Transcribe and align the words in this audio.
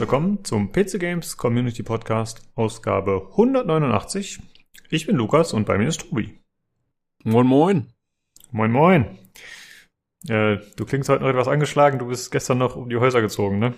willkommen 0.00 0.42
zum 0.46 0.72
PC 0.72 0.98
Games 0.98 1.36
Community 1.36 1.82
Podcast, 1.82 2.40
Ausgabe 2.54 3.28
189. 3.32 4.40
Ich 4.88 5.06
bin 5.06 5.14
Lukas 5.14 5.52
und 5.52 5.66
bei 5.66 5.76
mir 5.76 5.88
ist 5.88 6.00
Tobi. 6.00 6.40
Moin, 7.22 7.46
moin. 7.46 7.92
Moin, 8.50 8.72
moin. 8.72 9.18
Äh, 10.26 10.56
du 10.76 10.86
klingst 10.86 11.10
heute 11.10 11.22
noch 11.22 11.28
etwas 11.28 11.48
angeschlagen, 11.48 11.98
du 11.98 12.06
bist 12.06 12.32
gestern 12.32 12.56
noch 12.56 12.76
um 12.76 12.88
die 12.88 12.96
Häuser 12.96 13.20
gezogen, 13.20 13.58
ne? 13.58 13.74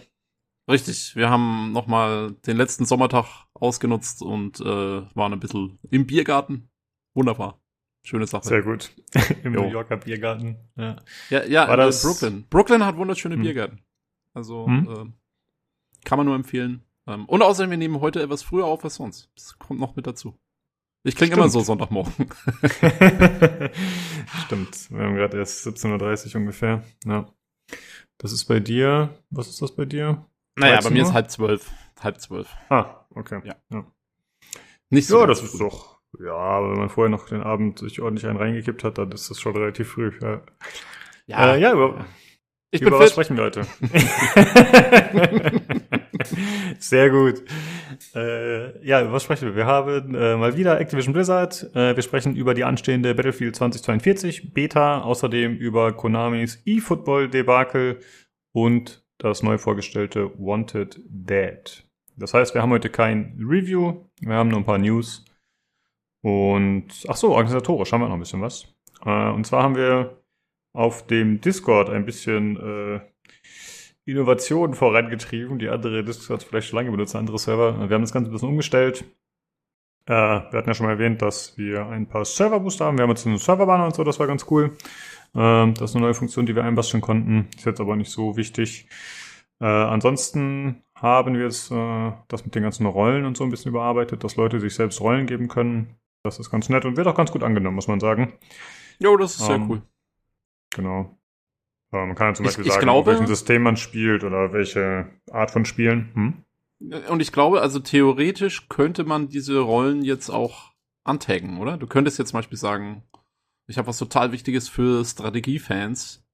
Richtig, 0.70 1.16
wir 1.16 1.28
haben 1.28 1.72
nochmal 1.72 2.36
den 2.46 2.56
letzten 2.56 2.84
Sommertag 2.84 3.46
ausgenutzt 3.54 4.22
und 4.22 4.60
äh, 4.60 4.64
waren 4.64 5.32
ein 5.32 5.40
bisschen 5.40 5.80
im 5.90 6.06
Biergarten. 6.06 6.70
Wunderbar. 7.14 7.60
Schöne 8.04 8.28
Sache. 8.28 8.46
Sehr 8.46 8.62
gut. 8.62 8.94
Im 9.42 9.54
jo. 9.54 9.62
New 9.62 9.70
Yorker 9.70 9.96
Biergarten. 9.96 10.56
Ja, 10.76 10.96
ja, 11.30 11.44
ja 11.46 11.68
War 11.68 11.76
das 11.76 12.00
Brooklyn. 12.02 12.46
Brooklyn 12.48 12.86
hat 12.86 12.96
wunderschöne 12.96 13.34
hm. 13.34 13.42
Biergärten. 13.42 13.80
Also 14.34 14.66
hm? 14.66 15.14
Kann 16.04 16.18
man 16.18 16.26
nur 16.26 16.36
empfehlen. 16.36 16.82
Ähm, 17.06 17.26
und 17.26 17.42
außerdem, 17.42 17.70
wir 17.70 17.78
nehmen 17.78 18.00
heute 18.00 18.22
etwas 18.22 18.42
früher 18.42 18.64
auf 18.64 18.84
als 18.84 18.96
sonst. 18.96 19.30
Das 19.34 19.58
kommt 19.58 19.80
noch 19.80 19.96
mit 19.96 20.06
dazu. 20.06 20.38
Ich 21.04 21.16
klinge 21.16 21.34
immer 21.34 21.48
so 21.48 21.60
Sonntagmorgen. 21.60 22.12
Stimmt. 24.44 24.90
Wir 24.90 25.02
haben 25.02 25.16
gerade 25.16 25.36
erst 25.38 25.66
17.30 25.66 26.34
Uhr 26.34 26.40
ungefähr. 26.40 26.84
Ja. 27.04 27.26
Das 28.18 28.32
ist 28.32 28.44
bei 28.44 28.60
dir, 28.60 29.10
was 29.30 29.48
ist 29.48 29.60
das 29.60 29.74
bei 29.74 29.84
dir? 29.84 30.24
Naja, 30.56 30.80
bei 30.80 30.90
mir 30.90 31.02
ist 31.02 31.12
halb 31.12 31.30
zwölf. 31.30 31.72
Halb 32.00 32.20
zwölf. 32.20 32.48
Ah, 32.68 33.04
okay. 33.14 33.40
Ja. 33.44 33.56
ja. 33.70 33.84
Nicht 34.90 35.08
so. 35.08 35.20
Ja, 35.20 35.26
das 35.26 35.42
ist 35.42 35.58
doch, 35.60 35.98
ja, 36.20 36.62
wenn 36.62 36.78
man 36.78 36.88
vorher 36.88 37.10
noch 37.10 37.26
den 37.28 37.42
Abend 37.42 37.78
sich 37.78 38.00
ordentlich 38.00 38.26
einen 38.26 38.36
reingekippt 38.38 38.84
hat, 38.84 38.98
dann 38.98 39.10
ist 39.10 39.30
das 39.30 39.40
schon 39.40 39.56
relativ 39.56 39.92
früh. 39.92 40.12
Ja, 40.20 40.42
ja, 41.26 41.54
äh, 41.54 41.60
ja 41.60 41.72
über, 41.72 42.04
ich 42.70 42.80
über 42.82 42.90
bin 42.90 42.98
was 43.00 43.06
fit. 43.06 43.12
sprechen 43.12 43.36
wir 43.36 43.44
heute? 43.44 43.66
Sehr 46.78 47.10
gut. 47.10 47.42
Äh, 48.14 48.86
ja, 48.86 49.10
was 49.12 49.24
sprechen 49.24 49.48
wir? 49.48 49.56
Wir 49.56 49.66
haben 49.66 50.14
äh, 50.14 50.36
mal 50.36 50.56
wieder 50.56 50.80
Activision 50.80 51.12
Blizzard. 51.12 51.70
Äh, 51.74 51.96
wir 51.96 52.02
sprechen 52.02 52.36
über 52.36 52.54
die 52.54 52.64
anstehende 52.64 53.14
Battlefield 53.14 53.56
2042 53.56 54.52
Beta, 54.52 55.00
außerdem 55.02 55.56
über 55.56 55.92
Konamis 55.92 56.62
eFootball-Debakel 56.66 58.00
und 58.52 59.04
das 59.18 59.42
neu 59.42 59.58
vorgestellte 59.58 60.30
Wanted 60.38 61.00
Dead. 61.06 61.84
Das 62.16 62.34
heißt, 62.34 62.54
wir 62.54 62.62
haben 62.62 62.70
heute 62.70 62.90
kein 62.90 63.38
Review, 63.38 64.04
wir 64.20 64.34
haben 64.34 64.48
nur 64.48 64.58
ein 64.58 64.64
paar 64.64 64.78
News. 64.78 65.24
Und, 66.22 66.86
ach 67.08 67.16
so, 67.16 67.30
organisatorisch 67.30 67.92
haben 67.92 68.00
wir 68.00 68.08
noch 68.08 68.14
ein 68.14 68.20
bisschen 68.20 68.42
was. 68.42 68.66
Äh, 69.04 69.30
und 69.30 69.46
zwar 69.46 69.62
haben 69.62 69.76
wir 69.76 70.22
auf 70.74 71.06
dem 71.06 71.40
Discord 71.40 71.90
ein 71.90 72.04
bisschen 72.04 72.56
äh, 72.56 73.00
Innovationen 74.04 74.74
vorangetrieben, 74.74 75.58
die 75.58 75.68
andere 75.68 76.04
Discords 76.04 76.44
vielleicht 76.44 76.68
schon 76.68 76.78
lange 76.78 76.90
benutzen, 76.90 77.18
andere 77.18 77.38
Server. 77.38 77.88
Wir 77.88 77.94
haben 77.94 78.02
das 78.02 78.12
Ganze 78.12 78.30
ein 78.30 78.32
bisschen 78.32 78.48
umgestellt. 78.48 79.04
Äh, 80.06 80.12
wir 80.12 80.58
hatten 80.58 80.68
ja 80.68 80.74
schon 80.74 80.86
mal 80.86 80.92
erwähnt, 80.92 81.22
dass 81.22 81.56
wir 81.56 81.86
ein 81.86 82.08
paar 82.08 82.24
Serverbooster 82.24 82.86
haben. 82.86 82.98
Wir 82.98 83.04
haben 83.04 83.10
jetzt 83.10 83.26
einen 83.26 83.38
Serverbanner 83.38 83.86
und 83.86 83.94
so, 83.94 84.02
das 84.02 84.18
war 84.18 84.26
ganz 84.26 84.46
cool. 84.50 84.76
Äh, 85.34 85.72
das 85.72 85.90
ist 85.90 85.96
eine 85.96 86.04
neue 86.04 86.14
Funktion, 86.14 86.46
die 86.46 86.56
wir 86.56 86.64
einbasteln 86.64 87.00
konnten. 87.00 87.48
Ist 87.56 87.64
jetzt 87.66 87.80
aber 87.80 87.94
nicht 87.96 88.10
so 88.10 88.36
wichtig. 88.36 88.88
Äh, 89.60 89.66
ansonsten 89.66 90.82
haben 90.96 91.34
wir 91.34 91.44
jetzt 91.44 91.70
äh, 91.70 92.12
das 92.28 92.44
mit 92.44 92.54
den 92.54 92.64
ganzen 92.64 92.86
Rollen 92.86 93.24
und 93.24 93.36
so 93.36 93.44
ein 93.44 93.50
bisschen 93.50 93.70
überarbeitet, 93.70 94.24
dass 94.24 94.36
Leute 94.36 94.58
sich 94.58 94.74
selbst 94.74 95.00
Rollen 95.00 95.26
geben 95.26 95.46
können. 95.46 95.96
Das 96.24 96.38
ist 96.40 96.50
ganz 96.50 96.68
nett 96.68 96.84
und 96.84 96.96
wird 96.96 97.06
auch 97.06 97.14
ganz 97.16 97.30
gut 97.30 97.42
angenommen, 97.44 97.76
muss 97.76 97.88
man 97.88 98.00
sagen. 98.00 98.32
Jo, 98.98 99.16
das 99.16 99.36
ist 99.36 99.46
sehr 99.46 99.56
Ähm, 99.56 99.70
cool. 99.70 99.82
Genau. 100.74 101.16
Äh, 101.92 102.06
man 102.06 102.14
kann 102.14 102.28
ja 102.28 102.34
zum 102.34 102.44
Ich- 102.44 102.48
Beispiel 102.50 102.66
ich 102.66 102.72
sagen, 102.72 102.84
glaube- 102.84 103.10
welchen 103.10 103.26
System 103.26 103.62
man 103.62 103.76
spielt 103.76 104.24
oder 104.24 104.52
welche 104.52 105.10
Art 105.30 105.50
von 105.50 105.64
Spielen. 105.64 106.10
Hm? 106.14 106.44
Und 107.08 107.20
ich 107.20 107.30
glaube, 107.32 107.60
also 107.60 107.78
theoretisch 107.78 108.68
könnte 108.68 109.04
man 109.04 109.28
diese 109.28 109.58
Rollen 109.60 110.02
jetzt 110.02 110.30
auch 110.30 110.72
antaggen, 111.04 111.58
oder? 111.58 111.76
Du 111.76 111.86
könntest 111.86 112.18
jetzt 112.18 112.30
zum 112.30 112.38
Beispiel 112.38 112.58
sagen, 112.58 113.02
ich 113.68 113.78
habe 113.78 113.86
was 113.88 113.98
total 113.98 114.32
Wichtiges 114.32 114.68
für 114.68 115.04
Strategiefans 115.04 116.24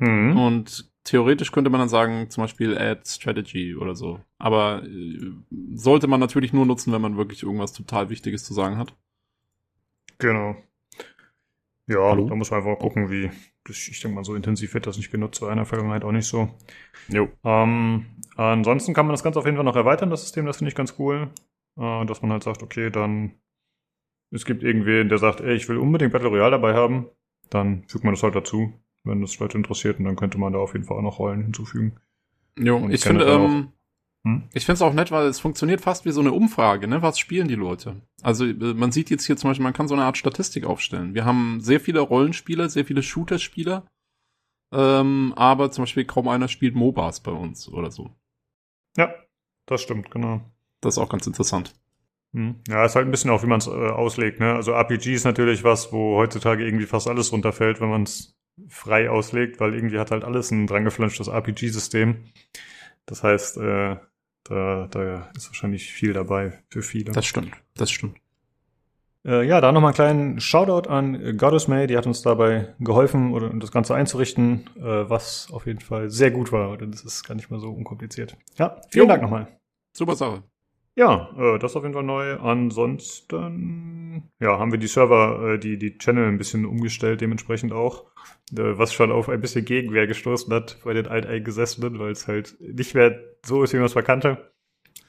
Hm. 0.00 0.36
und 0.36 0.90
theoretisch 1.04 1.50
könnte 1.52 1.70
man 1.70 1.80
dann 1.80 1.88
sagen, 1.88 2.28
zum 2.30 2.44
Beispiel 2.44 2.76
Add 2.76 3.02
Strategy 3.06 3.74
oder 3.76 3.94
so. 3.94 4.20
Aber 4.38 4.82
äh, 4.84 5.20
sollte 5.74 6.08
man 6.08 6.20
natürlich 6.20 6.52
nur 6.52 6.66
nutzen, 6.66 6.92
wenn 6.92 7.00
man 7.02 7.16
wirklich 7.16 7.42
irgendwas 7.42 7.72
total 7.72 8.10
Wichtiges 8.10 8.44
zu 8.44 8.52
sagen 8.54 8.76
hat. 8.78 8.94
Genau. 10.18 10.56
Ja, 11.86 11.98
Hallo? 12.10 12.28
da 12.28 12.34
muss 12.34 12.50
man 12.50 12.60
einfach 12.62 12.78
gucken, 12.78 13.10
wie. 13.10 13.30
Ich 13.68 14.00
denke 14.00 14.16
mal, 14.16 14.24
so 14.24 14.34
intensiv 14.34 14.74
wird 14.74 14.86
das 14.86 14.96
nicht 14.96 15.10
genutzt, 15.10 15.40
war 15.40 15.50
in 15.50 15.56
der 15.56 15.66
Vergangenheit 15.66 16.04
auch 16.04 16.12
nicht 16.12 16.26
so. 16.26 16.48
Jo. 17.08 17.28
Ähm, 17.44 18.06
ansonsten 18.36 18.94
kann 18.94 19.06
man 19.06 19.12
das 19.12 19.22
Ganze 19.22 19.38
auf 19.38 19.44
jeden 19.44 19.56
Fall 19.56 19.64
noch 19.64 19.76
erweitern, 19.76 20.10
das 20.10 20.22
System, 20.22 20.46
das 20.46 20.58
finde 20.58 20.70
ich 20.70 20.74
ganz 20.74 20.94
cool. 20.98 21.30
Äh, 21.78 22.04
dass 22.06 22.22
man 22.22 22.32
halt 22.32 22.42
sagt, 22.42 22.62
okay, 22.62 22.90
dann 22.90 23.32
es 24.30 24.44
gibt 24.44 24.62
irgendwen, 24.62 25.08
der 25.08 25.18
sagt, 25.18 25.40
ey, 25.40 25.54
ich 25.54 25.68
will 25.68 25.76
unbedingt 25.76 26.12
Battle 26.12 26.28
Royale 26.28 26.52
dabei 26.52 26.74
haben, 26.74 27.06
dann 27.50 27.84
fügt 27.86 28.04
man 28.04 28.14
das 28.14 28.22
halt 28.22 28.34
dazu, 28.34 28.72
wenn 29.04 29.20
das 29.20 29.38
Leute 29.38 29.58
interessiert, 29.58 29.98
und 29.98 30.06
dann 30.06 30.16
könnte 30.16 30.38
man 30.38 30.52
da 30.52 30.58
auf 30.58 30.72
jeden 30.72 30.84
Fall 30.86 30.96
auch 30.96 31.02
noch 31.02 31.18
Rollen 31.18 31.42
hinzufügen. 31.42 31.96
Jo, 32.58 32.76
Und 32.76 32.92
ich 32.92 33.02
finde, 33.02 33.26
ähm, 33.26 33.42
Hm? 33.46 33.72
Ich 34.52 34.64
finde 34.64 34.74
es 34.74 34.82
auch 34.82 34.92
nett, 34.92 35.10
weil 35.10 35.26
es 35.26 35.40
funktioniert 35.40 35.80
fast 35.80 36.04
wie 36.04 36.12
so 36.12 36.20
eine 36.20 36.32
Umfrage, 36.32 36.86
ne? 36.86 37.02
Was 37.02 37.18
spielen 37.18 37.48
die 37.48 37.56
Leute? 37.56 38.02
Also 38.22 38.44
äh, 38.46 38.54
man 38.54 38.92
sieht 38.92 39.10
jetzt 39.10 39.26
hier 39.26 39.36
zum 39.36 39.50
Beispiel, 39.50 39.64
man 39.64 39.72
kann 39.72 39.88
so 39.88 39.94
eine 39.94 40.04
Art 40.04 40.16
Statistik 40.16 40.64
aufstellen. 40.64 41.14
Wir 41.14 41.24
haben 41.24 41.60
sehr 41.60 41.80
viele 41.80 42.00
Rollenspieler, 42.00 42.68
sehr 42.68 42.84
viele 42.84 43.02
Shooter-Spieler, 43.02 43.84
ähm, 44.72 45.32
aber 45.36 45.72
zum 45.72 45.82
Beispiel 45.82 46.04
kaum 46.04 46.28
einer 46.28 46.46
spielt 46.46 46.76
MOBAs 46.76 47.20
bei 47.20 47.32
uns 47.32 47.68
oder 47.68 47.90
so. 47.90 48.10
Ja, 48.96 49.12
das 49.66 49.82
stimmt, 49.82 50.10
genau. 50.12 50.40
Das 50.80 50.94
ist 50.94 50.98
auch 50.98 51.08
ganz 51.08 51.26
interessant. 51.26 51.74
Hm. 52.32 52.56
Ja, 52.68 52.84
ist 52.84 52.94
halt 52.94 53.06
ein 53.06 53.10
bisschen 53.10 53.30
auch, 53.30 53.42
wie 53.42 53.48
man 53.48 53.58
es 53.58 53.66
äh, 53.66 53.70
auslegt. 53.70 54.38
Ne? 54.38 54.54
Also 54.54 54.72
RPG 54.72 55.14
ist 55.14 55.24
natürlich 55.24 55.64
was, 55.64 55.92
wo 55.92 56.16
heutzutage 56.16 56.64
irgendwie 56.64 56.86
fast 56.86 57.08
alles 57.08 57.32
runterfällt, 57.32 57.80
wenn 57.80 57.90
man 57.90 58.04
es 58.04 58.36
frei 58.68 59.10
auslegt, 59.10 59.58
weil 59.58 59.74
irgendwie 59.74 59.98
hat 59.98 60.12
halt 60.12 60.24
alles 60.24 60.50
ein 60.52 60.66
drangeflanschtes 60.66 61.28
RPG-System. 61.28 62.24
Das 63.06 63.22
heißt, 63.22 63.56
äh, 63.58 63.96
da, 64.44 64.88
da 64.90 65.30
ist 65.36 65.48
wahrscheinlich 65.48 65.92
viel 65.92 66.12
dabei 66.12 66.62
für 66.68 66.82
viele. 66.82 67.12
Das 67.12 67.26
stimmt, 67.26 67.52
das 67.74 67.90
stimmt. 67.90 68.16
Äh, 69.24 69.46
ja, 69.46 69.60
da 69.60 69.70
nochmal 69.70 69.90
einen 69.90 69.94
kleinen 69.94 70.40
Shoutout 70.40 70.88
an 70.88 71.36
Goddess 71.36 71.68
May, 71.68 71.86
die 71.86 71.96
hat 71.96 72.06
uns 72.06 72.22
dabei 72.22 72.74
geholfen, 72.80 73.32
oder, 73.32 73.50
um 73.50 73.60
das 73.60 73.70
Ganze 73.70 73.94
einzurichten, 73.94 74.68
äh, 74.76 75.08
was 75.08 75.48
auf 75.52 75.66
jeden 75.66 75.80
Fall 75.80 76.10
sehr 76.10 76.32
gut 76.32 76.50
war. 76.50 76.76
Das 76.76 77.02
ist 77.02 77.22
gar 77.22 77.36
nicht 77.36 77.50
mal 77.50 77.60
so 77.60 77.70
unkompliziert. 77.70 78.36
Ja, 78.58 78.80
vielen 78.90 79.04
Jo. 79.04 79.08
Dank 79.08 79.22
nochmal. 79.22 79.46
Super 79.92 80.16
Sache. 80.16 80.42
Ja, 80.94 81.30
äh, 81.38 81.58
das 81.58 81.72
ist 81.72 81.76
auf 81.76 81.84
jeden 81.84 81.94
Fall 81.94 82.02
neu. 82.02 82.38
Ansonsten, 82.38 84.30
ja, 84.40 84.58
haben 84.58 84.72
wir 84.72 84.78
die 84.78 84.88
Server, 84.88 85.54
äh, 85.54 85.58
die, 85.58 85.78
die 85.78 85.96
Channel 85.96 86.28
ein 86.28 86.38
bisschen 86.38 86.66
umgestellt, 86.66 87.20
dementsprechend 87.20 87.72
auch. 87.72 88.04
Äh, 88.52 88.76
was 88.78 88.92
schon 88.92 89.10
auf 89.10 89.28
ein 89.28 89.40
bisschen 89.40 89.64
Gegenwehr 89.64 90.06
gestoßen 90.06 90.52
hat 90.52 90.78
bei 90.84 90.92
den 90.92 91.06
Alteingesessenen, 91.06 91.98
weil 91.98 92.12
es 92.12 92.28
halt 92.28 92.56
nicht 92.60 92.94
mehr 92.94 93.18
so 93.44 93.62
ist, 93.62 93.72
wie 93.72 93.78
man 93.78 93.86
es 93.86 93.94
mal 93.94 94.02
kannte. 94.02 94.52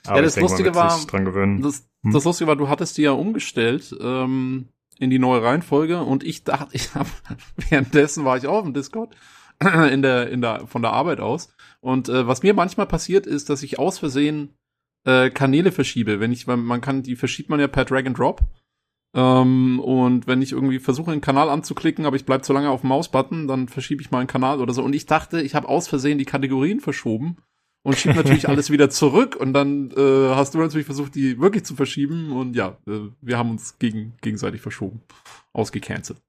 Aber 0.05 0.21
das 0.21 0.31
ich 0.31 0.35
denke, 0.35 0.51
Lustige 0.51 0.75
war, 0.75 0.89
sich 0.91 1.07
dran 1.07 1.25
gewöhnen. 1.25 1.61
Das, 1.61 1.85
Hm. 2.03 2.11
das 2.11 2.25
Lustige 2.25 2.47
war, 2.47 2.55
du 2.55 2.69
hattest 2.69 2.97
die 2.97 3.03
ja 3.03 3.11
umgestellt 3.11 3.95
ähm, 4.01 4.67
in 4.99 5.09
die 5.09 5.19
neue 5.19 5.41
Reihenfolge 5.41 6.01
und 6.01 6.23
ich 6.23 6.43
dachte, 6.43 6.75
ich 6.75 6.93
habe 6.95 7.09
währenddessen 7.69 8.25
war 8.25 8.37
ich 8.37 8.47
auch 8.47 8.65
im 8.65 8.73
Discord 8.73 9.15
in 9.91 10.01
der 10.01 10.29
in 10.29 10.41
der 10.41 10.67
von 10.67 10.81
der 10.81 10.91
Arbeit 10.91 11.19
aus 11.19 11.53
und 11.79 12.09
äh, 12.09 12.27
was 12.27 12.43
mir 12.43 12.53
manchmal 12.53 12.87
passiert 12.87 13.25
ist, 13.25 13.49
dass 13.49 13.63
ich 13.63 13.79
aus 13.79 13.99
Versehen 13.99 14.57
äh, 15.05 15.29
Kanäle 15.29 15.71
verschiebe, 15.71 16.19
wenn 16.19 16.31
ich 16.31 16.47
man 16.47 16.81
kann 16.81 17.03
die 17.03 17.15
verschiebt 17.15 17.49
man 17.49 17.59
ja 17.59 17.67
per 17.67 17.85
Drag 17.85 18.05
and 18.05 18.17
Drop 18.17 18.41
ähm, 19.15 19.79
und 19.79 20.27
wenn 20.27 20.41
ich 20.41 20.51
irgendwie 20.51 20.79
versuche 20.79 21.11
einen 21.11 21.21
Kanal 21.21 21.49
anzuklicken, 21.49 22.05
aber 22.05 22.15
ich 22.15 22.25
bleib 22.25 22.43
zu 22.43 22.53
lange 22.53 22.69
auf 22.69 22.81
dem 22.81 22.89
Mausbutton, 22.89 23.47
dann 23.47 23.67
verschiebe 23.67 24.01
ich 24.01 24.11
mal 24.11 24.19
einen 24.19 24.27
Kanal 24.27 24.59
oder 24.59 24.73
so 24.73 24.83
und 24.83 24.93
ich 24.93 25.05
dachte, 25.05 25.41
ich 25.41 25.55
habe 25.55 25.69
aus 25.69 25.87
Versehen 25.87 26.17
die 26.17 26.25
Kategorien 26.25 26.79
verschoben 26.79 27.37
und 27.83 27.97
schieb 27.97 28.15
natürlich 28.15 28.49
alles 28.49 28.71
wieder 28.71 28.89
zurück 28.89 29.35
und 29.35 29.53
dann 29.53 29.91
äh, 29.91 30.29
hast 30.29 30.55
du 30.55 30.59
natürlich 30.59 30.85
versucht, 30.85 31.15
die 31.15 31.39
wirklich 31.39 31.63
zu 31.63 31.75
verschieben 31.75 32.31
und 32.31 32.55
ja, 32.55 32.77
äh, 32.87 33.09
wir 33.21 33.37
haben 33.37 33.51
uns 33.51 33.77
gegen, 33.77 34.13
gegenseitig 34.21 34.61
verschoben. 34.61 35.01
Ausgecancelt. 35.53 36.19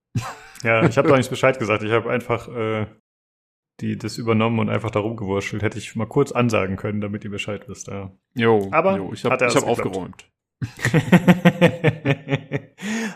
Ja, 0.62 0.84
ich 0.86 0.98
habe 0.98 1.08
doch 1.08 1.16
nicht 1.16 1.30
Bescheid 1.30 1.58
gesagt. 1.58 1.82
Ich 1.82 1.90
habe 1.90 2.10
einfach 2.10 2.48
äh, 2.48 2.86
die 3.80 3.96
das 3.96 4.18
übernommen 4.18 4.58
und 4.58 4.68
einfach 4.68 4.90
da 4.90 5.00
rumgewurschtelt. 5.00 5.62
Hätte 5.62 5.78
ich 5.78 5.96
mal 5.96 6.06
kurz 6.06 6.32
ansagen 6.32 6.76
können, 6.76 7.00
damit 7.00 7.24
ihr 7.24 7.30
Bescheid 7.30 7.68
wisst. 7.68 7.88
Ja. 7.88 8.12
Jo, 8.34 8.68
Aber 8.70 8.96
jo, 8.96 9.12
ich 9.12 9.24
habe 9.24 9.44
hab 9.44 9.62
aufgeräumt. 9.64 10.30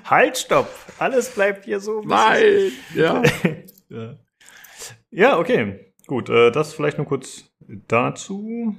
halt, 0.05 0.37
stopp! 0.37 0.69
Alles 0.99 1.35
bleibt 1.35 1.65
hier 1.65 1.81
so. 1.81 2.03
Nein! 2.03 2.73
Ja. 2.95 3.23
Ja. 3.91 4.19
ja, 5.11 5.39
okay. 5.39 5.95
Gut, 6.07 6.29
äh, 6.29 6.51
das 6.51 6.75
vielleicht 6.75 6.99
nur 6.99 7.07
kurz 7.07 7.51
dazu. 7.87 8.77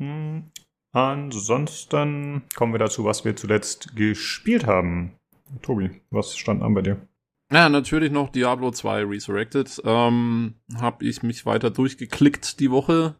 Hm. 0.00 0.50
Ansonsten 0.92 2.42
kommen 2.56 2.72
wir 2.72 2.80
dazu, 2.80 3.04
was 3.04 3.24
wir 3.24 3.36
zuletzt 3.36 3.94
gespielt 3.94 4.66
haben. 4.66 5.16
Tobi, 5.62 5.90
was 6.10 6.36
stand 6.36 6.62
an 6.62 6.74
bei 6.74 6.82
dir? 6.82 7.07
Ja, 7.50 7.70
natürlich 7.70 8.12
noch 8.12 8.28
Diablo 8.28 8.70
2 8.70 9.04
Resurrected. 9.04 9.80
Ähm, 9.84 10.56
hab 10.76 11.02
ich 11.02 11.22
mich 11.22 11.46
weiter 11.46 11.70
durchgeklickt 11.70 12.60
die 12.60 12.70
Woche. 12.70 13.14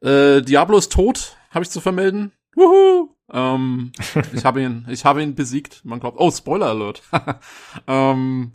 Äh, 0.00 0.42
Diablo 0.42 0.78
ist 0.78 0.92
tot, 0.92 1.36
habe 1.50 1.62
ich 1.62 1.70
zu 1.70 1.80
vermelden. 1.80 2.32
Wuhu! 2.56 3.14
Ähm, 3.32 3.92
ich 4.32 4.44
habe 4.44 4.62
ihn, 4.62 4.86
ich 4.90 5.04
habe 5.04 5.22
ihn 5.22 5.36
besiegt. 5.36 5.84
Man 5.84 6.00
glaubt, 6.00 6.18
oh, 6.18 6.30
Spoiler 6.32 6.70
Alert. 6.70 7.02
ähm, 7.86 8.54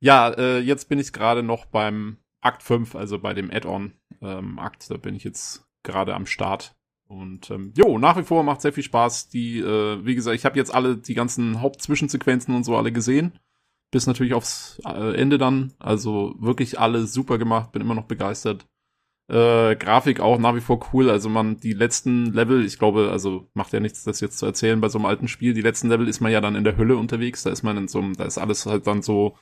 ja, 0.00 0.28
äh, 0.28 0.58
jetzt 0.58 0.90
bin 0.90 0.98
ich 0.98 1.14
gerade 1.14 1.42
noch 1.42 1.64
beim 1.64 2.18
Akt 2.42 2.62
5, 2.62 2.96
also 2.96 3.18
bei 3.18 3.32
dem 3.32 3.50
Add-on 3.50 3.94
ähm, 4.20 4.58
Akt. 4.58 4.90
Da 4.90 4.98
bin 4.98 5.14
ich 5.14 5.24
jetzt 5.24 5.64
gerade 5.82 6.14
am 6.14 6.26
Start. 6.26 6.76
Und 7.08 7.50
ähm, 7.50 7.72
jo, 7.76 7.98
nach 7.98 8.18
wie 8.18 8.24
vor 8.24 8.42
macht 8.42 8.60
sehr 8.60 8.74
viel 8.74 8.82
Spaß. 8.82 9.30
Die, 9.30 9.60
äh, 9.60 10.04
wie 10.04 10.14
gesagt, 10.14 10.36
ich 10.36 10.44
habe 10.44 10.58
jetzt 10.58 10.74
alle 10.74 10.98
die 10.98 11.14
ganzen 11.14 11.62
Hauptzwischensequenzen 11.62 12.54
und 12.54 12.64
so 12.64 12.76
alle 12.76 12.92
gesehen. 12.92 13.38
Bis 13.94 14.08
natürlich 14.08 14.34
aufs 14.34 14.82
äh, 14.84 15.14
Ende 15.14 15.38
dann. 15.38 15.72
Also 15.78 16.34
wirklich 16.40 16.80
alle 16.80 17.06
super 17.06 17.38
gemacht, 17.38 17.70
bin 17.70 17.80
immer 17.80 17.94
noch 17.94 18.06
begeistert. 18.06 18.66
Äh, 19.28 19.76
Grafik 19.76 20.18
auch 20.18 20.36
nach 20.40 20.56
wie 20.56 20.60
vor 20.60 20.84
cool. 20.92 21.08
Also 21.08 21.28
man, 21.28 21.60
die 21.60 21.74
letzten 21.74 22.32
Level, 22.32 22.64
ich 22.64 22.80
glaube, 22.80 23.10
also 23.12 23.48
macht 23.54 23.72
ja 23.72 23.78
nichts, 23.78 24.02
das 24.02 24.20
jetzt 24.20 24.38
zu 24.38 24.46
erzählen 24.46 24.80
bei 24.80 24.88
so 24.88 24.98
einem 24.98 25.06
alten 25.06 25.28
Spiel. 25.28 25.54
Die 25.54 25.60
letzten 25.60 25.90
Level 25.90 26.08
ist 26.08 26.18
man 26.18 26.32
ja 26.32 26.40
dann 26.40 26.56
in 26.56 26.64
der 26.64 26.76
Hölle 26.76 26.96
unterwegs. 26.96 27.44
Da 27.44 27.50
ist 27.50 27.62
man 27.62 27.76
in 27.76 27.86
so 27.86 28.00
einem, 28.00 28.14
da 28.14 28.24
ist 28.24 28.36
alles 28.36 28.66
halt 28.66 28.88
dann 28.88 29.00
so, 29.00 29.36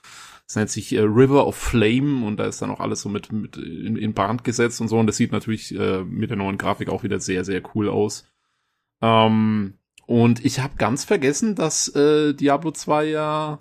das 0.47 0.57
nennt 0.57 0.69
sich 0.69 0.93
äh, 0.93 1.01
River 1.01 1.47
of 1.47 1.57
Flame 1.57 2.27
und 2.27 2.37
da 2.37 2.45
ist 2.45 2.61
dann 2.61 2.71
auch 2.71 2.81
alles 2.81 3.01
so 3.01 3.09
mit, 3.09 3.33
mit 3.33 3.57
in, 3.57 3.97
in 3.97 4.13
Brand 4.13 4.45
gesetzt 4.45 4.83
und 4.83 4.89
so. 4.89 4.99
Und 4.99 5.07
das 5.07 5.17
sieht 5.17 5.33
natürlich 5.33 5.75
äh, 5.75 6.05
mit 6.05 6.29
der 6.29 6.37
neuen 6.37 6.59
Grafik 6.59 6.91
auch 6.91 7.05
wieder 7.05 7.21
sehr, 7.21 7.47
sehr 7.47 7.63
cool 7.75 7.89
aus. 7.89 8.31
Ähm, 9.01 9.79
und 10.05 10.45
ich 10.45 10.61
habe 10.61 10.75
ganz 10.77 11.05
vergessen, 11.05 11.55
dass 11.55 11.89
äh, 11.97 12.35
Diablo 12.35 12.71
2 12.71 13.07
ja 13.07 13.59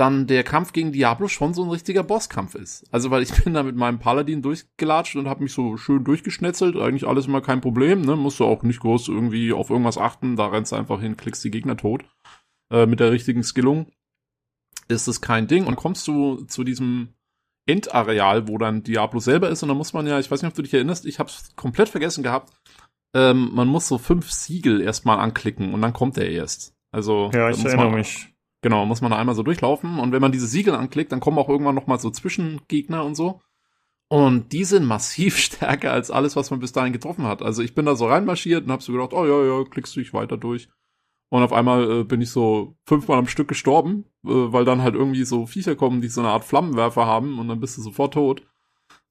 dann 0.00 0.26
der 0.26 0.42
Kampf 0.42 0.72
gegen 0.72 0.92
Diablo 0.92 1.28
schon 1.28 1.52
so 1.52 1.62
ein 1.62 1.70
richtiger 1.70 2.02
Bosskampf 2.02 2.54
ist. 2.54 2.84
Also 2.90 3.10
weil 3.10 3.22
ich 3.22 3.32
bin 3.44 3.54
da 3.54 3.62
mit 3.62 3.76
meinem 3.76 3.98
Paladin 3.98 4.42
durchgelatscht 4.42 5.16
und 5.16 5.28
habe 5.28 5.42
mich 5.42 5.52
so 5.52 5.76
schön 5.76 6.04
durchgeschnetzelt. 6.04 6.76
Eigentlich 6.76 7.06
alles 7.06 7.26
immer 7.26 7.42
kein 7.42 7.60
Problem, 7.60 8.00
ne? 8.00 8.16
Musst 8.16 8.40
du 8.40 8.44
auch 8.44 8.62
nicht 8.62 8.80
groß 8.80 9.08
irgendwie 9.08 9.52
auf 9.52 9.70
irgendwas 9.70 9.98
achten. 9.98 10.36
Da 10.36 10.46
rennst 10.48 10.72
du 10.72 10.76
einfach 10.76 11.00
hin, 11.00 11.16
klickst 11.16 11.44
die 11.44 11.50
Gegner 11.50 11.76
tot. 11.76 12.04
Äh, 12.72 12.86
mit 12.86 13.00
der 13.00 13.12
richtigen 13.12 13.42
Skillung 13.42 13.92
ist 14.88 15.06
es 15.06 15.20
kein 15.20 15.46
Ding. 15.46 15.66
Und 15.66 15.76
kommst 15.76 16.08
du 16.08 16.44
zu 16.44 16.64
diesem 16.64 17.14
Endareal, 17.66 18.48
wo 18.48 18.58
dann 18.58 18.82
Diablo 18.82 19.20
selber 19.20 19.50
ist. 19.50 19.62
Und 19.62 19.68
dann 19.68 19.78
muss 19.78 19.92
man 19.92 20.06
ja, 20.06 20.18
ich 20.18 20.30
weiß 20.30 20.42
nicht, 20.42 20.50
ob 20.50 20.56
du 20.56 20.62
dich 20.62 20.74
erinnerst, 20.74 21.04
ich 21.04 21.18
habe 21.18 21.30
komplett 21.56 21.88
vergessen 21.90 22.22
gehabt. 22.22 22.52
Ähm, 23.14 23.50
man 23.52 23.68
muss 23.68 23.86
so 23.86 23.98
fünf 23.98 24.30
Siegel 24.30 24.80
erstmal 24.80 25.18
anklicken 25.18 25.74
und 25.74 25.82
dann 25.82 25.92
kommt 25.92 26.16
er 26.16 26.30
erst. 26.30 26.74
Also 26.92 27.30
ja, 27.34 27.50
ich 27.50 27.64
erinnere 27.64 27.92
mich. 27.92 28.29
Genau, 28.62 28.84
muss 28.84 29.00
man 29.00 29.10
da 29.10 29.18
einmal 29.18 29.34
so 29.34 29.42
durchlaufen. 29.42 29.98
Und 29.98 30.12
wenn 30.12 30.20
man 30.20 30.32
diese 30.32 30.46
Siegel 30.46 30.74
anklickt, 30.74 31.12
dann 31.12 31.20
kommen 31.20 31.38
auch 31.38 31.48
irgendwann 31.48 31.74
noch 31.74 31.86
mal 31.86 31.98
so 31.98 32.10
Zwischengegner 32.10 33.04
und 33.04 33.14
so. 33.14 33.40
Und 34.08 34.52
die 34.52 34.64
sind 34.64 34.86
massiv 34.86 35.36
stärker 35.38 35.92
als 35.92 36.10
alles, 36.10 36.36
was 36.36 36.50
man 36.50 36.60
bis 36.60 36.72
dahin 36.72 36.92
getroffen 36.92 37.24
hat. 37.24 37.42
Also 37.42 37.62
ich 37.62 37.74
bin 37.74 37.86
da 37.86 37.94
so 37.94 38.06
reinmarschiert 38.06 38.64
und 38.64 38.72
hab 38.72 38.82
so 38.82 38.92
gedacht, 38.92 39.12
oh 39.12 39.24
ja, 39.24 39.44
ja, 39.44 39.64
klickst 39.64 39.94
du 39.96 40.00
dich 40.00 40.12
weiter 40.12 40.36
durch. 40.36 40.68
Und 41.30 41.44
auf 41.44 41.52
einmal 41.52 42.00
äh, 42.00 42.04
bin 42.04 42.20
ich 42.20 42.30
so 42.30 42.76
fünfmal 42.84 43.18
am 43.18 43.28
Stück 43.28 43.46
gestorben, 43.46 44.04
äh, 44.24 44.30
weil 44.30 44.64
dann 44.64 44.82
halt 44.82 44.96
irgendwie 44.96 45.24
so 45.24 45.46
Viecher 45.46 45.76
kommen, 45.76 46.00
die 46.00 46.08
so 46.08 46.20
eine 46.20 46.30
Art 46.30 46.44
Flammenwerfer 46.44 47.06
haben 47.06 47.38
und 47.38 47.46
dann 47.46 47.60
bist 47.60 47.78
du 47.78 47.82
sofort 47.82 48.14
tot. 48.14 48.42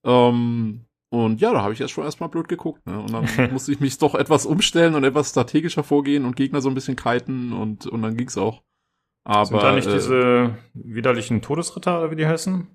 Ähm, 0.04 0.86
und 1.10 1.42
ja, 1.42 1.54
da 1.54 1.62
habe 1.62 1.74
ich 1.74 1.80
erst 1.80 1.94
schon 1.94 2.04
erstmal 2.04 2.30
blöd 2.30 2.50
geguckt. 2.50 2.86
Ne? 2.86 3.00
Und 3.00 3.14
dann 3.14 3.26
musste 3.54 3.72
ich 3.72 3.80
mich 3.80 3.98
doch 3.98 4.16
etwas 4.16 4.46
umstellen 4.46 4.96
und 4.96 5.06
etwas 5.06 5.30
strategischer 5.30 5.84
vorgehen 5.84 6.26
und 6.26 6.36
Gegner 6.36 6.62
so 6.62 6.68
ein 6.68 6.76
bisschen 6.76 6.98
kiten 6.98 7.54
und, 7.54 7.88
und 7.88 8.02
dann 8.02 8.18
ging's 8.18 8.38
auch. 8.38 8.64
Aber, 9.24 9.46
Sind 9.46 9.62
da 9.62 9.76
nicht 9.76 9.88
äh, 9.88 9.94
diese 9.94 10.58
widerlichen 10.74 11.42
Todesritter 11.42 12.00
oder 12.00 12.12
wie 12.12 12.16
die 12.16 12.28
heißen? 12.28 12.68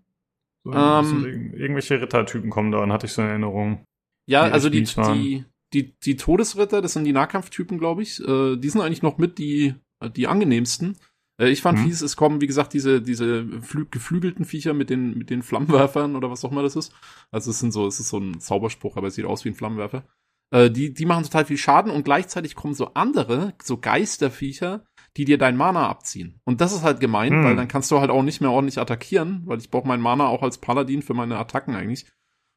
So, 0.64 0.73
ähm, 0.73 1.52
irgendwelche 1.55 2.00
Rittertypen 2.00 2.50
kommen 2.50 2.70
da 2.70 2.79
und 2.79 2.93
hatte 2.93 3.06
ich 3.06 3.12
so 3.12 3.23
eine 3.23 3.31
Erinnerung. 3.31 3.85
Ja, 4.26 4.43
also 4.43 4.70
die, 4.70 4.85
die, 4.85 5.44
die, 5.75 5.94
die 5.99 6.17
Todesritter, 6.17 6.81
das 6.81 6.94
sind 6.94 7.05
die 7.05 7.12
Nahkampftypen, 7.12 7.79
glaube 7.79 8.02
ich. 8.02 8.20
Äh, 8.20 8.56
die 8.56 8.69
sind 8.70 8.81
eigentlich 8.81 9.02
noch 9.02 9.19
mit 9.19 9.38
die, 9.38 9.75
die 10.17 10.26
angenehmsten. 10.26 10.96
Äh, 11.41 11.50
ich 11.50 11.62
fand 11.62 11.79
mhm. 11.79 11.85
fies, 11.85 12.02
es 12.02 12.17
kommen, 12.17 12.41
wie 12.41 12.46
gesagt, 12.46 12.73
diese, 12.73 13.02
diese 13.02 13.46
flü 13.62 13.87
geflügelten 13.91 14.44
Viecher 14.44 14.75
mit 14.75 14.91
den, 14.91 15.19
mit 15.19 15.31
den 15.31 15.43
Flammenwerfern 15.43 16.17
oder 16.17 16.31
was 16.31 16.44
auch 16.44 16.52
immer 16.52 16.62
das 16.62 16.76
ist. 16.76 16.93
Also 17.31 17.50
es 17.50 17.58
sind 17.58 17.73
so, 17.73 17.87
es 17.87 18.00
ist 18.00 18.08
so 18.08 18.19
ein 18.19 18.41
Zauberspruch, 18.41 18.96
aber 18.96 19.08
es 19.08 19.14
sieht 19.14 19.25
aus 19.25 19.44
wie 19.44 19.50
ein 19.50 19.55
Flammenwerfer. 19.55 20.05
Äh, 20.50 20.70
die, 20.70 20.94
die 20.94 21.06
machen 21.06 21.25
total 21.25 21.44
viel 21.44 21.58
Schaden 21.58 21.93
und 21.93 22.05
gleichzeitig 22.05 22.55
kommen 22.55 22.75
so 22.75 22.94
andere, 22.94 23.55
so 23.62 23.79
Geisterviecher, 23.79 24.87
die 25.16 25.25
dir 25.25 25.38
dein 25.38 25.56
Mana 25.56 25.88
abziehen. 25.88 26.40
Und 26.44 26.61
das 26.61 26.72
ist 26.72 26.82
halt 26.82 27.00
gemein, 27.00 27.32
hm. 27.32 27.44
weil 27.44 27.56
dann 27.56 27.69
kannst 27.69 27.90
du 27.90 28.00
halt 28.00 28.11
auch 28.11 28.22
nicht 28.22 28.40
mehr 28.40 28.50
ordentlich 28.50 28.78
attackieren, 28.78 29.43
weil 29.46 29.58
ich 29.58 29.70
brauche 29.70 29.87
mein 29.87 30.00
Mana 30.00 30.26
auch 30.26 30.43
als 30.43 30.58
Paladin 30.58 31.02
für 31.02 31.14
meine 31.14 31.38
Attacken 31.38 31.75
eigentlich. 31.75 32.06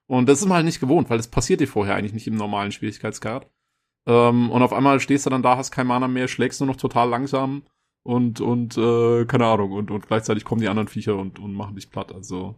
Und 0.07 0.27
das 0.29 0.39
ist 0.39 0.47
man 0.47 0.57
halt 0.57 0.65
nicht 0.65 0.79
gewohnt, 0.79 1.09
weil 1.09 1.17
das 1.17 1.27
passiert 1.27 1.59
dir 1.59 1.67
vorher 1.67 1.95
eigentlich 1.95 2.13
nicht 2.13 2.27
im 2.27 2.35
normalen 2.35 2.71
Schwierigkeitsgrad. 2.71 3.49
Ähm, 4.07 4.49
und 4.49 4.61
auf 4.61 4.73
einmal 4.73 4.99
stehst 4.99 5.25
du 5.25 5.29
dann 5.29 5.43
da, 5.43 5.57
hast 5.57 5.71
kein 5.71 5.87
Mana 5.87 6.07
mehr, 6.07 6.27
schlägst 6.27 6.61
nur 6.61 6.67
noch 6.67 6.77
total 6.77 7.09
langsam 7.09 7.63
und, 8.03 8.39
und 8.39 8.77
äh, 8.77 9.25
keine 9.25 9.45
Ahnung, 9.45 9.73
und, 9.73 9.91
und 9.91 10.07
gleichzeitig 10.07 10.45
kommen 10.45 10.61
die 10.61 10.69
anderen 10.69 10.87
Viecher 10.87 11.17
und, 11.17 11.39
und 11.39 11.53
machen 11.53 11.75
dich 11.75 11.91
platt. 11.91 12.13
Also 12.13 12.55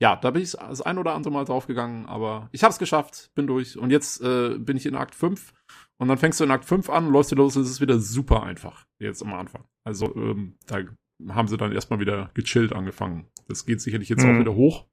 ja, 0.00 0.16
da 0.16 0.30
bin 0.30 0.42
ich 0.42 0.52
das 0.52 0.82
ein 0.82 0.98
oder 0.98 1.14
andere 1.14 1.32
Mal 1.32 1.44
draufgegangen, 1.44 2.06
aber 2.06 2.48
ich 2.52 2.62
habe 2.62 2.72
es 2.72 2.78
geschafft, 2.78 3.30
bin 3.34 3.46
durch. 3.46 3.78
Und 3.78 3.90
jetzt 3.90 4.20
äh, 4.22 4.56
bin 4.58 4.76
ich 4.76 4.86
in 4.86 4.94
Akt 4.94 5.14
5 5.14 5.52
und 5.98 6.08
dann 6.08 6.18
fängst 6.18 6.40
du 6.40 6.44
in 6.44 6.50
Akt 6.50 6.64
5 6.64 6.90
an, 6.90 7.10
läufst 7.10 7.32
du 7.32 7.36
los 7.36 7.56
und 7.56 7.62
es 7.62 7.70
ist 7.70 7.80
wieder 7.80 7.98
super 7.98 8.42
einfach, 8.42 8.86
jetzt 8.98 9.22
am 9.22 9.34
Anfang. 9.34 9.64
Also 9.84 10.14
ähm, 10.16 10.56
da 10.66 10.80
haben 11.28 11.48
sie 11.48 11.56
dann 11.56 11.72
erstmal 11.72 12.00
wieder 12.00 12.30
gechillt 12.34 12.72
angefangen. 12.72 13.26
Das 13.48 13.64
geht 13.64 13.80
sicherlich 13.80 14.08
jetzt 14.08 14.24
mhm. 14.24 14.36
auch 14.36 14.40
wieder 14.40 14.54
hoch, 14.54 14.86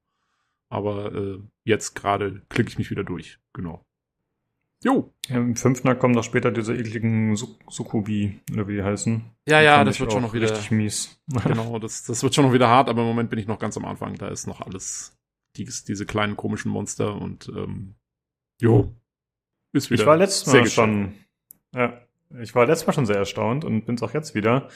aber 0.68 1.14
äh, 1.14 1.38
jetzt 1.64 1.94
gerade 1.94 2.42
klicke 2.48 2.70
ich 2.70 2.78
mich 2.78 2.90
wieder 2.90 3.04
durch, 3.04 3.38
genau. 3.52 3.84
Jo. 4.84 5.10
Im 5.28 5.56
fünften 5.56 5.98
kommen 5.98 6.14
noch 6.14 6.24
später 6.24 6.50
diese 6.50 6.76
ekligen 6.76 7.34
Sukubi, 7.36 8.38
oder 8.52 8.68
wie 8.68 8.74
die 8.74 8.82
heißen. 8.82 9.24
Ja, 9.48 9.62
ja, 9.62 9.82
das 9.82 9.98
wird 9.98 10.12
schon 10.12 10.22
noch 10.22 10.34
wieder. 10.34 10.50
Richtig 10.50 10.70
mies. 10.70 11.18
Genau, 11.44 11.78
das, 11.78 12.04
das 12.04 12.22
wird 12.22 12.34
schon 12.34 12.44
noch 12.44 12.52
wieder 12.52 12.68
hart, 12.68 12.90
aber 12.90 13.00
im 13.00 13.08
Moment 13.08 13.30
bin 13.30 13.38
ich 13.38 13.46
noch 13.46 13.58
ganz 13.58 13.78
am 13.78 13.86
Anfang. 13.86 14.16
Da 14.16 14.28
ist 14.28 14.46
noch 14.46 14.60
alles, 14.60 15.16
die, 15.56 15.64
diese 15.64 16.04
kleinen 16.04 16.36
komischen 16.36 16.70
Monster 16.70 17.16
und, 17.16 17.48
ähm, 17.48 17.94
jo. 18.60 18.94
Ist 19.74 19.90
wieder. 19.90 20.00
Ich 20.00 20.06
war 20.06 20.16
letztes 20.16 20.50
Mal 20.50 20.66
schon, 20.66 21.14
ja, 21.74 22.00
ich 22.40 22.54
war 22.54 22.66
letztes 22.66 22.86
Mal 22.86 22.94
schon 22.94 23.04
sehr 23.04 23.16
erstaunt 23.16 23.66
und 23.66 23.84
bin's 23.84 24.02
auch 24.02 24.14
jetzt 24.14 24.34
wieder 24.34 24.68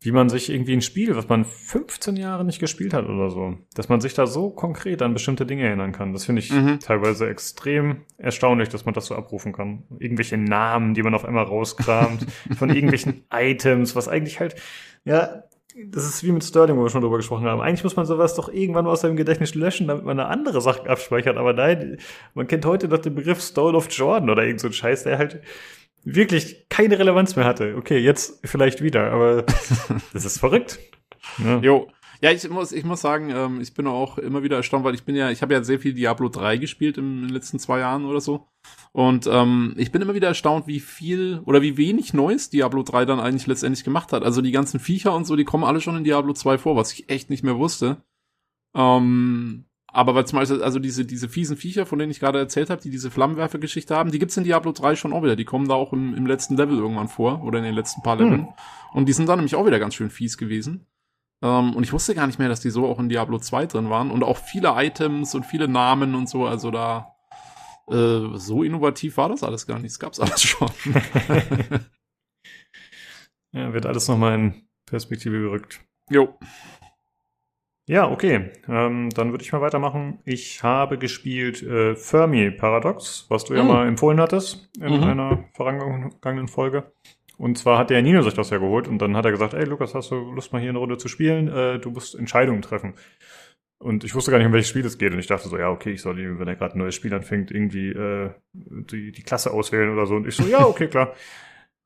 wie 0.00 0.12
man 0.12 0.28
sich 0.28 0.48
irgendwie 0.48 0.74
ein 0.74 0.82
Spiel, 0.82 1.16
was 1.16 1.28
man 1.28 1.44
15 1.44 2.16
Jahre 2.16 2.44
nicht 2.44 2.60
gespielt 2.60 2.94
hat 2.94 3.06
oder 3.06 3.30
so, 3.30 3.58
dass 3.74 3.88
man 3.88 4.00
sich 4.00 4.14
da 4.14 4.28
so 4.28 4.50
konkret 4.50 5.02
an 5.02 5.12
bestimmte 5.12 5.44
Dinge 5.44 5.64
erinnern 5.64 5.90
kann. 5.90 6.12
Das 6.12 6.24
finde 6.24 6.40
ich 6.40 6.52
mhm. 6.52 6.78
teilweise 6.78 7.28
extrem 7.28 8.02
erstaunlich, 8.16 8.68
dass 8.68 8.84
man 8.84 8.94
das 8.94 9.06
so 9.06 9.16
abrufen 9.16 9.52
kann. 9.52 9.82
Irgendwelche 9.98 10.38
Namen, 10.38 10.94
die 10.94 11.02
man 11.02 11.14
auf 11.14 11.24
einmal 11.24 11.44
rauskramt, 11.44 12.26
von 12.56 12.70
irgendwelchen 12.70 13.24
Items, 13.32 13.96
was 13.96 14.06
eigentlich 14.06 14.38
halt, 14.38 14.54
ja, 15.04 15.42
das 15.86 16.04
ist 16.04 16.24
wie 16.24 16.32
mit 16.32 16.44
Sterling, 16.44 16.76
wo 16.76 16.82
wir 16.82 16.90
schon 16.90 17.02
drüber 17.02 17.18
gesprochen 17.18 17.46
haben. 17.46 17.60
Eigentlich 17.60 17.84
muss 17.84 17.96
man 17.96 18.06
sowas 18.06 18.34
doch 18.34 18.48
irgendwann 18.48 18.86
aus 18.86 19.02
seinem 19.02 19.16
Gedächtnis 19.16 19.54
löschen, 19.54 19.86
damit 19.86 20.04
man 20.04 20.18
eine 20.18 20.28
andere 20.28 20.60
Sache 20.60 20.88
abspeichert. 20.88 21.36
Aber 21.36 21.52
nein, 21.52 21.98
man 22.34 22.46
kennt 22.46 22.64
heute 22.66 22.88
noch 22.88 22.98
den 22.98 23.14
Begriff 23.14 23.40
Stole 23.40 23.76
of 23.76 23.88
Jordan 23.90 24.30
oder 24.30 24.44
irgend 24.44 24.60
so 24.60 24.68
ein 24.68 24.72
Scheiß, 24.72 25.04
der 25.04 25.18
halt 25.18 25.40
wirklich 26.04 26.68
keine 26.68 26.98
Relevanz 26.98 27.36
mehr 27.36 27.44
hatte. 27.44 27.76
Okay, 27.76 27.98
jetzt 27.98 28.40
vielleicht 28.44 28.82
wieder, 28.82 29.12
aber 29.12 29.42
das 30.12 30.24
ist 30.24 30.38
verrückt. 30.38 30.78
Ja. 31.44 31.58
Jo. 31.58 31.88
Ja, 32.20 32.32
ich 32.32 32.48
muss, 32.50 32.72
ich 32.72 32.84
muss 32.84 33.00
sagen, 33.00 33.30
ähm, 33.30 33.60
ich 33.60 33.74
bin 33.74 33.86
auch 33.86 34.18
immer 34.18 34.42
wieder 34.42 34.56
erstaunt, 34.56 34.84
weil 34.84 34.94
ich 34.94 35.04
bin 35.04 35.14
ja, 35.14 35.30
ich 35.30 35.42
habe 35.42 35.54
ja 35.54 35.62
sehr 35.62 35.78
viel 35.78 35.94
Diablo 35.94 36.28
3 36.28 36.56
gespielt 36.56 36.98
im, 36.98 37.18
in 37.18 37.28
den 37.28 37.34
letzten 37.34 37.58
zwei 37.58 37.78
Jahren 37.78 38.04
oder 38.04 38.20
so. 38.20 38.48
Und 38.92 39.28
ähm, 39.30 39.74
ich 39.76 39.92
bin 39.92 40.02
immer 40.02 40.14
wieder 40.14 40.28
erstaunt, 40.28 40.66
wie 40.66 40.80
viel 40.80 41.40
oder 41.44 41.62
wie 41.62 41.76
wenig 41.76 42.14
Neues 42.14 42.50
Diablo 42.50 42.82
3 42.82 43.04
dann 43.04 43.20
eigentlich 43.20 43.46
letztendlich 43.46 43.84
gemacht 43.84 44.12
hat. 44.12 44.24
Also 44.24 44.42
die 44.42 44.50
ganzen 44.50 44.80
Viecher 44.80 45.14
und 45.14 45.26
so, 45.26 45.36
die 45.36 45.44
kommen 45.44 45.64
alle 45.64 45.80
schon 45.80 45.96
in 45.96 46.04
Diablo 46.04 46.32
2 46.32 46.58
vor, 46.58 46.74
was 46.74 46.92
ich 46.92 47.08
echt 47.08 47.30
nicht 47.30 47.44
mehr 47.44 47.56
wusste. 47.56 48.02
Ähm, 48.74 49.66
aber 49.86 50.14
weil 50.14 50.26
zum 50.26 50.38
Beispiel, 50.38 50.62
also 50.62 50.80
diese, 50.80 51.04
diese 51.04 51.28
fiesen 51.28 51.56
Viecher, 51.56 51.86
von 51.86 51.98
denen 51.98 52.10
ich 52.10 52.20
gerade 52.20 52.38
erzählt 52.38 52.68
habe, 52.68 52.82
die 52.82 52.90
diese 52.90 53.10
Flammenwerfer-Geschichte 53.10 53.96
haben, 53.96 54.10
die 54.10 54.18
gibt's 54.18 54.36
in 54.36 54.44
Diablo 54.44 54.72
3 54.72 54.96
schon 54.96 55.12
auch 55.12 55.22
wieder. 55.22 55.36
Die 55.36 55.44
kommen 55.44 55.68
da 55.68 55.74
auch 55.74 55.92
im, 55.92 56.14
im 56.14 56.26
letzten 56.26 56.56
Level 56.56 56.76
irgendwann 56.76 57.08
vor 57.08 57.42
oder 57.44 57.58
in 57.58 57.64
den 57.64 57.74
letzten 57.74 58.02
paar 58.02 58.16
Leveln. 58.16 58.46
Hm. 58.46 58.52
Und 58.92 59.06
die 59.08 59.12
sind 59.12 59.28
da 59.28 59.36
nämlich 59.36 59.54
auch 59.54 59.66
wieder 59.66 59.78
ganz 59.78 59.94
schön 59.94 60.10
fies 60.10 60.36
gewesen. 60.36 60.86
Ähm, 61.42 61.74
und 61.74 61.84
ich 61.84 61.92
wusste 61.92 62.14
gar 62.14 62.26
nicht 62.26 62.38
mehr, 62.38 62.48
dass 62.48 62.60
die 62.60 62.70
so 62.70 62.86
auch 62.86 62.98
in 62.98 63.08
Diablo 63.08 63.38
2 63.38 63.66
drin 63.66 63.90
waren. 63.90 64.10
Und 64.10 64.22
auch 64.22 64.38
viele 64.38 64.74
Items 64.76 65.34
und 65.34 65.44
viele 65.44 65.68
Namen 65.68 66.14
und 66.14 66.28
so. 66.28 66.46
Also 66.46 66.70
da 66.70 67.14
äh, 67.90 68.36
so 68.36 68.62
innovativ 68.62 69.16
war 69.16 69.28
das 69.28 69.42
alles 69.42 69.66
gar 69.66 69.78
nicht. 69.78 69.92
Das 69.92 69.98
gab's 69.98 70.20
alles 70.20 70.42
schon. 70.42 70.70
ja, 73.52 73.72
wird 73.72 73.86
alles 73.86 74.08
nochmal 74.08 74.34
in 74.34 74.68
Perspektive 74.86 75.38
gerückt. 75.38 75.80
Jo. 76.10 76.38
Ja, 77.88 78.10
okay. 78.10 78.52
Ähm, 78.68 79.08
dann 79.10 79.30
würde 79.30 79.42
ich 79.44 79.52
mal 79.52 79.62
weitermachen. 79.62 80.18
Ich 80.24 80.62
habe 80.62 80.98
gespielt 80.98 81.62
äh, 81.62 81.96
Fermi 81.96 82.50
Paradox, 82.50 83.24
was 83.30 83.44
du 83.44 83.54
mhm. 83.54 83.58
ja 83.58 83.64
mal 83.64 83.88
empfohlen 83.88 84.20
hattest 84.20 84.70
in 84.78 84.98
mhm. 84.98 85.04
einer 85.04 85.44
vorangegangenen 85.54 86.48
Folge. 86.48 86.92
Und 87.38 87.56
zwar 87.56 87.78
hat 87.78 87.90
der 87.90 88.02
Nino 88.02 88.20
sich 88.22 88.34
das 88.34 88.50
ja 88.50 88.58
geholt 88.58 88.88
und 88.88 88.98
dann 89.00 89.16
hat 89.16 89.24
er 89.24 89.30
gesagt, 89.30 89.54
ey 89.54 89.64
Lukas, 89.64 89.94
hast 89.94 90.10
du 90.10 90.16
Lust 90.32 90.52
mal 90.52 90.60
hier 90.60 90.70
eine 90.70 90.78
Runde 90.78 90.98
zu 90.98 91.08
spielen? 91.08 91.48
Äh, 91.48 91.78
du 91.78 91.90
musst 91.90 92.16
Entscheidungen 92.16 92.62
treffen. 92.62 92.94
Und 93.78 94.02
ich 94.02 94.12
wusste 94.16 94.32
gar 94.32 94.38
nicht, 94.38 94.48
um 94.48 94.52
welches 94.52 94.68
Spiel 94.68 94.84
es 94.84 94.98
geht. 94.98 95.12
Und 95.12 95.20
ich 95.20 95.28
dachte 95.28 95.48
so, 95.48 95.56
ja, 95.56 95.70
okay, 95.70 95.92
ich 95.92 96.02
soll, 96.02 96.16
wenn 96.16 96.48
er 96.48 96.56
gerade 96.56 96.74
ein 96.74 96.78
neues 96.78 96.96
Spiel 96.96 97.14
anfängt, 97.14 97.52
irgendwie 97.52 97.90
äh, 97.90 98.30
die, 98.52 99.12
die 99.12 99.22
Klasse 99.22 99.52
auswählen 99.52 99.90
oder 99.90 100.06
so. 100.06 100.16
Und 100.16 100.26
ich 100.26 100.34
so, 100.34 100.42
ja, 100.44 100.66
okay, 100.66 100.88
klar. 100.88 101.14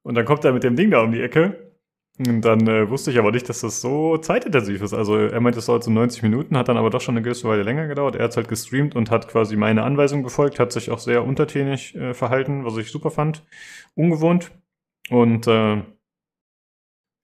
Und 0.03 0.15
dann 0.15 0.25
kommt 0.25 0.45
er 0.45 0.53
mit 0.53 0.65
dem 0.65 0.75
Ding 0.75 0.91
da 0.91 1.03
um 1.03 1.13
die 1.13 1.21
Ecke. 1.21 1.71
Und 2.19 2.43
dann 2.43 2.67
äh, 2.67 2.89
wusste 2.89 3.11
ich 3.11 3.19
aber 3.19 3.31
nicht, 3.31 3.49
dass 3.49 3.61
das 3.61 3.83
so 3.83 4.17
zeitintensiv 4.17 4.81
ist. 4.81 4.95
Also 4.95 5.17
er 5.17 5.41
meinte, 5.41 5.59
es 5.59 5.67
dauert 5.67 5.85
so 5.85 5.91
90 5.91 6.23
Minuten, 6.23 6.57
hat 6.57 6.69
dann 6.69 6.79
aber 6.79 6.89
doch 6.89 7.01
schon 7.01 7.17
eine 7.17 7.23
gewisse 7.23 7.49
Weile 7.49 7.63
länger 7.63 7.87
gedauert. 7.87 8.17
Er 8.17 8.25
hat 8.25 8.37
halt 8.37 8.49
gestreamt 8.49 8.95
und 8.97 9.11
hat 9.11 9.29
quasi 9.29 9.57
meine 9.57 9.83
Anweisung 9.83 10.23
befolgt, 10.23 10.59
hat 10.59 10.73
sich 10.73 10.91
auch 10.91 10.99
sehr 10.99 11.25
untertänig 11.25 11.95
äh, 11.95 12.15
verhalten, 12.15 12.65
was 12.65 12.77
ich 12.79 12.91
super 12.91 13.11
fand. 13.11 13.45
Ungewohnt. 13.95 14.51
Und 15.11 15.47
äh, 15.47 15.83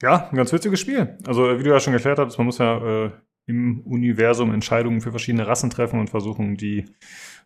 ja, 0.03 0.29
ein 0.29 0.37
ganz 0.37 0.53
witziges 0.53 0.81
Spiel. 0.81 1.19
Also 1.27 1.59
wie 1.59 1.63
du 1.63 1.71
ja 1.71 1.81
schon 1.81 1.93
erklärt 1.93 2.19
hast, 2.19 2.39
man 2.39 2.47
muss 2.47 2.59
ja 2.59 3.07
äh, 3.07 3.11
im 3.47 3.81
Universum 3.81 4.53
Entscheidungen 4.53 5.01
für 5.01 5.11
verschiedene 5.11 5.47
Rassen 5.47 5.71
treffen 5.71 5.99
und 5.99 6.11
versuchen, 6.11 6.57
die 6.57 6.87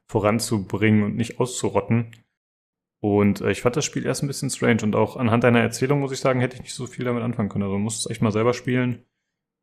voranzubringen 0.09 1.05
und 1.05 1.17
nicht 1.17 1.41
auszurotten. 1.41 2.15
Und 3.01 3.41
äh, 3.41 3.51
ich 3.51 3.63
fand 3.63 3.77
das 3.77 3.85
Spiel 3.85 4.05
erst 4.05 4.23
ein 4.23 4.27
bisschen 4.27 4.51
strange 4.51 4.83
und 4.83 4.95
auch 4.95 5.17
anhand 5.17 5.45
deiner 5.45 5.61
Erzählung 5.61 6.01
muss 6.01 6.13
ich 6.13 6.21
sagen, 6.21 6.41
hätte 6.41 6.57
ich 6.57 6.63
nicht 6.63 6.75
so 6.75 6.87
viel 6.87 7.05
damit 7.05 7.23
anfangen 7.23 7.49
können. 7.49 7.65
Also 7.65 7.75
man 7.75 7.83
muss 7.83 7.99
es 7.99 8.11
echt 8.11 8.23
mal 8.23 8.33
selber 8.33 8.53
spielen, 8.53 9.05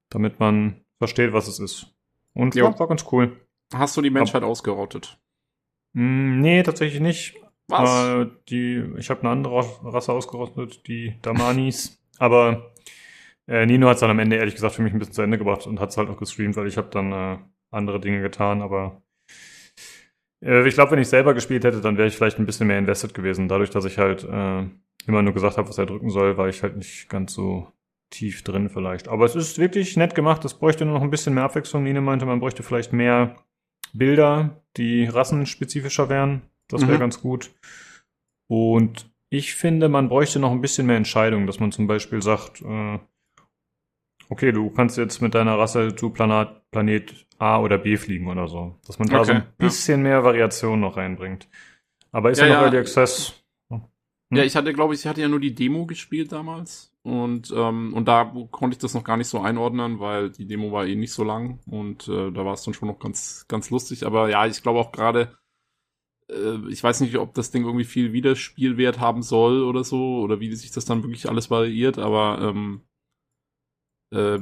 damit 0.09 0.39
man 0.39 0.83
versteht, 0.97 1.33
was 1.33 1.47
es 1.47 1.59
ist. 1.59 1.95
Und 2.33 2.55
jo. 2.55 2.65
ja, 2.65 2.79
war 2.79 2.87
ganz 2.87 3.05
cool. 3.11 3.45
Hast 3.73 3.95
du 3.95 4.01
die 4.01 4.09
Menschheit 4.09 4.43
Ab 4.43 4.49
ausgerottet? 4.49 5.19
Mh, 5.93 6.03
mm, 6.03 6.41
nee, 6.41 6.63
tatsächlich 6.63 7.01
nicht. 7.01 7.35
Was? 7.69 8.07
Äh, 8.07 8.27
die, 8.49 8.83
ich 8.97 9.09
habe 9.09 9.21
eine 9.21 9.29
andere 9.29 9.63
Rasse 9.83 10.11
ausgerottet, 10.11 10.87
die 10.87 11.15
Damanis. 11.21 12.01
aber 12.19 12.71
äh, 13.47 13.65
Nino 13.65 13.87
hat 13.87 13.95
es 13.95 14.01
dann 14.01 14.11
am 14.11 14.19
Ende 14.19 14.35
ehrlich 14.35 14.55
gesagt 14.55 14.75
für 14.75 14.81
mich 14.81 14.93
ein 14.93 14.99
bisschen 14.99 15.13
zu 15.13 15.21
Ende 15.21 15.37
gebracht 15.37 15.65
und 15.67 15.79
hat 15.79 15.89
es 15.89 15.97
halt 15.97 16.09
auch 16.09 16.17
gestreamt, 16.17 16.55
weil 16.55 16.67
ich 16.67 16.77
habe 16.77 16.89
dann 16.91 17.11
äh, 17.11 17.37
andere 17.71 17.99
Dinge 17.99 18.21
getan, 18.21 18.61
aber 18.61 19.01
äh, 20.43 20.67
ich 20.67 20.73
glaube, 20.73 20.91
wenn 20.91 20.99
ich 20.99 21.07
selber 21.07 21.33
gespielt 21.33 21.63
hätte, 21.63 21.81
dann 21.81 21.97
wäre 21.97 22.07
ich 22.07 22.15
vielleicht 22.15 22.39
ein 22.39 22.45
bisschen 22.45 22.67
mehr 22.67 22.77
invested 22.77 23.13
gewesen. 23.13 23.47
Dadurch, 23.47 23.69
dass 23.69 23.85
ich 23.85 23.97
halt 23.97 24.23
äh, 24.23 24.63
immer 25.07 25.21
nur 25.21 25.33
gesagt 25.33 25.57
habe, 25.57 25.69
was 25.69 25.77
er 25.77 25.85
drücken 25.85 26.09
soll, 26.09 26.37
war 26.37 26.47
ich 26.47 26.63
halt 26.63 26.77
nicht 26.77 27.09
ganz 27.09 27.33
so 27.33 27.67
tief 28.09 28.43
drin 28.43 28.69
vielleicht. 28.69 29.07
Aber 29.07 29.25
es 29.25 29.35
ist 29.35 29.59
wirklich 29.59 29.95
nett 29.97 30.15
gemacht. 30.15 30.43
Es 30.45 30.55
bräuchte 30.55 30.85
nur 30.85 30.95
noch 30.95 31.03
ein 31.03 31.11
bisschen 31.11 31.33
mehr 31.33 31.43
Abwechslung. 31.43 31.83
Nino 31.83 32.01
meinte, 32.01 32.25
man 32.25 32.39
bräuchte 32.39 32.63
vielleicht 32.63 32.93
mehr 32.93 33.35
Bilder, 33.93 34.63
die 34.77 35.05
rassenspezifischer 35.05 36.09
wären. 36.09 36.43
Das 36.69 36.81
wäre 36.81 36.95
mhm. 36.95 36.99
ganz 36.99 37.21
gut. 37.21 37.51
Und 38.47 39.09
ich 39.29 39.55
finde, 39.55 39.89
man 39.89 40.09
bräuchte 40.09 40.39
noch 40.39 40.51
ein 40.51 40.61
bisschen 40.61 40.87
mehr 40.87 40.97
Entscheidung, 40.97 41.45
dass 41.45 41.59
man 41.59 41.71
zum 41.71 41.87
Beispiel 41.87 42.21
sagt, 42.21 42.61
äh, 42.61 42.99
okay, 44.29 44.51
du 44.51 44.69
kannst 44.69 44.97
jetzt 44.97 45.21
mit 45.21 45.35
deiner 45.35 45.57
Rasse 45.57 45.95
zu 45.95 46.11
Planet, 46.11 46.69
Planet 46.71 47.27
A 47.37 47.59
oder 47.59 47.77
B 47.77 47.97
fliegen 47.97 48.27
oder 48.27 48.47
so. 48.47 48.75
Dass 48.87 48.99
man 48.99 49.07
da 49.07 49.19
okay, 49.19 49.25
so 49.25 49.33
ein 49.33 49.47
bisschen 49.57 49.99
ja. 50.01 50.09
mehr 50.09 50.23
Variation 50.23 50.79
noch 50.79 50.97
reinbringt. 50.97 51.47
Aber 52.11 52.31
ist 52.31 52.39
ja, 52.39 52.47
ja 52.47 52.55
noch 52.55 52.61
Early 52.63 52.77
Access. 52.77 53.43
Hm? 53.69 53.83
Ja, 54.31 54.43
ich 54.43 54.55
hatte, 54.55 54.73
glaube 54.73 54.93
ich, 54.93 55.01
ich 55.01 55.07
hatte 55.07 55.21
ja 55.21 55.27
nur 55.27 55.39
die 55.39 55.55
Demo 55.55 55.85
gespielt 55.85 56.31
damals. 56.31 56.93
Und, 57.01 57.53
ähm, 57.55 57.93
und 57.93 58.07
da 58.07 58.25
konnte 58.51 58.75
ich 58.75 58.79
das 58.79 58.93
noch 58.93 59.03
gar 59.03 59.17
nicht 59.17 59.27
so 59.27 59.39
einordnen, 59.39 59.99
weil 59.99 60.29
die 60.29 60.45
Demo 60.45 60.71
war 60.71 60.85
eh 60.85 60.95
nicht 60.95 61.13
so 61.13 61.23
lang 61.23 61.59
und 61.65 62.07
äh, 62.07 62.31
da 62.31 62.45
war 62.45 62.53
es 62.53 62.63
dann 62.63 62.73
schon 62.73 62.89
noch 62.89 62.99
ganz, 62.99 63.45
ganz 63.47 63.69
lustig. 63.69 64.05
Aber 64.05 64.29
ja, 64.29 64.45
ich 64.45 64.61
glaube 64.61 64.79
auch 64.79 64.91
gerade, 64.91 65.37
äh, 66.29 66.69
ich 66.69 66.83
weiß 66.83 67.01
nicht, 67.01 67.17
ob 67.17 67.33
das 67.33 67.51
Ding 67.51 67.65
irgendwie 67.65 67.85
viel 67.85 68.13
Wiederspielwert 68.13 68.99
haben 68.99 69.21
soll 69.21 69.63
oder 69.63 69.83
so, 69.83 70.19
oder 70.21 70.39
wie 70.39 70.53
sich 70.55 70.71
das 70.71 70.85
dann 70.85 71.03
wirklich 71.03 71.29
alles 71.29 71.49
variiert, 71.49 71.97
aber 71.97 72.39
ähm, 72.41 72.81
äh, 74.13 74.39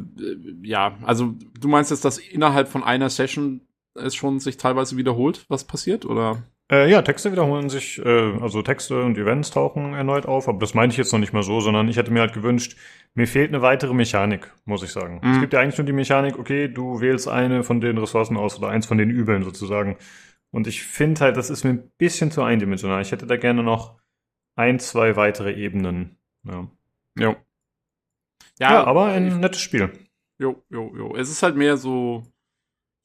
ja, 0.63 0.97
also 1.03 1.35
du 1.59 1.67
meinst 1.67 1.91
jetzt, 1.91 2.05
dass 2.05 2.17
innerhalb 2.17 2.67
von 2.67 2.83
einer 2.83 3.09
Session 3.09 3.61
es 3.95 4.15
schon 4.15 4.39
sich 4.39 4.57
teilweise 4.57 4.97
wiederholt, 4.97 5.45
was 5.49 5.65
passiert, 5.65 6.05
oder? 6.05 6.43
Äh, 6.69 6.91
ja, 6.91 7.01
Texte 7.01 7.31
wiederholen 7.31 7.69
sich, 7.69 7.97
äh, 8.03 8.33
also 8.41 8.61
Texte 8.61 9.01
und 9.01 9.17
Events 9.17 9.51
tauchen 9.51 9.93
erneut 9.93 10.25
auf, 10.25 10.49
aber 10.49 10.59
das 10.59 10.73
meine 10.73 10.91
ich 10.91 10.97
jetzt 10.97 11.13
noch 11.13 11.19
nicht 11.19 11.31
mal 11.31 11.43
so, 11.43 11.61
sondern 11.61 11.87
ich 11.87 11.95
hätte 11.95 12.11
mir 12.11 12.19
halt 12.19 12.33
gewünscht, 12.33 12.77
mir 13.13 13.25
fehlt 13.25 13.49
eine 13.49 13.61
weitere 13.61 13.93
Mechanik, 13.93 14.53
muss 14.65 14.83
ich 14.83 14.91
sagen. 14.91 15.21
Mhm. 15.23 15.31
Es 15.31 15.39
gibt 15.39 15.53
ja 15.53 15.61
eigentlich 15.61 15.77
nur 15.77 15.85
die 15.85 15.93
Mechanik, 15.93 16.37
okay, 16.37 16.67
du 16.67 16.99
wählst 16.99 17.29
eine 17.29 17.63
von 17.63 17.79
den 17.79 17.97
Ressourcen 17.97 18.35
aus 18.35 18.57
oder 18.57 18.67
eins 18.67 18.85
von 18.85 18.97
den 18.97 19.09
Übeln 19.09 19.43
sozusagen. 19.43 19.95
Und 20.51 20.67
ich 20.67 20.83
finde 20.83 21.21
halt, 21.21 21.37
das 21.37 21.49
ist 21.49 21.63
mir 21.63 21.71
ein 21.71 21.91
bisschen 21.97 22.31
zu 22.31 22.41
eindimensional. 22.41 23.01
Ich 23.01 23.11
hätte 23.11 23.27
da 23.27 23.37
gerne 23.37 23.63
noch 23.63 23.99
ein, 24.55 24.79
zwei 24.79 25.15
weitere 25.15 25.53
Ebenen. 25.53 26.17
Ja. 26.43 26.69
Jo. 27.17 27.35
Ja, 28.59 28.73
ja 28.73 28.83
aber 28.85 29.07
ein 29.07 29.39
nettes 29.39 29.61
Spiel. 29.61 29.91
Jo, 30.39 30.63
jo, 30.69 30.95
jo. 30.95 31.15
Es 31.15 31.29
ist 31.29 31.43
halt 31.43 31.55
mehr 31.55 31.77
so, 31.77 32.23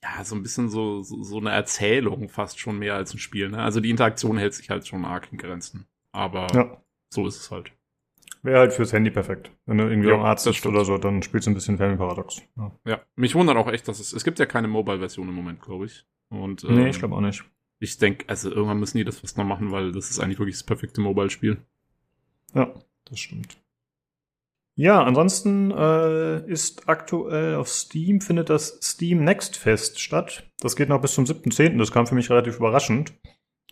ja, 0.03 0.25
so 0.25 0.35
ein 0.35 0.43
bisschen 0.43 0.69
so, 0.69 1.03
so, 1.03 1.23
so 1.23 1.39
eine 1.39 1.51
Erzählung 1.51 2.29
fast 2.29 2.59
schon 2.59 2.79
mehr 2.79 2.95
als 2.95 3.15
ein 3.15 3.19
Spiel. 3.19 3.49
Ne? 3.51 3.59
Also 3.59 3.81
die 3.81 3.91
Interaktion 3.91 4.37
hält 4.39 4.55
sich 4.55 4.71
halt 4.71 4.87
schon 4.87 5.05
arg 5.05 5.29
in 5.31 5.39
Grenzen. 5.39 5.87
Aber 6.13 6.47
ja. 6.55 6.83
so 7.13 7.27
ist 7.27 7.37
es 7.41 7.51
halt. 7.51 7.73
Wäre 8.43 8.59
halt 8.59 8.73
fürs 8.73 8.93
Handy 8.93 9.11
perfekt. 9.11 9.53
Wenn 9.67 9.79
du 9.79 9.85
irgendwie 9.85 10.09
ja, 10.09 10.15
am 10.17 10.23
Arzt 10.23 10.45
bist 10.45 10.67
oder 10.67 10.85
so, 10.85 10.99
dann 10.99 11.23
spielst 11.23 11.47
du 11.47 11.53
ein 11.53 11.55
bisschen 11.55 11.79
Family 11.79 11.97
Paradox. 11.97 12.43
Ja. 12.57 12.73
ja. 12.87 13.01
mich 13.15 13.35
wundert 13.35 13.57
auch 13.57 13.69
echt, 13.69 13.87
dass 13.87 14.01
es, 14.01 14.13
es 14.13 14.25
gibt 14.25 14.41
ja 14.41 14.47
keine 14.47 14.67
Mobile-Version 14.67 15.29
im 15.29 15.35
Moment, 15.35 15.63
glaube 15.63 15.87
ich. 15.87 16.05
Und, 16.33 16.65
ähm, 16.65 16.75
nee, 16.75 16.89
ich 16.89 16.99
glaube 16.99 17.15
auch 17.15 17.21
nicht. 17.21 17.45
Ich 17.79 17.99
denke, 17.99 18.29
also 18.29 18.51
irgendwann 18.51 18.81
müssen 18.81 18.99
die 18.99 19.05
das 19.05 19.19
fast 19.19 19.37
noch 19.37 19.45
machen, 19.45 19.71
weil 19.71 19.93
das 19.93 20.11
ist 20.11 20.21
eigentlich 20.21 20.39
wirklich 20.39 20.57
das 20.57 20.65
perfekte 20.65 21.01
Mobile-Spiel. 21.01 21.59
Ja, 22.55 22.73
das 23.05 23.19
stimmt. 23.19 23.57
Ja, 24.75 25.03
ansonsten 25.03 25.71
äh, 25.71 26.47
ist 26.51 26.89
aktuell 26.89 27.57
auf 27.57 27.69
Steam 27.69 28.23
findet 28.23 28.49
das 28.49 28.79
Steam 28.83 29.23
Next 29.23 29.57
Fest 29.57 30.01
statt. 30.01 30.51
Das 30.61 30.77
geht 30.77 30.89
noch 30.89 31.01
bis 31.01 31.15
zum 31.15 31.25
7.10. 31.27 31.77
Das 31.77 31.93
kam 31.93 32.07
für 32.07 32.15
mich 32.15 32.31
relativ 32.31 32.57
überraschend. 32.57 33.13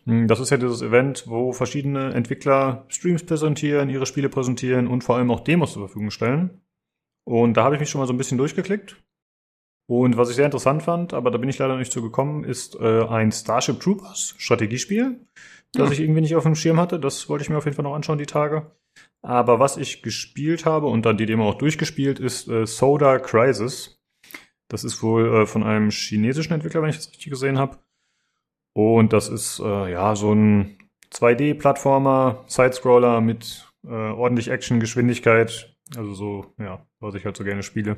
Hm, 0.04 0.28
das 0.28 0.40
ist 0.40 0.50
ja 0.50 0.58
dieses 0.58 0.82
Event, 0.82 1.24
wo 1.26 1.52
verschiedene 1.52 2.12
Entwickler 2.12 2.84
Streams 2.88 3.24
präsentieren, 3.24 3.88
ihre 3.88 4.06
Spiele 4.06 4.28
präsentieren 4.28 4.88
und 4.88 5.02
vor 5.02 5.16
allem 5.16 5.30
auch 5.30 5.40
Demos 5.40 5.72
zur 5.72 5.86
Verfügung 5.86 6.10
stellen. 6.10 6.60
Und 7.24 7.56
da 7.56 7.64
habe 7.64 7.76
ich 7.76 7.80
mich 7.80 7.88
schon 7.88 8.00
mal 8.00 8.06
so 8.06 8.12
ein 8.12 8.18
bisschen 8.18 8.38
durchgeklickt. 8.38 9.02
Und 9.90 10.16
was 10.16 10.30
ich 10.30 10.36
sehr 10.36 10.44
interessant 10.44 10.84
fand, 10.84 11.14
aber 11.14 11.32
da 11.32 11.38
bin 11.38 11.48
ich 11.48 11.58
leider 11.58 11.76
nicht 11.76 11.90
zu 11.90 12.00
gekommen, 12.00 12.44
ist 12.44 12.76
äh, 12.76 13.02
ein 13.06 13.32
Starship 13.32 13.80
Troopers 13.80 14.36
Strategiespiel, 14.38 15.18
das 15.72 15.88
ja. 15.88 15.92
ich 15.94 15.98
irgendwie 15.98 16.20
nicht 16.20 16.36
auf 16.36 16.44
dem 16.44 16.54
Schirm 16.54 16.78
hatte. 16.78 17.00
Das 17.00 17.28
wollte 17.28 17.42
ich 17.42 17.50
mir 17.50 17.58
auf 17.58 17.64
jeden 17.64 17.74
Fall 17.74 17.82
noch 17.82 17.96
anschauen, 17.96 18.16
die 18.16 18.24
Tage. 18.24 18.70
Aber 19.20 19.58
was 19.58 19.76
ich 19.76 20.00
gespielt 20.04 20.64
habe 20.64 20.86
und 20.86 21.06
dann 21.06 21.16
die 21.16 21.26
Demo 21.26 21.48
auch 21.48 21.58
durchgespielt, 21.58 22.20
ist 22.20 22.46
äh, 22.46 22.68
Soda 22.68 23.18
Crisis. 23.18 24.00
Das 24.68 24.84
ist 24.84 25.02
wohl 25.02 25.42
äh, 25.42 25.46
von 25.46 25.64
einem 25.64 25.90
chinesischen 25.90 26.52
Entwickler, 26.52 26.82
wenn 26.82 26.90
ich 26.90 26.96
das 26.96 27.10
richtig 27.10 27.30
gesehen 27.30 27.58
habe. 27.58 27.78
Und 28.74 29.12
das 29.12 29.28
ist 29.28 29.58
äh, 29.58 29.90
ja 29.90 30.14
so 30.14 30.32
ein 30.32 30.78
2D-Plattformer, 31.12 32.44
Sidescroller 32.46 33.20
mit 33.20 33.68
äh, 33.82 33.88
ordentlich 33.88 34.50
Action, 34.50 34.78
Geschwindigkeit. 34.78 35.74
Also 35.96 36.14
so, 36.14 36.54
ja, 36.58 36.86
was 37.00 37.16
ich 37.16 37.24
halt 37.24 37.36
so 37.36 37.42
gerne 37.42 37.64
spiele. 37.64 37.96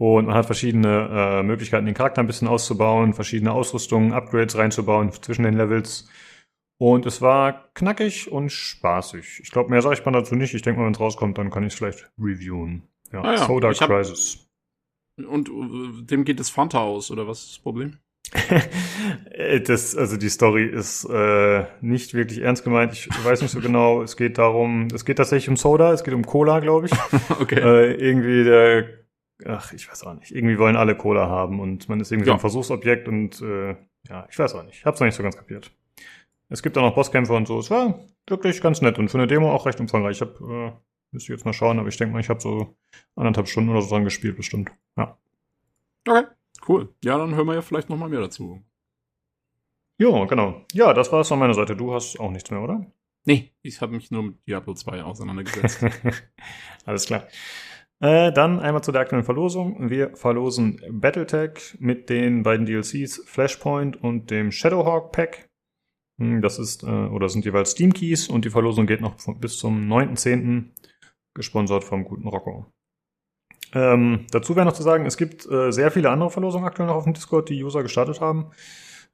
Und 0.00 0.28
man 0.28 0.34
hat 0.34 0.46
verschiedene 0.46 1.10
äh, 1.12 1.42
Möglichkeiten, 1.42 1.84
den 1.84 1.94
Charakter 1.94 2.22
ein 2.22 2.26
bisschen 2.26 2.48
auszubauen, 2.48 3.12
verschiedene 3.12 3.52
Ausrüstungen, 3.52 4.14
Upgrades 4.14 4.56
reinzubauen 4.56 5.12
zwischen 5.12 5.42
den 5.42 5.52
Levels. 5.52 6.08
Und 6.78 7.04
es 7.04 7.20
war 7.20 7.68
knackig 7.74 8.32
und 8.32 8.50
spaßig. 8.50 9.40
Ich 9.42 9.50
glaube, 9.50 9.68
mehr 9.68 9.82
sage 9.82 9.96
ich 9.96 10.04
mal 10.06 10.12
dazu 10.12 10.36
nicht. 10.36 10.54
Ich 10.54 10.62
denke 10.62 10.80
mal, 10.80 10.86
wenn 10.86 10.94
es 10.94 11.00
rauskommt, 11.00 11.36
dann 11.36 11.50
kann 11.50 11.64
ich 11.64 11.74
es 11.74 11.78
vielleicht 11.78 12.10
reviewen. 12.18 12.84
Ja, 13.12 13.20
ah 13.20 13.32
ja 13.32 13.46
Soda 13.46 13.74
Crisis. 13.74 14.48
Und 15.18 15.50
uh, 15.50 16.00
dem 16.00 16.24
geht 16.24 16.40
das 16.40 16.48
Fanta 16.48 16.80
aus, 16.80 17.10
oder 17.10 17.28
was 17.28 17.40
ist 17.40 17.50
das 17.50 17.58
Problem? 17.58 17.98
das, 19.66 19.94
also 19.98 20.16
die 20.16 20.30
Story 20.30 20.64
ist 20.64 21.04
äh, 21.10 21.66
nicht 21.82 22.14
wirklich 22.14 22.40
ernst 22.40 22.64
gemeint. 22.64 22.94
Ich 22.94 23.06
weiß 23.22 23.42
nicht 23.42 23.50
so 23.50 23.60
genau. 23.60 24.00
Es 24.00 24.16
geht 24.16 24.38
darum, 24.38 24.88
es 24.94 25.04
geht 25.04 25.18
tatsächlich 25.18 25.50
um 25.50 25.56
Soda, 25.56 25.92
es 25.92 26.04
geht 26.04 26.14
um 26.14 26.24
Cola, 26.24 26.60
glaube 26.60 26.86
ich. 26.86 26.92
okay. 27.38 27.60
Äh, 27.60 27.94
irgendwie 27.96 28.44
der 28.44 28.99
ach, 29.46 29.72
ich 29.72 29.90
weiß 29.90 30.04
auch 30.04 30.14
nicht. 30.14 30.32
Irgendwie 30.32 30.58
wollen 30.58 30.76
alle 30.76 30.96
Cola 30.96 31.28
haben 31.28 31.60
und 31.60 31.88
man 31.88 32.00
ist 32.00 32.10
irgendwie 32.12 32.28
ja. 32.28 32.32
so 32.32 32.36
ein 32.36 32.40
Versuchsobjekt 32.40 33.08
und 33.08 33.40
äh, 33.42 33.76
ja, 34.08 34.26
ich 34.30 34.38
weiß 34.38 34.54
auch 34.54 34.64
nicht. 34.64 34.78
Ich 34.78 34.84
hab's 34.84 35.00
noch 35.00 35.06
nicht 35.06 35.14
so 35.14 35.22
ganz 35.22 35.36
kapiert. 35.36 35.70
Es 36.48 36.62
gibt 36.62 36.76
auch 36.76 36.82
noch 36.82 36.94
Bosskämpfe 36.94 37.32
und 37.32 37.46
so. 37.46 37.58
Es 37.58 37.70
war 37.70 38.00
wirklich 38.26 38.60
ganz 38.60 38.80
nett 38.82 38.98
und 38.98 39.08
für 39.08 39.18
eine 39.18 39.26
Demo 39.26 39.52
auch 39.52 39.66
recht 39.66 39.80
umfangreich. 39.80 40.16
Ich 40.16 40.22
hab, 40.22 40.40
äh, 40.40 40.72
müsste 41.12 41.32
jetzt 41.32 41.44
mal 41.44 41.52
schauen, 41.52 41.78
aber 41.78 41.88
ich 41.88 41.96
denke 41.96 42.12
mal, 42.12 42.20
ich 42.20 42.28
habe 42.28 42.40
so 42.40 42.76
anderthalb 43.14 43.48
Stunden 43.48 43.70
oder 43.70 43.82
so 43.82 43.90
dran 43.90 44.04
gespielt, 44.04 44.36
bestimmt. 44.36 44.70
Ja. 44.96 45.16
Okay, 46.06 46.26
cool. 46.68 46.94
Ja, 47.04 47.18
dann 47.18 47.34
hören 47.34 47.46
wir 47.46 47.54
ja 47.54 47.62
vielleicht 47.62 47.88
noch 47.88 47.96
mal 47.96 48.08
mehr 48.08 48.20
dazu. 48.20 48.62
Jo, 49.98 50.26
genau. 50.26 50.64
Ja, 50.72 50.94
das 50.94 51.12
war 51.12 51.20
es 51.20 51.28
von 51.28 51.38
meiner 51.38 51.54
Seite. 51.54 51.76
Du 51.76 51.92
hast 51.92 52.18
auch 52.18 52.30
nichts 52.30 52.50
mehr, 52.50 52.62
oder? 52.62 52.86
Nee, 53.24 53.52
ich 53.60 53.80
habe 53.82 53.92
mich 53.92 54.10
nur 54.10 54.22
mit 54.22 54.46
Diablo 54.46 54.74
2 54.74 55.02
auseinandergesetzt. 55.02 55.84
Alles 56.86 57.04
klar. 57.04 57.28
Äh, 58.02 58.32
dann 58.32 58.60
einmal 58.60 58.82
zu 58.82 58.92
der 58.92 59.02
aktuellen 59.02 59.24
Verlosung. 59.24 59.90
Wir 59.90 60.16
verlosen 60.16 60.80
Battletech 60.90 61.76
mit 61.80 62.08
den 62.08 62.42
beiden 62.42 62.64
DLCs 62.64 63.22
Flashpoint 63.26 64.02
und 64.02 64.30
dem 64.30 64.50
Shadowhawk 64.50 65.12
Pack. 65.12 65.50
Hm, 66.18 66.40
das 66.40 66.58
ist, 66.58 66.82
äh, 66.82 66.86
oder 66.86 67.28
sind 67.28 67.44
jeweils 67.44 67.72
Steam 67.72 67.92
Keys 67.92 68.28
und 68.28 68.46
die 68.46 68.50
Verlosung 68.50 68.86
geht 68.86 69.02
noch 69.02 69.16
bis 69.38 69.58
zum 69.58 69.86
9.10. 69.86 70.70
gesponsert 71.34 71.84
vom 71.84 72.04
guten 72.04 72.26
Rocco. 72.26 72.72
Ähm, 73.74 74.26
dazu 74.30 74.56
wäre 74.56 74.66
noch 74.66 74.72
zu 74.72 74.82
sagen, 74.82 75.04
es 75.04 75.16
gibt 75.16 75.46
äh, 75.46 75.70
sehr 75.70 75.90
viele 75.90 76.10
andere 76.10 76.30
Verlosungen 76.30 76.66
aktuell 76.66 76.88
noch 76.88 76.96
auf 76.96 77.04
dem 77.04 77.12
Discord, 77.12 77.50
die 77.50 77.62
User 77.62 77.82
gestartet 77.82 78.20
haben. 78.20 78.50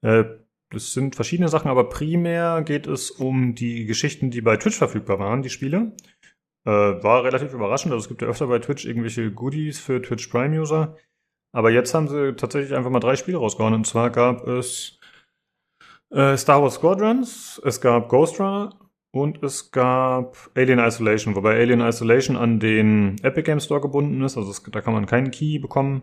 Äh, 0.00 0.24
das 0.70 0.92
sind 0.92 1.14
verschiedene 1.14 1.48
Sachen, 1.48 1.70
aber 1.70 1.88
primär 1.88 2.62
geht 2.62 2.86
es 2.86 3.10
um 3.10 3.54
die 3.54 3.84
Geschichten, 3.84 4.30
die 4.30 4.40
bei 4.40 4.56
Twitch 4.56 4.76
verfügbar 4.78 5.18
waren, 5.18 5.42
die 5.42 5.50
Spiele. 5.50 5.92
Äh, 6.66 7.02
war 7.02 7.22
relativ 7.22 7.54
überraschend. 7.54 7.92
Also 7.92 8.04
es 8.04 8.08
gibt 8.08 8.22
ja 8.22 8.28
öfter 8.28 8.48
bei 8.48 8.58
Twitch 8.58 8.84
irgendwelche 8.84 9.30
Goodies 9.30 9.78
für 9.78 10.02
Twitch 10.02 10.26
Prime-User. 10.26 10.96
Aber 11.52 11.70
jetzt 11.70 11.94
haben 11.94 12.08
sie 12.08 12.34
tatsächlich 12.34 12.76
einfach 12.76 12.90
mal 12.90 13.00
drei 13.00 13.14
Spiele 13.16 13.38
rausgehauen. 13.38 13.72
Und 13.72 13.86
zwar 13.86 14.10
gab 14.10 14.46
es 14.46 14.98
äh, 16.10 16.36
Star 16.36 16.62
Wars 16.62 16.74
Squadrons, 16.74 17.60
es 17.64 17.80
gab 17.80 18.08
Ghost 18.08 18.40
Runner 18.40 18.74
und 19.14 19.42
es 19.42 19.70
gab 19.70 20.36
Alien 20.54 20.78
Isolation, 20.78 21.34
wobei 21.34 21.58
Alien 21.58 21.80
Isolation 21.80 22.36
an 22.36 22.60
den 22.60 23.16
Epic 23.22 23.44
Game 23.44 23.60
Store 23.60 23.80
gebunden 23.80 24.22
ist. 24.22 24.36
Also 24.36 24.50
es, 24.50 24.62
da 24.62 24.80
kann 24.80 24.92
man 24.92 25.06
keinen 25.06 25.30
Key 25.30 25.58
bekommen, 25.58 26.02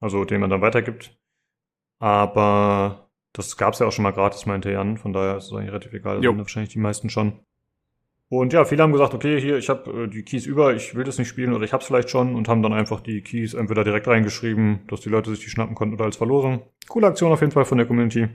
also 0.00 0.24
den 0.24 0.40
man 0.40 0.50
dann 0.50 0.62
weitergibt. 0.62 1.16
Aber 2.00 3.08
das 3.32 3.56
gab 3.56 3.74
es 3.74 3.78
ja 3.78 3.86
auch 3.86 3.92
schon 3.92 4.02
mal 4.02 4.12
gratis, 4.12 4.46
meinte 4.46 4.72
Jan. 4.72 4.96
Von 4.98 5.12
daher 5.12 5.36
ist 5.36 5.46
es 5.46 5.52
eigentlich 5.52 5.70
relativ 5.70 5.92
egal. 5.92 6.16
Das 6.16 6.24
sind 6.24 6.38
wahrscheinlich 6.38 6.72
die 6.72 6.80
meisten 6.80 7.08
schon. 7.08 7.40
Und 8.32 8.54
ja, 8.54 8.64
viele 8.64 8.82
haben 8.82 8.92
gesagt, 8.92 9.12
okay, 9.12 9.38
hier, 9.38 9.58
ich 9.58 9.68
habe 9.68 10.04
äh, 10.04 10.08
die 10.08 10.22
Keys 10.22 10.46
über, 10.46 10.74
ich 10.74 10.94
will 10.94 11.04
das 11.04 11.18
nicht 11.18 11.28
spielen 11.28 11.52
oder 11.52 11.66
ich 11.66 11.74
hab's 11.74 11.84
vielleicht 11.84 12.08
schon 12.08 12.34
und 12.34 12.48
haben 12.48 12.62
dann 12.62 12.72
einfach 12.72 13.02
die 13.02 13.20
Keys 13.20 13.52
entweder 13.52 13.84
direkt 13.84 14.08
reingeschrieben, 14.08 14.86
dass 14.88 15.02
die 15.02 15.10
Leute 15.10 15.28
sich 15.28 15.40
die 15.40 15.50
schnappen 15.50 15.74
konnten 15.74 15.96
oder 15.96 16.06
als 16.06 16.16
Verlosung. 16.16 16.62
Coole 16.88 17.08
Aktion 17.08 17.30
auf 17.30 17.42
jeden 17.42 17.52
Fall 17.52 17.66
von 17.66 17.76
der 17.76 17.86
Community, 17.86 18.28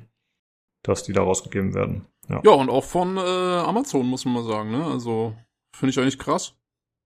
dass 0.83 1.01
die 1.01 1.13
da 1.13 1.23
rausgegeben 1.23 1.73
werden. 1.73 2.05
Ja, 2.29 2.41
ja 2.45 2.51
und 2.51 2.69
auch 2.69 2.83
von 2.83 3.17
äh, 3.17 3.21
Amazon, 3.21 4.05
muss 4.05 4.23
man 4.23 4.35
mal 4.35 4.43
sagen, 4.43 4.69
ne? 4.69 4.85
Also, 4.85 5.33
finde 5.75 5.89
ich 5.89 5.99
eigentlich 5.99 6.19
krass. 6.19 6.53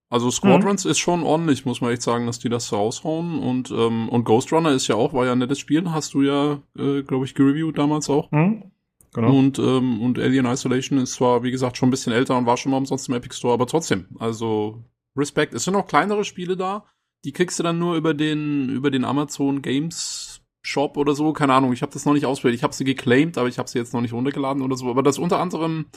Also 0.09 0.29
Squadrons 0.29 0.83
mhm. 0.83 0.91
ist 0.91 0.99
schon 0.99 1.23
ordentlich, 1.23 1.65
muss 1.65 1.79
man 1.79 1.93
echt 1.93 2.01
sagen, 2.01 2.25
dass 2.25 2.39
die 2.39 2.49
das 2.49 2.67
so 2.67 2.75
raushauen. 2.75 3.39
Und, 3.39 3.71
ähm, 3.71 4.09
und 4.09 4.25
Ghost 4.25 4.51
Runner 4.51 4.71
ist 4.71 4.89
ja 4.89 4.95
auch, 4.95 5.13
war 5.13 5.25
ja 5.25 5.31
ein 5.31 5.39
nettes 5.39 5.59
Spiel, 5.59 5.89
hast 5.89 6.13
du 6.13 6.23
ja, 6.23 6.59
äh, 6.77 7.03
glaube 7.03 7.23
ich, 7.23 7.35
gereviewt 7.35 7.77
damals 7.77 8.09
auch. 8.09 8.29
Mhm. 8.31 8.69
Genau. 9.13 9.37
Und, 9.37 9.59
ähm, 9.59 10.01
und 10.01 10.17
Alien 10.19 10.45
Isolation 10.45 10.99
ist 10.99 11.13
zwar, 11.13 11.43
wie 11.43 11.51
gesagt, 11.51 11.77
schon 11.77 11.89
ein 11.89 11.91
bisschen 11.91 12.13
älter 12.13 12.37
und 12.37 12.45
war 12.45 12.57
schon 12.57 12.71
mal 12.71 12.77
umsonst 12.77 13.09
im 13.09 13.15
Epic 13.15 13.35
Store, 13.35 13.53
aber 13.53 13.67
trotzdem, 13.67 14.07
also 14.19 14.83
Respekt. 15.17 15.53
Es 15.53 15.65
sind 15.65 15.75
auch 15.75 15.87
kleinere 15.87 16.23
Spiele 16.23 16.55
da, 16.55 16.85
die 17.25 17.33
kriegst 17.33 17.59
du 17.59 17.63
dann 17.63 17.77
nur 17.77 17.95
über 17.95 18.13
den, 18.13 18.69
über 18.69 18.89
den 18.89 19.03
Amazon 19.03 19.61
Games 19.61 20.41
Shop 20.63 20.95
oder 20.95 21.15
so, 21.15 21.33
keine 21.33 21.53
Ahnung, 21.53 21.73
ich 21.73 21.81
habe 21.81 21.91
das 21.91 22.05
noch 22.05 22.13
nicht 22.13 22.25
ausprobiert. 22.25 22.55
Ich 22.55 22.63
habe 22.63 22.73
sie 22.73 22.83
geclaimed, 22.83 23.37
aber 23.37 23.49
ich 23.49 23.57
habe 23.57 23.67
sie 23.67 23.79
jetzt 23.79 23.93
noch 23.93 24.01
nicht 24.01 24.13
runtergeladen 24.13 24.61
oder 24.61 24.77
so. 24.77 24.89
Aber 24.89 25.01
das 25.01 25.17
unter 25.17 25.39
anderem 25.39 25.87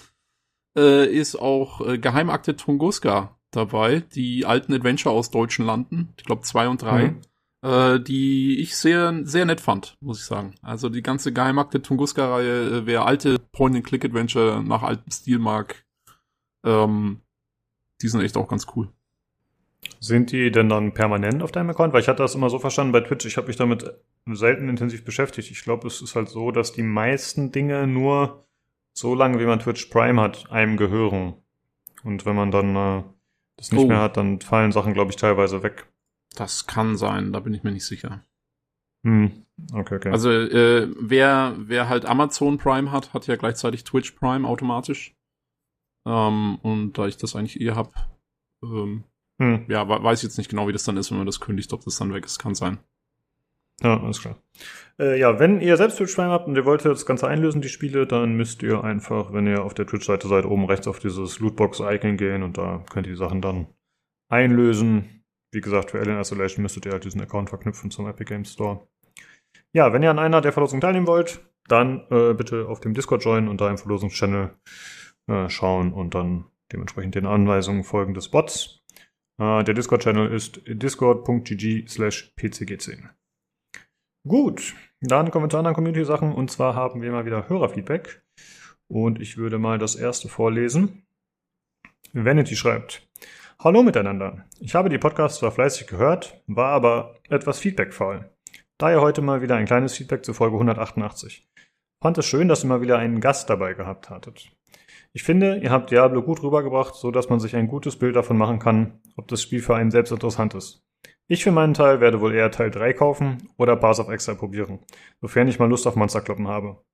äh, 0.76 1.06
ist 1.06 1.36
auch 1.36 1.86
äh, 1.86 1.98
Geheimakte 1.98 2.56
Tunguska 2.56 3.38
dabei, 3.50 4.00
die 4.14 4.46
alten 4.46 4.72
Adventure 4.72 5.14
aus 5.14 5.30
deutschen 5.30 5.66
Landen, 5.66 6.14
ich 6.16 6.24
glaube 6.24 6.42
zwei 6.42 6.66
und 6.66 6.82
drei. 6.82 7.08
Mhm 7.08 7.20
äh, 7.64 7.98
die 7.98 8.60
ich 8.60 8.76
sehr, 8.76 9.22
sehr 9.24 9.46
nett 9.46 9.60
fand, 9.60 9.96
muss 10.00 10.20
ich 10.20 10.26
sagen. 10.26 10.54
Also 10.60 10.90
die 10.90 11.02
ganze 11.02 11.32
Geheimakte 11.32 11.80
Tunguska-Reihe, 11.80 12.66
äh, 12.66 12.86
wer 12.86 13.06
alte 13.06 13.38
Point-and-Click-Adventure 13.38 14.62
nach 14.62 14.82
altem 14.82 15.10
Stil 15.10 15.38
mag, 15.38 15.86
ähm, 16.62 17.22
die 18.02 18.08
sind 18.08 18.20
echt 18.20 18.36
auch 18.36 18.48
ganz 18.48 18.66
cool. 18.76 18.88
Sind 19.98 20.30
die 20.30 20.50
denn 20.50 20.68
dann 20.68 20.92
permanent 20.92 21.42
auf 21.42 21.52
deinem 21.52 21.70
Account? 21.70 21.94
Weil 21.94 22.02
ich 22.02 22.08
hatte 22.08 22.22
das 22.22 22.34
immer 22.34 22.50
so 22.50 22.58
verstanden 22.58 22.92
bei 22.92 23.00
Twitch, 23.00 23.24
ich 23.24 23.38
habe 23.38 23.46
mich 23.46 23.56
damit 23.56 23.90
selten 24.26 24.68
intensiv 24.68 25.04
beschäftigt. 25.04 25.50
Ich 25.50 25.62
glaube, 25.62 25.86
es 25.86 26.02
ist 26.02 26.14
halt 26.16 26.28
so, 26.28 26.50
dass 26.50 26.72
die 26.72 26.82
meisten 26.82 27.50
Dinge 27.50 27.86
nur 27.86 28.46
so 28.92 29.14
lange, 29.14 29.40
wie 29.40 29.46
man 29.46 29.60
Twitch 29.60 29.86
Prime 29.86 30.20
hat, 30.20 30.50
einem 30.50 30.76
gehören. 30.76 31.34
Und 32.02 32.26
wenn 32.26 32.36
man 32.36 32.50
dann 32.50 32.76
äh, 32.76 33.02
das 33.56 33.72
nicht 33.72 33.84
oh. 33.84 33.86
mehr 33.86 34.00
hat, 34.00 34.18
dann 34.18 34.40
fallen 34.40 34.72
Sachen, 34.72 34.92
glaube 34.92 35.10
ich, 35.10 35.16
teilweise 35.16 35.62
weg. 35.62 35.86
Das 36.34 36.66
kann 36.66 36.96
sein, 36.96 37.32
da 37.32 37.40
bin 37.40 37.54
ich 37.54 37.62
mir 37.62 37.72
nicht 37.72 37.86
sicher. 37.86 38.24
Hm. 39.04 39.44
Okay, 39.72 39.96
okay. 39.96 40.10
Also 40.10 40.30
äh, 40.30 40.88
wer, 40.98 41.54
wer 41.58 41.88
halt 41.88 42.06
Amazon 42.06 42.58
Prime 42.58 42.90
hat, 42.90 43.12
hat 43.12 43.26
ja 43.26 43.36
gleichzeitig 43.36 43.84
Twitch 43.84 44.12
Prime 44.12 44.48
automatisch. 44.48 45.14
Ähm, 46.06 46.56
und 46.62 46.94
da 46.94 47.06
ich 47.06 47.16
das 47.16 47.36
eigentlich 47.36 47.60
eh 47.60 47.72
hab, 47.72 47.92
ähm, 48.62 49.04
hm. 49.40 49.66
ja, 49.68 49.88
weiß 49.88 50.20
ich 50.20 50.24
jetzt 50.24 50.38
nicht 50.38 50.50
genau, 50.50 50.68
wie 50.68 50.72
das 50.72 50.84
dann 50.84 50.96
ist, 50.96 51.10
wenn 51.10 51.18
man 51.18 51.26
das 51.26 51.40
kündigt, 51.40 51.72
ob 51.72 51.84
das 51.84 51.98
dann 51.98 52.12
weg 52.12 52.24
ist, 52.24 52.38
kann 52.38 52.54
sein. 52.54 52.78
Ja, 53.82 54.00
alles 54.00 54.20
klar. 54.20 54.36
Äh, 54.98 55.18
ja, 55.18 55.38
wenn 55.40 55.60
ihr 55.60 55.76
selbst 55.76 55.96
Twitch 55.96 56.14
Prime 56.14 56.30
habt 56.30 56.46
und 56.46 56.56
ihr 56.56 56.64
wollt 56.64 56.84
das 56.84 57.06
Ganze 57.06 57.26
einlösen, 57.26 57.60
die 57.60 57.68
Spiele, 57.68 58.06
dann 58.06 58.36
müsst 58.36 58.62
ihr 58.62 58.84
einfach, 58.84 59.32
wenn 59.32 59.46
ihr 59.46 59.64
auf 59.64 59.74
der 59.74 59.86
Twitch-Seite 59.86 60.28
seid, 60.28 60.44
oben 60.44 60.64
rechts 60.66 60.86
auf 60.86 61.00
dieses 61.00 61.40
Lootbox-Icon 61.40 62.16
gehen 62.16 62.42
und 62.42 62.56
da 62.56 62.84
könnt 62.90 63.06
ihr 63.06 63.14
die 63.14 63.18
Sachen 63.18 63.40
dann 63.40 63.66
einlösen. 64.28 65.23
Wie 65.54 65.60
gesagt, 65.60 65.92
für 65.92 66.00
Alien 66.00 66.18
Isolation 66.18 66.62
müsstet 66.62 66.84
ihr 66.84 66.92
halt 66.92 67.04
diesen 67.04 67.20
Account 67.20 67.48
verknüpfen 67.48 67.90
zum 67.90 68.08
Epic 68.08 68.28
Games 68.28 68.52
Store. 68.52 68.88
Ja, 69.72 69.92
wenn 69.92 70.02
ihr 70.02 70.10
an 70.10 70.18
einer 70.18 70.40
der 70.40 70.52
Verlosungen 70.52 70.80
teilnehmen 70.80 71.06
wollt, 71.06 71.44
dann 71.68 72.06
äh, 72.10 72.34
bitte 72.34 72.66
auf 72.66 72.80
dem 72.80 72.92
Discord 72.92 73.24
joinen 73.24 73.48
und 73.48 73.60
da 73.60 73.70
im 73.70 73.78
Verlosungs-Channel 73.78 74.50
äh, 75.28 75.48
schauen 75.48 75.92
und 75.92 76.14
dann 76.14 76.46
dementsprechend 76.72 77.14
den 77.14 77.26
Anweisungen 77.26 77.84
folgen 77.84 78.14
des 78.14 78.28
Bots. 78.28 78.82
Äh, 79.40 79.62
der 79.62 79.74
Discord-Channel 79.74 80.32
ist 80.32 80.60
discord.gg 80.66 81.88
slash 81.88 82.32
pcg10. 82.36 83.10
Gut, 84.26 84.74
dann 85.00 85.30
kommen 85.30 85.44
wir 85.44 85.50
zu 85.50 85.58
anderen 85.58 85.74
Community-Sachen 85.74 86.32
und 86.32 86.50
zwar 86.50 86.74
haben 86.74 87.00
wir 87.00 87.12
mal 87.12 87.26
wieder 87.26 87.48
Hörerfeedback 87.48 88.24
und 88.88 89.20
ich 89.20 89.36
würde 89.36 89.58
mal 89.58 89.78
das 89.78 89.94
erste 89.94 90.28
vorlesen. 90.28 91.06
Vanity 92.12 92.56
schreibt, 92.56 93.03
Hallo 93.64 93.82
miteinander. 93.82 94.44
Ich 94.60 94.74
habe 94.74 94.90
die 94.90 94.98
Podcasts 94.98 95.38
zwar 95.38 95.50
fleißig 95.50 95.86
gehört, 95.86 96.38
war 96.46 96.72
aber 96.72 97.14
etwas 97.30 97.60
feedbackfaul. 97.60 98.28
Daher 98.76 99.00
heute 99.00 99.22
mal 99.22 99.40
wieder 99.40 99.56
ein 99.56 99.64
kleines 99.64 99.96
Feedback 99.96 100.22
zu 100.22 100.34
Folge 100.34 100.56
188. 100.56 101.48
Fand 102.02 102.18
es 102.18 102.26
schön, 102.26 102.46
dass 102.46 102.62
ihr 102.62 102.68
mal 102.68 102.82
wieder 102.82 102.98
einen 102.98 103.22
Gast 103.22 103.48
dabei 103.48 103.72
gehabt 103.72 104.10
hattet. 104.10 104.50
Ich 105.14 105.22
finde, 105.22 105.56
ihr 105.56 105.70
habt 105.70 105.90
Diablo 105.90 106.20
gut 106.20 106.42
rübergebracht, 106.42 106.94
so 106.94 107.10
dass 107.10 107.30
man 107.30 107.40
sich 107.40 107.56
ein 107.56 107.66
gutes 107.66 107.98
Bild 107.98 108.16
davon 108.16 108.36
machen 108.36 108.58
kann, 108.58 109.00
ob 109.16 109.28
das 109.28 109.40
Spiel 109.40 109.62
für 109.62 109.74
einen 109.74 109.90
selbst 109.90 110.12
interessant 110.12 110.52
ist. 110.52 110.84
Ich 111.26 111.42
für 111.42 111.50
meinen 111.50 111.72
Teil 111.72 112.02
werde 112.02 112.20
wohl 112.20 112.34
eher 112.34 112.50
Teil 112.50 112.70
3 112.70 112.92
kaufen 112.92 113.48
oder 113.56 113.76
Pass 113.76 113.98
of 113.98 114.10
Exile 114.10 114.36
probieren, 114.36 114.80
sofern 115.22 115.48
ich 115.48 115.58
mal 115.58 115.70
Lust 115.70 115.86
auf 115.86 115.96
Monsterkloppen 115.96 116.48
habe. 116.48 116.84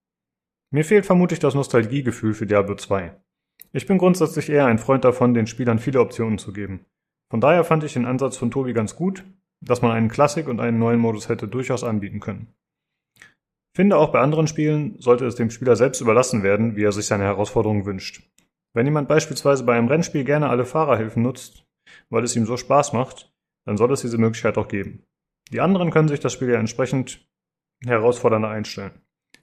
Mir 0.70 0.84
fehlt 0.84 1.04
vermutlich 1.04 1.40
das 1.40 1.56
Nostalgiegefühl 1.56 2.32
für 2.32 2.46
Diablo 2.46 2.76
2. 2.76 3.20
Ich 3.72 3.86
bin 3.86 3.98
grundsätzlich 3.98 4.50
eher 4.50 4.66
ein 4.66 4.78
Freund 4.78 5.04
davon, 5.04 5.34
den 5.34 5.46
Spielern 5.46 5.78
viele 5.78 6.00
Optionen 6.00 6.38
zu 6.38 6.52
geben. 6.52 6.86
Von 7.30 7.40
daher 7.40 7.64
fand 7.64 7.84
ich 7.84 7.92
den 7.92 8.06
Ansatz 8.06 8.36
von 8.36 8.50
Tobi 8.50 8.72
ganz 8.72 8.96
gut, 8.96 9.24
dass 9.60 9.82
man 9.82 9.92
einen 9.92 10.08
Klassik 10.08 10.48
und 10.48 10.58
einen 10.58 10.78
neuen 10.78 10.98
Modus 10.98 11.28
hätte 11.28 11.46
durchaus 11.46 11.84
anbieten 11.84 12.18
können. 12.18 12.52
Finde 13.76 13.96
auch 13.96 14.10
bei 14.10 14.20
anderen 14.20 14.48
Spielen 14.48 14.98
sollte 14.98 15.26
es 15.26 15.36
dem 15.36 15.50
Spieler 15.50 15.76
selbst 15.76 16.00
überlassen 16.00 16.42
werden, 16.42 16.74
wie 16.74 16.82
er 16.82 16.92
sich 16.92 17.06
seine 17.06 17.24
Herausforderungen 17.24 17.86
wünscht. 17.86 18.28
Wenn 18.74 18.86
jemand 18.86 19.08
beispielsweise 19.08 19.64
bei 19.64 19.76
einem 19.76 19.88
Rennspiel 19.88 20.24
gerne 20.24 20.48
alle 20.48 20.64
Fahrerhilfen 20.64 21.22
nutzt, 21.22 21.64
weil 22.08 22.24
es 22.24 22.34
ihm 22.34 22.46
so 22.46 22.56
Spaß 22.56 22.92
macht, 22.92 23.32
dann 23.66 23.76
soll 23.76 23.92
es 23.92 24.00
diese 24.00 24.18
Möglichkeit 24.18 24.58
auch 24.58 24.68
geben. 24.68 25.04
Die 25.52 25.60
anderen 25.60 25.90
können 25.90 26.08
sich 26.08 26.20
das 26.20 26.32
Spiel 26.32 26.50
ja 26.50 26.58
entsprechend 26.58 27.28
herausfordernder 27.84 28.48
einstellen. 28.48 29.00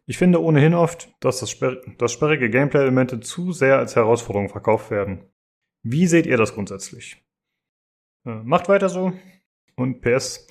Ich 0.10 0.18
finde 0.18 0.42
ohnehin 0.42 0.74
oft, 0.74 1.10
dass, 1.20 1.42
das 1.42 1.52
sperr 1.52 1.82
dass 1.98 2.14
sperrige 2.14 2.50
Gameplay-Elemente 2.50 3.20
zu 3.20 3.52
sehr 3.52 3.78
als 3.78 3.96
Herausforderung 3.98 4.48
verkauft 4.48 4.90
werden. 4.90 5.26
Wie 5.84 6.08
seht 6.08 6.26
ihr 6.26 6.38
das 6.38 6.54
grundsätzlich? 6.54 7.22
Äh, 8.26 8.42
macht 8.44 8.70
weiter 8.70 8.88
so. 8.88 9.12
Und 9.76 10.02
PS, 10.02 10.48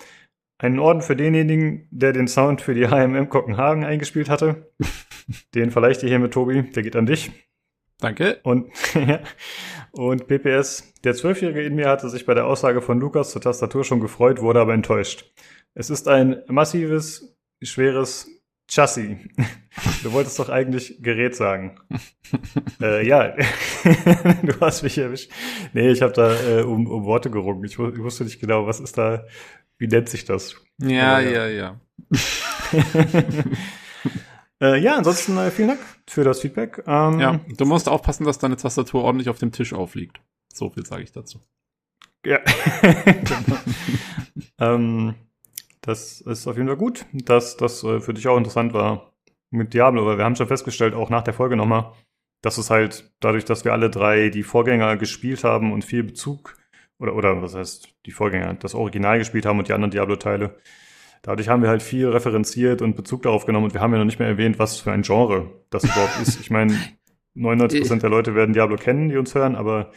einen 0.58 0.78
Orden 0.78 1.00
für 1.00 1.16
denjenigen, 1.16 1.88
der 1.90 2.12
den 2.12 2.28
Sound 2.28 2.60
für 2.60 2.74
die 2.74 2.88
HMM 2.88 3.30
Kopenhagen 3.30 3.84
eingespielt 3.84 4.28
hatte. 4.28 4.72
den 5.54 5.70
verleicht 5.70 6.02
ihr 6.02 6.10
hier 6.10 6.18
mit 6.18 6.34
Tobi, 6.34 6.70
der 6.70 6.82
geht 6.82 6.94
an 6.94 7.06
dich. 7.06 7.32
Danke. 7.98 8.40
Und, 8.42 8.70
und 9.92 10.26
PPS, 10.26 10.92
der 11.02 11.14
Zwölfjährige 11.14 11.62
in 11.62 11.76
mir 11.76 11.88
hatte 11.88 12.10
sich 12.10 12.26
bei 12.26 12.34
der 12.34 12.46
Aussage 12.46 12.82
von 12.82 13.00
Lukas 13.00 13.30
zur 13.30 13.40
Tastatur 13.40 13.84
schon 13.84 14.00
gefreut, 14.00 14.42
wurde 14.42 14.60
aber 14.60 14.74
enttäuscht. 14.74 15.32
Es 15.72 15.88
ist 15.88 16.08
ein 16.08 16.42
massives, 16.46 17.38
schweres 17.62 18.35
Chassis. 18.68 19.18
Du 20.02 20.12
wolltest 20.12 20.38
doch 20.38 20.48
eigentlich 20.48 21.02
Gerät 21.02 21.36
sagen. 21.36 21.78
äh, 22.80 23.06
ja, 23.06 23.28
du 24.42 24.60
hast 24.60 24.82
mich 24.82 24.96
erwischt. 24.96 25.30
Nee, 25.74 25.90
ich 25.90 26.00
habe 26.00 26.14
da 26.14 26.34
äh, 26.34 26.62
um, 26.62 26.86
um 26.86 27.04
Worte 27.04 27.30
gerungen. 27.30 27.62
Ich, 27.64 27.72
ich, 27.72 27.78
wusste 27.78 28.24
nicht 28.24 28.40
genau, 28.40 28.66
was 28.66 28.80
ist 28.80 28.96
da, 28.96 29.26
wie 29.76 29.86
nennt 29.86 30.08
sich 30.08 30.24
das? 30.24 30.56
Ja, 30.78 31.18
Aber, 31.18 31.28
ja, 31.28 31.46
ja. 31.48 31.80
äh, 34.62 34.80
ja, 34.80 34.96
ansonsten 34.96 35.36
äh, 35.36 35.50
vielen 35.50 35.68
Dank 35.68 35.80
für 36.08 36.24
das 36.24 36.40
Feedback. 36.40 36.82
Ähm, 36.86 37.20
ja, 37.20 37.40
du 37.54 37.66
musst 37.66 37.88
aufpassen, 37.88 38.24
dass 38.24 38.38
deine 38.38 38.56
Tastatur 38.56 39.04
ordentlich 39.04 39.28
auf 39.28 39.38
dem 39.38 39.52
Tisch 39.52 39.74
aufliegt. 39.74 40.18
So 40.54 40.70
viel 40.70 40.86
sage 40.86 41.02
ich 41.02 41.12
dazu. 41.12 41.40
Ja. 42.24 42.40
genau. 42.80 43.58
ähm, 44.58 45.14
das 45.86 46.20
ist 46.20 46.46
auf 46.46 46.56
jeden 46.56 46.68
Fall 46.68 46.76
gut, 46.76 47.06
dass 47.12 47.56
das 47.56 47.82
äh, 47.84 48.00
für 48.00 48.12
dich 48.12 48.26
auch 48.28 48.36
interessant 48.36 48.74
war 48.74 49.12
mit 49.50 49.72
Diablo, 49.72 50.04
weil 50.04 50.18
wir 50.18 50.24
haben 50.24 50.36
schon 50.36 50.48
festgestellt, 50.48 50.94
auch 50.94 51.10
nach 51.10 51.22
der 51.22 51.32
Folge 51.32 51.56
nochmal, 51.56 51.92
dass 52.42 52.58
es 52.58 52.70
halt 52.70 53.12
dadurch, 53.20 53.44
dass 53.44 53.64
wir 53.64 53.72
alle 53.72 53.88
drei 53.88 54.28
die 54.28 54.42
Vorgänger 54.42 54.96
gespielt 54.96 55.44
haben 55.44 55.72
und 55.72 55.84
viel 55.84 56.02
Bezug 56.02 56.56
oder, 56.98 57.14
oder 57.14 57.40
was 57.40 57.54
heißt 57.54 57.88
die 58.04 58.10
Vorgänger, 58.10 58.54
das 58.54 58.74
Original 58.74 59.18
gespielt 59.18 59.46
haben 59.46 59.58
und 59.58 59.68
die 59.68 59.72
anderen 59.72 59.92
Diablo-Teile. 59.92 60.56
Dadurch 61.22 61.48
haben 61.48 61.62
wir 61.62 61.68
halt 61.68 61.82
viel 61.82 62.08
referenziert 62.08 62.82
und 62.82 62.96
Bezug 62.96 63.22
darauf 63.22 63.46
genommen 63.46 63.66
und 63.66 63.74
wir 63.74 63.80
haben 63.80 63.92
ja 63.92 63.98
noch 63.98 64.04
nicht 64.04 64.18
mehr 64.18 64.28
erwähnt, 64.28 64.58
was 64.58 64.78
für 64.80 64.92
ein 64.92 65.02
Genre 65.02 65.50
das 65.70 65.84
überhaupt 65.84 66.20
ist. 66.20 66.40
Ich 66.40 66.50
meine, 66.50 66.76
99% 67.36 68.00
der 68.00 68.10
Leute 68.10 68.34
werden 68.34 68.54
Diablo 68.54 68.76
kennen, 68.76 69.08
die 69.08 69.16
uns 69.16 69.34
hören, 69.34 69.56
aber 69.56 69.92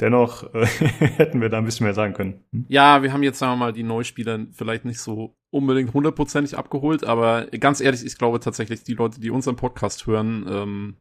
dennoch 0.00 0.52
äh, 0.54 0.66
hätten 0.66 1.40
wir 1.40 1.48
da 1.48 1.58
ein 1.58 1.64
bisschen 1.64 1.84
mehr 1.84 1.94
sagen 1.94 2.14
können. 2.14 2.44
Hm? 2.52 2.66
Ja, 2.68 3.02
wir 3.02 3.12
haben 3.12 3.22
jetzt, 3.22 3.38
sagen 3.38 3.52
wir 3.52 3.66
mal, 3.66 3.72
die 3.72 3.82
Neuspieler 3.82 4.46
vielleicht 4.52 4.84
nicht 4.84 5.00
so 5.00 5.36
unbedingt 5.50 5.92
hundertprozentig 5.94 6.56
abgeholt, 6.56 7.04
aber 7.04 7.46
ganz 7.46 7.80
ehrlich, 7.80 8.04
ich 8.04 8.18
glaube 8.18 8.40
tatsächlich, 8.40 8.84
die 8.84 8.94
Leute, 8.94 9.20
die 9.20 9.30
unseren 9.30 9.56
Podcast 9.56 10.06
hören, 10.06 10.46
ähm, 10.48 10.96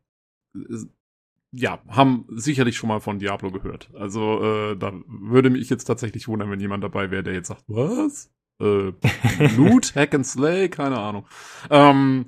ja, 1.51 1.79
haben 1.87 2.25
sicherlich 2.29 2.77
schon 2.77 2.89
mal 2.89 2.99
von 2.99 3.19
Diablo 3.19 3.51
gehört. 3.51 3.89
Also 3.95 4.43
äh, 4.43 4.75
da 4.77 4.93
würde 5.07 5.49
mich 5.49 5.69
jetzt 5.69 5.85
tatsächlich 5.85 6.27
wundern, 6.27 6.51
wenn 6.51 6.59
jemand 6.59 6.83
dabei 6.83 7.11
wäre, 7.11 7.23
der 7.23 7.33
jetzt 7.33 7.47
sagt, 7.47 7.63
was? 7.67 8.31
Äh, 8.61 8.91
Loot, 9.57 9.95
Hack 9.95 10.13
and 10.13 10.25
Slay, 10.25 10.69
keine 10.69 10.99
Ahnung. 10.99 11.25
Ähm, 11.69 12.25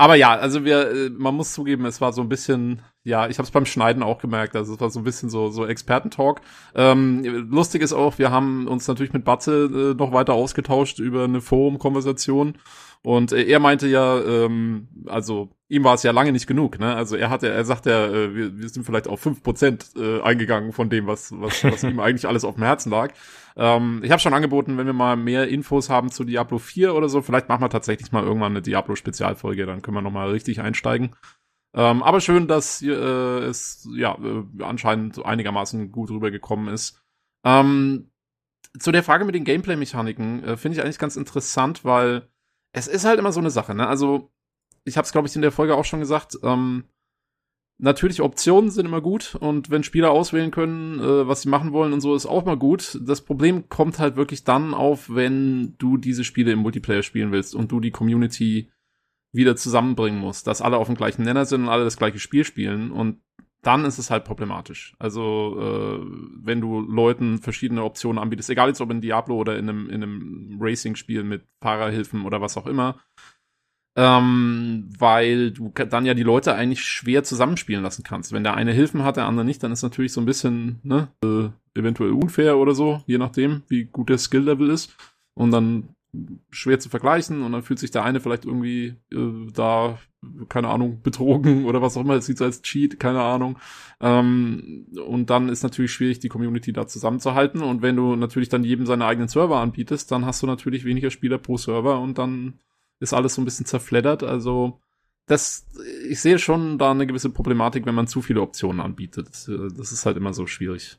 aber 0.00 0.14
ja, 0.14 0.30
also 0.34 0.64
wir, 0.64 0.90
äh, 0.90 1.10
man 1.10 1.34
muss 1.34 1.52
zugeben, 1.52 1.84
es 1.84 2.00
war 2.00 2.14
so 2.14 2.22
ein 2.22 2.30
bisschen, 2.30 2.80
ja, 3.04 3.28
ich 3.28 3.36
habe 3.36 3.44
es 3.44 3.50
beim 3.50 3.66
Schneiden 3.66 4.02
auch 4.02 4.18
gemerkt, 4.18 4.56
also 4.56 4.72
es 4.72 4.80
war 4.80 4.88
so 4.88 5.00
ein 5.00 5.04
bisschen 5.04 5.28
so 5.28 5.50
so 5.50 5.66
Expertentalk. 5.66 6.40
Ähm, 6.74 7.22
lustig 7.50 7.82
ist 7.82 7.92
auch, 7.92 8.18
wir 8.18 8.30
haben 8.30 8.66
uns 8.66 8.88
natürlich 8.88 9.12
mit 9.12 9.26
Batze 9.26 9.92
äh, 9.92 9.94
noch 9.94 10.14
weiter 10.14 10.32
ausgetauscht 10.32 11.00
über 11.00 11.24
eine 11.24 11.42
Forum-Konversation 11.42 12.54
und 13.02 13.32
äh, 13.32 13.42
er 13.42 13.60
meinte 13.60 13.88
ja, 13.88 14.18
ähm, 14.22 14.88
also 15.04 15.50
ihm 15.68 15.84
war 15.84 15.96
es 15.96 16.02
ja 16.02 16.12
lange 16.12 16.32
nicht 16.32 16.46
genug, 16.46 16.78
ne? 16.78 16.94
Also 16.94 17.16
er 17.16 17.28
hatte, 17.28 17.50
er 17.50 17.64
sagt 17.66 17.84
ja, 17.84 18.06
äh, 18.06 18.34
wir, 18.34 18.58
wir 18.58 18.68
sind 18.70 18.86
vielleicht 18.86 19.06
auf 19.06 19.20
fünf 19.20 19.42
Prozent 19.42 19.90
äh, 19.96 20.22
eingegangen 20.22 20.72
von 20.72 20.88
dem, 20.88 21.08
was, 21.08 21.30
was, 21.38 21.62
was 21.62 21.82
ihm 21.82 22.00
eigentlich 22.00 22.26
alles 22.26 22.44
auf 22.44 22.54
dem 22.54 22.64
Herzen 22.64 22.90
lag. 22.90 23.12
Ähm, 23.56 24.00
ich 24.04 24.10
habe 24.10 24.20
schon 24.20 24.34
angeboten, 24.34 24.78
wenn 24.78 24.86
wir 24.86 24.92
mal 24.92 25.16
mehr 25.16 25.48
Infos 25.48 25.90
haben 25.90 26.10
zu 26.10 26.24
Diablo 26.24 26.58
4 26.58 26.94
oder 26.94 27.08
so, 27.08 27.22
vielleicht 27.22 27.48
machen 27.48 27.62
wir 27.62 27.70
tatsächlich 27.70 28.12
mal 28.12 28.24
irgendwann 28.24 28.52
eine 28.52 28.62
Diablo-Spezialfolge, 28.62 29.66
dann 29.66 29.82
können 29.82 29.96
wir 29.96 30.02
nochmal 30.02 30.30
richtig 30.30 30.60
einsteigen. 30.60 31.14
Ähm, 31.74 32.02
aber 32.02 32.20
schön, 32.20 32.48
dass 32.48 32.82
äh, 32.82 32.88
es 32.90 33.88
ja 33.94 34.16
äh, 34.16 34.62
anscheinend 34.62 35.24
einigermaßen 35.24 35.92
gut 35.92 36.10
rübergekommen 36.10 36.72
ist. 36.72 37.00
Ähm, 37.44 38.10
zu 38.78 38.92
der 38.92 39.02
Frage 39.02 39.24
mit 39.24 39.34
den 39.34 39.44
Gameplay-Mechaniken 39.44 40.44
äh, 40.44 40.56
finde 40.56 40.76
ich 40.76 40.84
eigentlich 40.84 40.98
ganz 40.98 41.16
interessant, 41.16 41.84
weil 41.84 42.28
es 42.72 42.86
ist 42.86 43.04
halt 43.04 43.18
immer 43.18 43.32
so 43.32 43.40
eine 43.40 43.50
Sache, 43.50 43.74
ne? 43.74 43.88
Also, 43.88 44.32
ich 44.84 44.96
habe 44.96 45.04
es, 45.04 45.12
glaube 45.12 45.28
ich, 45.28 45.36
in 45.36 45.42
der 45.42 45.52
Folge 45.52 45.74
auch 45.74 45.84
schon 45.84 46.00
gesagt, 46.00 46.38
ähm, 46.42 46.84
natürlich 47.80 48.20
Optionen 48.20 48.70
sind 48.70 48.86
immer 48.86 49.00
gut 49.00 49.34
und 49.34 49.70
wenn 49.70 49.82
Spieler 49.82 50.10
auswählen 50.10 50.50
können, 50.50 51.00
äh, 51.00 51.26
was 51.26 51.42
sie 51.42 51.48
machen 51.48 51.72
wollen 51.72 51.92
und 51.92 52.00
so, 52.00 52.14
ist 52.14 52.26
auch 52.26 52.44
mal 52.44 52.56
gut. 52.56 52.98
Das 53.02 53.22
Problem 53.22 53.68
kommt 53.68 53.98
halt 53.98 54.16
wirklich 54.16 54.44
dann 54.44 54.74
auf, 54.74 55.14
wenn 55.14 55.74
du 55.78 55.96
diese 55.96 56.24
Spiele 56.24 56.52
im 56.52 56.60
Multiplayer 56.60 57.02
spielen 57.02 57.32
willst 57.32 57.54
und 57.54 57.72
du 57.72 57.80
die 57.80 57.90
Community 57.90 58.70
wieder 59.32 59.56
zusammenbringen 59.56 60.18
musst, 60.18 60.46
dass 60.46 60.62
alle 60.62 60.76
auf 60.76 60.86
dem 60.86 60.96
gleichen 60.96 61.22
Nenner 61.22 61.44
sind 61.44 61.62
und 61.62 61.68
alle 61.68 61.84
das 61.84 61.96
gleiche 61.96 62.18
Spiel 62.18 62.44
spielen 62.44 62.90
und 62.90 63.20
dann 63.62 63.84
ist 63.84 63.98
es 63.98 64.10
halt 64.10 64.24
problematisch. 64.24 64.94
Also, 64.98 65.56
äh, 65.60 66.06
wenn 66.42 66.60
du 66.60 66.80
Leuten 66.80 67.38
verschiedene 67.38 67.84
Optionen 67.84 68.18
anbietest, 68.18 68.48
egal 68.48 68.68
jetzt 68.68 68.80
ob 68.80 68.90
in 68.90 69.02
Diablo 69.02 69.36
oder 69.36 69.58
in 69.58 69.68
einem, 69.68 69.90
in 69.90 70.02
einem 70.02 70.56
Racing-Spiel 70.58 71.24
mit 71.24 71.44
Fahrerhilfen 71.60 72.24
oder 72.24 72.40
was 72.40 72.56
auch 72.56 72.66
immer, 72.66 73.00
ähm, 73.96 74.88
weil 74.98 75.50
du 75.50 75.70
dann 75.70 76.06
ja 76.06 76.14
die 76.14 76.22
Leute 76.22 76.54
eigentlich 76.54 76.82
schwer 76.82 77.24
zusammenspielen 77.24 77.82
lassen 77.82 78.04
kannst. 78.04 78.32
Wenn 78.32 78.44
der 78.44 78.54
eine 78.54 78.72
Hilfen 78.72 79.02
hat, 79.02 79.16
der 79.16 79.26
andere 79.26 79.44
nicht, 79.44 79.62
dann 79.62 79.72
ist 79.72 79.82
natürlich 79.82 80.12
so 80.12 80.20
ein 80.20 80.26
bisschen, 80.26 80.80
ne, 80.82 81.08
äh, 81.24 81.48
eventuell 81.78 82.12
unfair 82.12 82.58
oder 82.58 82.74
so, 82.74 83.02
je 83.06 83.18
nachdem, 83.18 83.62
wie 83.68 83.84
gut 83.84 84.08
der 84.08 84.18
Skill-Level 84.18 84.70
ist. 84.70 84.96
Und 85.34 85.50
dann 85.52 85.88
schwer 86.50 86.80
zu 86.80 86.88
vergleichen 86.88 87.42
und 87.42 87.52
dann 87.52 87.62
fühlt 87.62 87.78
sich 87.78 87.92
der 87.92 88.04
eine 88.04 88.20
vielleicht 88.20 88.44
irgendwie 88.44 88.96
äh, 89.12 89.50
da, 89.52 89.98
keine 90.48 90.68
Ahnung, 90.68 91.02
betrogen 91.02 91.64
oder 91.66 91.82
was 91.82 91.96
auch 91.96 92.02
immer, 92.02 92.14
es 92.14 92.26
sieht 92.26 92.38
so 92.38 92.44
als 92.44 92.62
Cheat, 92.62 92.98
keine 92.98 93.22
Ahnung. 93.22 93.58
Ähm, 94.00 94.86
und 95.06 95.30
dann 95.30 95.48
ist 95.48 95.62
natürlich 95.62 95.92
schwierig, 95.92 96.18
die 96.18 96.28
Community 96.28 96.72
da 96.72 96.86
zusammenzuhalten. 96.86 97.62
Und 97.62 97.82
wenn 97.82 97.96
du 97.96 98.16
natürlich 98.16 98.48
dann 98.48 98.64
jedem 98.64 98.86
seine 98.86 99.06
eigenen 99.06 99.28
Server 99.28 99.60
anbietest, 99.60 100.10
dann 100.10 100.26
hast 100.26 100.42
du 100.42 100.46
natürlich 100.46 100.84
weniger 100.84 101.10
Spieler 101.10 101.38
pro 101.38 101.56
Server 101.56 102.00
und 102.00 102.18
dann 102.18 102.54
ist 103.00 103.12
alles 103.12 103.34
so 103.34 103.42
ein 103.42 103.44
bisschen 103.44 103.66
zerfleddert. 103.66 104.22
Also 104.22 104.80
das, 105.26 105.66
ich 106.08 106.20
sehe 106.20 106.38
schon 106.38 106.78
da 106.78 106.90
eine 106.90 107.06
gewisse 107.06 107.30
Problematik, 107.30 107.86
wenn 107.86 107.94
man 107.94 108.06
zu 108.06 108.22
viele 108.22 108.40
Optionen 108.40 108.80
anbietet. 108.80 109.28
Das, 109.28 109.48
äh, 109.48 109.68
das 109.76 109.92
ist 109.92 110.06
halt 110.06 110.16
immer 110.16 110.32
so 110.32 110.46
schwierig. 110.46 110.98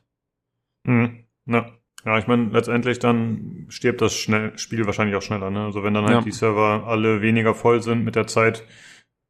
Mhm. 0.84 1.24
Ja. 1.46 1.72
Ja, 2.04 2.18
ich 2.18 2.26
meine, 2.26 2.50
letztendlich 2.50 2.98
dann 2.98 3.66
stirbt 3.68 4.00
das 4.00 4.14
schnell, 4.14 4.58
Spiel 4.58 4.86
wahrscheinlich 4.86 5.14
auch 5.14 5.22
schneller. 5.22 5.50
Ne? 5.50 5.64
Also 5.64 5.84
wenn 5.84 5.94
dann 5.94 6.04
halt 6.04 6.14
ja. 6.14 6.20
die 6.20 6.32
Server 6.32 6.84
alle 6.84 7.22
weniger 7.22 7.54
voll 7.54 7.80
sind 7.80 8.04
mit 8.04 8.16
der 8.16 8.26
Zeit, 8.26 8.66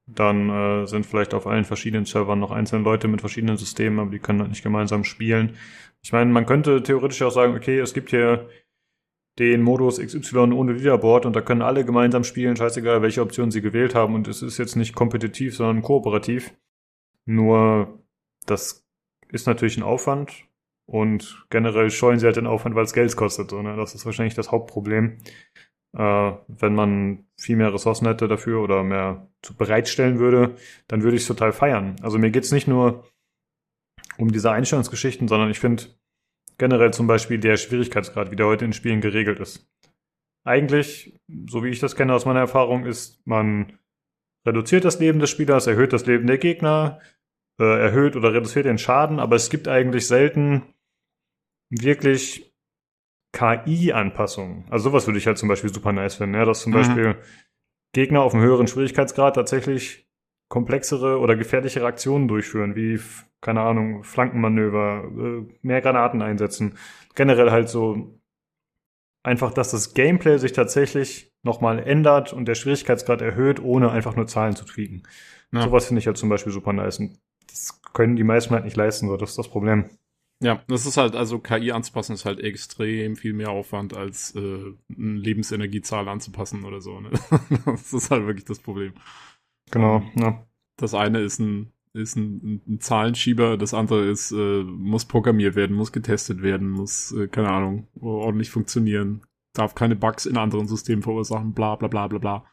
dann 0.07 0.49
äh, 0.49 0.87
sind 0.87 1.05
vielleicht 1.05 1.35
auf 1.35 1.47
allen 1.47 1.65
verschiedenen 1.65 2.07
Servern 2.07 2.41
noch 2.41 2.51
einzelne 2.51 2.83
Leute 2.83 3.09
mit 3.09 3.21
verschiedenen 3.21 3.59
Systemen, 3.59 3.99
aber 3.99 4.11
die 4.11 4.19
können 4.19 4.41
halt 4.41 4.51
nicht 4.51 4.63
gemeinsam 4.63 5.05
spielen. 5.05 5.57
Ich 6.03 6.13
meine, 6.13 6.33
man 6.33 6.47
könnte 6.47 6.83
theoretisch 6.83 7.21
auch 7.23 7.31
sagen, 7.31 7.55
okay, 7.55 7.79
es 7.79 7.93
gibt 7.93 8.11
hier 8.11 8.49
den 9.39 9.63
Modus 9.63 9.99
XY 9.99 10.53
ohne 10.53 10.73
Leaderboard 10.73 11.27
und 11.27 11.35
da 11.35 11.41
können 11.41 11.63
alle 11.63 11.85
gemeinsam 11.85 12.25
spielen, 12.25 12.57
scheißegal, 12.57 13.03
welche 13.03 13.23
Option 13.23 13.51
sie 13.51 13.63
gewählt 13.63 13.95
haben 13.95 14.15
und 14.15 14.29
es 14.29 14.43
ist 14.43 14.59
jetzt 14.59 14.77
nicht 14.77 14.95
kompetitiv, 14.95 15.57
sondern 15.57 15.83
kooperativ. 15.83 16.55
Nur 17.25 17.99
das 18.47 18.87
ist 19.29 19.47
natürlich 19.47 19.77
ein 19.79 19.83
Aufwand 19.83 20.45
und 20.87 21.47
generell 21.49 21.91
scheuen 21.91 22.19
sie 22.19 22.27
halt 22.27 22.37
den 22.37 22.47
Aufwand, 22.47 22.75
weil 22.75 22.85
es 22.85 22.93
Geld 22.93 23.17
kostet. 23.17 23.51
So, 23.51 23.63
ne? 23.63 23.77
Das 23.77 23.95
ist 23.95 24.05
wahrscheinlich 24.05 24.35
das 24.35 24.51
Hauptproblem. 24.51 25.19
Äh, 25.97 26.33
wenn 26.49 26.75
man 26.75 27.27
viel 27.39 27.57
mehr 27.57 27.73
Ressourcen 27.73 28.07
hätte 28.07 28.29
dafür 28.29 28.63
oder 28.63 28.83
mehr 28.83 29.29
zu 29.43 29.57
bereitstellen 29.57 30.19
würde, 30.19 30.57
dann 30.89 31.03
würde 31.03 31.17
ich 31.17 31.23
es 31.23 31.29
total 31.29 31.53
feiern. 31.53 31.97
Also 32.03 32.19
mir 32.19 32.31
geht's 32.31 32.53
nicht 32.53 32.69
nur 32.69 33.05
um 34.19 34.31
diese 34.31 34.51
Einstellungsgeschichten, 34.51 35.29
sondern 35.29 35.51
ich 35.51 35.59
finde 35.59 35.85
generell 36.59 36.93
zum 36.93 37.07
Beispiel 37.07 37.39
der 37.39 37.57
Schwierigkeitsgrad, 37.57 38.31
wie 38.31 38.37
der 38.37 38.47
heute 38.47 38.65
in 38.65 38.73
Spielen 38.73 39.01
geregelt 39.01 39.41
ist. 39.41 39.69
Eigentlich, 40.45 41.19
so 41.47 41.63
wie 41.63 41.69
ich 41.69 41.79
das 41.79 41.97
kenne 41.97 42.15
aus 42.15 42.27
meiner 42.27 42.41
Erfahrung, 42.41 42.85
ist, 42.85 43.25
man 43.27 43.79
reduziert 44.47 44.85
das 44.85 44.99
Leben 44.99 45.21
des 45.21 45.31
Spielers, 45.31 45.67
erhöht 45.67 45.93
das 45.93 46.07
Leben 46.07 46.27
der 46.27 46.39
Gegner, 46.39 47.01
äh, 47.61 47.81
erhöht 47.81 48.17
oder 48.17 48.33
reduziert 48.33 48.67
den 48.67 48.79
Schaden, 48.79 49.21
aber 49.21 49.37
es 49.37 49.51
gibt 49.51 49.69
eigentlich 49.69 50.07
selten 50.07 50.63
wirklich 51.71 52.53
KI-Anpassungen. 53.33 54.67
Also 54.71 54.91
sowas 54.91 55.07
würde 55.07 55.19
ich 55.19 55.27
halt 55.27 55.39
zum 55.39 55.49
Beispiel 55.49 55.73
super 55.73 55.93
nice 55.93 56.17
finden, 56.17 56.35
ja, 56.35 56.45
dass 56.45 56.63
zum 56.63 56.73
mhm. 56.73 56.77
Beispiel 56.77 57.17
Gegner 57.95 58.23
auf 58.23 58.35
einem 58.35 58.43
höheren 58.43 58.67
Schwierigkeitsgrad 58.67 59.35
tatsächlich 59.35 60.09
komplexere 60.53 61.19
oder 61.19 61.35
gefährlichere 61.35 61.87
Aktionen 61.87 62.29
durchführen, 62.29 62.77
wie, 62.77 63.01
keine 63.41 63.63
Ahnung, 63.63 64.05
Flankenmanöver, 64.05 65.05
äh, 65.05 65.47
mehr 65.63 65.81
Granaten 65.81 66.21
einsetzen. 66.21 66.77
Generell 67.15 67.51
halt 67.51 67.71
so 67.71 68.21
einfach, 69.23 69.55
dass 69.55 69.71
das 69.71 69.95
Gameplay 69.95 70.37
sich 70.37 70.53
tatsächlich 70.53 71.33
nochmal 71.43 71.79
ändert 71.79 72.35
und 72.35 72.45
der 72.45 72.55
Schwierigkeitsgrad 72.55 73.23
erhöht, 73.23 73.63
ohne 73.63 73.93
einfach 73.93 74.15
nur 74.15 74.27
Zahlen 74.27 74.55
zu 74.55 74.67
tweaken. 74.67 75.05
Ja. 75.53 75.63
Sowas 75.63 75.87
finde 75.87 76.01
ich 76.01 76.07
halt 76.07 76.19
zum 76.19 76.29
Beispiel 76.29 76.53
super 76.53 76.75
nice. 76.75 76.99
Und 76.99 77.19
das 77.49 77.81
können 77.95 78.17
die 78.17 78.23
meisten 78.23 78.53
halt 78.53 78.67
nicht 78.67 78.77
leisten, 78.77 79.09
so, 79.09 79.17
das 79.17 79.31
ist 79.31 79.39
das 79.39 79.49
Problem. 79.49 79.87
Ja, 80.43 80.63
das 80.69 80.85
ist 80.85 80.99
halt, 80.99 81.17
also 81.17 81.39
KI 81.39 81.73
anzupassen 81.73 82.13
ist 82.13 82.27
halt 82.27 82.41
extrem 82.41 83.17
viel 83.17 83.33
mehr 83.33 83.51
Aufwand, 83.51 83.97
als 83.97 84.35
äh, 84.35 84.39
eine 84.39 84.75
Lebensenergiezahl 85.15 86.09
anzupassen 86.09 86.65
oder 86.65 86.83
so. 86.83 87.01
Ne? 87.01 87.11
das 87.65 87.95
ist 87.95 88.11
halt 88.11 88.27
wirklich 88.27 88.45
das 88.45 88.59
Problem. 88.59 88.93
Genau, 89.73 90.03
ja. 90.15 90.47
Das 90.77 90.95
eine 90.95 91.21
ist 91.21 91.41
ein, 91.41 91.73
ist 91.93 92.17
ein, 92.17 92.63
ein 92.69 92.81
Zahlenschieber, 92.81 93.57
das 93.57 93.75
andere 93.75 94.05
ist, 94.09 94.31
äh, 94.33 94.63
muss 94.63 95.05
programmiert 95.07 95.57
werden, 95.57 95.75
muss 95.77 95.93
getestet 95.93 96.43
werden, 96.43 96.71
muss, 96.71 97.13
äh, 97.13 97.27
keine 97.27 97.51
Ahnung, 97.51 97.89
ordentlich 98.01 98.51
funktionieren, 98.51 99.23
darf 99.55 99.75
keine 99.75 99.97
Bugs 99.97 100.27
in 100.27 100.37
anderen 100.37 100.69
Systemen 100.69 101.03
verursachen, 101.03 101.53
bla 101.53 101.77
bla 101.77 101.89
bla 101.89 102.07
bla 102.07 102.19
bla. 102.19 102.45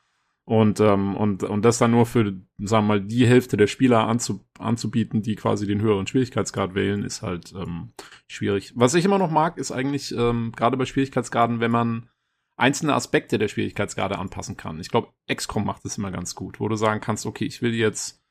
Und, 0.45 0.79
ähm, 0.79 1.15
und, 1.15 1.43
und 1.43 1.63
das 1.63 1.77
dann 1.77 1.91
nur 1.91 2.07
für, 2.07 2.33
sagen 2.57 2.87
wir 2.87 2.95
mal, 2.95 3.01
die 3.01 3.27
Hälfte 3.27 3.55
der 3.55 3.67
Spieler 3.67 4.07
anzu, 4.07 4.43
anzubieten, 4.57 5.21
die 5.21 5.35
quasi 5.35 5.67
den 5.67 5.79
höheren 5.79 6.07
Schwierigkeitsgrad 6.07 6.73
wählen, 6.73 7.03
ist 7.03 7.21
halt 7.21 7.53
ähm, 7.55 7.91
schwierig. 8.27 8.73
Was 8.75 8.95
ich 8.95 9.05
immer 9.05 9.19
noch 9.19 9.29
mag, 9.29 9.59
ist 9.59 9.71
eigentlich, 9.71 10.11
ähm, 10.17 10.51
gerade 10.55 10.75
bei 10.75 10.85
Schwierigkeitsgraden, 10.85 11.59
wenn 11.59 11.69
man 11.69 12.09
einzelne 12.59 12.93
Aspekte 12.93 13.37
der 13.37 13.47
Schwierigkeitsgrade 13.47 14.17
anpassen 14.17 14.57
kann. 14.57 14.79
Ich 14.79 14.89
glaube, 14.89 15.09
XCOM 15.33 15.65
macht 15.65 15.85
das 15.85 15.97
immer 15.97 16.11
ganz 16.11 16.35
gut, 16.35 16.59
wo 16.59 16.67
du 16.67 16.75
sagen 16.75 17.01
kannst, 17.01 17.25
okay, 17.25 17.45
ich 17.45 17.61
will 17.61 17.73
jetzt, 17.73 18.21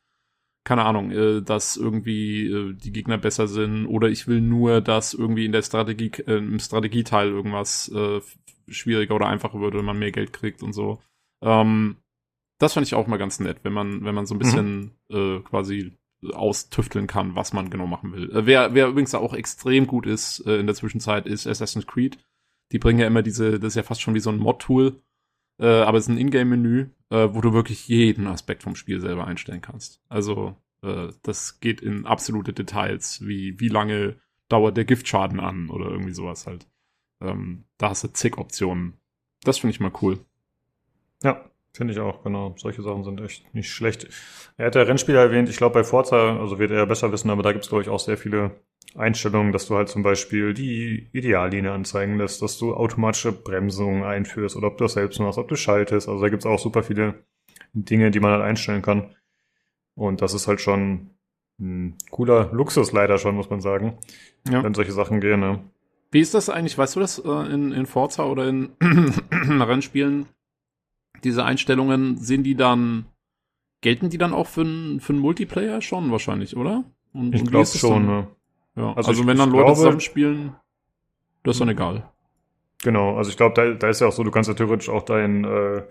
keine 0.64 0.84
Ahnung, 0.84 1.10
äh, 1.10 1.42
dass 1.42 1.76
irgendwie 1.76 2.46
äh, 2.46 2.74
die 2.74 2.92
Gegner 2.92 3.18
besser 3.18 3.48
sind 3.48 3.86
oder 3.86 4.08
ich 4.08 4.26
will 4.26 4.40
nur, 4.40 4.80
dass 4.80 5.14
irgendwie 5.14 5.46
in 5.46 5.52
der 5.52 5.62
Strategie, 5.62 6.12
äh, 6.26 6.36
im 6.36 6.58
Strategieteil 6.58 7.28
irgendwas 7.28 7.90
schwieriger 8.70 9.14
oder 9.14 9.28
einfacher 9.28 9.60
wird, 9.60 9.74
wenn 9.74 9.84
man 9.84 9.98
mehr 9.98 10.12
Geld 10.12 10.34
kriegt 10.34 10.62
und 10.62 10.74
so. 10.74 11.00
Ähm, 11.40 11.96
das 12.58 12.74
fand 12.74 12.86
ich 12.86 12.94
auch 12.94 13.06
mal 13.06 13.16
ganz 13.16 13.40
nett, 13.40 13.60
wenn 13.62 13.72
man, 13.72 14.04
wenn 14.04 14.14
man 14.14 14.26
so 14.26 14.34
ein 14.34 14.38
mhm. 14.38 14.42
bisschen 14.42 14.90
mhm. 15.08 15.44
quasi 15.44 15.92
austüfteln 16.32 17.06
kann, 17.06 17.34
was 17.36 17.52
man 17.52 17.70
genau 17.70 17.86
machen 17.86 18.12
will. 18.12 18.28
Wer, 18.32 18.74
wer 18.74 18.88
übrigens 18.88 19.14
auch 19.14 19.34
extrem 19.34 19.86
gut 19.86 20.06
ist 20.06 20.40
äh, 20.46 20.58
in 20.58 20.66
der 20.66 20.74
Zwischenzeit, 20.74 21.26
ist 21.26 21.46
Assassin's 21.46 21.86
Creed. 21.86 22.18
Die 22.72 22.78
bringen 22.78 22.98
ja 22.98 23.07
immer 23.07 23.22
diese, 23.22 23.59
das 23.59 23.72
ist 23.72 23.76
ja 23.76 23.83
fast 23.83 24.00
schon 24.00 24.14
wie 24.14 24.20
so 24.20 24.31
ein 24.31 24.38
Mod-Tool, 24.38 25.00
äh, 25.59 25.66
aber 25.66 25.98
es 25.98 26.04
ist 26.04 26.11
ein 26.11 26.18
Ingame-Menü, 26.18 26.88
äh, 27.11 27.28
wo 27.33 27.40
du 27.40 27.52
wirklich 27.52 27.88
jeden 27.88 28.26
Aspekt 28.26 28.62
vom 28.62 28.76
Spiel 28.76 29.00
selber 29.00 29.26
einstellen 29.26 29.61
kannst. 29.62 30.02
Also 30.09 30.57
äh, 30.83 31.09
das 31.22 31.61
geht 31.61 31.81
in 31.81 32.07
absolute 32.07 32.52
Details, 32.52 33.26
wie 33.26 33.59
wie 33.59 33.68
lange 33.68 34.16
dauert 34.48 34.76
der 34.76 34.85
Giftschaden 34.85 35.40
an 35.40 35.70
oder 35.70 35.90
irgendwie 35.90 36.14
sowas 36.14 36.46
halt. 36.46 36.66
Ähm, 37.20 37.64
da 37.78 37.90
hast 37.90 38.04
du 38.04 38.09
zig 38.09 38.38
Optionen. 38.38 38.94
Das 39.42 39.59
finde 39.59 39.72
ich 39.72 39.81
mal 39.81 39.92
cool. 40.02 40.18
Ja, 41.22 41.50
finde 41.72 41.92
ich 41.92 42.00
auch, 42.00 42.22
genau. 42.22 42.54
Solche 42.59 42.83
Sachen 42.83 43.04
sind 43.04 43.20
echt 43.20 43.52
nicht 43.54 43.70
schlecht. 43.70 44.09
Er 44.57 44.66
hat 44.66 44.74
ja 44.74 44.83
Rennspieler 44.83 45.20
erwähnt, 45.20 45.48
ich 45.48 45.57
glaube 45.57 45.74
bei 45.74 45.85
Forza, 45.85 46.38
also 46.38 46.59
wird 46.59 46.70
er 46.70 46.87
besser 46.87 47.12
wissen, 47.12 47.31
aber 47.31 47.42
da 47.42 47.52
gibt 47.52 47.64
es, 47.64 47.68
glaube 47.68 47.83
ich, 47.83 47.88
auch 47.88 48.00
sehr 48.00 48.16
viele 48.16 48.61
Einstellungen, 48.94 49.53
dass 49.53 49.66
du 49.66 49.77
halt 49.77 49.88
zum 49.88 50.03
Beispiel 50.03 50.55
die 50.55 51.09
Ideallinie 51.12 51.72
anzeigen 51.72 52.16
lässt, 52.16 52.42
dass 52.42 52.59
du 52.59 52.74
automatische 52.74 53.33
Bremsungen 53.33 54.03
einführst 54.03 54.57
oder 54.57 54.68
ob 54.68 54.79
du 54.79 54.85
das 54.85 54.94
selbst 54.94 55.20
machst, 55.20 55.38
ob 55.38 55.48
du 55.48 55.57
schaltest. 55.57 56.09
Also 56.09 56.22
da 56.22 56.29
gibt 56.29 56.42
es 56.42 56.46
auch 56.46 56.59
super 56.59 56.83
viele 56.83 57.24
Dinge, 57.72 58.11
die 58.11 58.20
man 58.20 58.33
halt 58.33 58.42
einstellen 58.42 58.83
kann. 58.83 59.14
Und 59.94 60.22
das 60.22 60.33
ist 60.33 60.48
halt 60.48 60.61
schon 60.61 61.11
ein 61.61 61.96
cooler 62.11 62.51
Luxus 62.53 62.92
leider 62.92 63.18
schon, 63.18 63.35
muss 63.35 63.51
man 63.51 63.61
sagen, 63.61 63.98
ja. 64.48 64.62
wenn 64.62 64.74
solche 64.74 64.92
Sachen 64.92 65.20
gehen. 65.20 65.40
Ne? 65.40 65.61
Wie 66.11 66.20
ist 66.20 66.35
das 66.35 66.48
eigentlich? 66.48 66.79
Weißt 66.79 66.96
du 66.96 67.01
das 67.01 67.18
äh, 67.18 67.53
in, 67.53 67.72
in 67.72 67.87
Forza 67.87 68.24
oder 68.24 68.48
in 68.48 68.70
Rennspielen? 69.33 70.27
Diese 71.24 71.44
Einstellungen, 71.44 72.16
sind 72.16 72.44
die 72.44 72.55
dann, 72.55 73.07
gelten 73.81 74.09
die 74.09 74.18
dann 74.18 74.33
auch 74.33 74.46
für 74.46 74.61
einen 74.61 75.01
für 75.01 75.12
Multiplayer 75.12 75.83
schon 75.83 76.12
wahrscheinlich, 76.12 76.57
oder? 76.57 76.85
Und, 77.12 77.35
ich 77.35 77.44
glaube 77.44 77.66
schon, 77.66 78.07
ne? 78.07 78.29
Ja, 78.78 78.94
also, 78.94 79.10
also 79.10 79.26
wenn 79.26 79.36
dann 79.36 79.50
Leute 79.50 79.64
glaube, 79.64 79.76
zusammenspielen, 79.76 80.56
das 81.42 81.56
ist 81.56 81.60
dann 81.60 81.68
egal. 81.68 82.08
Genau, 82.82 83.16
also 83.16 83.30
ich 83.30 83.36
glaube, 83.36 83.54
da, 83.54 83.74
da 83.74 83.88
ist 83.88 84.00
ja 84.00 84.06
auch 84.06 84.12
so, 84.12 84.22
du 84.22 84.30
kannst 84.30 84.48
ja 84.48 84.54
theoretisch 84.54 84.88
auch 84.88 85.02
dein 85.02 85.44
äh, 85.44 85.82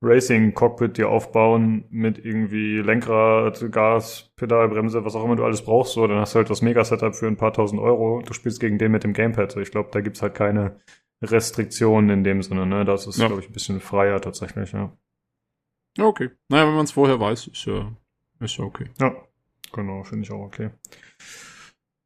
Racing-Cockpit 0.00 0.98
dir 0.98 1.08
aufbauen 1.08 1.84
mit 1.90 2.24
irgendwie 2.24 2.78
Lenkrad, 2.78 3.72
Gas, 3.72 4.30
Pedal, 4.36 4.68
Bremse, 4.68 5.04
was 5.04 5.16
auch 5.16 5.24
immer 5.24 5.36
du 5.36 5.44
alles 5.44 5.62
brauchst. 5.62 5.94
So, 5.94 6.06
dann 6.06 6.18
hast 6.18 6.34
du 6.34 6.38
halt 6.38 6.50
das 6.50 6.62
Mega-Setup 6.62 7.14
für 7.14 7.26
ein 7.26 7.36
paar 7.36 7.52
tausend 7.52 7.80
Euro. 7.80 8.22
Du 8.24 8.32
spielst 8.32 8.60
gegen 8.60 8.78
den 8.78 8.92
mit 8.92 9.04
dem 9.04 9.12
Gamepad. 9.12 9.52
So, 9.52 9.60
ich 9.60 9.70
glaube, 9.70 9.88
da 9.92 10.00
gibt's 10.00 10.22
halt 10.22 10.34
keine 10.34 10.76
Restriktionen 11.22 12.10
in 12.10 12.24
dem 12.24 12.42
Sinne. 12.42 12.66
Ne? 12.66 12.84
Das 12.84 13.06
ist, 13.06 13.18
ja. 13.18 13.26
glaube 13.26 13.42
ich, 13.42 13.48
ein 13.48 13.52
bisschen 13.52 13.80
freier 13.80 14.20
tatsächlich. 14.20 14.72
Ja. 14.72 14.92
Ja, 15.96 16.04
okay. 16.04 16.30
Naja, 16.48 16.66
wenn 16.66 16.74
man 16.74 16.84
es 16.84 16.92
vorher 16.92 17.18
weiß, 17.18 17.48
ist 17.48 17.64
ja, 17.64 17.90
ist 18.40 18.58
ja 18.58 18.64
okay. 18.64 18.90
Ja, 19.00 19.14
genau, 19.72 20.04
finde 20.04 20.24
ich 20.24 20.30
auch 20.30 20.44
okay. 20.44 20.70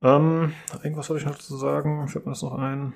Ähm, 0.03 0.53
irgendwas 0.83 1.07
soll 1.07 1.19
ich 1.19 1.27
noch 1.27 1.39
zu 1.39 1.57
sagen? 1.57 2.09
Fällt 2.09 2.27
mir 2.27 2.33
das 2.33 2.43
noch 2.43 2.55
ein? 2.55 2.95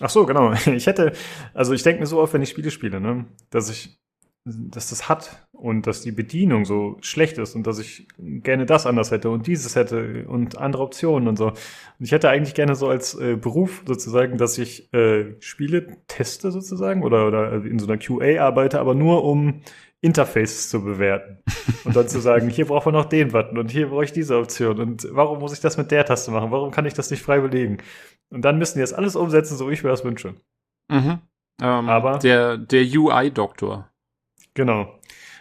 Ach 0.00 0.10
so, 0.10 0.26
genau. 0.26 0.52
Ich 0.66 0.86
hätte, 0.86 1.12
also 1.54 1.72
ich 1.72 1.82
denke 1.82 2.00
mir 2.00 2.06
so 2.06 2.20
oft, 2.20 2.32
wenn 2.32 2.42
ich 2.42 2.50
Spiele 2.50 2.70
spiele, 2.70 3.00
ne, 3.00 3.26
dass 3.50 3.68
ich 3.68 4.02
dass 4.44 4.90
das 4.90 5.08
hat 5.08 5.46
und 5.52 5.86
dass 5.86 6.02
die 6.02 6.10
Bedienung 6.10 6.64
so 6.64 6.96
schlecht 7.00 7.38
ist 7.38 7.54
und 7.54 7.64
dass 7.66 7.78
ich 7.78 8.08
gerne 8.18 8.66
das 8.66 8.86
anders 8.86 9.12
hätte 9.12 9.30
und 9.30 9.46
dieses 9.46 9.76
hätte 9.76 10.24
und 10.26 10.58
andere 10.58 10.82
Optionen 10.82 11.28
und 11.28 11.36
so. 11.36 11.48
Und 11.48 11.56
ich 12.00 12.10
hätte 12.10 12.28
eigentlich 12.28 12.54
gerne 12.54 12.74
so 12.74 12.88
als 12.88 13.14
äh, 13.14 13.36
Beruf 13.36 13.84
sozusagen, 13.86 14.38
dass 14.38 14.58
ich 14.58 14.92
äh, 14.92 15.36
Spiele 15.40 15.98
teste 16.08 16.50
sozusagen 16.50 17.04
oder, 17.04 17.28
oder 17.28 17.52
in 17.64 17.78
so 17.78 17.86
einer 17.86 17.98
QA 17.98 18.42
arbeite, 18.42 18.80
aber 18.80 18.96
nur 18.96 19.22
um 19.22 19.62
Interfaces 20.02 20.68
zu 20.68 20.82
bewerten 20.82 21.38
und 21.84 21.96
dann 21.96 22.08
zu 22.08 22.20
sagen, 22.20 22.48
hier 22.48 22.66
braucht 22.66 22.86
man 22.86 22.94
noch 22.94 23.04
den 23.04 23.28
Button 23.28 23.56
und 23.56 23.70
hier 23.70 23.88
brauche 23.88 24.04
ich 24.04 24.12
diese 24.12 24.36
Option 24.36 24.80
und 24.80 25.06
warum 25.12 25.38
muss 25.38 25.52
ich 25.52 25.60
das 25.60 25.76
mit 25.78 25.90
der 25.90 26.04
Taste 26.04 26.32
machen? 26.32 26.50
Warum 26.50 26.72
kann 26.72 26.86
ich 26.86 26.94
das 26.94 27.10
nicht 27.10 27.22
frei 27.22 27.38
belegen? 27.38 27.78
Und 28.28 28.44
dann 28.44 28.58
müssen 28.58 28.78
die 28.78 28.82
das 28.82 28.92
alles 28.92 29.14
umsetzen, 29.14 29.56
so 29.56 29.68
wie 29.68 29.74
ich 29.74 29.84
mir 29.84 29.90
das 29.90 30.04
wünsche. 30.04 30.34
Mhm. 30.88 31.20
Ähm, 31.60 31.88
aber 31.88 32.18
der 32.18 32.58
der 32.58 32.82
UI-Doktor. 32.82 33.88
Genau. 34.54 34.98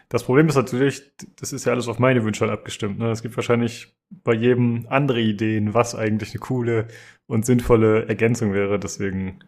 Das 0.10 0.26
Problem 0.26 0.50
ist 0.50 0.56
natürlich, 0.56 1.10
das 1.40 1.54
ist 1.54 1.66
ja 1.66 1.72
alles 1.72 1.88
auf 1.88 1.98
meine 1.98 2.24
Wünsche 2.26 2.42
halt 2.42 2.52
abgestimmt. 2.52 3.00
Ne? 3.00 3.12
Es 3.12 3.22
gibt 3.22 3.38
wahrscheinlich 3.38 3.96
bei 4.10 4.34
jedem 4.34 4.86
andere 4.90 5.22
Ideen, 5.22 5.74
was 5.74 5.96
eigentlich 5.96 6.32
eine 6.32 6.40
coole 6.40 6.88
und 7.28 7.46
sinnvolle 7.46 8.08
Ergänzung 8.08 8.54
wäre. 8.54 8.78
Deswegen 8.78 9.40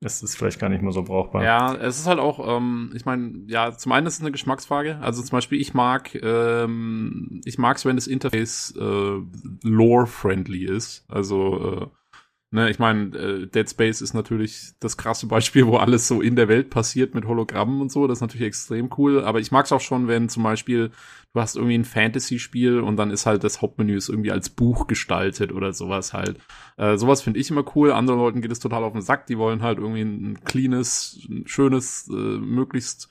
ist 0.00 0.22
es 0.22 0.34
vielleicht 0.34 0.58
gar 0.58 0.70
nicht 0.70 0.82
mehr 0.82 0.92
so 0.92 1.02
brauchbar. 1.02 1.44
Ja, 1.44 1.74
es 1.74 1.98
ist 1.98 2.06
halt 2.06 2.18
auch, 2.18 2.56
ähm, 2.56 2.90
ich 2.94 3.04
meine, 3.04 3.44
ja, 3.46 3.72
zum 3.76 3.92
einen 3.92 4.06
ist 4.06 4.14
es 4.14 4.20
eine 4.20 4.32
Geschmacksfrage. 4.32 4.98
Also 5.00 5.22
zum 5.22 5.36
Beispiel, 5.36 5.60
ich 5.60 5.74
mag, 5.74 6.14
ähm, 6.14 7.42
ich 7.44 7.58
mag 7.58 7.76
es, 7.76 7.84
wenn 7.84 7.96
das 7.96 8.06
Interface 8.06 8.74
äh, 8.78 9.20
lore-friendly 9.62 10.64
ist. 10.64 11.04
Also 11.08 11.82
äh, 11.82 11.86
Ne, 12.52 12.68
ich 12.68 12.80
meine, 12.80 13.16
äh, 13.16 13.46
Dead 13.46 13.70
Space 13.70 14.00
ist 14.00 14.12
natürlich 14.12 14.72
das 14.80 14.96
krasse 14.96 15.26
Beispiel, 15.28 15.68
wo 15.68 15.76
alles 15.76 16.08
so 16.08 16.20
in 16.20 16.34
der 16.34 16.48
Welt 16.48 16.68
passiert 16.68 17.14
mit 17.14 17.24
Hologrammen 17.24 17.80
und 17.80 17.92
so. 17.92 18.08
Das 18.08 18.18
ist 18.18 18.22
natürlich 18.22 18.46
extrem 18.48 18.90
cool. 18.98 19.22
Aber 19.22 19.38
ich 19.38 19.52
mag 19.52 19.66
es 19.66 19.72
auch 19.72 19.80
schon, 19.80 20.08
wenn 20.08 20.28
zum 20.28 20.42
Beispiel 20.42 20.90
du 21.32 21.40
hast 21.40 21.54
irgendwie 21.54 21.76
ein 21.76 21.84
Fantasy-Spiel 21.84 22.80
und 22.80 22.96
dann 22.96 23.12
ist 23.12 23.24
halt 23.24 23.44
das 23.44 23.62
Hauptmenü 23.62 23.96
ist 23.96 24.08
irgendwie 24.08 24.32
als 24.32 24.50
Buch 24.50 24.88
gestaltet 24.88 25.52
oder 25.52 25.72
sowas 25.72 26.12
halt. 26.12 26.40
Äh, 26.76 26.96
sowas 26.96 27.22
finde 27.22 27.38
ich 27.38 27.50
immer 27.50 27.64
cool. 27.76 27.92
Anderen 27.92 28.18
Leuten 28.18 28.40
geht 28.42 28.50
es 28.50 28.58
total 28.58 28.82
auf 28.82 28.94
den 28.94 29.02
Sack. 29.02 29.26
Die 29.26 29.38
wollen 29.38 29.62
halt 29.62 29.78
irgendwie 29.78 30.02
ein 30.02 30.42
cleanes, 30.42 31.20
ein 31.30 31.46
schönes, 31.46 32.08
äh, 32.08 32.12
möglichst 32.14 33.10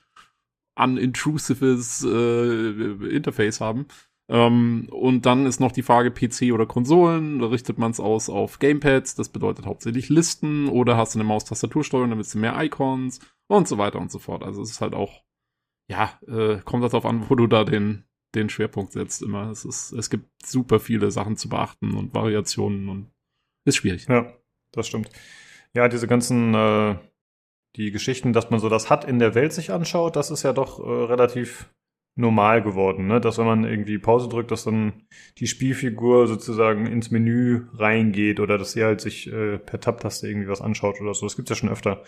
unintrusives 0.76 2.04
äh, 2.04 3.16
Interface 3.16 3.62
haben. 3.62 3.88
Ähm, 4.30 4.88
und 4.92 5.26
dann 5.26 5.48
ist 5.48 5.60
noch 5.60 5.72
die 5.72 5.82
Frage 5.82 6.12
PC 6.12 6.54
oder 6.54 6.68
Konsolen. 6.68 7.40
Da 7.40 7.48
richtet 7.48 7.80
man 7.80 7.92
es 7.92 8.00
aus 8.00 8.30
auf 8.30 8.60
Gamepads. 8.60 9.16
Das 9.16 9.30
bedeutet 9.30 9.66
hauptsächlich 9.66 10.10
Listen. 10.10 10.70
Oder 10.70 10.98
hast 10.98 11.16
du 11.16 11.20
eine 11.20 11.28
Maustastatursteuerung, 11.28 12.16
willst 12.16 12.36
du 12.36 12.40
mehr 12.40 12.56
Icons 12.64 13.20
und 13.48 13.68
so 13.68 13.78
weiter 13.78 14.00
und 14.00 14.12
so 14.12 14.20
fort. 14.20 14.44
Also 14.44 14.62
es 14.62 14.72
ist 14.72 14.82
halt 14.82 14.94
auch, 14.94 15.24
ja, 15.90 16.20
äh, 16.28 16.60
kommt 16.64 16.84
darauf 16.84 17.06
an, 17.06 17.26
wo 17.30 17.36
du 17.36 17.48
da 17.48 17.64
den, 17.64 18.06
den 18.36 18.50
Schwerpunkt 18.50 18.94
setzt 18.94 19.24
immer. 19.24 19.50
Es 19.50 19.66
ist, 19.66 19.92
es 19.94 20.12
gibt 20.12 20.30
super 20.46 20.80
viele 20.80 21.10
Sachen 21.10 21.36
zu 21.36 21.50
beachten 21.50 21.96
und 21.96 22.14
Variationen 22.14 22.88
und 22.88 23.12
ist 23.66 23.78
schwierig. 23.78 24.06
Ja, 24.08 24.32
das 24.72 24.88
stimmt. 24.88 25.10
Ja, 25.74 25.88
diese 25.88 26.08
ganzen, 26.08 26.54
äh, 26.54 26.96
die 27.76 27.92
Geschichten, 27.92 28.34
dass 28.34 28.52
man 28.52 28.60
so 28.60 28.70
das 28.70 28.92
hat 28.92 29.06
in 29.06 29.18
der 29.18 29.34
Welt 29.34 29.54
sich 29.54 29.72
anschaut, 29.72 30.16
das 30.16 30.30
ist 30.30 30.44
ja 30.44 30.54
doch 30.54 30.80
äh, 30.80 31.06
relativ 31.06 31.72
normal 32.16 32.62
geworden, 32.62 33.08
ne? 33.08 33.22
Dass 33.22 33.38
wenn 33.38 33.46
man 33.46 33.64
irgendwie 33.64 33.98
Pause 33.98 34.28
drückt, 34.28 34.52
dass 34.52 34.66
dann 34.66 35.04
die 35.38 35.48
Spielfigur 35.48 36.28
sozusagen 36.28 36.86
ins 36.86 37.12
Menü 37.12 37.68
reingeht 37.74 38.40
oder 38.40 38.58
dass 38.58 38.74
sie 38.74 38.84
halt 38.84 39.02
sich 39.02 39.32
äh, 39.32 39.58
per 39.58 39.80
Tab-Taste 39.80 40.28
irgendwie 40.28 40.50
was 40.50 40.62
anschaut 40.62 41.00
oder 41.02 41.14
so. 41.14 41.26
Das 41.26 41.36
gibt's 41.36 41.50
ja 41.50 41.56
schon 41.56 41.70
öfter. 41.70 42.04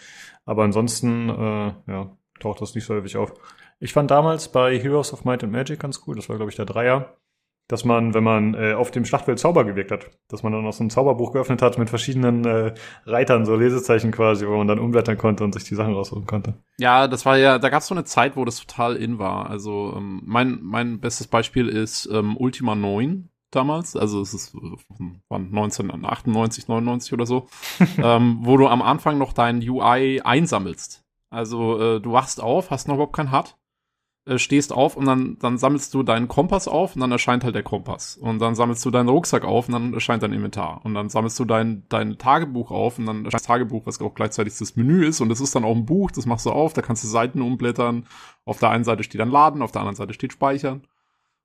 Aber 0.46 0.64
ansonsten, 0.64 1.30
äh, 1.30 1.74
ja, 1.88 2.18
taucht 2.40 2.62
das 2.62 2.76
nicht 2.76 2.86
so 2.86 2.96
häufig 2.96 3.18
auf. 3.18 3.34
Ich 3.80 3.94
fand 3.94 4.12
damals 4.12 4.52
bei 4.52 4.78
Heroes 4.78 5.14
of 5.14 5.24
Might 5.26 5.44
and 5.44 5.54
Magic 5.54 5.80
ganz 5.80 6.04
cool. 6.06 6.16
Das 6.16 6.30
war, 6.30 6.36
glaube 6.36 6.52
ich, 6.52 6.58
der 6.58 6.66
Dreier 6.66 7.18
dass 7.68 7.86
man, 7.86 8.14
wenn 8.14 8.24
man 8.24 8.54
äh, 8.54 8.74
auf 8.74 8.92
dem 8.92 9.06
Schlachtfeld 9.06 9.40
Zauber 9.40 9.64
gewirkt 9.64 9.92
hat, 9.92 10.10
dass 10.28 10.44
man 10.44 10.52
dann 10.52 10.66
auch 10.66 10.74
so 10.74 10.84
ein 10.84 10.90
Zauberbuch 10.90 11.32
geöffnet 11.32 11.62
hat 11.62 11.78
mit 11.78 11.90
verschiedenen 11.90 12.46
äh, 12.46 12.74
Reitern, 13.06 13.46
so 13.46 13.56
Lesezeichen 13.56 14.12
quasi, 14.12 14.46
wo 14.46 14.58
man 14.58 14.68
dann 14.68 14.80
umblättern 14.80 15.18
konnte 15.18 15.44
und 15.44 15.54
sich 15.54 15.64
die 15.64 15.76
Sachen 15.76 15.94
raussuchen 15.94 16.26
konnte. 16.26 16.56
Ja, 16.78 17.08
das 17.08 17.26
war 17.26 17.38
ja, 17.38 17.60
da 17.60 17.70
gab 17.70 17.82
es 17.82 17.88
so 17.88 17.96
eine 17.96 18.04
Zeit, 18.04 18.36
wo 18.36 18.44
das 18.44 18.60
total 18.60 18.98
in 18.98 19.20
war. 19.20 19.50
Also 19.50 19.94
ähm, 19.96 20.22
mein, 20.26 20.60
mein 20.62 21.00
bestes 21.00 21.28
Beispiel 21.28 21.70
ist 21.70 22.10
ähm, 22.12 22.36
Ultima 22.38 22.76
9 22.76 23.30
damals, 23.52 23.96
also 23.96 24.22
es 24.22 24.34
ist 24.34 24.56
wann 25.30 25.48
1998, 25.48 26.68
99 26.68 27.14
oder 27.14 27.26
so, 27.26 27.48
ähm, 27.98 28.40
wo 28.42 28.58
du 28.58 28.68
am 28.68 28.82
Anfang 28.82 29.18
noch 29.18 29.34
dein 29.34 29.58
UI 29.68 30.22
einsammelst. 30.22 31.04
Also 31.30 31.80
äh, 31.80 32.02
du 32.02 32.12
wachst 32.12 32.42
auf, 32.42 32.72
hast 32.72 32.88
noch 32.88 32.96
überhaupt 32.96 33.16
kein 33.16 33.32
HUD 33.32 33.56
äh, 34.26 34.38
stehst 34.38 34.72
auf 34.72 34.98
und 34.98 35.06
dann, 35.06 35.38
dann 35.40 35.58
sammelst 35.58 35.94
du 35.94 36.04
deinen 36.04 36.28
Kompass 36.28 36.68
auf 36.68 36.96
und 36.96 37.02
dann 37.02 37.12
erscheint 37.12 37.44
halt 37.44 37.56
der 37.56 37.64
Kompass. 37.64 38.18
Und 38.18 38.40
dann 38.40 38.54
sammelst 38.54 38.86
du 38.86 38.92
deinen 38.92 39.10
Rucksack 39.10 39.44
auf 39.44 39.68
und 39.68 39.74
dann 39.74 39.94
erscheint 39.96 40.22
dein 40.22 40.34
Inventar. 40.34 40.82
Und 40.84 40.94
dann 40.94 41.10
sammelst 41.10 41.40
du 41.40 41.46
dein, 41.46 41.86
dein 41.90 42.20
Tagebuch 42.20 42.70
auf 42.70 43.00
und 43.00 43.08
dann 43.08 43.26
erscheint 43.26 43.34
das 43.34 43.48
Tagebuch, 43.48 43.86
was 43.86 44.00
auch 44.00 44.14
gleichzeitig 44.14 44.56
das 44.58 44.76
Menü 44.76 45.06
ist. 45.06 45.22
Und 45.22 45.30
das 45.30 45.42
ist 45.42 45.56
dann 45.56 45.64
auch 45.64 45.76
ein 45.76 45.88
Buch, 45.88 46.12
das 46.12 46.28
machst 46.28 46.46
du 46.46 46.52
auf, 46.52 46.74
da 46.74 46.84
kannst 46.84 47.04
du 47.04 47.08
Seiten 47.08 47.42
umblättern. 47.42 48.06
Auf 48.46 48.60
der 48.60 48.70
einen 48.70 48.84
Seite 48.84 49.04
steht 49.04 49.22
dann 49.22 49.32
Laden, 49.32 49.64
auf 49.64 49.72
der 49.72 49.82
anderen 49.82 49.96
Seite 49.96 50.14
steht 50.14 50.34
Speichern. 50.34 50.84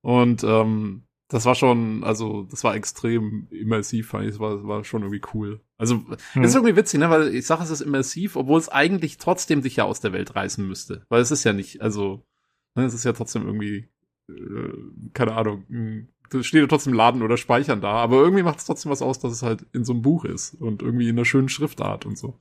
Und 0.03 0.45
ähm, 0.45 1.07
das 1.29 1.45
war 1.45 1.55
schon, 1.55 2.05
also 2.05 2.43
das 2.51 2.63
war 2.63 2.75
extrem 2.77 3.49
immersiv, 3.51 4.11
fand 4.11 4.25
ich. 4.25 4.31
Das 4.33 4.39
war, 4.39 4.67
war 4.67 4.85
schon 4.85 5.03
irgendwie 5.03 5.23
cool. 5.35 5.61
Also 5.79 6.05
hm. 6.33 6.45
ist 6.45 6.55
irgendwie 6.55 6.77
witzig, 6.77 7.01
ne? 7.01 7.11
Weil 7.11 7.35
ich 7.35 7.47
sage, 7.47 7.65
es 7.65 7.71
ist 7.71 7.81
immersiv, 7.81 8.37
obwohl 8.37 8.61
es 8.61 8.69
eigentlich 8.69 9.17
trotzdem 9.17 9.63
dich 9.63 9.77
ja 9.77 9.85
aus 9.85 10.01
der 10.01 10.13
Welt 10.13 10.37
reißen 10.37 10.67
müsste. 10.67 11.05
Weil 11.09 11.23
es 11.23 11.31
ist 11.31 11.45
ja 11.45 11.53
nicht, 11.53 11.81
also 11.83 12.23
es 12.85 12.95
ist 12.95 13.05
ja 13.05 13.13
trotzdem 13.13 13.47
irgendwie, 13.47 13.89
äh, 14.29 14.73
keine 15.15 15.35
Ahnung, 15.35 15.65
da 16.31 16.43
steht 16.43 16.61
ja 16.61 16.67
trotzdem 16.67 16.93
Laden 16.93 17.23
oder 17.23 17.37
Speichern 17.37 17.81
da, 17.81 17.93
aber 17.93 18.17
irgendwie 18.17 18.43
macht 18.43 18.59
es 18.59 18.67
trotzdem 18.67 18.91
was 18.91 19.03
aus, 19.03 19.19
dass 19.19 19.33
es 19.33 19.43
halt 19.43 19.65
in 19.73 19.85
so 19.85 19.93
einem 19.93 20.03
Buch 20.03 20.25
ist 20.25 20.55
und 20.61 20.83
irgendwie 20.83 21.09
in 21.09 21.17
einer 21.17 21.25
schönen 21.25 21.49
Schriftart 21.49 22.05
und 22.07 22.19
so. 22.19 22.39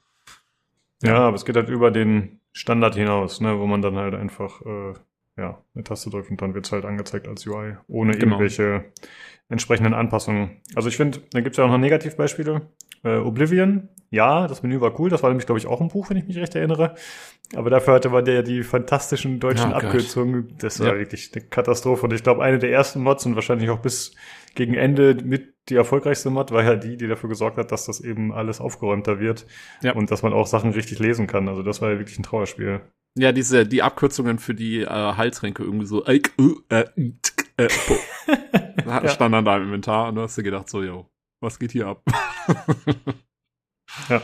Ja, 1.03 1.19
aber 1.19 1.35
es 1.35 1.45
geht 1.45 1.55
halt 1.55 1.69
über 1.69 1.91
den 1.91 2.39
Standard 2.51 2.95
hinaus, 2.95 3.41
ne, 3.41 3.59
wo 3.59 3.67
man 3.67 3.81
dann 3.81 3.95
halt 3.95 4.15
einfach 4.15 4.61
äh, 4.65 4.93
ja, 5.37 5.61
eine 5.75 5.83
Taste 5.83 6.09
drückt 6.09 6.31
und 6.31 6.41
dann 6.41 6.53
wird's 6.53 6.71
halt 6.71 6.85
angezeigt 6.85 7.27
als 7.27 7.45
UI, 7.45 7.75
ohne 7.87 8.13
Genau. 8.13 8.23
irgendwelche 8.25 8.85
entsprechenden 9.49 9.93
Anpassungen. 9.93 10.61
Also 10.75 10.89
ich 10.89 10.97
finde, 10.97 11.19
da 11.31 11.41
gibt's 11.41 11.57
ja 11.57 11.65
auch 11.65 11.69
noch 11.69 11.77
Negativbeispiele. 11.77 12.61
Äh, 13.03 13.17
Oblivion, 13.17 13.89
ja, 14.09 14.47
das 14.47 14.63
Menü 14.63 14.81
war 14.81 14.99
cool, 14.99 15.09
das 15.09 15.21
war 15.21 15.29
nämlich, 15.29 15.45
glaube 15.45 15.59
ich, 15.59 15.67
auch 15.67 15.79
ein 15.81 15.89
Buch, 15.89 16.09
wenn 16.09 16.17
ich 16.17 16.25
mich 16.25 16.37
recht 16.37 16.55
erinnere. 16.55 16.95
Aber 17.55 17.69
dafür 17.69 17.93
hatte 17.93 18.09
man 18.09 18.25
ja 18.25 18.41
die 18.41 18.63
fantastischen 18.63 19.39
deutschen 19.39 19.69
Oh 19.71 19.73
Gott. 19.75 19.83
Abkürzungen. 19.85 20.55
Das 20.57 20.79
war 20.79 20.87
Ja. 20.93 20.97
wirklich 20.97 21.31
eine 21.35 21.45
Katastrophe. 21.45 22.05
Und 22.07 22.13
ich 22.13 22.23
glaube, 22.23 22.43
eine 22.43 22.57
der 22.57 22.71
ersten 22.71 23.01
Mods 23.03 23.25
und 23.27 23.35
wahrscheinlich 23.35 23.69
auch 23.69 23.79
bis 23.79 24.15
gegen 24.55 24.73
Ende 24.73 25.15
mit 25.23 25.53
die 25.69 25.75
erfolgreichste 25.75 26.29
Mod 26.31 26.51
war 26.51 26.63
ja 26.63 26.75
die, 26.75 26.97
die 26.97 27.07
dafür 27.07 27.29
gesorgt 27.29 27.57
hat, 27.57 27.71
dass 27.71 27.85
das 27.85 27.99
eben 27.99 28.31
alles 28.33 28.59
aufgeräumter 28.61 29.19
wird 29.19 29.45
Ja. 29.83 29.93
und 29.93 30.09
dass 30.09 30.23
man 30.23 30.33
auch 30.33 30.47
Sachen 30.47 30.71
richtig 30.71 30.97
lesen 30.99 31.27
kann. 31.27 31.47
Also 31.47 31.61
das 31.61 31.81
war 31.81 31.91
ja 31.91 31.99
wirklich 31.99 32.17
ein 32.19 32.23
Trauerspiel. 32.23 32.81
Ja, 33.17 33.31
diese, 33.31 33.65
die 33.65 33.81
Abkürzungen 33.81 34.39
für 34.39 34.53
die 34.53 34.81
äh, 34.81 34.87
Heiltränke 34.89 35.63
irgendwie 35.63 35.85
so, 35.85 36.03
äh, 36.05 36.19
äh, 36.69 36.79
äh, 36.97 37.13
äh, 37.57 37.67
Ja. 38.85 39.07
stand 39.09 39.33
dann 39.33 39.45
da 39.45 39.57
im 39.57 39.63
Inventar 39.63 40.09
und 40.09 40.15
du 40.15 40.21
hast 40.21 40.37
dir 40.37 40.43
gedacht, 40.43 40.69
so, 40.69 40.83
yo, 40.83 41.09
was 41.41 41.57
geht 41.59 41.71
hier 41.71 41.87
ab? 41.87 42.03
Ja. 44.09 44.21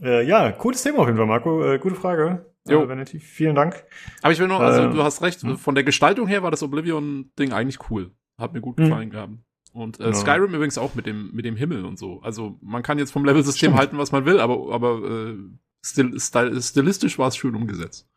Äh, 0.00 0.26
ja, 0.26 0.50
cooles 0.52 0.82
Thema 0.82 0.98
auf 1.00 1.06
jeden 1.06 1.18
Fall, 1.18 1.26
Marco. 1.26 1.62
Äh, 1.64 1.78
gute 1.78 1.94
Frage. 1.94 2.52
Jo. 2.66 2.84
Äh, 2.88 3.04
vielen 3.06 3.54
Dank. 3.54 3.84
Aber 4.22 4.32
ich 4.32 4.38
will 4.38 4.48
noch, 4.48 4.60
also 4.60 4.82
Äh, 4.88 4.90
du 4.92 5.02
hast 5.02 5.20
recht, 5.22 5.42
hm. 5.42 5.58
von 5.58 5.74
der 5.74 5.84
Gestaltung 5.84 6.26
her 6.26 6.42
war 6.42 6.50
das 6.50 6.62
Oblivion-Ding 6.62 7.52
eigentlich 7.52 7.90
cool. 7.90 8.12
Hat 8.38 8.52
mir 8.54 8.60
gut 8.60 8.78
Hm. 8.78 8.84
gefallen 8.86 9.10
gehabt. 9.10 9.34
Und 9.72 10.00
äh, 10.00 10.06
Ja. 10.06 10.14
Skyrim 10.14 10.54
übrigens 10.54 10.78
auch 10.78 10.94
mit 10.94 11.06
dem, 11.06 11.32
mit 11.34 11.44
dem 11.44 11.56
Himmel 11.56 11.84
und 11.84 11.98
so. 11.98 12.20
Also 12.22 12.58
man 12.62 12.82
kann 12.82 12.98
jetzt 12.98 13.10
vom 13.12 13.24
Level-System 13.24 13.74
halten, 13.74 13.98
was 13.98 14.12
man 14.12 14.24
will, 14.24 14.40
aber, 14.40 14.72
aber 14.72 15.02
äh, 15.02 15.36
stil, 15.84 16.18
stil, 16.18 16.60
stilistisch 16.62 17.18
war 17.18 17.28
es 17.28 17.36
schön 17.36 17.54
umgesetzt. 17.54 18.08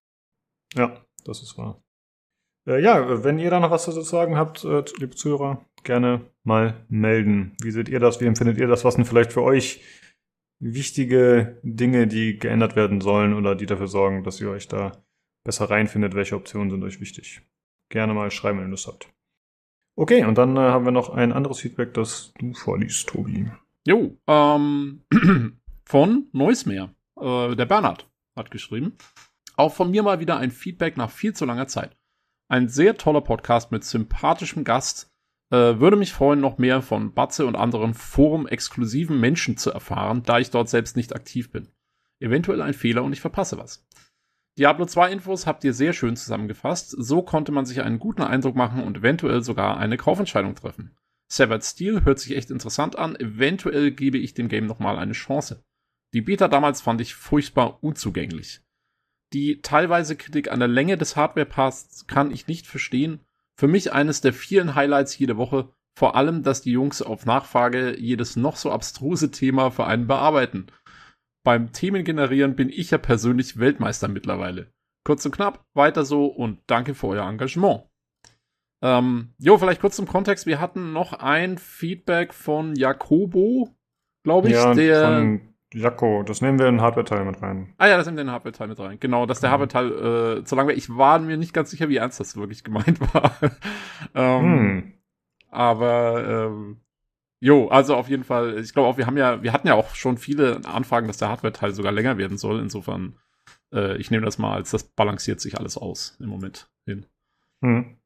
Ja, 0.73 1.05
das 1.25 1.41
ist 1.41 1.57
wahr. 1.57 1.81
Äh, 2.67 2.81
ja, 2.81 3.23
wenn 3.23 3.39
ihr 3.39 3.49
da 3.49 3.59
noch 3.59 3.71
was 3.71 3.83
zu 3.83 3.91
sagen 4.01 4.37
habt, 4.37 4.63
äh, 4.63 4.83
liebe 4.99 5.15
Zuhörer, 5.15 5.65
gerne 5.83 6.21
mal 6.43 6.85
melden. 6.89 7.55
Wie 7.61 7.71
seht 7.71 7.89
ihr 7.89 7.99
das? 7.99 8.19
Wie 8.21 8.25
empfindet 8.25 8.57
ihr 8.57 8.67
das? 8.67 8.83
Was 8.83 8.95
sind 8.95 9.05
vielleicht 9.05 9.33
für 9.33 9.43
euch 9.43 9.81
wichtige 10.59 11.59
Dinge, 11.63 12.07
die 12.07 12.39
geändert 12.39 12.75
werden 12.75 13.01
sollen 13.01 13.33
oder 13.33 13.55
die 13.55 13.65
dafür 13.65 13.87
sorgen, 13.87 14.23
dass 14.23 14.41
ihr 14.41 14.49
euch 14.49 14.67
da 14.67 15.03
besser 15.43 15.69
reinfindet? 15.69 16.15
Welche 16.15 16.35
Optionen 16.35 16.71
sind 16.71 16.83
euch 16.83 16.99
wichtig? 16.99 17.41
Gerne 17.89 18.13
mal 18.13 18.31
schreiben, 18.31 18.59
wenn 18.59 18.67
ihr 18.67 18.71
Lust 18.71 18.87
habt. 18.87 19.09
Okay, 19.97 20.25
und 20.25 20.37
dann 20.37 20.57
äh, 20.57 20.59
haben 20.59 20.85
wir 20.85 20.91
noch 20.91 21.09
ein 21.09 21.31
anderes 21.31 21.59
Feedback, 21.59 21.93
das 21.93 22.33
du 22.39 22.53
vorliest, 22.53 23.07
Tobi. 23.07 23.49
Jo, 23.87 24.17
ähm, 24.27 25.03
von 25.85 26.27
Neusmeer. 26.33 26.93
Äh, 27.19 27.55
der 27.55 27.65
Bernhard 27.65 28.09
hat 28.35 28.51
geschrieben. 28.51 28.97
Auch 29.55 29.73
von 29.73 29.91
mir 29.91 30.03
mal 30.03 30.19
wieder 30.19 30.37
ein 30.37 30.51
Feedback 30.51 30.97
nach 30.97 31.11
viel 31.11 31.33
zu 31.33 31.45
langer 31.45 31.67
Zeit. 31.67 31.95
Ein 32.47 32.69
sehr 32.69 32.97
toller 32.97 33.21
Podcast 33.21 33.71
mit 33.71 33.83
sympathischem 33.83 34.63
Gast. 34.63 35.11
Äh, 35.51 35.79
würde 35.79 35.97
mich 35.97 36.13
freuen, 36.13 36.39
noch 36.39 36.57
mehr 36.57 36.81
von 36.81 37.13
Batze 37.13 37.45
und 37.45 37.55
anderen 37.55 37.93
Forum-exklusiven 37.93 39.19
Menschen 39.19 39.57
zu 39.57 39.71
erfahren, 39.71 40.21
da 40.23 40.39
ich 40.39 40.51
dort 40.51 40.69
selbst 40.69 40.95
nicht 40.95 41.15
aktiv 41.15 41.51
bin. 41.51 41.69
Eventuell 42.19 42.61
ein 42.61 42.73
Fehler 42.73 43.03
und 43.03 43.13
ich 43.13 43.21
verpasse 43.21 43.57
was. 43.57 43.87
Diablo 44.57 44.85
2 44.85 45.11
Infos 45.11 45.47
habt 45.47 45.63
ihr 45.63 45.73
sehr 45.73 45.91
schön 45.93 46.15
zusammengefasst. 46.15 46.91
So 46.91 47.23
konnte 47.23 47.51
man 47.51 47.65
sich 47.65 47.81
einen 47.81 47.99
guten 47.99 48.21
Eindruck 48.21 48.55
machen 48.55 48.83
und 48.83 48.97
eventuell 48.97 49.43
sogar 49.43 49.77
eine 49.77 49.97
Kaufentscheidung 49.97 50.55
treffen. 50.55 50.95
Severed 51.27 51.63
Steel 51.63 52.05
hört 52.05 52.19
sich 52.19 52.37
echt 52.37 52.51
interessant 52.51 52.97
an. 52.97 53.15
Eventuell 53.15 53.91
gebe 53.91 54.17
ich 54.17 54.33
dem 54.33 54.47
Game 54.47 54.67
nochmal 54.67 54.97
eine 54.97 55.13
Chance. 55.13 55.63
Die 56.13 56.21
Beta 56.21 56.47
damals 56.47 56.81
fand 56.81 57.01
ich 57.01 57.15
furchtbar 57.15 57.83
unzugänglich. 57.83 58.61
Die 59.33 59.61
teilweise 59.61 60.15
Kritik 60.15 60.51
an 60.51 60.59
der 60.59 60.67
Länge 60.67 60.97
des 60.97 61.15
Hardware-Pass 61.15 62.05
kann 62.07 62.31
ich 62.31 62.47
nicht 62.47 62.67
verstehen. 62.67 63.19
Für 63.57 63.67
mich 63.67 63.93
eines 63.93 64.21
der 64.21 64.33
vielen 64.33 64.75
Highlights 64.75 65.17
jede 65.17 65.37
Woche. 65.37 65.69
Vor 65.97 66.15
allem, 66.15 66.43
dass 66.43 66.61
die 66.61 66.71
Jungs 66.71 67.01
auf 67.01 67.25
Nachfrage 67.25 67.97
jedes 67.97 68.35
noch 68.35 68.57
so 68.57 68.71
abstruse 68.71 69.31
Thema 69.31 69.71
für 69.71 69.85
einen 69.85 70.07
bearbeiten. 70.07 70.67
Beim 71.45 71.71
Themengenerieren 71.71 72.55
bin 72.55 72.69
ich 72.69 72.91
ja 72.91 72.97
persönlich 72.97 73.59
Weltmeister 73.59 74.07
mittlerweile. 74.07 74.73
Kurz 75.05 75.25
und 75.25 75.33
knapp, 75.33 75.63
weiter 75.73 76.03
so 76.03 76.25
und 76.25 76.59
danke 76.67 76.95
für 76.95 77.07
euer 77.07 77.29
Engagement. 77.29 77.83
Ähm, 78.81 79.33
jo, 79.37 79.57
vielleicht 79.57 79.81
kurz 79.81 79.95
zum 79.95 80.07
Kontext. 80.07 80.47
Wir 80.47 80.59
hatten 80.59 80.91
noch 80.91 81.13
ein 81.13 81.57
Feedback 81.57 82.33
von 82.33 82.75
Jakobo, 82.75 83.69
glaube 84.23 84.49
ich, 84.49 84.55
ja, 84.55 84.73
der. 84.73 85.39
Jaco, 85.75 86.23
das 86.23 86.41
nehmen 86.41 86.57
wir 86.57 86.67
in 86.67 86.79
Hardware-Teil 86.79 87.25
mit 87.25 87.41
rein. 87.41 87.73
Ah 87.77 87.87
ja, 87.87 87.97
das 87.97 88.05
nimmt 88.05 88.17
den 88.17 88.31
Hardware-Teil 88.31 88.67
mit 88.69 88.79
rein. 88.79 88.97
Genau, 88.99 89.25
dass 89.25 89.41
der 89.41 89.49
Mhm. 89.49 89.51
Hardware-Teil 89.59 90.37
äh, 90.39 90.43
zu 90.45 90.55
lang 90.55 90.67
war. 90.67 90.73
Ich 90.73 90.89
war 90.95 91.19
mir 91.19 91.35
nicht 91.37 91.53
ganz 91.53 91.69
sicher, 91.69 91.89
wie 91.89 91.97
ernst 91.97 92.19
das 92.19 92.37
wirklich 92.37 92.63
gemeint 92.63 92.99
war. 93.13 93.35
ähm, 94.13 94.43
Hm. 94.43 94.93
Aber 95.49 96.47
ähm, 96.47 96.77
jo, 97.41 97.67
also 97.67 97.95
auf 97.95 98.07
jeden 98.09 98.23
Fall, 98.23 98.57
ich 98.59 98.73
glaube 98.73 98.87
auch, 98.89 98.97
wir 98.97 99.05
haben 99.05 99.17
ja, 99.17 99.43
wir 99.43 99.51
hatten 99.53 99.67
ja 99.67 99.73
auch 99.75 99.95
schon 99.95 100.17
viele 100.17 100.61
Anfragen, 100.65 101.07
dass 101.07 101.17
der 101.17 101.29
Hardware-Teil 101.29 101.73
sogar 101.73 101.91
länger 101.91 102.17
werden 102.17 102.37
soll. 102.37 102.59
Insofern, 102.61 103.17
äh, 103.73 103.97
ich 103.97 104.11
nehme 104.11 104.25
das 104.25 104.37
mal 104.37 104.53
als 104.53 104.71
das 104.71 104.83
balanciert 104.83 105.41
sich 105.41 105.57
alles 105.57 105.77
aus 105.77 106.15
im 106.21 106.29
Moment 106.29 106.69
hin. 106.85 107.05
Hm. 107.61 107.97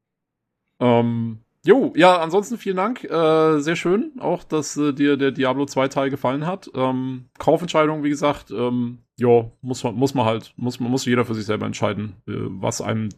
Ähm, 0.80 1.40
jo, 1.64 1.92
ja, 1.96 2.18
ansonsten 2.18 2.58
vielen 2.58 2.76
Dank. 2.76 3.04
Äh, 3.04 3.60
sehr 3.60 3.76
schön, 3.76 4.12
auch, 4.18 4.44
dass 4.44 4.76
äh, 4.76 4.92
dir 4.92 5.16
der 5.16 5.30
Diablo 5.32 5.66
2 5.66 5.88
Teil 5.88 6.10
gefallen 6.10 6.46
hat. 6.46 6.70
Ähm, 6.74 7.28
Kaufentscheidung, 7.38 8.02
wie 8.02 8.10
gesagt, 8.10 8.50
ähm, 8.50 8.98
ja, 9.16 9.50
muss 9.60 9.84
man, 9.84 9.94
muss 9.94 10.14
man 10.14 10.24
halt, 10.24 10.52
muss 10.56 10.80
muss 10.80 11.04
jeder 11.04 11.24
für 11.24 11.34
sich 11.34 11.44
selber 11.46 11.66
entscheiden, 11.66 12.16
äh, 12.26 12.32
was 12.36 12.80
einem 12.80 13.10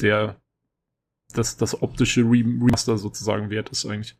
der, 0.00 0.36
das, 1.34 1.56
das 1.56 1.82
optische 1.82 2.22
Re- 2.22 2.44
Remaster 2.44 2.96
sozusagen 2.98 3.50
wert 3.50 3.68
ist 3.70 3.84
eigentlich. 3.86 4.16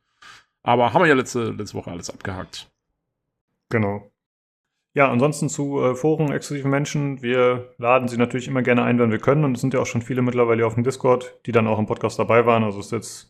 Aber 0.63 0.93
haben 0.93 1.03
wir 1.03 1.09
ja 1.09 1.15
letzte, 1.15 1.51
letzte 1.53 1.77
Woche 1.79 1.91
alles 1.91 2.11
abgehakt. 2.11 2.71
Genau. 3.71 4.11
Ja, 4.93 5.09
ansonsten 5.11 5.49
zu 5.49 5.81
äh, 5.81 5.95
Foren 5.95 6.33
exklusiven 6.33 6.71
Menschen. 6.71 7.23
Wir 7.23 7.73
laden 7.79 8.09
sie 8.09 8.17
natürlich 8.19 8.49
immer 8.49 8.61
gerne 8.63 8.83
ein, 8.83 8.99
wenn 8.99 9.13
wir 9.13 9.21
können. 9.21 9.45
Und 9.45 9.55
es 9.55 9.61
sind 9.61 9.73
ja 9.73 9.81
auch 9.81 9.87
schon 9.87 10.03
viele 10.03 10.21
mittlerweile 10.21 10.67
auf 10.67 10.75
dem 10.75 10.83
Discord, 10.85 11.39
die 11.47 11.53
dann 11.53 11.69
auch 11.69 11.79
im 11.79 11.87
Podcast 11.87 12.19
dabei 12.19 12.45
waren. 12.45 12.65
Also 12.65 12.81
ist 12.81 12.91
jetzt, 12.93 13.30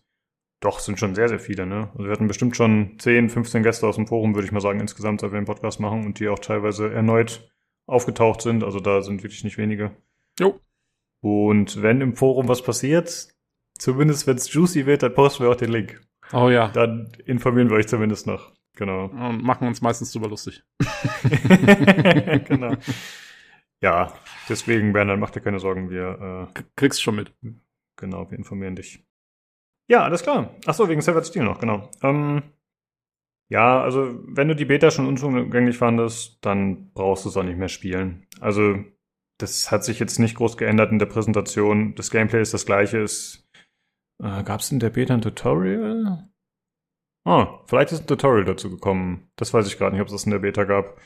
doch, 0.60 0.78
sind 0.78 0.98
schon 0.98 1.14
sehr, 1.14 1.28
sehr 1.28 1.40
viele, 1.40 1.66
ne? 1.66 1.88
Also 1.92 2.04
wir 2.04 2.12
hatten 2.12 2.28
bestimmt 2.28 2.54
schon 2.54 2.98
10, 2.98 3.30
15 3.30 3.62
Gäste 3.62 3.86
aus 3.86 3.96
dem 3.96 4.06
Forum, 4.06 4.34
würde 4.34 4.46
ich 4.46 4.52
mal 4.52 4.60
sagen, 4.60 4.80
insgesamt, 4.80 5.22
seit 5.22 5.32
wir 5.32 5.40
den 5.40 5.46
Podcast 5.46 5.80
machen 5.80 6.04
und 6.04 6.20
die 6.20 6.28
auch 6.28 6.38
teilweise 6.38 6.92
erneut 6.92 7.50
aufgetaucht 7.86 8.42
sind. 8.42 8.62
Also 8.62 8.78
da 8.78 9.00
sind 9.00 9.22
wirklich 9.22 9.42
nicht 9.42 9.56
wenige. 9.56 9.90
Jo. 10.38 10.60
Und 11.20 11.82
wenn 11.82 12.00
im 12.00 12.14
Forum 12.14 12.48
was 12.48 12.62
passiert, 12.62 13.28
zumindest 13.78 14.26
wenn 14.26 14.36
es 14.36 14.52
juicy 14.52 14.86
wird, 14.86 15.02
dann 15.02 15.14
posten 15.14 15.44
wir 15.44 15.50
auch 15.50 15.56
den 15.56 15.72
Link. 15.72 16.00
Oh 16.32 16.50
ja. 16.50 16.68
Dann 16.68 17.10
informieren 17.24 17.70
wir 17.70 17.76
euch 17.76 17.88
zumindest 17.88 18.26
noch. 18.26 18.52
Genau. 18.76 19.06
Und 19.06 19.42
machen 19.42 19.66
uns 19.66 19.80
meistens 19.80 20.12
drüber 20.12 20.28
lustig. 20.28 20.62
genau. 22.46 22.76
Ja, 23.82 24.12
deswegen, 24.48 24.92
Bernhard, 24.92 25.18
mach 25.18 25.30
dir 25.30 25.40
keine 25.40 25.58
Sorgen, 25.58 25.90
wir, 25.90 26.50
äh, 26.54 26.62
Kriegst 26.76 27.02
schon 27.02 27.16
mit. 27.16 27.32
genau, 27.96 28.30
wir 28.30 28.38
informieren 28.38 28.76
dich. 28.76 29.02
Ja, 29.90 30.04
alles 30.04 30.22
klar. 30.22 30.54
Ach 30.66 30.74
so, 30.74 30.88
wegen 30.88 31.00
Severed 31.00 31.26
Steel 31.26 31.42
noch, 31.42 31.58
genau. 31.58 31.90
Ähm, 32.00 32.44
ja, 33.50 33.82
also, 33.82 34.20
wenn 34.24 34.46
du 34.46 34.54
die 34.54 34.64
Beta 34.64 34.92
schon 34.92 35.08
unzugänglich 35.08 35.76
fandest, 35.76 36.38
dann 36.42 36.92
brauchst 36.92 37.24
du 37.24 37.28
es 37.28 37.36
auch 37.36 37.42
nicht 37.42 37.58
mehr 37.58 37.68
spielen. 37.68 38.24
Also, 38.40 38.84
das 39.38 39.72
hat 39.72 39.82
sich 39.82 39.98
jetzt 39.98 40.20
nicht 40.20 40.36
groß 40.36 40.56
geändert 40.56 40.92
in 40.92 41.00
der 41.00 41.06
Präsentation. 41.06 41.96
Das 41.96 42.12
Gameplay 42.12 42.40
ist 42.40 42.54
das 42.54 42.66
gleiche. 42.66 43.02
Es, 43.02 43.48
äh, 44.22 44.44
Gab 44.44 44.60
es 44.60 44.70
in 44.70 44.78
der 44.78 44.90
Beta 44.90 45.14
ein 45.14 45.22
Tutorial? 45.22 46.30
Ah, 47.26 47.64
vielleicht 47.66 47.90
ist 47.90 48.02
ein 48.02 48.06
Tutorial 48.06 48.44
dazu 48.44 48.70
gekommen. 48.70 49.28
Das 49.34 49.52
weiß 49.52 49.66
ich 49.66 49.76
gerade 49.76 49.96
nicht, 49.96 50.02
ob 50.02 50.06
es 50.06 50.12
das 50.12 50.24
in 50.24 50.30
der 50.30 50.38
Beta 50.38 50.62
gab. 50.62 51.00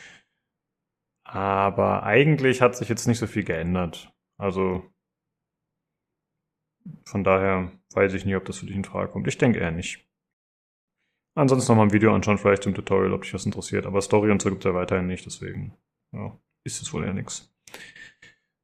Aber 1.26 2.02
eigentlich 2.02 2.60
hat 2.60 2.76
sich 2.76 2.90
jetzt 2.90 3.08
nicht 3.08 3.18
so 3.18 3.26
viel 3.26 3.44
geändert. 3.44 4.12
Also 4.38 4.84
von 7.04 7.24
daher 7.24 7.70
weiß 7.94 8.14
ich 8.14 8.24
nicht, 8.24 8.36
ob 8.36 8.44
das 8.44 8.58
für 8.58 8.66
dich 8.66 8.76
in 8.76 8.84
Frage 8.84 9.10
kommt. 9.10 9.28
Ich 9.28 9.38
denke 9.38 9.60
eher 9.60 9.70
nicht. 9.70 10.06
Ansonsten 11.34 11.72
noch 11.72 11.78
mal 11.78 11.84
ein 11.84 11.92
Video 11.92 12.14
anschauen, 12.14 12.38
vielleicht 12.38 12.66
im 12.66 12.74
Tutorial, 12.74 13.12
ob 13.12 13.22
dich 13.22 13.34
was 13.34 13.46
interessiert. 13.46 13.86
Aber 13.86 14.00
Story 14.00 14.30
und 14.30 14.40
so 14.40 14.50
gibt 14.50 14.64
es 14.64 14.70
ja 14.70 14.74
weiterhin 14.74 15.06
nicht, 15.06 15.26
deswegen 15.26 15.74
ja, 16.12 16.36
ist 16.62 16.80
es 16.80 16.92
wohl 16.92 17.04
eher 17.04 17.12
nix. 17.12 17.52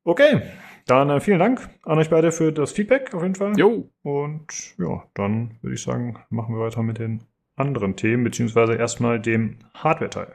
Okay, 0.05 0.43
dann 0.87 1.11
äh, 1.11 1.21
vielen 1.21 1.39
Dank 1.39 1.68
an 1.83 1.99
euch 1.99 2.11
beide 2.11 2.33
für 2.33 2.53
das 2.53 2.73
Feedback 2.73 3.12
auf 3.12 3.23
jeden 3.23 3.35
Fall. 3.35 3.59
Jo. 3.59 3.91
Und 4.03 4.77
ja, 4.79 5.05
dann 5.14 5.59
würde 5.62 5.75
ich 5.75 5.83
sagen, 5.83 6.18
machen 6.31 6.55
wir 6.55 6.64
weiter 6.64 6.83
mit 6.83 6.99
den 6.99 7.25
anderen 7.57 7.97
Themen, 7.97 8.25
beziehungsweise 8.25 8.75
erstmal 8.75 9.21
dem 9.21 9.59
Hardware-Teil. 9.75 10.33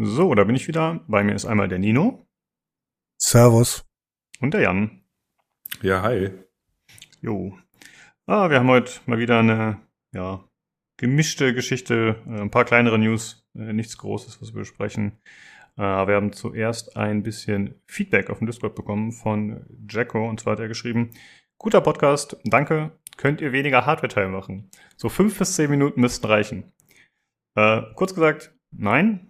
So, 0.00 0.32
da 0.36 0.44
bin 0.44 0.54
ich 0.54 0.68
wieder. 0.68 1.00
Bei 1.08 1.24
mir 1.24 1.34
ist 1.34 1.44
einmal 1.44 1.66
der 1.66 1.80
Nino 1.80 2.24
Servus. 3.20 3.84
und 4.40 4.54
der 4.54 4.60
Jan. 4.60 5.02
Ja, 5.82 6.02
hi. 6.02 6.30
Jo. 7.20 7.58
Ah, 8.26 8.48
wir 8.48 8.60
haben 8.60 8.68
heute 8.68 8.92
mal 9.06 9.18
wieder 9.18 9.40
eine, 9.40 9.80
ja, 10.14 10.44
gemischte 10.98 11.52
Geschichte, 11.52 12.22
äh, 12.28 12.42
ein 12.42 12.50
paar 12.52 12.64
kleinere 12.64 12.96
News, 12.96 13.44
äh, 13.56 13.72
nichts 13.72 13.98
Großes, 13.98 14.40
was 14.40 14.54
wir 14.54 14.60
besprechen. 14.60 15.18
Äh, 15.76 15.82
wir 15.82 16.14
haben 16.14 16.32
zuerst 16.32 16.96
ein 16.96 17.24
bisschen 17.24 17.74
Feedback 17.88 18.30
auf 18.30 18.38
dem 18.38 18.46
Discord 18.46 18.76
bekommen 18.76 19.10
von 19.10 19.66
Jacko 19.90 20.28
und 20.28 20.38
zwar 20.38 20.52
hat 20.52 20.60
er 20.60 20.68
geschrieben, 20.68 21.10
guter 21.58 21.80
Podcast, 21.80 22.36
danke, 22.44 22.96
könnt 23.16 23.40
ihr 23.40 23.50
weniger 23.50 23.84
Hardware-Teil 23.84 24.28
machen. 24.28 24.70
So 24.96 25.08
fünf 25.08 25.36
bis 25.36 25.56
zehn 25.56 25.70
Minuten 25.70 26.00
müssten 26.00 26.26
reichen. 26.26 26.72
Äh, 27.56 27.82
kurz 27.96 28.14
gesagt, 28.14 28.54
nein. 28.70 29.27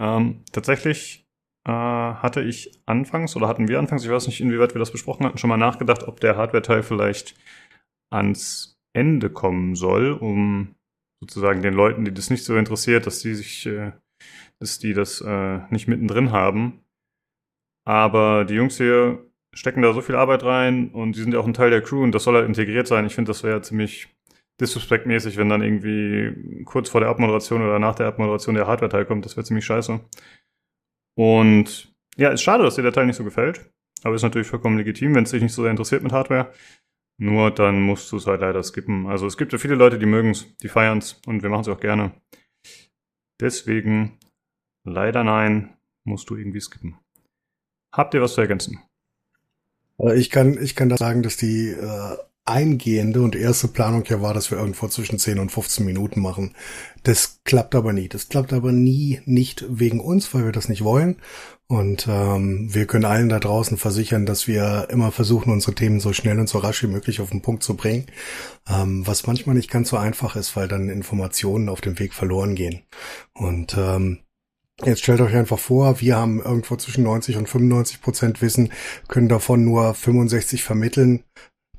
Ähm, 0.00 0.42
tatsächlich 0.50 1.28
äh, 1.66 1.72
hatte 1.72 2.40
ich 2.40 2.82
anfangs 2.86 3.36
oder 3.36 3.46
hatten 3.46 3.68
wir 3.68 3.78
anfangs, 3.78 4.02
ich 4.02 4.10
weiß 4.10 4.26
nicht, 4.26 4.40
inwieweit 4.40 4.74
wir 4.74 4.78
das 4.78 4.92
besprochen 4.92 5.26
hatten, 5.26 5.38
schon 5.38 5.50
mal 5.50 5.58
nachgedacht, 5.58 6.04
ob 6.04 6.20
der 6.20 6.36
Hardware-Teil 6.36 6.82
vielleicht 6.82 7.36
ans 8.10 8.80
Ende 8.94 9.30
kommen 9.30 9.74
soll, 9.76 10.12
um 10.12 10.74
sozusagen 11.20 11.62
den 11.62 11.74
Leuten, 11.74 12.04
die 12.04 12.14
das 12.14 12.30
nicht 12.30 12.44
so 12.44 12.56
interessiert, 12.56 13.06
dass 13.06 13.20
die 13.20 13.34
sich, 13.34 13.66
äh, 13.66 13.92
dass 14.58 14.78
die 14.78 14.94
das 14.94 15.20
äh, 15.20 15.60
nicht 15.70 15.86
mittendrin 15.86 16.32
haben. 16.32 16.80
Aber 17.86 18.46
die 18.46 18.54
Jungs 18.54 18.78
hier 18.78 19.30
stecken 19.54 19.82
da 19.82 19.92
so 19.92 20.00
viel 20.00 20.14
Arbeit 20.14 20.44
rein 20.44 20.90
und 20.92 21.16
die 21.16 21.20
sind 21.20 21.34
ja 21.34 21.40
auch 21.40 21.46
ein 21.46 21.54
Teil 21.54 21.70
der 21.70 21.82
Crew 21.82 22.02
und 22.02 22.12
das 22.12 22.24
soll 22.24 22.36
halt 22.36 22.46
integriert 22.46 22.86
sein. 22.86 23.04
Ich 23.04 23.14
finde, 23.14 23.30
das 23.30 23.42
wäre 23.42 23.60
ziemlich 23.62 24.08
disrespektmäßig, 24.60 25.36
wenn 25.36 25.48
dann 25.48 25.62
irgendwie 25.62 26.64
kurz 26.64 26.88
vor 26.88 27.00
der 27.00 27.10
Abmoderation 27.10 27.62
oder 27.62 27.78
nach 27.78 27.94
der 27.94 28.06
Abmoderation 28.06 28.54
der 28.54 28.66
Hardware-Teil 28.66 29.06
kommt. 29.06 29.24
Das 29.24 29.36
wäre 29.36 29.44
ziemlich 29.44 29.64
scheiße. 29.64 30.00
Und 31.16 31.94
ja, 32.16 32.30
ist 32.30 32.42
schade, 32.42 32.62
dass 32.64 32.76
dir 32.76 32.82
der 32.82 32.92
Teil 32.92 33.06
nicht 33.06 33.16
so 33.16 33.24
gefällt. 33.24 33.70
Aber 34.02 34.14
ist 34.14 34.22
natürlich 34.22 34.48
vollkommen 34.48 34.78
legitim, 34.78 35.14
wenn 35.14 35.24
es 35.24 35.30
dich 35.30 35.42
nicht 35.42 35.52
so 35.52 35.62
sehr 35.62 35.70
interessiert 35.70 36.02
mit 36.02 36.12
Hardware. 36.12 36.52
Nur 37.18 37.50
dann 37.50 37.82
musst 37.82 38.10
du 38.12 38.16
es 38.16 38.26
halt 38.26 38.40
leider 38.40 38.62
skippen. 38.62 39.06
Also 39.06 39.26
es 39.26 39.36
gibt 39.36 39.52
ja 39.52 39.58
viele 39.58 39.74
Leute, 39.74 39.98
die 39.98 40.06
mögen 40.06 40.30
es, 40.30 40.56
die 40.58 40.68
feiern 40.68 40.98
es 40.98 41.20
und 41.26 41.42
wir 41.42 41.50
machen 41.50 41.62
es 41.62 41.68
auch 41.68 41.80
gerne. 41.80 42.12
Deswegen 43.40 44.18
leider 44.84 45.22
nein, 45.22 45.76
musst 46.04 46.30
du 46.30 46.36
irgendwie 46.36 46.60
skippen. 46.60 46.98
Habt 47.94 48.14
ihr 48.14 48.22
was 48.22 48.34
zu 48.34 48.40
ergänzen? 48.40 48.82
Äh, 49.98 50.18
ich 50.18 50.30
kann, 50.30 50.56
ich 50.62 50.74
kann 50.74 50.88
da 50.88 50.96
sagen, 50.96 51.22
dass 51.22 51.36
die 51.36 51.68
äh, 51.68 52.16
eingehende 52.50 53.22
und 53.22 53.36
erste 53.36 53.68
Planung 53.68 54.04
ja 54.06 54.20
war, 54.20 54.34
dass 54.34 54.50
wir 54.50 54.58
irgendwo 54.58 54.88
zwischen 54.88 55.18
10 55.18 55.38
und 55.38 55.50
15 55.52 55.84
Minuten 55.84 56.20
machen. 56.20 56.54
Das 57.02 57.40
klappt 57.44 57.74
aber 57.74 57.92
nie. 57.92 58.08
Das 58.08 58.28
klappt 58.28 58.52
aber 58.52 58.72
nie 58.72 59.20
nicht 59.24 59.64
wegen 59.68 60.00
uns, 60.00 60.32
weil 60.34 60.44
wir 60.44 60.52
das 60.52 60.68
nicht 60.68 60.84
wollen. 60.84 61.16
Und 61.68 62.08
ähm, 62.08 62.74
wir 62.74 62.86
können 62.86 63.04
allen 63.04 63.28
da 63.28 63.38
draußen 63.38 63.76
versichern, 63.76 64.26
dass 64.26 64.48
wir 64.48 64.88
immer 64.90 65.12
versuchen, 65.12 65.52
unsere 65.52 65.74
Themen 65.74 66.00
so 66.00 66.12
schnell 66.12 66.38
und 66.40 66.48
so 66.48 66.58
rasch 66.58 66.82
wie 66.82 66.88
möglich 66.88 67.20
auf 67.20 67.30
den 67.30 67.42
Punkt 67.42 67.62
zu 67.62 67.76
bringen. 67.76 68.06
Ähm, 68.68 69.06
was 69.06 69.26
manchmal 69.26 69.54
nicht 69.54 69.70
ganz 69.70 69.88
so 69.90 69.96
einfach 69.96 70.34
ist, 70.34 70.56
weil 70.56 70.66
dann 70.66 70.88
Informationen 70.88 71.68
auf 71.68 71.80
dem 71.80 71.98
Weg 72.00 72.12
verloren 72.12 72.56
gehen. 72.56 72.82
Und 73.34 73.76
ähm, 73.78 74.18
Jetzt 74.82 75.02
stellt 75.02 75.20
euch 75.20 75.34
einfach 75.34 75.58
vor, 75.58 76.00
wir 76.00 76.16
haben 76.16 76.40
irgendwo 76.40 76.74
zwischen 76.76 77.04
90 77.04 77.36
und 77.36 77.50
95 77.50 78.00
Prozent 78.00 78.40
Wissen, 78.40 78.72
können 79.08 79.28
davon 79.28 79.62
nur 79.62 79.92
65 79.92 80.62
vermitteln 80.62 81.22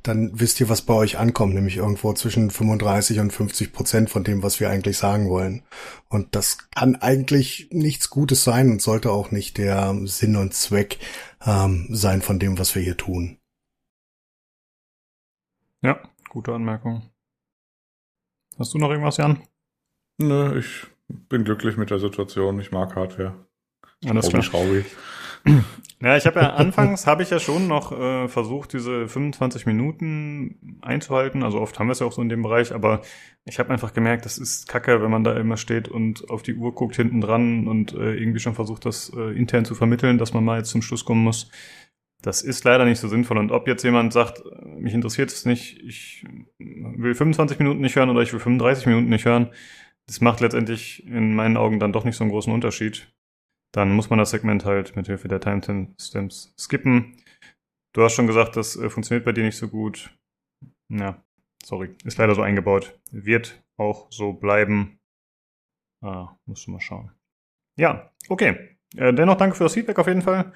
dann 0.04 0.39
wisst 0.39 0.60
ihr, 0.60 0.70
was 0.70 0.82
bei 0.82 0.93
euch 0.93 1.18
ankommt, 1.18 1.54
nämlich 1.54 1.78
irgendwo 1.78 2.14
zwischen 2.14 2.49
35 2.49 3.20
und 3.20 3.32
50 3.32 3.74
Prozent 3.74 4.10
von 4.10 4.24
dem, 4.24 4.43
was 4.43 4.60
wir 4.60 4.70
eigentlich 4.70 4.97
sagen 4.97 5.30
wollen. 5.30 5.64
Und 6.10 6.36
das 6.36 6.70
kann 6.72 6.95
eigentlich 6.95 7.70
nichts 7.72 8.10
Gutes 8.10 8.43
sein 8.43 8.72
und 8.72 8.82
sollte 8.82 9.12
auch 9.12 9.32
nicht 9.32 9.58
der 9.58 9.95
Sinn 10.06 10.36
und 10.36 10.54
Zweck 10.54 10.97
ähm, 11.45 11.88
sein 11.89 12.22
von 12.22 12.39
dem, 12.39 12.58
was 12.58 12.74
wir 12.76 12.82
hier 12.82 12.97
tun. 12.97 13.38
Ja, 15.82 15.99
gute 16.30 16.54
Anmerkung. 16.54 17.04
Hast 18.58 18.74
du 18.74 18.78
noch 18.78 18.89
irgendwas, 18.89 19.18
Jan? 19.18 19.41
Nö, 20.18 20.60
ich 20.60 20.88
bin 21.08 21.43
glücklich 21.43 21.78
mit 21.78 21.89
der 21.89 21.99
Situation. 21.99 22.60
Ich 22.60 22.72
mag 22.72 22.95
Hardware. 22.95 23.45
Alles 24.06 24.30
klar. 24.30 24.43
Schraubi. 24.43 24.86
Ja, 26.02 26.18
ich 26.18 26.26
habe 26.26 26.39
ja 26.39 26.54
anfangs 26.54 27.06
habe 27.06 27.22
ich 27.22 27.30
ja 27.30 27.39
schon 27.39 27.68
noch 27.68 27.92
äh, 27.92 28.28
versucht, 28.28 28.74
diese 28.74 29.08
25 29.08 29.68
Minuten 29.68 30.80
einzuhalten. 30.82 31.44
Also 31.44 31.62
oft 31.62 31.78
haben 31.78 31.88
wir 31.88 31.92
es 31.92 32.00
ja 32.00 32.08
auch 32.08 32.12
so 32.12 32.24
in 32.24 32.30
dem 32.30 32.42
Bereich, 32.42 32.74
aber 32.74 33.02
ich 33.46 33.60
habe 33.60 33.70
einfach 33.70 33.94
gemerkt, 33.94 34.26
das 34.26 34.39
ist 34.39 34.68
kacke, 34.68 35.02
wenn 35.02 35.12
man 35.12 35.24
da 35.24 35.38
immer 35.38 35.58
steht 35.58 35.88
und 35.88 36.28
auf 36.32 36.42
die 36.42 36.56
Uhr 36.56 36.74
guckt 36.74 36.96
hinten 36.96 37.22
dran 37.22 37.68
und 37.68 37.94
äh, 37.94 38.16
irgendwie 38.16 38.39
schon 38.39 38.56
versucht, 38.56 38.86
das 38.86 39.12
äh, 39.16 39.38
intern 39.38 39.64
zu 39.64 39.76
vermitteln, 39.76 40.18
dass 40.18 40.34
man 40.34 40.44
mal 40.44 40.58
jetzt 40.58 40.72
zum 40.72 40.82
Schluss 40.82 41.06
kommen 41.06 41.24
muss. 41.24 41.52
Das 42.24 42.42
ist 42.42 42.64
leider 42.64 42.86
nicht 42.86 43.00
so 43.00 43.08
sinnvoll. 43.08 43.38
Und 43.38 43.52
ob 43.52 43.68
jetzt 43.68 43.84
jemand 43.84 44.12
sagt, 44.12 44.44
mich 44.78 44.96
interessiert 44.96 45.32
es 45.32 45.46
nicht, 45.46 45.80
ich 45.84 46.26
will 46.58 47.14
25 47.14 47.60
Minuten 47.60 47.82
nicht 47.82 47.96
hören 47.96 48.10
oder 48.10 48.22
ich 48.22 48.34
will 48.34 48.39
35 48.39 48.88
Minuten 48.88 49.10
nicht 49.10 49.26
hören, 49.26 49.50
das 50.08 50.20
macht 50.20 50.39
letztendlich 50.39 51.06
in 51.06 51.36
meinen 51.36 51.58
Augen 51.58 51.80
dann 51.80 51.94
doch 51.94 52.06
nicht 52.06 52.16
so 52.16 52.24
einen 52.24 52.32
großen 52.32 52.52
Unterschied 52.52 53.12
dann 53.72 53.91
muss 53.91 54.09
man 54.09 54.19
das 54.19 54.32
Segment 54.32 54.65
halt 54.65 54.95
mit 54.95 55.07
Hilfe 55.07 55.28
der 55.28 55.39
Timestamps 55.39 56.53
skippen. 56.57 57.17
Du 57.93 58.03
hast 58.03 58.13
schon 58.13 58.28
gesagt, 58.28 58.55
das 58.55 58.76
äh, 58.76 58.89
funktioniert 58.89 59.26
bei 59.26 59.32
dir 59.32 59.43
nicht 59.43 59.57
so 59.57 59.67
gut. 59.67 60.15
Ja, 60.89 61.24
sorry, 61.63 61.95
ist 62.03 62.17
leider 62.17 62.36
so 62.36 62.41
eingebaut. 62.41 62.99
Wird 63.11 63.63
auch 63.78 64.07
so 64.11 64.34
bleiben. 64.34 64.99
Ah, 66.03 66.36
musst 66.45 66.67
du 66.67 66.72
mal 66.72 66.82
schauen. 66.82 67.11
Ja, 67.78 68.11
okay. 68.30 68.78
Äh, 68.95 69.13
dennoch 69.13 69.38
danke 69.38 69.55
für 69.55 69.63
das 69.63 69.74
Feedback 69.74 69.99
auf 69.99 70.07
jeden 70.07 70.22
Fall. 70.22 70.51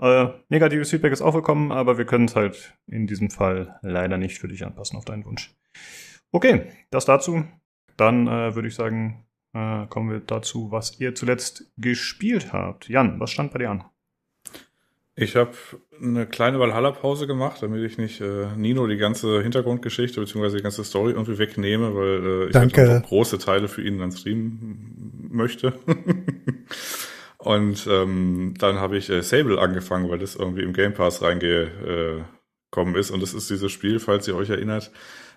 Äh, 0.00 0.28
negatives 0.48 0.90
Feedback 0.90 1.12
ist 1.12 1.22
auch 1.22 1.34
willkommen, 1.34 1.72
aber 1.72 1.98
wir 1.98 2.04
können 2.04 2.26
es 2.26 2.36
halt 2.36 2.76
in 2.86 3.06
diesem 3.06 3.30
Fall 3.30 3.78
leider 3.82 4.18
nicht 4.18 4.38
für 4.38 4.48
dich 4.48 4.64
anpassen 4.64 4.96
auf 4.96 5.04
deinen 5.04 5.24
Wunsch. 5.24 5.54
Okay, 6.32 6.72
das 6.90 7.04
dazu. 7.04 7.44
Dann 7.96 8.26
äh, 8.26 8.54
würde 8.54 8.68
ich 8.68 8.74
sagen, 8.74 9.23
äh, 9.54 9.86
kommen 9.86 10.10
wir 10.10 10.20
dazu, 10.20 10.70
was 10.70 11.00
ihr 11.00 11.14
zuletzt 11.14 11.64
gespielt 11.76 12.52
habt. 12.52 12.88
Jan, 12.88 13.20
was 13.20 13.30
stand 13.30 13.52
bei 13.52 13.60
dir 13.60 13.70
an? 13.70 13.84
Ich 15.16 15.36
habe 15.36 15.52
eine 16.02 16.26
kleine 16.26 16.58
Valhalla-Pause 16.58 17.28
gemacht, 17.28 17.62
damit 17.62 17.84
ich 17.84 17.98
nicht 17.98 18.20
äh, 18.20 18.48
Nino 18.56 18.88
die 18.88 18.96
ganze 18.96 19.42
Hintergrundgeschichte 19.42 20.20
bzw. 20.20 20.56
die 20.56 20.62
ganze 20.62 20.82
Story 20.82 21.12
irgendwie 21.12 21.38
wegnehme, 21.38 21.94
weil 21.94 22.26
äh, 22.26 22.46
ich 22.46 22.52
Danke. 22.52 23.02
große 23.06 23.38
Teile 23.38 23.68
für 23.68 23.82
ihn 23.82 23.98
dann 24.00 24.10
streamen 24.10 25.28
möchte. 25.30 25.74
Und 27.38 27.86
ähm, 27.88 28.54
dann 28.58 28.80
habe 28.80 28.96
ich 28.96 29.08
äh, 29.08 29.22
Sable 29.22 29.60
angefangen, 29.60 30.10
weil 30.10 30.18
das 30.18 30.34
irgendwie 30.34 30.62
im 30.62 30.72
Game 30.72 30.94
Pass 30.94 31.22
reingekommen 31.22 32.96
ist. 32.96 33.10
Und 33.12 33.22
das 33.22 33.34
ist 33.34 33.50
dieses 33.50 33.70
Spiel, 33.70 34.00
falls 34.00 34.26
ihr 34.26 34.34
euch 34.34 34.50
erinnert, 34.50 34.90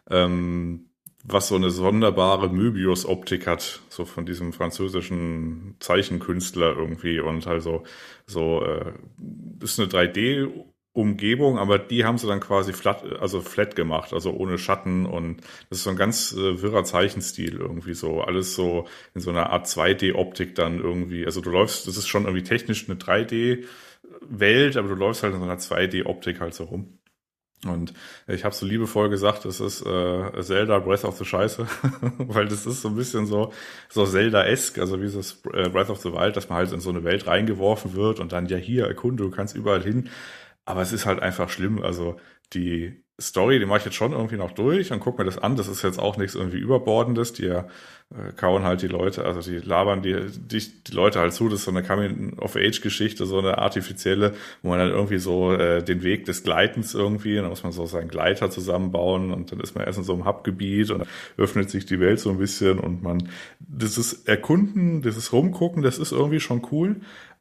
ähm, 0.10 0.90
was 1.24 1.50
so 1.50 1.56
eine 1.56 1.72
sonderbare 1.72 2.50
Möbius-Optik 2.50 3.48
hat, 3.48 3.82
so 3.90 4.06
von 4.06 4.26
diesem 4.26 4.54
französischen 4.54 5.76
Zeichenkünstler 5.80 6.76
irgendwie 6.76 7.20
und 7.20 7.48
also 7.48 7.84
so 8.26 8.64
äh, 8.64 8.94
ist 9.62 9.80
eine 9.80 9.90
3D 9.90 10.50
Umgebung, 10.98 11.60
aber 11.60 11.78
die 11.78 12.06
haben 12.06 12.18
sie 12.18 12.28
dann 12.28 12.40
quasi 12.40 12.74
flat, 12.74 13.04
also 13.22 13.42
flat 13.42 13.76
gemacht, 13.76 14.14
also 14.14 14.32
ohne 14.34 14.58
Schatten 14.58 15.06
und 15.06 15.42
das 15.70 15.80
ist 15.80 15.84
so 15.84 15.92
ein 15.92 15.96
ganz 15.96 16.34
äh, 16.34 16.62
wirrer 16.62 16.84
Zeichenstil 16.86 17.58
irgendwie 17.58 17.94
so, 17.94 18.22
alles 18.22 18.56
so 18.56 18.88
in 19.14 19.22
so 19.22 19.30
einer 19.30 19.52
Art 19.52 19.68
2D-Optik 19.68 20.56
dann 20.56 20.80
irgendwie, 20.80 21.26
also 21.26 21.42
du 21.42 21.52
läufst, 21.52 21.88
das 21.88 21.98
ist 21.98 22.08
schon 22.08 22.24
irgendwie 22.26 22.44
technisch 22.44 22.90
eine 22.90 22.98
3D-Welt, 22.98 24.76
aber 24.78 24.88
du 24.90 24.96
läufst 24.96 25.22
halt 25.24 25.34
in 25.34 25.40
so 25.40 25.46
einer 25.46 25.60
2D-Optik 25.60 26.40
halt 26.42 26.56
so 26.56 26.64
rum. 26.66 26.97
Und 27.70 27.94
ich 28.28 28.46
habe 28.46 28.56
so 28.56 28.66
liebevoll 28.66 29.10
gesagt, 29.10 29.46
das 29.46 29.60
ist 29.60 29.86
äh, 29.86 30.42
Zelda 30.42 30.80
Breath 30.80 31.06
of 31.06 31.18
the 31.18 31.26
Scheiße, 31.26 31.68
weil 32.18 32.48
das 32.48 32.66
ist 32.66 32.82
so 32.82 32.90
ein 32.90 32.96
bisschen 32.96 33.26
so 33.26 33.52
so 33.90 34.06
Zelda-esque, 34.06 34.80
also 34.80 35.02
wie 35.02 35.12
das 35.12 35.42
äh, 35.54 35.70
Breath 35.70 35.90
of 35.90 36.00
the 36.02 36.12
Wild, 36.14 36.36
dass 36.36 36.50
man 36.50 36.60
halt 36.60 36.72
in 36.72 36.80
so 36.80 36.90
eine 36.90 37.04
Welt 37.04 37.28
reingeworfen 37.28 37.94
wird 37.96 38.20
und 38.20 38.32
dann 38.32 38.48
ja 38.48 38.58
hier 38.58 38.86
erkunde, 38.88 39.24
du 39.24 39.32
kannst 39.32 39.56
überall 39.56 39.84
hin. 39.84 40.10
Aber 40.66 40.82
es 40.82 40.92
ist 40.94 41.06
halt 41.06 41.22
einfach 41.22 41.50
schlimm. 41.50 41.82
Also 41.82 42.18
die 42.54 43.04
Story, 43.20 43.58
die 43.58 43.66
mache 43.66 43.80
ich 43.80 43.86
jetzt 43.86 43.96
schon 43.96 44.12
irgendwie 44.12 44.38
noch 44.38 44.52
durch 44.52 44.92
und 44.92 45.00
guck 45.00 45.18
mir 45.18 45.26
das 45.26 45.40
an. 45.40 45.56
Das 45.56 45.68
ist 45.68 45.82
jetzt 45.82 46.00
auch 46.00 46.18
nichts 46.18 46.36
irgendwie 46.36 46.60
Überbordendes. 46.60 47.34
Die 47.34 47.48
äh, 47.48 47.64
kauen 48.36 48.64
halt 48.64 48.84
die 48.84 48.88
Leute, 48.88 49.26
also 49.26 49.42
die 49.42 49.58
labern 49.58 50.04
die, 50.04 50.28
die, 50.30 50.84
die 50.84 50.92
Leute 50.92 51.20
halt 51.20 51.34
zu. 51.34 51.50
Das 51.50 51.60
ist 51.60 51.66
so 51.66 51.72
eine 51.72 51.82
Coming-of-Age-Geschichte, 51.82 53.26
so 53.26 53.40
eine 53.40 53.58
artifizielle, 53.58 54.36
wo 54.62 54.70
man 54.70 54.78
dann 54.78 54.92
irgendwie 54.92 55.18
so 55.18 55.52
äh, 55.52 55.84
den 55.84 56.04
Weg 56.04 56.26
des 56.26 56.44
Gleitens 56.44 56.94
irgendwie, 56.94 57.36
dann 57.36 57.50
muss 57.50 57.64
man 57.64 57.72
so 57.72 57.88
seinen 57.88 58.08
Gleiter 58.08 58.52
zusammenbauen 58.52 59.34
und 59.34 59.52
dann 59.52 59.62
ist 59.62 59.74
man 59.74 59.84
erst 59.86 59.98
in 59.98 60.06
so 60.06 60.14
einem 60.14 60.26
Hubgebiet 60.26 60.92
und 60.92 61.06
öffnet 61.38 61.72
sich 61.72 61.88
die 61.88 62.00
Welt 62.00 62.20
so 62.20 62.30
ein 62.30 62.38
bisschen 62.38 62.80
und 62.80 63.02
man, 63.02 63.30
dieses 63.60 64.26
Erkunden, 64.26 65.02
dieses 65.02 65.34
Rumgucken, 65.34 65.82
das 65.82 65.98
ist 65.98 66.12
irgendwie 66.12 66.40
schon 66.40 66.62
cool. 66.72 66.98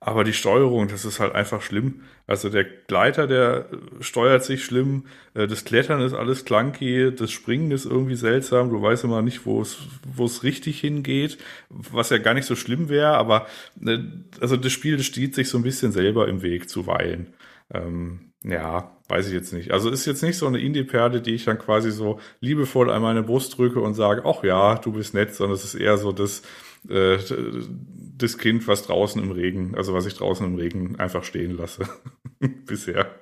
Aber 0.07 0.23
die 0.23 0.33
Steuerung, 0.33 0.87
das 0.87 1.05
ist 1.05 1.19
halt 1.19 1.35
einfach 1.35 1.63
schlimm. 1.63 2.03
Also 2.29 2.49
der 2.49 2.63
Gleiter, 2.63 3.27
der 3.27 3.67
steuert 3.99 4.45
sich 4.45 4.65
schlimm. 4.65 5.07
Äh, 5.35 5.49
das 5.49 5.65
Klettern 5.65 6.01
ist 6.01 6.15
alles 6.15 6.45
clunky. 6.45 7.13
Das 7.13 7.33
Springen 7.33 7.73
ist 7.73 7.87
irgendwie 7.87 8.15
seltsam. 8.15 8.71
Du 8.71 8.81
weißt 8.81 9.03
immer 9.03 9.21
nicht, 9.21 9.47
wo 9.47 9.61
es, 9.61 9.79
wo 10.15 10.27
es 10.27 10.45
richtig 10.45 10.79
hingeht. 10.79 11.39
Was 11.71 12.11
ja 12.11 12.19
gar 12.19 12.35
nicht 12.35 12.47
so 12.47 12.55
schlimm 12.55 12.89
wäre. 12.89 13.17
Aber 13.17 13.49
äh, 13.85 13.99
also 14.41 14.57
das 14.57 14.71
Spiel 14.71 15.03
steht 15.03 15.35
sich 15.35 15.49
so 15.49 15.59
ein 15.59 15.65
bisschen 15.65 15.91
selber 15.91 16.29
im 16.29 16.41
Weg 16.41 16.69
zuweilen. 16.69 17.35
Ähm, 17.75 18.31
ja, 18.45 18.97
weiß 19.09 19.27
ich 19.27 19.35
jetzt 19.35 19.53
nicht. 19.53 19.73
Also 19.73 19.91
ist 19.91 20.07
jetzt 20.07 20.23
nicht 20.23 20.39
so 20.39 20.47
eine 20.47 20.61
Indie-Perle, 20.61 21.21
die 21.21 21.35
ich 21.35 21.47
dann 21.47 21.59
quasi 21.59 21.91
so 21.91 22.21
liebevoll 22.39 22.93
an 22.93 23.03
meine 23.03 23.25
Brust 23.25 23.59
drücke 23.59 23.81
und 23.81 23.95
sage, 23.95 24.23
ach 24.25 24.45
ja, 24.45 24.77
du 24.77 24.93
bist 24.93 25.15
nett, 25.15 25.35
sondern 25.35 25.57
es 25.57 25.65
ist 25.65 25.75
eher 25.75 25.99
so 25.99 26.13
das, 26.13 26.43
äh, 26.89 27.19
das 28.17 28.39
Kind, 28.39 28.67
was 28.67 28.83
draußen 28.83 29.23
im 29.23 29.31
Regen, 29.31 29.75
also 29.75 29.95
was 29.95 30.07
ich 30.07 30.15
draußen 30.15 30.47
im 30.47 30.57
Regen 30.57 30.97
einfach 30.97 31.25
stehen 31.25 31.57
lasse. 31.57 31.89
Bisher. 32.67 33.15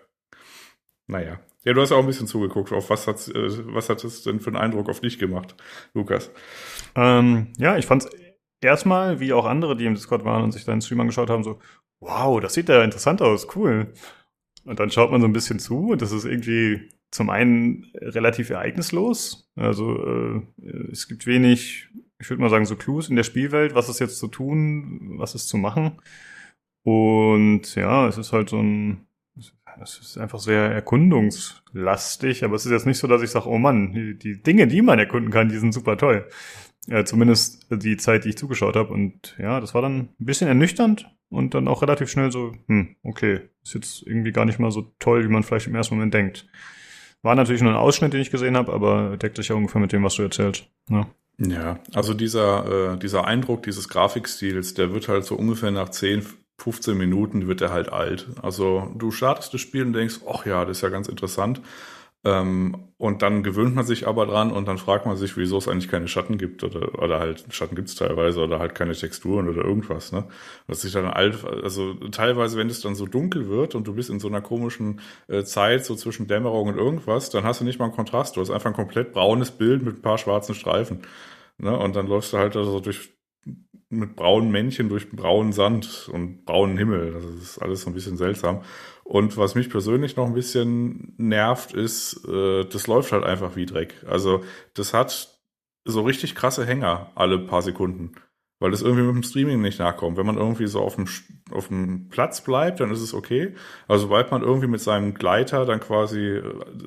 Naja. 1.06 1.40
Ja, 1.64 1.72
du 1.72 1.80
hast 1.80 1.92
auch 1.92 2.00
ein 2.00 2.06
bisschen 2.06 2.26
zugeguckt. 2.26 2.72
Auf 2.72 2.90
was 2.90 3.06
hat 3.06 3.26
äh, 3.28 3.74
was 3.74 3.88
hat 3.88 4.04
es 4.04 4.22
denn 4.22 4.40
für 4.40 4.48
einen 4.48 4.56
Eindruck 4.56 4.88
auf 4.88 5.00
dich 5.00 5.18
gemacht, 5.18 5.54
Lukas? 5.94 6.30
Ähm, 6.94 7.48
ja, 7.58 7.78
ich 7.78 7.86
fand's 7.86 8.08
erstmal, 8.60 9.20
wie 9.20 9.32
auch 9.32 9.46
andere, 9.46 9.76
die 9.76 9.86
im 9.86 9.94
Discord 9.94 10.24
waren 10.24 10.42
und 10.42 10.52
sich 10.52 10.64
deinen 10.64 10.82
Stream 10.82 11.00
angeschaut 11.00 11.30
haben, 11.30 11.44
so, 11.44 11.60
wow, 12.00 12.40
das 12.40 12.54
sieht 12.54 12.68
ja 12.68 12.82
interessant 12.82 13.22
aus, 13.22 13.54
cool. 13.56 13.92
Und 14.64 14.80
dann 14.80 14.90
schaut 14.90 15.10
man 15.10 15.20
so 15.20 15.26
ein 15.26 15.32
bisschen 15.32 15.58
zu 15.58 15.90
und 15.90 16.02
das 16.02 16.12
ist 16.12 16.24
irgendwie 16.24 16.88
zum 17.10 17.30
einen 17.30 17.90
relativ 17.94 18.50
ereignislos. 18.50 19.50
Also 19.56 20.04
äh, 20.04 20.42
es 20.90 21.06
gibt 21.06 21.26
wenig, 21.26 21.88
ich 22.18 22.30
würde 22.30 22.42
mal 22.42 22.50
sagen, 22.50 22.66
so 22.66 22.76
Clues 22.76 23.08
in 23.08 23.16
der 23.16 23.22
Spielwelt, 23.22 23.74
was 23.74 23.88
ist 23.88 24.00
jetzt 24.00 24.18
zu 24.18 24.28
tun, 24.28 25.14
was 25.18 25.34
ist 25.34 25.48
zu 25.48 25.56
machen. 25.58 26.00
Und 26.82 27.74
ja, 27.74 28.06
es 28.08 28.18
ist 28.18 28.32
halt 28.32 28.48
so 28.50 28.58
ein, 28.58 29.06
es 29.82 29.98
ist 29.98 30.18
einfach 30.18 30.38
sehr 30.38 30.70
erkundungslastig, 30.70 32.44
aber 32.44 32.54
es 32.56 32.66
ist 32.66 32.72
jetzt 32.72 32.86
nicht 32.86 32.98
so, 32.98 33.08
dass 33.08 33.22
ich 33.22 33.30
sage, 33.30 33.48
oh 33.48 33.58
Mann, 33.58 33.92
die, 33.92 34.18
die 34.18 34.42
Dinge, 34.42 34.66
die 34.66 34.82
man 34.82 34.98
erkunden 34.98 35.30
kann, 35.30 35.48
die 35.48 35.58
sind 35.58 35.72
super 35.72 35.96
toll. 35.96 36.28
Ja, 36.86 37.04
zumindest 37.04 37.66
die 37.70 37.96
Zeit, 37.96 38.24
die 38.24 38.30
ich 38.30 38.36
zugeschaut 38.36 38.76
habe. 38.76 38.92
Und 38.92 39.36
ja, 39.38 39.60
das 39.60 39.74
war 39.74 39.82
dann 39.82 40.00
ein 40.00 40.14
bisschen 40.18 40.48
ernüchternd 40.48 41.10
und 41.30 41.54
dann 41.54 41.66
auch 41.66 41.82
relativ 41.82 42.10
schnell 42.10 42.30
so, 42.30 42.52
hm, 42.66 42.96
okay, 43.02 43.40
ist 43.62 43.74
jetzt 43.74 44.06
irgendwie 44.06 44.32
gar 44.32 44.44
nicht 44.44 44.58
mal 44.58 44.70
so 44.70 44.92
toll, 44.98 45.24
wie 45.24 45.32
man 45.32 45.42
vielleicht 45.42 45.66
im 45.66 45.74
ersten 45.74 45.94
Moment 45.94 46.12
denkt. 46.12 46.46
War 47.22 47.34
natürlich 47.34 47.62
nur 47.62 47.72
ein 47.72 47.78
Ausschnitt, 47.78 48.12
den 48.12 48.20
ich 48.20 48.30
gesehen 48.30 48.56
habe, 48.56 48.72
aber 48.72 49.16
deckt 49.16 49.36
sich 49.36 49.48
ja 49.48 49.56
ungefähr 49.56 49.80
mit 49.80 49.92
dem, 49.92 50.04
was 50.04 50.16
du 50.16 50.22
erzählst. 50.22 50.70
Ja, 50.90 51.06
ja 51.38 51.78
also 51.94 52.14
dieser, 52.14 52.94
äh, 52.94 52.98
dieser 52.98 53.24
Eindruck 53.26 53.62
dieses 53.64 53.88
Grafikstils, 53.88 54.74
der 54.74 54.92
wird 54.92 55.08
halt 55.08 55.24
so 55.24 55.34
ungefähr 55.36 55.70
nach 55.70 55.88
10, 55.88 56.26
15 56.58 56.96
Minuten 56.96 57.46
wird 57.48 57.60
er 57.60 57.72
halt 57.72 57.92
alt. 57.92 58.28
Also 58.42 58.90
du 58.96 59.10
startest 59.10 59.52
das 59.52 59.60
Spiel 59.60 59.82
und 59.84 59.92
denkst, 59.92 60.20
ach 60.28 60.46
ja, 60.46 60.64
das 60.64 60.78
ist 60.78 60.82
ja 60.82 60.88
ganz 60.88 61.08
interessant. 61.08 61.60
Ähm, 62.24 62.88
und 62.96 63.20
dann 63.20 63.42
gewöhnt 63.42 63.74
man 63.74 63.84
sich 63.84 64.06
aber 64.06 64.24
dran 64.24 64.50
und 64.50 64.66
dann 64.66 64.78
fragt 64.78 65.04
man 65.04 65.16
sich, 65.16 65.36
wieso 65.36 65.58
es 65.58 65.68
eigentlich 65.68 65.90
keine 65.90 66.08
Schatten 66.08 66.38
gibt 66.38 66.64
oder, 66.64 67.02
oder 67.02 67.20
halt 67.20 67.44
Schatten 67.50 67.74
gibt 67.76 67.88
es 67.88 67.96
teilweise 67.96 68.40
oder 68.40 68.60
halt 68.60 68.74
keine 68.74 68.94
Texturen 68.94 69.48
oder 69.48 69.62
irgendwas, 69.62 70.10
ne? 70.12 70.24
Was 70.66 70.82
sich 70.82 70.92
dann 70.92 71.04
alt, 71.06 71.44
also 71.44 71.94
teilweise, 72.12 72.56
wenn 72.56 72.70
es 72.70 72.80
dann 72.80 72.94
so 72.94 73.06
dunkel 73.06 73.48
wird 73.48 73.74
und 73.74 73.86
du 73.86 73.94
bist 73.94 74.08
in 74.08 74.20
so 74.20 74.28
einer 74.28 74.40
komischen 74.40 75.00
äh, 75.28 75.44
Zeit, 75.44 75.84
so 75.84 75.94
zwischen 75.96 76.26
Dämmerung 76.28 76.68
und 76.68 76.78
irgendwas, 76.78 77.28
dann 77.28 77.44
hast 77.44 77.60
du 77.60 77.64
nicht 77.64 77.78
mal 77.78 77.86
einen 77.86 77.94
Kontrast, 77.94 78.36
du 78.36 78.40
hast 78.40 78.50
einfach 78.50 78.70
ein 78.70 78.76
komplett 78.76 79.12
braunes 79.12 79.50
Bild 79.50 79.82
mit 79.82 79.98
ein 79.98 80.02
paar 80.02 80.16
schwarzen 80.18 80.54
Streifen. 80.54 81.02
Ne? 81.58 81.76
Und 81.76 81.96
dann 81.96 82.06
läufst 82.06 82.32
du 82.32 82.38
halt 82.38 82.56
also 82.56 82.80
durch 82.80 83.10
mit 83.90 84.16
braunen 84.16 84.50
Männchen 84.50 84.88
durch 84.88 85.10
braunen 85.10 85.52
Sand 85.52 86.08
und 86.12 86.44
braunen 86.44 86.76
Himmel. 86.76 87.12
Das 87.12 87.24
ist 87.24 87.58
alles 87.58 87.82
so 87.82 87.90
ein 87.90 87.94
bisschen 87.94 88.16
seltsam. 88.16 88.62
Und 89.04 89.36
was 89.36 89.54
mich 89.54 89.70
persönlich 89.70 90.16
noch 90.16 90.26
ein 90.26 90.34
bisschen 90.34 91.14
nervt, 91.18 91.72
ist, 91.74 92.26
äh, 92.26 92.64
das 92.64 92.86
läuft 92.86 93.12
halt 93.12 93.24
einfach 93.24 93.54
wie 93.54 93.66
Dreck. 93.66 93.94
Also 94.08 94.42
das 94.74 94.94
hat 94.94 95.38
so 95.84 96.02
richtig 96.02 96.34
krasse 96.34 96.66
Hänger 96.66 97.10
alle 97.14 97.38
paar 97.38 97.62
Sekunden 97.62 98.14
weil 98.64 98.70
das 98.70 98.80
irgendwie 98.80 99.02
mit 99.02 99.14
dem 99.14 99.22
Streaming 99.22 99.60
nicht 99.60 99.78
nachkommt. 99.78 100.16
Wenn 100.16 100.24
man 100.24 100.38
irgendwie 100.38 100.66
so 100.66 100.80
auf 100.80 100.94
dem, 100.96 101.06
auf 101.50 101.68
dem 101.68 102.08
Platz 102.08 102.42
bleibt, 102.42 102.80
dann 102.80 102.90
ist 102.90 103.02
es 103.02 103.12
okay. 103.12 103.54
Also 103.88 104.04
sobald 104.04 104.30
man 104.30 104.42
irgendwie 104.42 104.68
mit 104.68 104.80
seinem 104.80 105.12
Gleiter 105.12 105.66
dann 105.66 105.80
quasi, 105.80 106.40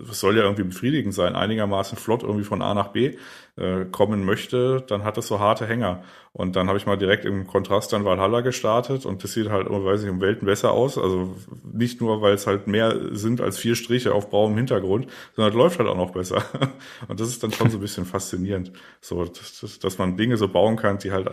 das 0.07 0.19
soll 0.19 0.37
ja 0.37 0.41
irgendwie 0.41 0.63
befriedigend 0.63 1.13
sein, 1.13 1.35
einigermaßen 1.35 1.95
flott 1.97 2.23
irgendwie 2.23 2.45
von 2.45 2.63
A 2.63 2.73
nach 2.73 2.87
B 2.87 3.17
äh, 3.57 3.85
kommen 3.85 4.23
möchte, 4.23 4.83
dann 4.87 5.03
hat 5.03 5.17
das 5.17 5.27
so 5.27 5.39
harte 5.39 5.65
Hänger. 5.65 6.03
Und 6.31 6.55
dann 6.55 6.67
habe 6.67 6.77
ich 6.77 6.85
mal 6.85 6.97
direkt 6.97 7.25
im 7.25 7.47
Kontrast 7.47 7.91
dann 7.91 8.05
Valhalla 8.05 8.41
gestartet 8.41 9.05
und 9.07 9.23
das 9.23 9.33
sieht 9.33 9.49
halt, 9.49 9.67
weiß 9.69 10.03
ich, 10.03 10.09
um 10.09 10.21
Welten 10.21 10.45
besser 10.45 10.71
aus. 10.71 10.97
Also 10.97 11.35
nicht 11.63 11.99
nur, 11.99 12.21
weil 12.21 12.33
es 12.33 12.45
halt 12.45 12.67
mehr 12.67 12.95
sind 13.15 13.41
als 13.41 13.57
vier 13.57 13.75
Striche 13.75 14.13
auf 14.13 14.29
braunem 14.29 14.57
Hintergrund, 14.57 15.07
sondern 15.35 15.51
es 15.51 15.57
läuft 15.57 15.79
halt 15.79 15.89
auch 15.89 15.97
noch 15.97 16.11
besser. 16.11 16.43
Und 17.07 17.19
das 17.19 17.29
ist 17.29 17.41
dann 17.41 17.51
schon 17.51 17.71
so 17.71 17.77
ein 17.77 17.81
bisschen 17.81 18.05
faszinierend. 18.05 18.71
So, 19.01 19.25
dass, 19.25 19.79
dass 19.79 19.97
man 19.97 20.17
Dinge 20.17 20.37
so 20.37 20.47
bauen 20.47 20.75
kann, 20.75 20.99
die 20.99 21.11
halt 21.11 21.27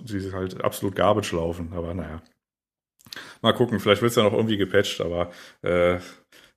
die 0.00 0.32
halt 0.32 0.62
absolut 0.62 0.94
garbage 0.94 1.32
laufen. 1.32 1.72
Aber 1.74 1.94
naja. 1.94 2.20
Mal 3.42 3.52
gucken, 3.52 3.80
vielleicht 3.80 4.02
wird 4.02 4.10
es 4.10 4.16
ja 4.16 4.22
noch 4.22 4.32
irgendwie 4.32 4.56
gepatcht, 4.56 5.00
aber 5.00 5.30
äh, 5.62 5.98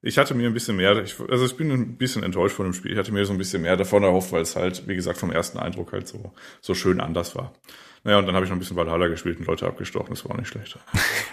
ich 0.01 0.17
hatte 0.17 0.35
mir 0.35 0.47
ein 0.47 0.53
bisschen 0.53 0.77
mehr, 0.77 1.01
ich, 1.03 1.19
also 1.19 1.45
ich 1.45 1.57
bin 1.57 1.71
ein 1.71 1.97
bisschen 1.97 2.23
enttäuscht 2.23 2.55
von 2.55 2.65
dem 2.65 2.73
Spiel. 2.73 2.91
Ich 2.91 2.97
hatte 2.97 3.11
mir 3.11 3.25
so 3.25 3.33
ein 3.33 3.37
bisschen 3.37 3.61
mehr 3.61 3.77
davon 3.77 4.03
erhofft, 4.03 4.31
weil 4.31 4.41
es 4.41 4.55
halt, 4.55 4.87
wie 4.87 4.95
gesagt, 4.95 5.17
vom 5.17 5.31
ersten 5.31 5.57
Eindruck 5.57 5.91
halt 5.91 6.07
so, 6.07 6.33
so 6.61 6.73
schön 6.73 6.99
anders 6.99 7.35
war. 7.35 7.53
Naja, 8.03 8.19
und 8.19 8.27
dann 8.27 8.35
habe 8.35 8.45
ich 8.45 8.49
noch 8.49 8.55
ein 8.55 8.59
bisschen 8.59 8.77
Valhalla 8.77 9.07
gespielt 9.07 9.39
und 9.39 9.47
Leute 9.47 9.65
abgestochen, 9.65 10.09
das 10.11 10.23
war 10.23 10.31
auch 10.31 10.37
nicht 10.37 10.47
schlecht. 10.47 10.77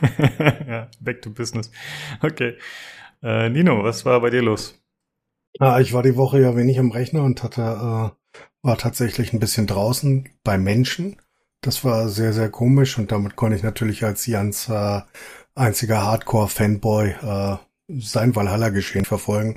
ja, 0.66 0.88
back 1.00 1.22
to 1.22 1.30
business. 1.30 1.70
Okay. 2.22 2.56
Äh, 3.22 3.50
Nino, 3.50 3.84
was 3.84 4.04
war 4.04 4.20
bei 4.20 4.30
dir 4.30 4.42
los? 4.42 4.82
Ah, 5.60 5.78
ich 5.80 5.92
war 5.92 6.02
die 6.02 6.16
Woche 6.16 6.40
ja 6.40 6.56
wenig 6.56 6.78
am 6.78 6.90
Rechner 6.90 7.22
und 7.22 7.42
hatte, 7.42 7.60
äh, 7.60 8.40
war 8.62 8.78
tatsächlich 8.78 9.32
ein 9.32 9.40
bisschen 9.40 9.66
draußen 9.66 10.28
bei 10.42 10.58
Menschen 10.58 11.16
das 11.64 11.84
war 11.84 12.08
sehr, 12.08 12.32
sehr 12.32 12.50
komisch 12.50 12.98
und 12.98 13.10
damit 13.10 13.36
konnte 13.36 13.56
ich 13.56 13.62
natürlich 13.62 14.04
als 14.04 14.26
Jans 14.26 14.68
äh, 14.68 15.00
einziger 15.54 16.02
Hardcore-Fanboy 16.02 17.10
äh, 17.10 17.56
sein 17.88 18.34
Valhalla-Geschehen 18.34 19.04
verfolgen. 19.04 19.56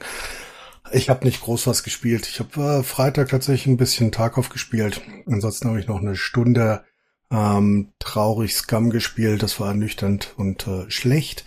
Ich 0.91 1.09
habe 1.09 1.25
nicht 1.25 1.41
groß 1.41 1.67
was 1.67 1.83
gespielt. 1.83 2.27
Ich 2.27 2.39
habe 2.39 2.79
äh, 2.79 2.83
Freitag 2.83 3.29
tatsächlich 3.29 3.67
ein 3.67 3.77
bisschen 3.77 4.11
Tag 4.11 4.37
aufgespielt. 4.37 5.01
Ansonsten 5.25 5.67
habe 5.67 5.79
ich 5.79 5.87
noch 5.87 5.99
eine 5.99 6.15
Stunde 6.15 6.83
ähm, 7.29 7.93
traurig 7.99 8.55
Scum 8.55 8.89
gespielt. 8.89 9.43
Das 9.43 9.59
war 9.59 9.69
ernüchternd 9.69 10.33
und 10.37 10.67
äh, 10.67 10.89
schlecht. 10.89 11.45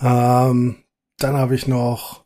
Ähm, 0.00 0.76
dann 1.18 1.36
habe 1.36 1.54
ich 1.54 1.66
noch 1.66 2.24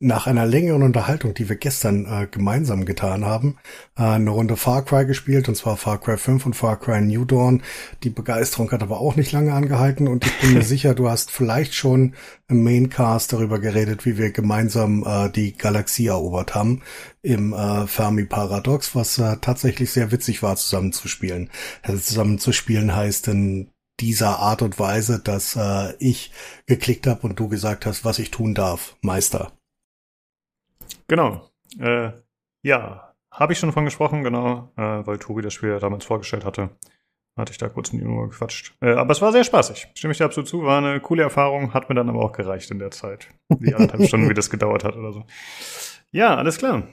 nach 0.00 0.28
einer 0.28 0.46
längeren 0.46 0.82
Unterhaltung, 0.82 1.34
die 1.34 1.48
wir 1.48 1.56
gestern 1.56 2.04
äh, 2.04 2.28
gemeinsam 2.30 2.84
getan 2.84 3.24
haben, 3.24 3.58
äh, 3.96 4.02
eine 4.02 4.30
Runde 4.30 4.56
Far 4.56 4.84
Cry 4.84 5.04
gespielt, 5.04 5.48
und 5.48 5.56
zwar 5.56 5.76
Far 5.76 5.98
Cry 5.98 6.16
5 6.16 6.46
und 6.46 6.54
Far 6.54 6.78
Cry 6.78 7.00
New 7.00 7.24
Dawn. 7.24 7.62
Die 8.04 8.10
Begeisterung 8.10 8.70
hat 8.70 8.82
aber 8.82 9.00
auch 9.00 9.16
nicht 9.16 9.32
lange 9.32 9.52
angehalten 9.52 10.06
und 10.06 10.24
ich 10.24 10.38
bin 10.38 10.54
mir 10.54 10.62
sicher, 10.64 10.94
du 10.94 11.08
hast 11.08 11.32
vielleicht 11.32 11.74
schon 11.74 12.14
im 12.46 12.62
Maincast 12.62 13.32
darüber 13.32 13.58
geredet, 13.58 14.06
wie 14.06 14.16
wir 14.16 14.30
gemeinsam 14.30 15.04
äh, 15.04 15.30
die 15.30 15.56
Galaxie 15.56 16.06
erobert 16.06 16.54
haben 16.54 16.82
im 17.22 17.52
äh, 17.52 17.88
Fermi-Paradox, 17.88 18.94
was 18.94 19.18
äh, 19.18 19.38
tatsächlich 19.40 19.90
sehr 19.90 20.12
witzig 20.12 20.44
war, 20.44 20.54
zusammenzuspielen. 20.54 21.50
Also 21.82 21.98
zusammenzuspielen 21.98 22.94
heißt 22.94 23.26
in 23.28 23.72
dieser 23.98 24.38
Art 24.38 24.62
und 24.62 24.78
Weise, 24.78 25.18
dass 25.18 25.56
äh, 25.56 25.94
ich 25.98 26.30
geklickt 26.66 27.08
habe 27.08 27.26
und 27.26 27.40
du 27.40 27.48
gesagt 27.48 27.84
hast, 27.84 28.04
was 28.04 28.20
ich 28.20 28.30
tun 28.30 28.54
darf, 28.54 28.96
Meister. 29.00 29.57
Genau. 31.08 31.50
Äh, 31.78 32.12
ja, 32.62 33.14
habe 33.30 33.52
ich 33.52 33.58
schon 33.58 33.72
von 33.72 33.84
gesprochen, 33.84 34.22
genau, 34.22 34.72
äh, 34.76 35.06
weil 35.06 35.18
Tobi 35.18 35.42
das 35.42 35.54
Spiel 35.54 35.78
damals 35.78 36.04
vorgestellt 36.04 36.44
hatte. 36.44 36.70
Hatte 37.36 37.52
ich 37.52 37.58
da 37.58 37.68
kurz 37.68 37.90
in 37.92 38.00
die 38.00 38.04
Nummer 38.04 38.28
gequatscht. 38.28 38.74
Äh, 38.80 38.94
aber 38.94 39.12
es 39.12 39.22
war 39.22 39.30
sehr 39.30 39.44
spaßig. 39.44 39.88
Stimme 39.94 40.10
ich 40.10 40.18
dir 40.18 40.24
absolut 40.24 40.48
zu. 40.48 40.64
War 40.64 40.78
eine 40.78 41.00
coole 41.00 41.22
Erfahrung. 41.22 41.72
Hat 41.72 41.88
mir 41.88 41.94
dann 41.94 42.08
aber 42.08 42.20
auch 42.24 42.32
gereicht 42.32 42.70
in 42.72 42.80
der 42.80 42.90
Zeit. 42.90 43.28
Die 43.48 43.74
anderthalb 43.74 44.04
Stunden, 44.08 44.28
wie 44.28 44.34
das 44.34 44.50
gedauert 44.50 44.82
hat 44.82 44.96
oder 44.96 45.12
so. 45.12 45.24
Ja, 46.10 46.34
alles 46.36 46.58
klar. 46.58 46.88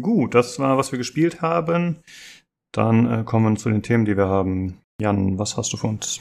Gut, 0.00 0.34
das 0.34 0.58
war, 0.58 0.76
was 0.76 0.90
wir 0.90 0.98
gespielt 0.98 1.40
haben. 1.40 2.02
Dann 2.72 3.20
äh, 3.20 3.24
kommen 3.24 3.54
wir 3.54 3.58
zu 3.58 3.70
den 3.70 3.82
Themen, 3.82 4.04
die 4.04 4.16
wir 4.16 4.26
haben. 4.26 4.80
Jan, 5.00 5.38
was 5.38 5.56
hast 5.56 5.72
du 5.72 5.76
für 5.76 5.86
uns? 5.86 6.18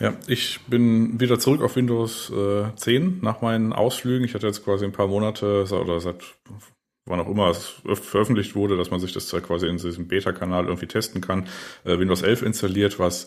Ja, 0.00 0.14
ich 0.26 0.60
bin 0.66 1.20
wieder 1.20 1.38
zurück 1.38 1.60
auf 1.60 1.76
Windows 1.76 2.30
äh, 2.30 2.74
10 2.74 3.18
nach 3.20 3.42
meinen 3.42 3.74
Ausflügen. 3.74 4.24
Ich 4.24 4.32
hatte 4.34 4.46
jetzt 4.46 4.64
quasi 4.64 4.86
ein 4.86 4.92
paar 4.92 5.08
Monate 5.08 5.66
oder 5.70 6.00
seit 6.00 6.22
wann 7.04 7.20
auch 7.20 7.28
immer 7.28 7.48
es 7.48 7.74
veröffentlicht 7.84 8.54
wurde, 8.54 8.78
dass 8.78 8.90
man 8.90 8.98
sich 8.98 9.12
das 9.12 9.30
quasi 9.42 9.66
in 9.66 9.76
diesem 9.76 10.08
Beta-Kanal 10.08 10.64
irgendwie 10.64 10.86
testen 10.86 11.20
kann, 11.20 11.48
äh, 11.84 11.98
Windows 11.98 12.22
11 12.22 12.42
installiert, 12.42 12.98
was 12.98 13.26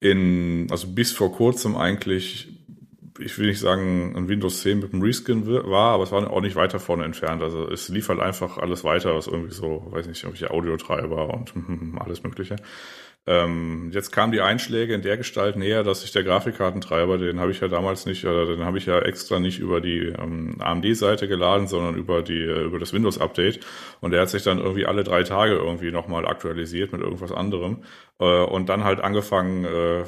in, 0.00 0.68
also 0.70 0.88
bis 0.88 1.12
vor 1.12 1.32
kurzem 1.32 1.76
eigentlich, 1.76 2.48
ich 3.18 3.38
will 3.38 3.48
nicht 3.48 3.60
sagen, 3.60 4.14
ein 4.16 4.28
Windows 4.28 4.62
10 4.62 4.78
mit 4.80 4.94
einem 4.94 5.02
Reskin 5.02 5.46
war, 5.46 5.92
aber 5.92 6.04
es 6.04 6.12
war 6.12 6.30
auch 6.30 6.40
nicht 6.40 6.56
weiter 6.56 6.80
vorne 6.80 7.04
entfernt. 7.04 7.42
Also 7.42 7.68
es 7.68 7.90
lief 7.90 8.08
halt 8.08 8.20
einfach 8.20 8.56
alles 8.56 8.84
weiter, 8.84 9.14
was 9.14 9.26
irgendwie 9.26 9.52
so, 9.52 9.86
weiß 9.90 10.06
nicht, 10.06 10.22
irgendwelche 10.22 10.50
Audiotreiber 10.50 11.34
und 11.34 11.52
alles 12.00 12.22
Mögliche. 12.22 12.56
Ähm, 13.28 13.90
jetzt 13.92 14.12
kamen 14.12 14.30
die 14.30 14.40
Einschläge 14.40 14.94
in 14.94 15.02
der 15.02 15.16
Gestalt 15.16 15.56
näher, 15.56 15.82
dass 15.82 16.02
sich 16.02 16.12
der 16.12 16.22
Grafikkartentreiber, 16.22 17.18
den 17.18 17.40
habe 17.40 17.50
ich 17.50 17.60
ja 17.60 17.66
damals 17.66 18.06
nicht, 18.06 18.24
oder 18.24 18.46
den 18.46 18.64
habe 18.64 18.78
ich 18.78 18.86
ja 18.86 19.00
extra 19.00 19.40
nicht 19.40 19.58
über 19.58 19.80
die 19.80 20.14
ähm, 20.16 20.56
AMD-Seite 20.60 21.26
geladen, 21.26 21.66
sondern 21.66 21.96
über 21.96 22.22
die 22.22 22.40
äh, 22.40 22.62
über 22.62 22.78
das 22.78 22.92
Windows-Update. 22.92 23.60
Und 24.00 24.12
der 24.12 24.20
hat 24.22 24.30
sich 24.30 24.44
dann 24.44 24.58
irgendwie 24.58 24.86
alle 24.86 25.02
drei 25.02 25.24
Tage 25.24 25.54
irgendwie 25.54 25.90
nochmal 25.90 26.24
aktualisiert 26.24 26.92
mit 26.92 27.00
irgendwas 27.00 27.32
anderem 27.32 27.82
und 28.24 28.70
dann 28.70 28.84
halt 28.84 29.00
angefangen, 29.00 29.64
äh, 29.64 30.04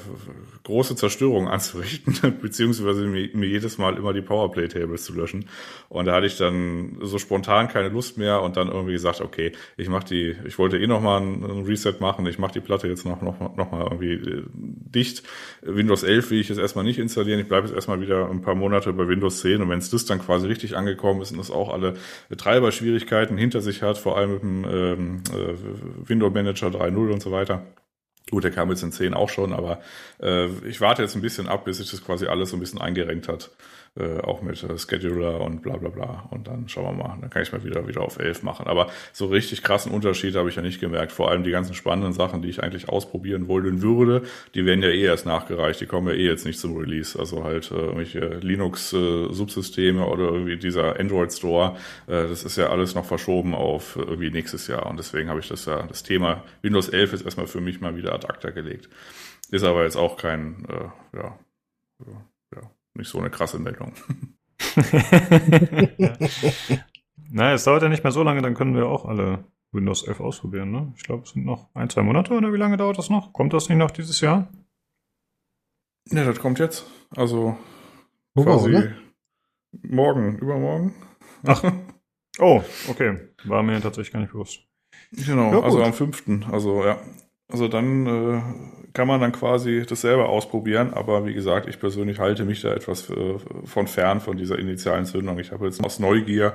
große 0.65 0.97
Zerstörungen 0.97 1.49
anzurichten, 1.53 2.39
beziehungsweise 2.41 3.07
mir, 3.07 3.29
jedes 3.47 3.77
Mal 3.77 3.97
immer 3.97 4.15
die 4.15 4.23
Powerplay-Tables 4.23 5.05
zu 5.05 5.15
löschen. 5.15 5.47
Und 5.91 6.07
da 6.07 6.15
hatte 6.15 6.27
ich 6.27 6.39
dann 6.39 6.99
so 7.03 7.19
spontan 7.19 7.69
keine 7.69 7.91
Lust 7.91 8.17
mehr 8.17 8.43
und 8.43 8.57
dann 8.57 8.69
irgendwie 8.69 8.93
gesagt, 8.93 9.21
okay, 9.21 9.53
ich 9.77 9.89
mach 9.89 10.05
die, 10.05 10.37
ich 10.47 10.59
wollte 10.59 10.79
eh 10.79 10.87
nochmal 10.87 11.21
ein, 11.21 11.45
ein 11.45 11.65
Reset 11.67 11.97
machen, 12.01 12.27
ich 12.27 12.39
mache 12.39 12.53
die 12.53 12.61
Platte 12.61 12.89
jetzt 12.89 13.05
noch, 13.05 13.21
noch, 13.21 13.57
noch 13.57 13.73
mal 13.73 13.83
irgendwie 13.83 14.13
äh, 14.13 14.45
dicht. 14.55 15.23
Windows 15.61 16.03
11 16.03 16.31
will 16.31 16.41
ich 16.41 16.49
jetzt 16.49 16.59
erstmal 16.59 16.85
nicht 16.85 16.99
installieren. 16.99 17.41
Ich 17.41 17.49
bleibe 17.49 17.67
jetzt 17.67 17.75
erstmal 17.75 18.01
wieder 18.01 18.31
ein 18.31 18.41
paar 18.41 18.55
Monate 18.55 18.93
bei 18.95 19.07
Windows 19.07 19.41
10 19.41 19.61
und 19.61 19.69
wenn 19.69 19.79
es 19.79 19.91
das 19.91 20.07
dann 20.07 20.19
quasi 20.19 20.47
richtig 20.47 20.77
angekommen 20.77 21.21
ist 21.21 21.33
und 21.33 21.41
es 21.41 21.51
auch 21.51 21.71
alle 21.71 21.95
Treiberschwierigkeiten 22.35 23.37
hinter 23.37 23.61
sich 23.61 23.83
hat, 23.83 23.99
vor 23.99 24.17
allem 24.17 24.33
mit 24.33 24.43
dem 24.43 24.65
ähm, 24.65 25.23
äh, 25.35 26.09
Window 26.09 26.31
Manager 26.31 26.69
3.0 26.69 27.13
und 27.13 27.23
so 27.23 27.33
weiter, 27.33 27.67
Gut, 28.31 28.45
der 28.45 28.51
kam 28.51 28.69
jetzt 28.71 28.83
in 28.83 28.93
10 28.93 29.15
auch 29.15 29.31
schon, 29.31 29.53
aber 29.53 29.81
äh, 30.21 30.49
ich 30.67 30.81
warte 30.81 31.03
jetzt 31.03 31.15
ein 31.15 31.23
bisschen 31.23 31.49
ab, 31.49 31.65
bis 31.65 31.79
sich 31.79 31.91
das 31.91 32.05
quasi 32.05 32.27
alles 32.27 32.51
so 32.51 32.57
ein 32.57 32.61
bisschen 32.61 32.81
eingerenkt 32.81 33.29
hat 33.29 33.51
äh, 33.97 34.21
auch 34.21 34.43
mit 34.43 34.63
äh, 34.63 34.79
Scheduler 34.79 35.41
und 35.41 35.63
bla 35.63 35.77
bla 35.77 35.89
bla. 35.89 36.29
Und 36.31 36.49
dann 36.49 36.69
schauen 36.69 36.85
wir 36.85 37.05
mal, 37.05 37.19
dann 37.21 37.31
kann 37.31 37.43
ich 37.43 37.53
mal 37.53 37.65
wieder, 37.65 37.87
wieder 37.89 38.03
auf 38.03 38.19
11 38.19 38.43
machen. 38.43 38.67
Aber 38.67 38.89
so 39.13 39.27
richtig 39.27 39.63
krassen 39.63 39.93
Unterschied 39.93 40.37
habe 40.37 40.49
ich 40.49 40.57
ja 40.57 40.63
nicht 40.63 40.81
gemerkt. 40.81 41.13
Vor 41.13 41.31
allem 41.31 41.45
die 41.45 41.51
ganzen 41.51 41.75
spannenden 41.75 42.13
Sachen, 42.13 42.43
die 42.43 42.49
ich 42.49 42.63
eigentlich 42.63 42.89
ausprobieren 42.89 43.49
wollen 43.49 43.83
würde, 43.83 44.23
die 44.55 44.65
werden 44.65 44.83
ja 44.83 44.89
eh 44.89 45.05
erst 45.05 45.27
nachgereicht. 45.27 45.81
Die 45.81 45.87
kommen 45.87 46.09
ja 46.09 46.15
eh 46.15 46.27
jetzt 46.27 46.45
nicht 46.45 46.59
zum 46.59 46.77
Release. 46.77 47.19
Also 47.19 47.45
halt 47.45 47.71
äh, 47.71 47.75
irgendwelche 47.75 48.39
Linux-Subsysteme 48.41 50.07
oder 50.07 50.31
irgendwie 50.31 50.57
dieser 50.57 50.99
Android-Store. 50.99 51.77
Äh, 52.07 52.29
das 52.29 52.45
ist 52.45 52.57
ja 52.57 52.71
alles 52.71 52.95
noch 52.95 53.05
verschoben 53.05 53.55
auf 53.55 53.97
irgendwie 53.97 54.31
nächstes 54.31 54.67
Jahr. 54.67 54.87
Und 54.87 54.99
deswegen 54.99 55.29
habe 55.29 55.41
ich 55.41 55.49
das 55.49 55.67
ja, 55.67 55.83
das 55.87 56.03
Thema 56.03 56.43
Windows 56.63 56.89
11 56.89 57.13
ist 57.15 57.23
erstmal 57.23 57.47
für 57.47 57.61
mich 57.61 57.81
mal 57.81 57.97
wieder 57.97 58.13
ad 58.15 58.27
acta 58.27 58.51
gelegt. 58.51 58.89
Ist 59.51 59.65
aber 59.65 59.85
jetzt 59.85 59.97
auch 59.97 60.17
kein, 60.17 60.67
äh, 60.69 61.17
ja, 61.17 61.39
nicht 62.99 63.09
so 63.09 63.19
eine 63.19 63.31
krasse 63.31 63.59
Meldung. 63.59 63.93
ja. 65.99 66.17
Naja, 67.31 67.55
es 67.55 67.65
dauert 67.65 67.83
ja 67.83 67.91
nicht 67.91 68.05
mehr 68.05 68.13
so 68.13 68.23
lange, 68.23 68.41
dann 68.41 68.55
können 68.55 68.75
wir 68.75 68.87
auch 68.87 69.05
alle 69.05 69.45
Windows 69.73 70.07
11 70.07 70.21
ausprobieren. 70.21 70.71
Ne? 70.71 70.93
Ich 70.97 71.03
glaube, 71.03 71.25
es 71.25 71.31
sind 71.31 71.45
noch 71.45 71.69
ein, 71.75 71.91
zwei 71.91 72.03
Monate 72.03 72.33
oder 72.33 72.53
wie 72.53 72.57
lange 72.57 72.77
dauert 72.77 72.97
das 72.97 73.11
noch? 73.11 73.33
Kommt 73.33 73.53
das 73.53 73.69
nicht 73.69 73.79
noch 73.79 73.91
dieses 73.91 74.21
Jahr? 74.21 74.49
Ja, 76.11 76.25
das 76.25 76.39
kommt 76.39 76.59
jetzt. 76.59 76.87
Also 77.11 77.59
oh, 78.35 78.43
quasi 78.43 78.71
oder? 78.71 78.93
morgen, 79.83 80.39
übermorgen. 80.39 80.95
Ach. 81.45 81.63
Oh, 82.41 82.63
okay. 82.89 83.19
War 83.47 83.65
mir 83.65 83.81
tatsächlich 83.81 84.13
gar 84.13 84.21
nicht 84.21 84.31
bewusst. 84.31 84.61
Genau, 85.11 85.51
ja, 85.51 85.61
also 85.61 85.83
am 85.83 85.93
5. 85.93 86.47
Also 86.53 86.85
ja. 86.85 87.01
Also 87.51 87.67
dann 87.67 88.07
äh, 88.07 88.43
kann 88.93 89.09
man 89.09 89.21
dann 89.21 89.33
quasi 89.33 89.85
das 89.89 90.03
selber 90.03 90.29
ausprobieren, 90.29 90.93
aber 90.93 91.27
wie 91.27 91.33
gesagt, 91.33 91.67
ich 91.67 91.81
persönlich 91.81 92.19
halte 92.19 92.45
mich 92.45 92.61
da 92.61 92.75
etwas 92.75 93.09
äh, 93.09 93.37
von 93.65 93.87
fern 93.87 94.21
von 94.21 94.37
dieser 94.37 94.59
initialen 94.59 95.07
Zündung. 95.07 95.39
Ich 95.39 95.51
habe 95.51 95.65
jetzt 95.65 95.83
aus 95.83 95.99
Neugier 95.99 96.55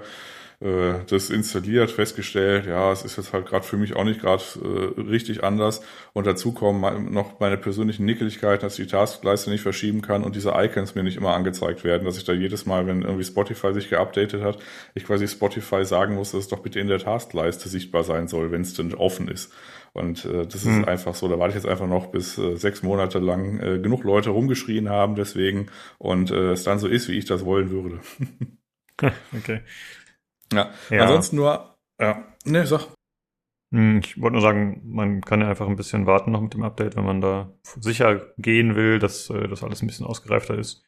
äh, 0.60 1.00
das 1.08 1.30
installiert, 1.30 1.92
festgestellt, 1.92 2.68
ja, 2.68 2.92
es 2.92 3.04
ist 3.04 3.18
jetzt 3.18 3.34
halt 3.34 3.46
gerade 3.48 3.66
für 3.66 3.78
mich 3.78 3.96
auch 3.96 4.04
nicht 4.04 4.22
gerade 4.22 4.44
äh, 4.64 5.02
richtig 5.02 5.44
anders. 5.44 5.82
Und 6.14 6.28
dazu 6.28 6.54
kommen 6.54 7.12
noch 7.12 7.40
meine 7.40 7.58
persönlichen 7.58 8.06
Nickeligkeiten, 8.06 8.62
dass 8.62 8.78
ich 8.78 8.86
die 8.86 8.92
Taskleiste 8.92 9.50
nicht 9.50 9.62
verschieben 9.62 10.02
kann 10.02 10.24
und 10.24 10.36
diese 10.36 10.54
Icons 10.56 10.96
mir 10.96 11.04
nicht 11.04 11.18
immer 11.18 11.34
angezeigt 11.34 11.84
werden, 11.84 12.06
dass 12.06 12.18
ich 12.18 12.24
da 12.24 12.34
jedes 12.34 12.66
Mal, 12.66 12.88
wenn 12.88 13.02
irgendwie 13.02 13.24
Spotify 13.24 13.74
sich 13.74 13.90
geupdatet 13.90 14.42
hat, 14.44 14.60
ich 14.94 15.06
quasi 15.06 15.28
Spotify 15.28 15.84
sagen 15.86 16.16
muss, 16.16 16.32
dass 16.32 16.42
es 16.42 16.48
doch 16.48 16.60
bitte 16.60 16.80
in 16.80 16.88
der 16.88 17.00
Taskleiste 17.00 17.68
sichtbar 17.68 18.04
sein 18.04 18.28
soll, 18.28 18.52
wenn 18.52 18.62
es 18.62 18.74
denn 18.74 18.94
offen 18.94 19.28
ist. 19.28 19.52
Und 19.94 20.26
äh, 20.26 20.46
das 20.46 20.56
ist 20.56 20.66
hm. 20.66 20.86
einfach 20.86 21.14
so, 21.14 21.28
da 21.28 21.38
warte 21.38 21.50
ich 21.50 21.64
jetzt 21.64 21.72
einfach 21.72 21.88
noch, 21.88 22.08
bis 22.08 22.38
äh, 22.40 22.56
sechs 22.56 22.82
Monate 22.82 23.20
lang 23.20 23.60
äh, 23.60 23.80
genug 23.80 24.04
Leute 24.04 24.32
rumgeschrien 24.32 24.90
haben 24.90 25.16
deswegen 25.16 25.68
und 26.00 26.32
äh, 26.32 26.52
es 26.52 26.64
dann 26.64 26.80
so 26.80 26.88
ist, 26.88 27.08
wie 27.10 27.18
ich 27.18 27.26
das 27.26 27.46
wollen 27.46 27.70
würde. 27.70 28.00
okay. 29.38 29.62
Ja. 30.52 30.72
ja. 30.90 31.04
Ansonsten 31.04 31.36
nur, 31.36 31.76
ja, 32.00 32.26
ne, 32.46 32.66
sag. 32.66 32.88
Hm, 33.72 34.00
ich 34.04 34.20
wollte 34.20 34.34
nur 34.34 34.42
sagen, 34.42 34.82
man 34.84 35.22
kann 35.22 35.42
ja 35.42 35.50
einfach 35.50 35.68
ein 35.68 35.76
bisschen 35.76 36.08
warten 36.08 36.32
noch 36.32 36.42
mit 36.42 36.56
dem 36.56 36.64
Update, 36.64 36.96
wenn 36.96 37.06
man 37.06 37.22
da 37.22 37.54
sicher 37.80 38.34
gehen 38.38 38.76
will, 38.76 38.98
dass 38.98 39.30
äh, 39.30 39.48
das 39.48 39.64
alles 39.64 39.84
ein 39.84 39.88
bisschen 39.88 40.08
ausgereifter 40.08 40.58
ist. 40.58 40.84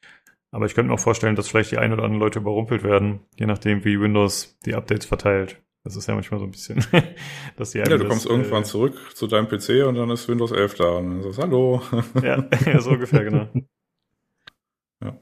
Aber 0.52 0.66
ich 0.66 0.74
könnte 0.74 0.90
mir 0.90 0.96
auch 0.96 1.00
vorstellen, 1.00 1.36
dass 1.36 1.50
vielleicht 1.50 1.72
die 1.72 1.78
ein 1.78 1.94
oder 1.94 2.04
anderen 2.04 2.22
Leute 2.22 2.40
überrumpelt 2.40 2.84
werden, 2.84 3.20
je 3.36 3.46
nachdem, 3.46 3.84
wie 3.86 4.00
Windows 4.00 4.58
die 4.66 4.74
Updates 4.74 5.06
verteilt. 5.06 5.62
Das 5.86 5.96
ist 5.96 6.08
ja 6.08 6.16
manchmal 6.16 6.40
so 6.40 6.48
ein 6.48 6.52
bisschen, 6.52 6.84
dass 7.58 7.72
die 7.72 7.78
Ja, 7.78 7.86
du 7.86 8.00
kommst 8.00 8.26
das, 8.26 8.32
irgendwann 8.32 8.64
äh, 8.64 8.66
zurück 8.66 8.98
zu 9.14 9.28
deinem 9.28 9.48
PC 9.48 9.86
und 9.86 9.94
dann 9.94 10.10
ist 10.10 10.28
Windows 10.28 10.52
11 10.52 10.74
da 10.74 10.90
und 10.90 11.10
dann 11.12 11.22
sagst 11.22 11.40
Hallo. 11.40 11.80
ja, 12.24 12.44
ja, 12.66 12.82
so 12.82 12.90
ungefähr, 12.90 13.24
genau. 13.24 13.48
Ja. 15.04 15.20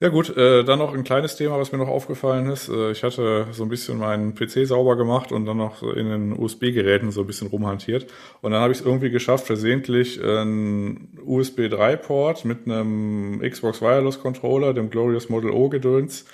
Ja 0.00 0.08
gut, 0.10 0.36
äh, 0.36 0.64
dann 0.64 0.80
noch 0.80 0.92
ein 0.92 1.02
kleines 1.02 1.36
Thema, 1.36 1.58
was 1.58 1.72
mir 1.72 1.78
noch 1.78 1.88
aufgefallen 1.88 2.50
ist. 2.50 2.68
Äh, 2.68 2.90
ich 2.90 3.02
hatte 3.04 3.46
so 3.52 3.62
ein 3.62 3.70
bisschen 3.70 3.96
meinen 3.96 4.34
PC 4.34 4.66
sauber 4.66 4.96
gemacht 4.96 5.32
und 5.32 5.46
dann 5.46 5.56
noch 5.56 5.82
in 5.82 6.10
den 6.10 6.38
USB-Geräten 6.38 7.10
so 7.10 7.22
ein 7.22 7.26
bisschen 7.26 7.48
rumhantiert. 7.48 8.12
Und 8.42 8.52
dann 8.52 8.60
habe 8.60 8.72
ich 8.74 8.80
es 8.80 8.84
irgendwie 8.84 9.08
geschafft, 9.08 9.46
versehentlich 9.46 10.22
einen 10.22 11.18
USB 11.24 11.60
3-Port 11.60 12.44
mit 12.44 12.66
einem 12.66 13.40
Xbox 13.40 13.80
Wireless 13.80 14.20
Controller, 14.20 14.74
dem 14.74 14.90
Glorious 14.90 15.30
Model 15.30 15.52
O 15.52 15.70
Gedöns, 15.70 16.26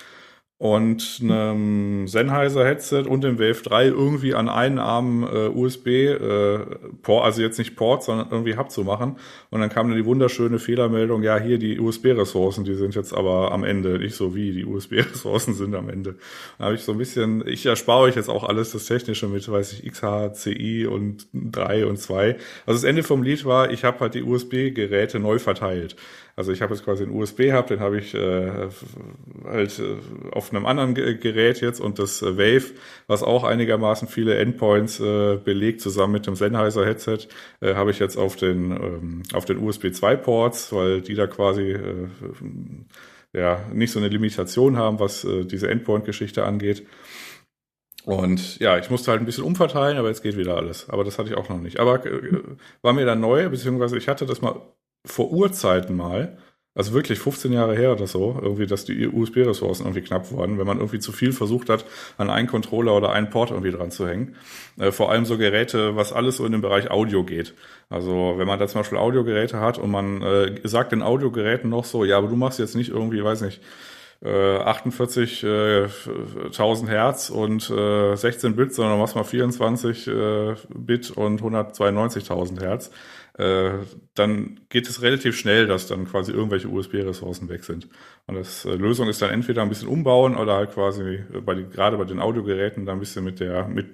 und 0.60 1.20
einem 1.22 2.06
Sennheiser 2.06 2.66
Headset 2.66 3.04
und 3.08 3.24
dem 3.24 3.38
Wave 3.38 3.62
3 3.62 3.86
irgendwie 3.86 4.34
an 4.34 4.50
einen 4.50 4.78
Arm 4.78 5.24
äh, 5.24 5.48
USB 5.48 5.86
äh, 5.86 6.58
Port, 7.00 7.24
also 7.24 7.40
jetzt 7.40 7.58
nicht 7.58 7.76
Port, 7.76 8.02
sondern 8.02 8.28
irgendwie 8.30 8.58
Hub 8.58 8.70
zu 8.70 8.84
machen. 8.84 9.16
Und 9.48 9.60
dann 9.62 9.70
kam 9.70 9.88
dann 9.88 9.96
die 9.96 10.04
wunderschöne 10.04 10.58
Fehlermeldung, 10.58 11.22
ja, 11.22 11.38
hier 11.38 11.56
die 11.56 11.80
USB-Ressourcen, 11.80 12.66
die 12.66 12.74
sind 12.74 12.94
jetzt 12.94 13.14
aber 13.14 13.52
am 13.52 13.64
Ende, 13.64 13.98
nicht 13.98 14.14
so 14.14 14.34
wie 14.34 14.52
die 14.52 14.66
USB-Ressourcen 14.66 15.54
sind 15.54 15.74
am 15.74 15.88
Ende. 15.88 16.16
Da 16.58 16.66
habe 16.66 16.74
ich 16.74 16.82
so 16.82 16.92
ein 16.92 16.98
bisschen, 16.98 17.42
ich 17.48 17.64
erspare 17.64 18.00
euch 18.00 18.16
jetzt 18.16 18.28
auch 18.28 18.44
alles 18.44 18.72
das 18.72 18.84
Technische 18.84 19.28
mit, 19.28 19.50
weiß 19.50 19.72
ich, 19.72 19.90
XH, 19.90 20.34
CI 20.34 20.86
und 20.86 21.26
3 21.32 21.86
und 21.86 21.96
2. 21.96 22.36
Also 22.66 22.82
das 22.82 22.84
Ende 22.84 23.02
vom 23.02 23.22
Lied 23.22 23.46
war, 23.46 23.70
ich 23.70 23.84
habe 23.84 24.00
halt 24.00 24.12
die 24.12 24.22
USB-Geräte 24.22 25.20
neu 25.20 25.38
verteilt. 25.38 25.96
Also 26.36 26.52
ich 26.52 26.62
habe 26.62 26.74
jetzt 26.74 26.84
quasi 26.84 27.04
einen 27.04 27.12
USB-Hub, 27.12 27.66
den 27.66 27.80
habe 27.80 27.98
ich 27.98 28.14
äh, 28.14 28.68
halt 29.44 29.78
äh, 29.78 29.96
auf 30.32 30.52
einem 30.52 30.66
anderen 30.66 30.94
Gerät 30.94 31.60
jetzt 31.60 31.80
und 31.80 31.98
das 31.98 32.22
äh, 32.22 32.36
Wave, 32.36 32.72
was 33.06 33.22
auch 33.22 33.44
einigermaßen 33.44 34.08
viele 34.08 34.36
Endpoints 34.36 35.00
äh, 35.00 35.36
belegt, 35.36 35.80
zusammen 35.80 36.14
mit 36.14 36.26
dem 36.26 36.36
Sennheiser 36.36 36.86
Headset, 36.86 37.28
äh, 37.60 37.74
habe 37.74 37.90
ich 37.90 37.98
jetzt 37.98 38.16
auf 38.16 38.36
den 38.36 38.70
ähm, 38.72 39.22
auf 39.32 39.44
den 39.44 39.58
USB 39.58 39.92
2 39.92 40.16
Ports, 40.16 40.72
weil 40.72 41.00
die 41.00 41.14
da 41.14 41.26
quasi 41.26 41.72
äh, 41.72 42.08
ja 43.32 43.64
nicht 43.72 43.92
so 43.92 43.98
eine 43.98 44.08
Limitation 44.08 44.76
haben, 44.76 44.98
was 44.98 45.24
äh, 45.24 45.44
diese 45.44 45.68
Endpoint-Geschichte 45.68 46.44
angeht. 46.44 46.86
Und 48.04 48.58
ja, 48.60 48.78
ich 48.78 48.90
musste 48.90 49.10
halt 49.10 49.20
ein 49.20 49.26
bisschen 49.26 49.44
umverteilen, 49.44 49.98
aber 49.98 50.08
jetzt 50.08 50.22
geht 50.22 50.36
wieder 50.36 50.56
alles. 50.56 50.88
Aber 50.88 51.04
das 51.04 51.18
hatte 51.18 51.28
ich 51.28 51.36
auch 51.36 51.48
noch 51.48 51.58
nicht. 51.60 51.78
Aber 51.78 52.04
äh, 52.06 52.40
war 52.82 52.92
mir 52.92 53.04
dann 53.04 53.20
neu, 53.20 53.48
beziehungsweise 53.48 53.98
ich 53.98 54.08
hatte 54.08 54.26
das 54.26 54.40
mal 54.40 54.60
vor 55.04 55.32
Urzeiten 55.32 55.96
mal, 55.96 56.38
also 56.74 56.92
wirklich 56.92 57.18
15 57.18 57.52
Jahre 57.52 57.74
her 57.74 57.92
oder 57.92 58.06
so, 58.06 58.38
irgendwie, 58.40 58.66
dass 58.66 58.84
die 58.84 59.08
USB-Ressourcen 59.08 59.84
irgendwie 59.84 60.02
knapp 60.02 60.30
wurden, 60.30 60.58
wenn 60.58 60.66
man 60.66 60.78
irgendwie 60.78 61.00
zu 61.00 61.10
viel 61.10 61.32
versucht 61.32 61.68
hat, 61.68 61.84
an 62.16 62.30
einen 62.30 62.46
Controller 62.46 62.96
oder 62.96 63.10
einen 63.10 63.28
Port 63.28 63.50
irgendwie 63.50 63.72
dran 63.72 63.90
zu 63.90 64.06
hängen. 64.06 64.36
Äh, 64.78 64.92
vor 64.92 65.10
allem 65.10 65.24
so 65.24 65.36
Geräte, 65.36 65.96
was 65.96 66.12
alles 66.12 66.36
so 66.36 66.46
in 66.46 66.52
den 66.52 66.60
Bereich 66.60 66.90
Audio 66.90 67.24
geht. 67.24 67.54
Also 67.88 68.34
wenn 68.36 68.46
man 68.46 68.60
da 68.60 68.68
zum 68.68 68.80
Beispiel 68.80 68.98
Audiogeräte 68.98 69.60
hat 69.60 69.78
und 69.78 69.90
man 69.90 70.22
äh, 70.22 70.60
sagt 70.64 70.92
den 70.92 71.02
Audiogeräten 71.02 71.68
noch 71.68 71.84
so, 71.84 72.04
ja, 72.04 72.18
aber 72.18 72.28
du 72.28 72.36
machst 72.36 72.60
jetzt 72.60 72.76
nicht 72.76 72.90
irgendwie, 72.90 73.24
weiß 73.24 73.40
nicht, 73.42 73.60
48.000 74.22 76.84
äh, 76.84 76.88
Hertz 76.88 77.30
und 77.30 77.70
äh, 77.70 78.14
16 78.14 78.54
Bit, 78.54 78.74
sondern 78.74 78.98
machst 78.98 79.16
mal 79.16 79.24
24 79.24 80.08
äh, 80.08 80.54
Bit 80.68 81.10
und 81.12 81.40
192.000 81.40 82.60
Hertz 82.60 82.90
äh, 83.40 83.86
dann 84.14 84.60
geht 84.68 84.86
es 84.86 85.00
relativ 85.00 85.34
schnell, 85.34 85.66
dass 85.66 85.86
dann 85.86 86.04
quasi 86.04 86.30
irgendwelche 86.30 86.68
USB-Ressourcen 86.68 87.48
weg 87.48 87.64
sind. 87.64 87.88
Und 88.26 88.34
das 88.34 88.66
äh, 88.66 88.74
Lösung 88.74 89.08
ist 89.08 89.22
dann 89.22 89.30
entweder 89.30 89.62
ein 89.62 89.70
bisschen 89.70 89.88
umbauen 89.88 90.36
oder 90.36 90.56
halt 90.56 90.72
quasi 90.72 91.24
bei 91.44 91.54
die, 91.54 91.64
gerade 91.64 91.96
bei 91.96 92.04
den 92.04 92.20
Audiogeräten 92.20 92.84
dann 92.84 92.96
ein 92.96 93.00
bisschen 93.00 93.24
mit 93.24 93.40
der 93.40 93.66
mit, 93.66 93.92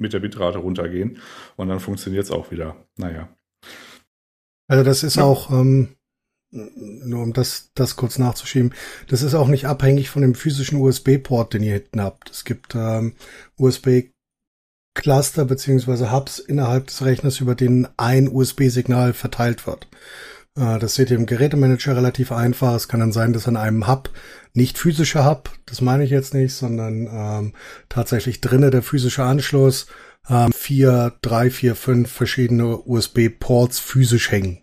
mit 0.00 0.12
der 0.12 0.18
Bitrate 0.18 0.58
runtergehen 0.58 1.18
und 1.56 1.68
dann 1.68 1.78
funktioniert 1.78 2.24
es 2.24 2.32
auch 2.32 2.50
wieder. 2.50 2.84
Naja. 2.96 3.28
Also 4.66 4.82
das 4.82 5.04
ist 5.04 5.16
ja. 5.16 5.22
auch 5.22 5.50
ähm, 5.50 5.96
nur 6.50 7.22
um 7.22 7.32
das, 7.32 7.70
das 7.74 7.94
kurz 7.94 8.18
nachzuschieben, 8.18 8.74
das 9.06 9.22
ist 9.22 9.34
auch 9.34 9.46
nicht 9.46 9.66
abhängig 9.66 10.10
von 10.10 10.22
dem 10.22 10.34
physischen 10.34 10.80
USB-Port, 10.80 11.54
den 11.54 11.62
ihr 11.62 11.74
hinten 11.74 12.00
habt. 12.00 12.30
Es 12.30 12.44
gibt 12.44 12.74
ähm, 12.74 13.14
USB 13.56 14.10
Cluster 14.94 15.44
beziehungsweise 15.44 16.12
Hubs 16.12 16.38
innerhalb 16.38 16.88
des 16.88 17.04
Rechners, 17.04 17.40
über 17.40 17.54
denen 17.54 17.88
ein 17.96 18.28
USB-Signal 18.28 19.12
verteilt 19.12 19.66
wird. 19.66 19.86
Äh, 20.56 20.78
das 20.78 20.94
seht 20.94 21.10
ihr 21.10 21.16
im 21.16 21.26
Gerätemanager 21.26 21.96
relativ 21.96 22.32
einfach. 22.32 22.74
Es 22.74 22.88
kann 22.88 23.00
dann 23.00 23.12
sein, 23.12 23.32
dass 23.32 23.48
an 23.48 23.56
einem 23.56 23.86
Hub, 23.86 24.10
nicht 24.52 24.78
physischer 24.78 25.24
Hub, 25.24 25.50
das 25.66 25.80
meine 25.80 26.04
ich 26.04 26.10
jetzt 26.10 26.34
nicht, 26.34 26.54
sondern 26.54 27.08
ähm, 27.12 27.52
tatsächlich 27.88 28.40
drinnen 28.40 28.70
der 28.70 28.82
physische 28.82 29.22
Anschluss, 29.22 29.86
ähm, 30.28 30.52
vier, 30.52 31.14
drei, 31.22 31.50
vier, 31.50 31.76
fünf 31.76 32.10
verschiedene 32.10 32.76
USB-Ports 32.78 33.78
physisch 33.78 34.30
hängen. 34.30 34.62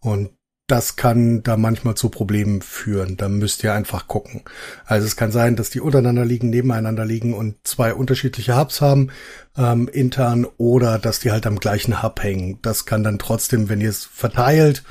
Und 0.00 0.30
das 0.66 0.96
kann 0.96 1.42
da 1.42 1.56
manchmal 1.56 1.94
zu 1.94 2.08
Problemen 2.08 2.62
führen. 2.62 3.16
Da 3.16 3.28
müsst 3.28 3.62
ihr 3.64 3.74
einfach 3.74 4.08
gucken. 4.08 4.42
Also 4.86 5.06
es 5.06 5.16
kann 5.16 5.30
sein, 5.30 5.56
dass 5.56 5.68
die 5.70 5.80
untereinander 5.80 6.24
liegen, 6.24 6.48
nebeneinander 6.48 7.04
liegen 7.04 7.34
und 7.34 7.56
zwei 7.64 7.92
unterschiedliche 7.92 8.56
Hubs 8.56 8.80
haben, 8.80 9.10
ähm, 9.56 9.88
intern, 9.88 10.46
oder 10.56 10.98
dass 10.98 11.20
die 11.20 11.32
halt 11.32 11.46
am 11.46 11.58
gleichen 11.60 12.02
Hub 12.02 12.22
hängen. 12.22 12.58
Das 12.62 12.86
kann 12.86 13.04
dann 13.04 13.18
trotzdem, 13.18 13.68
wenn 13.68 13.82
ihr 13.82 13.90
es 13.90 14.04
verteilt, 14.04 14.84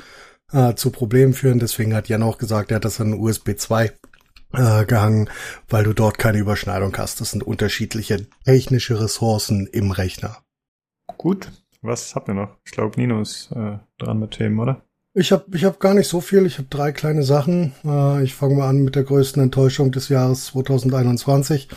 äh, 0.52 0.74
zu 0.74 0.90
Problemen 0.90 1.34
führen. 1.34 1.58
Deswegen 1.58 1.94
hat 1.94 2.08
Jan 2.08 2.22
auch 2.22 2.38
gesagt, 2.38 2.70
er 2.70 2.76
hat 2.76 2.84
das 2.84 3.00
an 3.00 3.14
USB 3.14 3.56
2 3.56 3.92
äh, 4.52 4.84
gehangen, 4.84 5.28
weil 5.68 5.82
du 5.82 5.92
dort 5.92 6.18
keine 6.18 6.38
Überschneidung 6.38 6.96
hast. 6.96 7.20
Das 7.20 7.32
sind 7.32 7.42
unterschiedliche 7.42 8.26
technische 8.44 9.00
Ressourcen 9.00 9.66
im 9.66 9.90
Rechner. 9.90 10.38
Gut, 11.18 11.50
was 11.82 12.14
habt 12.14 12.28
ihr 12.28 12.34
noch? 12.34 12.56
Ich 12.64 12.70
glaube, 12.70 12.98
Nino 13.00 13.20
ist 13.20 13.50
äh, 13.52 13.78
dran 13.98 14.20
mit 14.20 14.32
Themen, 14.32 14.60
oder? 14.60 14.84
Ich 15.16 15.30
habe 15.30 15.44
ich 15.56 15.64
hab 15.64 15.78
gar 15.78 15.94
nicht 15.94 16.08
so 16.08 16.20
viel. 16.20 16.44
Ich 16.44 16.58
habe 16.58 16.66
drei 16.68 16.90
kleine 16.90 17.22
Sachen. 17.22 17.72
Äh, 17.84 18.24
ich 18.24 18.34
fange 18.34 18.56
mal 18.56 18.68
an 18.68 18.82
mit 18.82 18.96
der 18.96 19.04
größten 19.04 19.40
Enttäuschung 19.40 19.92
des 19.92 20.08
Jahres 20.08 20.46
2021. 20.46 21.68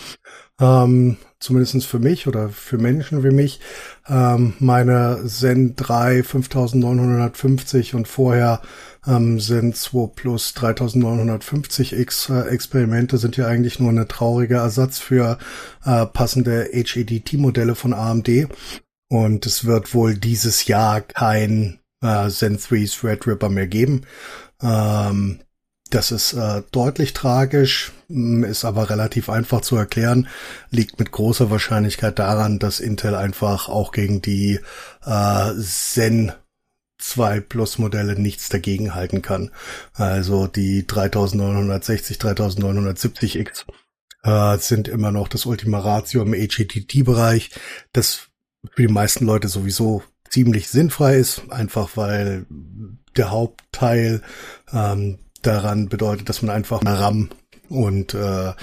Ähm, 0.59 1.17
zumindestens 1.39 1.85
für 1.85 1.99
mich 1.99 2.25
oder 2.25 2.49
für 2.49 2.79
Menschen 2.79 3.23
wie 3.23 3.29
mich. 3.29 3.59
Ähm, 4.07 4.55
meine 4.57 5.21
Zen 5.27 5.75
3 5.75 6.23
5950 6.23 7.93
und 7.93 8.07
vorher 8.07 8.59
ähm, 9.05 9.39
Zen 9.39 9.71
2 9.71 10.07
Plus 10.15 10.55
3950X 10.55 12.33
äh, 12.33 12.49
Experimente 12.49 13.19
sind 13.19 13.37
ja 13.37 13.45
eigentlich 13.45 13.79
nur 13.79 13.91
eine 13.91 14.07
traurige 14.07 14.55
Ersatz 14.55 14.97
für 14.97 15.37
äh, 15.85 16.07
passende 16.07 16.69
HEDT-Modelle 16.71 17.75
von 17.75 17.93
AMD. 17.93 18.47
Und 19.09 19.45
es 19.45 19.65
wird 19.65 19.93
wohl 19.93 20.15
dieses 20.15 20.65
Jahr 20.65 21.01
kein 21.01 21.79
äh, 22.01 22.29
Zen 22.29 22.57
3 22.57 22.85
Threadripper 22.85 23.49
mehr 23.49 23.67
geben. 23.67 24.05
Ähm, 24.61 25.39
das 25.89 26.11
ist 26.11 26.33
äh, 26.33 26.63
deutlich 26.71 27.13
tragisch, 27.13 27.93
ist 28.09 28.65
aber 28.65 28.89
relativ 28.89 29.29
einfach 29.29 29.61
zu 29.61 29.77
erklären, 29.77 30.27
liegt 30.69 30.99
mit 30.99 31.11
großer 31.11 31.49
Wahrscheinlichkeit 31.49 32.19
daran, 32.19 32.59
dass 32.59 32.79
Intel 32.79 33.15
einfach 33.15 33.69
auch 33.69 33.91
gegen 33.91 34.21
die 34.21 34.59
äh, 35.05 35.53
Zen 35.61 36.33
2 36.99 37.41
Plus 37.41 37.77
Modelle 37.77 38.19
nichts 38.19 38.49
dagegen 38.49 38.95
halten 38.95 39.21
kann. 39.21 39.51
Also 39.93 40.47
die 40.47 40.85
3960, 40.85 42.17
3970X 42.17 43.65
äh, 44.23 44.57
sind 44.57 44.87
immer 44.87 45.11
noch 45.11 45.27
das 45.27 45.45
Ultima 45.45 45.79
Ratio 45.79 46.23
im 46.23 46.33
HTTP-Bereich, 46.33 47.51
das 47.93 48.27
für 48.71 48.81
die 48.81 48.87
meisten 48.87 49.25
Leute 49.25 49.47
sowieso 49.47 50.03
ziemlich 50.29 50.69
sinnfrei 50.69 51.17
ist, 51.17 51.43
einfach 51.49 51.91
weil 51.95 52.45
der 53.15 53.31
Hauptteil 53.31 54.21
ähm, 54.71 55.19
daran 55.41 55.89
bedeutet, 55.89 56.29
dass 56.29 56.41
man 56.41 56.55
einfach 56.55 56.81
eine 56.81 56.99
RAM 56.99 57.29
und 57.69 58.13
äh, 58.13 58.53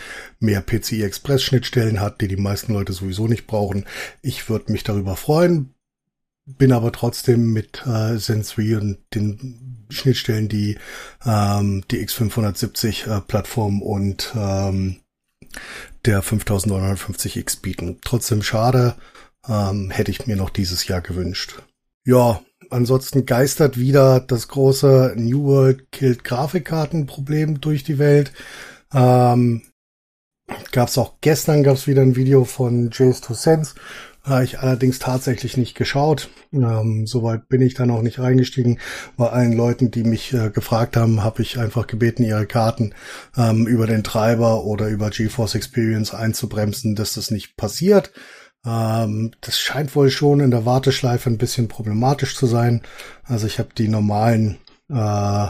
mehr 0.40 0.60
PCI 0.62 1.02
Express 1.02 1.42
Schnittstellen 1.42 2.00
hat, 2.00 2.20
die 2.20 2.28
die 2.28 2.36
meisten 2.36 2.72
Leute 2.72 2.92
sowieso 2.92 3.28
nicht 3.28 3.46
brauchen. 3.46 3.84
Ich 4.22 4.48
würde 4.48 4.72
mich 4.72 4.82
darüber 4.82 5.16
freuen, 5.16 5.74
bin 6.46 6.72
aber 6.72 6.92
trotzdem 6.92 7.52
mit 7.52 7.86
äh, 7.86 8.18
Zen 8.18 8.42
3 8.42 8.78
und 8.78 8.98
den 9.14 9.86
Schnittstellen, 9.90 10.48
die 10.48 10.78
ähm, 11.24 11.84
die 11.90 12.06
X570 12.06 13.06
äh, 13.08 13.84
und 13.84 14.32
ähm, 14.36 15.00
der 16.04 16.22
5950X 16.22 17.60
bieten. 17.60 17.98
Trotzdem 18.02 18.42
schade, 18.42 18.96
ähm, 19.48 19.90
hätte 19.90 20.10
ich 20.10 20.26
mir 20.26 20.36
noch 20.36 20.50
dieses 20.50 20.86
Jahr 20.86 21.00
gewünscht. 21.00 21.62
Ja, 22.04 22.40
ansonsten 22.70 23.26
geistert 23.26 23.78
wieder 23.78 24.20
das 24.20 24.48
große 24.48 25.14
New 25.16 25.44
World 25.44 25.90
Killed 25.90 26.24
Grafikkartenproblem 26.24 27.60
durch 27.60 27.84
die 27.84 27.98
Welt. 27.98 28.32
Ähm, 28.92 29.62
gab's 30.72 30.98
auch 30.98 31.14
gestern 31.20 31.62
gab's 31.62 31.86
wieder 31.86 32.02
ein 32.02 32.16
Video 32.16 32.44
von 32.44 32.90
Jace 32.92 33.20
to 33.20 33.34
Sense. 33.34 33.74
Habe 34.22 34.44
ich 34.44 34.58
allerdings 34.58 34.98
tatsächlich 34.98 35.58
nicht 35.58 35.74
geschaut. 35.74 36.30
Ähm, 36.50 37.06
Soweit 37.06 37.46
bin 37.48 37.60
ich 37.60 37.74
da 37.74 37.84
noch 37.84 38.00
nicht 38.00 38.18
reingestiegen. 38.18 38.78
Bei 39.18 39.28
allen 39.28 39.52
Leuten, 39.52 39.90
die 39.90 40.02
mich 40.02 40.32
äh, 40.32 40.48
gefragt 40.48 40.96
haben, 40.96 41.22
habe 41.22 41.42
ich 41.42 41.58
einfach 41.58 41.86
gebeten, 41.86 42.24
ihre 42.24 42.46
Karten 42.46 42.94
ähm, 43.36 43.66
über 43.66 43.86
den 43.86 44.02
Treiber 44.02 44.64
oder 44.64 44.88
über 44.88 45.10
GeForce 45.10 45.56
Experience 45.56 46.14
einzubremsen, 46.14 46.94
dass 46.94 47.14
das 47.14 47.30
nicht 47.30 47.58
passiert. 47.58 48.12
Ähm, 48.64 49.32
das 49.40 49.58
scheint 49.58 49.94
wohl 49.94 50.10
schon 50.10 50.40
in 50.40 50.50
der 50.50 50.64
Warteschleife 50.64 51.30
ein 51.30 51.38
bisschen 51.38 51.68
problematisch 51.68 52.36
zu 52.36 52.46
sein. 52.46 52.82
Also 53.24 53.46
ich 53.46 53.58
habe 53.58 53.70
die 53.76 53.88
normalen 53.88 54.58
äh, 54.88 55.48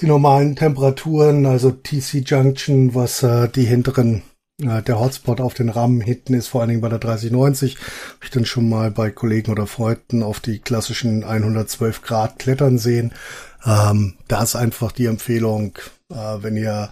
die 0.00 0.06
normalen 0.06 0.56
Temperaturen, 0.56 1.46
also 1.46 1.70
TC 1.70 2.24
Junction, 2.26 2.94
was 2.94 3.22
äh, 3.22 3.48
die 3.48 3.64
hinteren 3.64 4.22
äh, 4.62 4.82
der 4.82 4.98
Hotspot 4.98 5.40
auf 5.40 5.54
den 5.54 5.68
RAM 5.68 6.00
hinten 6.00 6.34
ist, 6.34 6.48
vor 6.48 6.60
allen 6.60 6.70
Dingen 6.70 6.80
bei 6.80 6.88
der 6.88 6.98
3090. 6.98 7.76
Habe 7.76 8.24
ich 8.24 8.30
dann 8.30 8.46
schon 8.46 8.68
mal 8.68 8.90
bei 8.90 9.10
Kollegen 9.10 9.50
oder 9.50 9.66
Freunden 9.66 10.22
auf 10.22 10.40
die 10.40 10.58
klassischen 10.58 11.24
112 11.24 12.02
Grad 12.02 12.38
klettern 12.38 12.78
sehen. 12.78 13.12
Ähm, 13.64 14.16
da 14.28 14.42
ist 14.42 14.56
einfach 14.56 14.92
die 14.92 15.06
Empfehlung, 15.06 15.78
äh, 16.10 16.38
wenn 16.40 16.56
ihr 16.56 16.90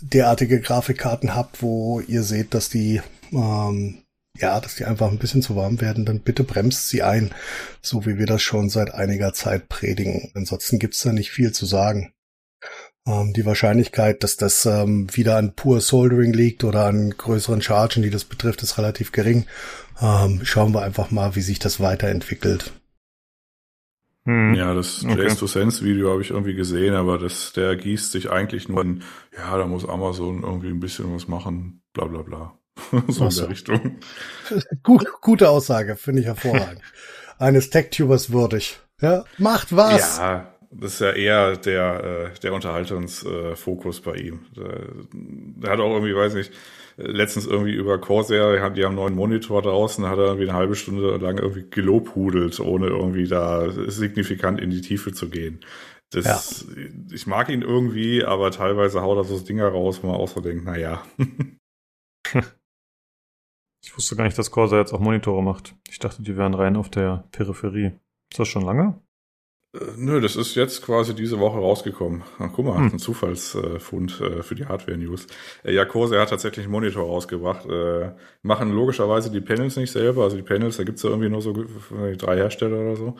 derartige 0.00 0.60
Grafikkarten 0.60 1.34
habt, 1.34 1.62
wo 1.62 2.00
ihr 2.00 2.22
seht, 2.22 2.54
dass 2.54 2.68
die 2.68 3.00
ähm, 3.32 4.03
ja, 4.36 4.60
dass 4.60 4.74
die 4.74 4.84
einfach 4.84 5.10
ein 5.10 5.18
bisschen 5.18 5.42
zu 5.42 5.56
warm 5.56 5.80
werden, 5.80 6.04
dann 6.04 6.20
bitte 6.20 6.44
bremst 6.44 6.88
sie 6.88 7.02
ein, 7.02 7.30
so 7.80 8.04
wie 8.04 8.18
wir 8.18 8.26
das 8.26 8.42
schon 8.42 8.68
seit 8.68 8.92
einiger 8.92 9.32
Zeit 9.32 9.68
predigen. 9.68 10.32
Ansonsten 10.34 10.78
gibt's 10.78 11.02
da 11.02 11.12
nicht 11.12 11.30
viel 11.30 11.52
zu 11.52 11.66
sagen. 11.66 12.12
Ähm, 13.06 13.32
die 13.34 13.44
Wahrscheinlichkeit, 13.44 14.22
dass 14.24 14.36
das 14.36 14.66
ähm, 14.66 15.06
wieder 15.14 15.36
an 15.36 15.54
pur 15.54 15.80
Soldering 15.80 16.32
liegt 16.32 16.64
oder 16.64 16.86
an 16.86 17.10
größeren 17.10 17.62
Chargen, 17.62 18.02
die 18.02 18.10
das 18.10 18.24
betrifft, 18.24 18.62
ist 18.62 18.78
relativ 18.78 19.12
gering. 19.12 19.46
Ähm, 20.00 20.40
schauen 20.44 20.72
wir 20.72 20.82
einfach 20.82 21.10
mal, 21.10 21.36
wie 21.36 21.42
sich 21.42 21.58
das 21.58 21.80
weiterentwickelt. 21.80 22.72
Hm. 24.24 24.54
Ja, 24.54 24.72
das 24.72 25.04
okay. 25.04 25.22
Jace 25.22 25.36
to 25.36 25.46
Sense 25.46 25.84
Video 25.84 26.10
habe 26.10 26.22
ich 26.22 26.30
irgendwie 26.30 26.54
gesehen, 26.54 26.94
aber 26.94 27.18
das, 27.18 27.52
der 27.52 27.76
gießt 27.76 28.10
sich 28.10 28.30
eigentlich 28.30 28.70
nur 28.70 28.80
in, 28.80 29.02
ja, 29.36 29.56
da 29.58 29.66
muss 29.66 29.86
Amazon 29.86 30.42
irgendwie 30.42 30.68
ein 30.68 30.80
bisschen 30.80 31.14
was 31.14 31.28
machen, 31.28 31.82
bla 31.92 32.06
bla 32.06 32.22
bla. 32.22 32.58
so 33.08 33.26
in 33.26 33.34
der 33.34 33.48
Richtung. 33.48 33.98
Gut, 34.82 35.06
gute 35.20 35.48
Aussage, 35.48 35.96
finde 35.96 36.20
ich 36.20 36.26
hervorragend. 36.26 36.80
Eines 37.38 37.70
Tech-Tubers 37.70 38.32
würdig. 38.32 38.78
Ja, 39.00 39.24
macht 39.38 39.74
was. 39.74 40.18
Ja, 40.18 40.54
das 40.70 40.94
ist 40.94 41.00
ja 41.00 41.12
eher 41.12 41.56
der, 41.56 42.32
äh, 42.34 42.38
der 42.40 42.52
Unterhaltungsfokus 42.52 44.00
bei 44.00 44.14
ihm. 44.16 44.46
Der, 44.56 44.80
der 45.12 45.70
hat 45.70 45.80
auch 45.80 45.92
irgendwie, 45.92 46.14
weiß 46.14 46.34
nicht, 46.34 46.52
letztens 46.96 47.46
irgendwie 47.46 47.74
über 47.74 47.98
Corsair, 48.00 48.54
die 48.70 48.84
haben, 48.84 48.86
einen 48.86 48.94
neuen 48.94 49.14
Monitor 49.14 49.62
draußen, 49.62 50.06
hat 50.06 50.18
er 50.18 50.26
irgendwie 50.26 50.48
eine 50.48 50.58
halbe 50.58 50.76
Stunde 50.76 51.16
lang 51.16 51.38
irgendwie 51.38 51.68
gelobhudelt, 51.68 52.58
ohne 52.60 52.86
irgendwie 52.86 53.26
da 53.26 53.70
signifikant 53.70 54.60
in 54.60 54.70
die 54.70 54.80
Tiefe 54.80 55.12
zu 55.12 55.28
gehen. 55.28 55.60
Das, 56.10 56.66
ja. 56.68 56.84
ich 57.12 57.26
mag 57.26 57.48
ihn 57.48 57.62
irgendwie, 57.62 58.24
aber 58.24 58.50
teilweise 58.52 59.02
haut 59.02 59.18
er 59.18 59.24
so 59.24 59.38
Dinger 59.40 59.68
raus, 59.68 60.00
wo 60.02 60.08
man 60.08 60.16
auch 60.16 60.28
so 60.28 60.40
denkt, 60.40 60.64
naja. 60.64 61.02
Ich 63.84 63.94
wusste 63.96 64.16
gar 64.16 64.24
nicht, 64.24 64.38
dass 64.38 64.50
Corsair 64.50 64.78
jetzt 64.78 64.94
auch 64.94 64.98
Monitore 64.98 65.42
macht. 65.42 65.74
Ich 65.90 65.98
dachte, 65.98 66.22
die 66.22 66.38
wären 66.38 66.54
rein 66.54 66.76
auf 66.76 66.88
der 66.88 67.24
Peripherie. 67.32 67.92
Ist 68.30 68.40
das 68.40 68.48
schon 68.48 68.64
lange? 68.64 68.98
Äh, 69.74 69.78
nö, 69.98 70.22
das 70.22 70.36
ist 70.36 70.54
jetzt 70.54 70.82
quasi 70.82 71.14
diese 71.14 71.38
Woche 71.38 71.58
rausgekommen. 71.58 72.22
Ach, 72.38 72.48
guck 72.50 72.64
mal, 72.64 72.78
hm. 72.78 72.92
ein 72.92 72.98
Zufallsfund 72.98 74.22
äh, 74.22 74.42
für 74.42 74.54
die 74.54 74.64
Hardware-News. 74.64 75.26
Äh, 75.64 75.74
ja, 75.74 75.84
Corsair 75.84 76.22
hat 76.22 76.30
tatsächlich 76.30 76.64
einen 76.64 76.72
Monitor 76.72 77.04
rausgebracht. 77.04 77.66
Äh, 77.66 78.12
machen 78.42 78.72
logischerweise 78.72 79.30
die 79.30 79.42
Panels 79.42 79.76
nicht 79.76 79.92
selber. 79.92 80.24
Also 80.24 80.36
die 80.36 80.42
Panels, 80.42 80.78
da 80.78 80.84
gibt's 80.84 81.02
ja 81.02 81.10
irgendwie 81.10 81.28
nur 81.28 81.42
so 81.42 81.52
drei 82.16 82.36
Hersteller 82.36 82.78
oder 82.78 82.96
so. 82.96 83.16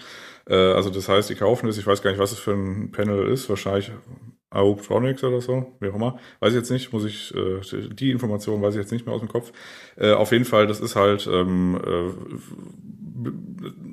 Äh, 0.49 0.55
also 0.55 0.89
das 0.89 1.11
heißt, 1.11 1.29
die 1.29 1.35
kaufen 1.35 1.69
es. 1.69 1.77
Ich 1.77 1.87
weiß 1.87 2.01
gar 2.01 2.11
nicht, 2.11 2.21
was 2.21 2.33
es 2.33 2.39
für 2.39 2.55
ein 2.55 2.91
Panel 2.91 3.29
ist. 3.29 3.51
Wahrscheinlich 3.51 3.93
Aoptronics 4.55 5.25
oder 5.25 5.41
so, 5.41 5.73
wie 5.81 5.89
auch 5.89 5.95
immer. 5.95 6.19
Weiß 6.41 6.53
ich 6.53 6.59
jetzt 6.59 6.71
nicht, 6.71 6.93
muss 6.93 7.05
ich, 7.05 7.35
äh, 7.35 7.61
die 7.93 8.11
Information 8.11 8.63
weiß 8.63 8.75
ich 8.75 8.81
jetzt 8.81 8.93
nicht 8.93 9.07
mehr 9.07 9.15
aus 9.15 9.21
dem 9.21 9.29
Kopf. 9.29 9.53
Äh, 9.97 10.13
auf 10.13 10.33
jeden 10.33 10.45
Fall, 10.45 10.67
das 10.67 10.81
ist 10.81 10.97
halt, 10.97 11.27
ähm, 11.27 11.81
äh, 11.85 12.11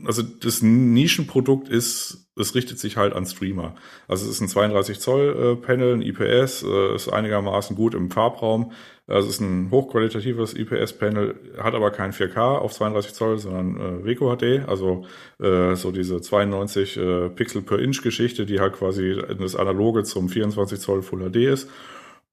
also 0.06 0.22
das 0.24 0.62
Nischenprodukt 0.62 1.70
ist, 1.70 2.30
es 2.36 2.56
richtet 2.56 2.80
sich 2.80 2.98
halt 2.98 3.14
an 3.14 3.26
Streamer. 3.26 3.76
Also 4.08 4.26
es 4.26 4.32
ist 4.32 4.42
ein 4.42 4.48
32 4.48 5.00
Zoll 5.00 5.56
äh, 5.62 5.66
Panel, 5.66 5.94
ein 5.94 6.02
IPS, 6.02 6.64
äh, 6.64 6.96
ist 6.96 7.10
einigermaßen 7.10 7.76
gut 7.76 7.94
im 7.94 8.10
Farbraum. 8.10 8.72
Es 9.20 9.28
ist 9.28 9.42
ein 9.42 9.70
hochqualitatives 9.72 10.54
IPS-Panel, 10.54 11.36
hat 11.58 11.74
aber 11.74 11.92
kein 11.92 12.14
4K 12.14 12.58
auf 12.58 12.74
32 12.74 13.14
Zoll, 13.14 13.38
sondern 13.38 13.78
äh, 13.78 14.06
Weco 14.06 14.36
HD, 14.36 14.68
also 14.68 15.06
äh, 15.40 15.76
so 15.76 15.92
diese 15.92 16.22
92 16.22 16.98
äh, 16.98 17.30
Pixel 17.30 17.62
per 17.62 17.80
Inch 17.80 18.02
Geschichte, 18.02 18.46
die 18.46 18.60
halt 18.60 18.74
quasi 18.74 19.22
das 19.40 19.56
Analoge 19.56 20.04
zum 20.04 20.30
24 20.30 20.80
Zoll 20.80 21.02
Full 21.02 21.30
HD 21.30 21.38
ist. 21.38 21.70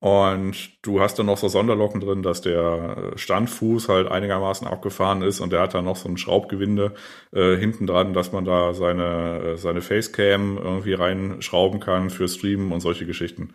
Und 0.01 0.85
du 0.87 1.01
hast 1.01 1.19
dann 1.19 1.27
noch 1.27 1.39
so 1.39 1.49
Sonderlocken 1.49 2.01
drin, 2.01 2.23
dass 2.23 2.41
der 2.41 3.13
Standfuß 3.17 3.89
halt 3.89 4.09
einigermaßen 4.09 4.67
abgefahren 4.69 5.23
ist 5.23 5.41
und 5.41 5.53
der 5.53 5.61
hat 5.61 5.75
dann 5.75 5.87
noch 5.87 5.97
so 5.97 6.09
ein 6.09 6.17
Schraubgewinde 6.17 6.95
äh, 7.33 7.57
hinten 7.57 7.89
dran, 7.89 8.15
dass 8.15 8.31
man 8.31 8.45
da 8.45 8.75
seine, 8.75 9.41
äh, 9.55 9.57
seine 9.57 9.81
Facecam 9.81 10.57
irgendwie 10.57 10.93
reinschrauben 10.93 11.81
kann 11.81 12.11
für 12.11 12.29
Streamen 12.29 12.71
und 12.71 12.81
solche 12.81 13.07
Geschichten. 13.07 13.55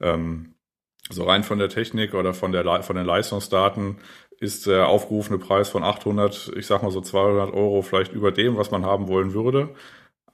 Ähm, 0.00 0.53
so 1.10 1.24
rein 1.24 1.44
von 1.44 1.58
der 1.58 1.68
Technik 1.68 2.14
oder 2.14 2.34
von, 2.34 2.52
der, 2.52 2.82
von 2.82 2.96
den 2.96 3.06
Leistungsdaten 3.06 3.98
ist 4.40 4.66
der 4.66 4.88
aufgerufene 4.88 5.38
Preis 5.38 5.68
von 5.68 5.84
800, 5.84 6.52
ich 6.56 6.66
sag 6.66 6.82
mal 6.82 6.90
so 6.90 7.00
200 7.00 7.54
Euro 7.54 7.82
vielleicht 7.82 8.12
über 8.12 8.32
dem, 8.32 8.56
was 8.56 8.70
man 8.70 8.84
haben 8.84 9.08
wollen 9.08 9.34
würde. 9.34 9.74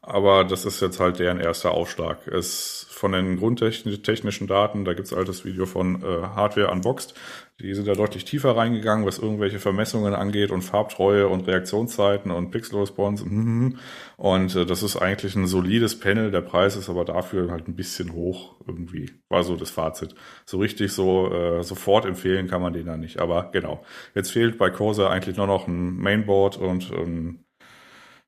Aber 0.02 0.44
das 0.44 0.64
ist 0.64 0.80
jetzt 0.80 0.98
halt 0.98 1.18
deren 1.18 1.40
erster 1.40 1.72
Aufschlag. 1.72 2.26
Es 2.26 2.86
von 2.90 3.12
den 3.12 3.38
grundtechnischen 3.38 4.46
Daten, 4.46 4.84
da 4.84 4.94
gibt's 4.94 5.12
altes 5.12 5.44
Video 5.44 5.66
von 5.66 6.02
äh, 6.02 6.22
Hardware 6.22 6.70
Unboxed, 6.70 7.14
die 7.60 7.74
sind 7.74 7.86
da 7.86 7.92
deutlich 7.92 8.24
tiefer 8.24 8.56
reingegangen, 8.56 9.06
was 9.06 9.18
irgendwelche 9.18 9.58
Vermessungen 9.58 10.14
angeht 10.14 10.50
und 10.50 10.62
Farbtreue 10.62 11.28
und 11.28 11.46
Reaktionszeiten 11.46 12.30
und 12.30 12.50
Pixel-Response. 12.50 13.24
Mhm. 13.26 13.78
Und 14.16 14.56
äh, 14.56 14.66
das 14.66 14.82
ist 14.82 14.96
eigentlich 14.96 15.36
ein 15.36 15.46
solides 15.46 15.98
Panel, 15.98 16.30
der 16.30 16.40
Preis 16.40 16.76
ist 16.76 16.88
aber 16.88 17.04
dafür 17.04 17.50
halt 17.50 17.68
ein 17.68 17.76
bisschen 17.76 18.12
hoch 18.12 18.56
irgendwie, 18.66 19.10
war 19.28 19.42
so 19.42 19.56
das 19.56 19.70
Fazit. 19.70 20.14
So 20.46 20.58
richtig 20.58 20.92
so 20.92 21.32
äh, 21.32 21.62
sofort 21.62 22.06
empfehlen 22.06 22.48
kann 22.48 22.62
man 22.62 22.72
den 22.72 22.86
da 22.86 22.96
nicht. 22.96 23.20
Aber 23.20 23.50
genau, 23.52 23.84
jetzt 24.14 24.32
fehlt 24.32 24.58
bei 24.58 24.70
Corsair 24.70 25.10
eigentlich 25.10 25.36
nur 25.36 25.46
noch 25.46 25.68
ein 25.68 25.96
Mainboard 25.96 26.56
und 26.56 26.90
ein 26.90 27.44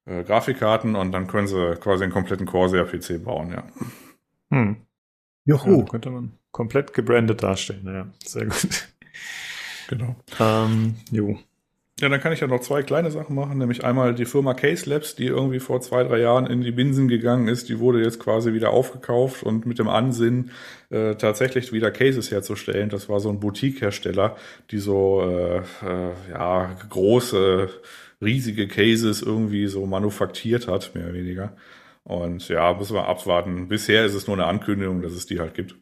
äh, 0.04 0.24
Grafikkarten 0.24 0.94
und 0.94 1.12
dann 1.12 1.26
können 1.26 1.46
sie 1.46 1.76
quasi 1.76 2.04
einen 2.04 2.12
kompletten 2.12 2.46
Corsair-PC 2.46 3.24
bauen, 3.24 3.50
ja. 3.50 3.64
Hm. 4.50 4.76
Juhu. 5.44 5.80
Ja, 5.80 5.84
könnte 5.86 6.10
man 6.10 6.38
komplett 6.50 6.92
gebrandet 6.92 7.42
darstellen, 7.42 7.86
ja. 7.86 8.06
Sehr 8.24 8.46
gut. 8.46 8.88
Genau. 9.92 10.16
Ähm, 10.40 10.94
jo. 11.10 11.38
Ja, 12.00 12.08
dann 12.08 12.18
kann 12.18 12.32
ich 12.32 12.40
ja 12.40 12.46
noch 12.46 12.60
zwei 12.60 12.82
kleine 12.82 13.10
Sachen 13.10 13.36
machen, 13.36 13.58
nämlich 13.58 13.84
einmal 13.84 14.14
die 14.14 14.24
Firma 14.24 14.54
Case 14.54 14.88
Labs, 14.88 15.16
die 15.16 15.26
irgendwie 15.26 15.60
vor 15.60 15.82
zwei, 15.82 16.02
drei 16.02 16.18
Jahren 16.18 16.46
in 16.46 16.62
die 16.62 16.70
Binsen 16.70 17.08
gegangen 17.08 17.46
ist, 17.46 17.68
die 17.68 17.78
wurde 17.78 18.02
jetzt 18.02 18.18
quasi 18.18 18.54
wieder 18.54 18.70
aufgekauft 18.70 19.42
und 19.42 19.66
mit 19.66 19.78
dem 19.78 19.88
Ansinn, 19.88 20.50
äh, 20.88 21.14
tatsächlich 21.16 21.74
wieder 21.74 21.90
Cases 21.90 22.30
herzustellen. 22.30 22.88
Das 22.88 23.10
war 23.10 23.20
so 23.20 23.28
ein 23.28 23.38
Boutique-Hersteller, 23.38 24.34
die 24.70 24.78
so 24.78 25.20
äh, 25.28 25.58
äh, 25.58 26.12
ja 26.30 26.74
große 26.88 27.68
riesige 28.22 28.68
Cases 28.68 29.20
irgendwie 29.20 29.66
so 29.66 29.84
manufaktiert 29.84 30.68
hat, 30.68 30.94
mehr 30.94 31.04
oder 31.04 31.14
weniger. 31.14 31.54
Und 32.02 32.48
ja, 32.48 32.72
müssen 32.72 32.94
wir 32.94 33.08
abwarten. 33.08 33.68
Bisher 33.68 34.06
ist 34.06 34.14
es 34.14 34.26
nur 34.26 34.36
eine 34.36 34.46
Ankündigung, 34.46 35.02
dass 35.02 35.12
es 35.12 35.26
die 35.26 35.38
halt 35.38 35.52
gibt. 35.52 35.74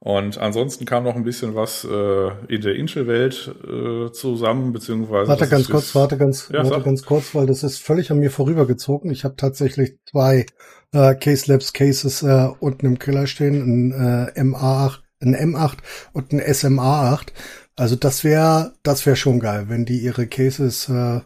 Und 0.00 0.38
ansonsten 0.38 0.84
kam 0.84 1.04
noch 1.04 1.16
ein 1.16 1.24
bisschen 1.24 1.56
was 1.56 1.84
äh, 1.84 2.30
in 2.46 2.60
der 2.60 2.76
Intel-Welt 2.76 3.52
äh, 3.66 4.12
zusammen, 4.12 4.72
beziehungsweise. 4.72 5.28
Warte 5.28 5.48
ganz 5.48 5.68
kurz, 5.68 5.94
warte 5.94 6.16
ganz, 6.16 6.48
ja, 6.52 6.62
warte 6.70 6.84
ganz 6.84 7.02
kurz, 7.02 7.34
weil 7.34 7.46
das 7.46 7.64
ist 7.64 7.78
völlig 7.80 8.12
an 8.12 8.20
mir 8.20 8.30
vorübergezogen. 8.30 9.10
Ich 9.10 9.24
habe 9.24 9.34
tatsächlich 9.34 9.98
zwei 10.08 10.46
äh, 10.92 11.14
Case 11.16 11.50
Labs 11.50 11.72
Cases 11.72 12.22
äh, 12.22 12.48
unten 12.60 12.86
im 12.86 12.98
Keller 13.00 13.26
stehen, 13.26 13.90
ein 13.90 13.92
äh, 13.92 14.40
MA8, 14.40 15.00
ein 15.20 15.34
M8 15.34 15.78
und 16.12 16.32
ein 16.32 16.40
SMA8. 16.40 17.32
Also 17.74 17.96
das 17.96 18.22
wäre, 18.22 18.74
das 18.84 19.04
wäre 19.04 19.16
schon 19.16 19.40
geil, 19.40 19.64
wenn 19.68 19.84
die 19.84 19.98
ihre 19.98 20.28
Cases 20.28 20.88
äh, 20.88 21.20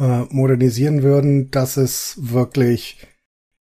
äh, 0.00 0.24
modernisieren 0.30 1.02
würden. 1.02 1.50
Das 1.50 1.76
ist 1.76 2.16
wirklich, 2.18 3.06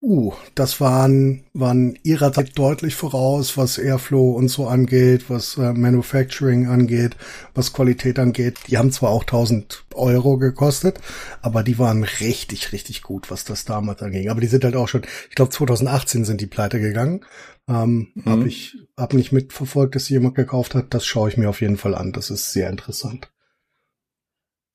uh, 0.02 0.32
das 0.54 0.80
waren, 0.80 1.44
waren 1.52 1.98
ihrer 2.02 2.32
Zeit 2.32 2.58
deutlich 2.58 2.94
voraus, 2.94 3.56
was 3.56 3.78
Airflow 3.78 4.32
und 4.32 4.48
so 4.48 4.66
angeht, 4.66 5.28
was 5.28 5.56
äh, 5.58 5.72
Manufacturing 5.72 6.68
angeht, 6.68 7.16
was 7.54 7.72
Qualität 7.72 8.18
angeht. 8.18 8.58
Die 8.68 8.78
haben 8.78 8.92
zwar 8.92 9.10
auch 9.10 9.22
1000 9.22 9.84
Euro 9.94 10.38
gekostet, 10.38 11.00
aber 11.42 11.62
die 11.62 11.78
waren 11.78 12.04
richtig, 12.04 12.72
richtig 12.72 13.02
gut, 13.02 13.30
was 13.30 13.44
das 13.44 13.64
damals 13.64 14.02
anging. 14.02 14.28
Aber 14.30 14.40
die 14.40 14.46
sind 14.46 14.64
halt 14.64 14.76
auch 14.76 14.88
schon, 14.88 15.02
ich 15.28 15.34
glaube 15.34 15.50
2018 15.50 16.24
sind 16.24 16.40
die 16.40 16.46
pleite 16.46 16.80
gegangen. 16.80 17.24
Ähm, 17.68 18.08
mhm. 18.14 18.24
Habe 18.24 18.48
ich 18.48 18.76
hab 18.96 19.12
nicht 19.12 19.32
mitverfolgt, 19.32 19.94
dass 19.94 20.08
jemand 20.08 20.34
gekauft 20.34 20.74
hat. 20.74 20.94
Das 20.94 21.06
schaue 21.06 21.28
ich 21.28 21.36
mir 21.36 21.48
auf 21.48 21.60
jeden 21.60 21.76
Fall 21.76 21.94
an. 21.94 22.12
Das 22.12 22.30
ist 22.30 22.52
sehr 22.52 22.70
interessant. 22.70 23.30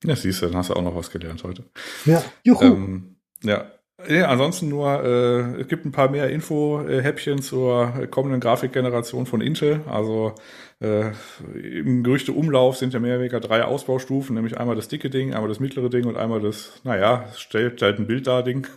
Ja, 0.04 0.14
siehst 0.14 0.42
du, 0.42 0.46
dann 0.46 0.56
hast 0.56 0.70
du 0.70 0.74
auch 0.74 0.82
noch 0.82 0.94
was 0.94 1.10
gelernt 1.10 1.42
heute. 1.42 1.64
Ja, 2.04 2.22
juhu. 2.44 2.62
Ähm, 2.62 3.16
ja, 3.42 3.70
ja, 4.08 4.28
ansonsten 4.28 4.68
nur, 4.68 5.02
äh, 5.02 5.60
es 5.60 5.68
gibt 5.68 5.86
ein 5.86 5.92
paar 5.92 6.10
mehr 6.10 6.28
Info-Häppchen 6.30 7.40
zur 7.40 8.06
kommenden 8.10 8.40
Grafikgeneration 8.40 9.26
von 9.26 9.40
Intel. 9.40 9.80
Also 9.88 10.34
äh, 10.80 11.12
im 11.54 12.02
Gerüchte 12.02 12.32
Umlauf 12.32 12.76
sind 12.76 12.92
ja 12.92 13.00
mehr 13.00 13.12
oder 13.12 13.20
weniger 13.20 13.40
drei 13.40 13.64
Ausbaustufen, 13.64 14.34
nämlich 14.34 14.58
einmal 14.58 14.76
das 14.76 14.88
dicke 14.88 15.08
Ding, 15.08 15.32
einmal 15.32 15.48
das 15.48 15.60
mittlere 15.60 15.88
Ding 15.88 16.04
und 16.04 16.16
einmal 16.16 16.40
das, 16.40 16.80
naja, 16.84 17.24
stellt 17.36 17.80
halt 17.80 17.98
ein 17.98 18.06
Bild 18.06 18.26
da 18.26 18.42
Ding. 18.42 18.66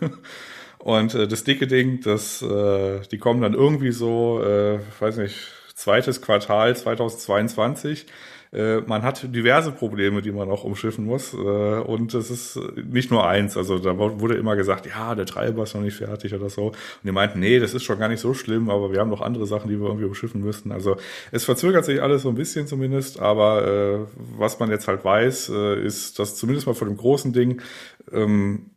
Und 0.78 1.14
äh, 1.14 1.28
das 1.28 1.44
dicke 1.44 1.66
Ding, 1.66 2.00
das, 2.00 2.40
äh, 2.40 3.00
die 3.10 3.18
kommen 3.18 3.42
dann 3.42 3.52
irgendwie 3.52 3.92
so, 3.92 4.42
äh, 4.42 4.78
weiß 4.98 5.18
nicht, 5.18 5.36
zweites 5.74 6.22
Quartal 6.22 6.74
2022. 6.74 8.06
Äh, 8.52 8.80
man 8.80 9.02
hat 9.02 9.34
diverse 9.34 9.70
Probleme, 9.70 10.22
die 10.22 10.32
man 10.32 10.50
auch 10.50 10.64
umschiffen 10.64 11.04
muss. 11.04 11.34
Äh, 11.34 11.36
und 11.36 12.14
es 12.14 12.30
ist 12.30 12.58
nicht 12.76 13.10
nur 13.10 13.26
eins. 13.26 13.56
Also 13.56 13.78
da 13.78 13.96
wurde 13.98 14.34
immer 14.34 14.56
gesagt, 14.56 14.86
ja, 14.86 15.14
der 15.14 15.26
Treiber 15.26 15.62
ist 15.62 15.74
noch 15.74 15.82
nicht 15.82 15.96
fertig 15.96 16.34
oder 16.34 16.48
so. 16.48 16.66
Und 16.66 16.76
die 17.04 17.12
meinten, 17.12 17.40
nee, 17.40 17.58
das 17.58 17.74
ist 17.74 17.84
schon 17.84 17.98
gar 17.98 18.08
nicht 18.08 18.20
so 18.20 18.34
schlimm, 18.34 18.70
aber 18.70 18.92
wir 18.92 19.00
haben 19.00 19.10
noch 19.10 19.20
andere 19.20 19.46
Sachen, 19.46 19.70
die 19.70 19.78
wir 19.78 19.86
irgendwie 19.86 20.06
umschiffen 20.06 20.40
müssten. 20.40 20.72
Also 20.72 20.96
es 21.30 21.44
verzögert 21.44 21.84
sich 21.84 22.02
alles 22.02 22.22
so 22.22 22.28
ein 22.28 22.34
bisschen 22.34 22.66
zumindest, 22.66 23.20
aber 23.20 23.66
äh, 23.66 23.98
was 24.16 24.58
man 24.58 24.70
jetzt 24.70 24.88
halt 24.88 25.04
weiß, 25.04 25.50
äh, 25.50 25.84
ist, 25.84 26.18
dass 26.18 26.36
zumindest 26.36 26.66
mal 26.66 26.74
von 26.74 26.88
dem 26.88 26.96
großen 26.96 27.32
Ding 27.32 27.60
ähm, 28.12 28.70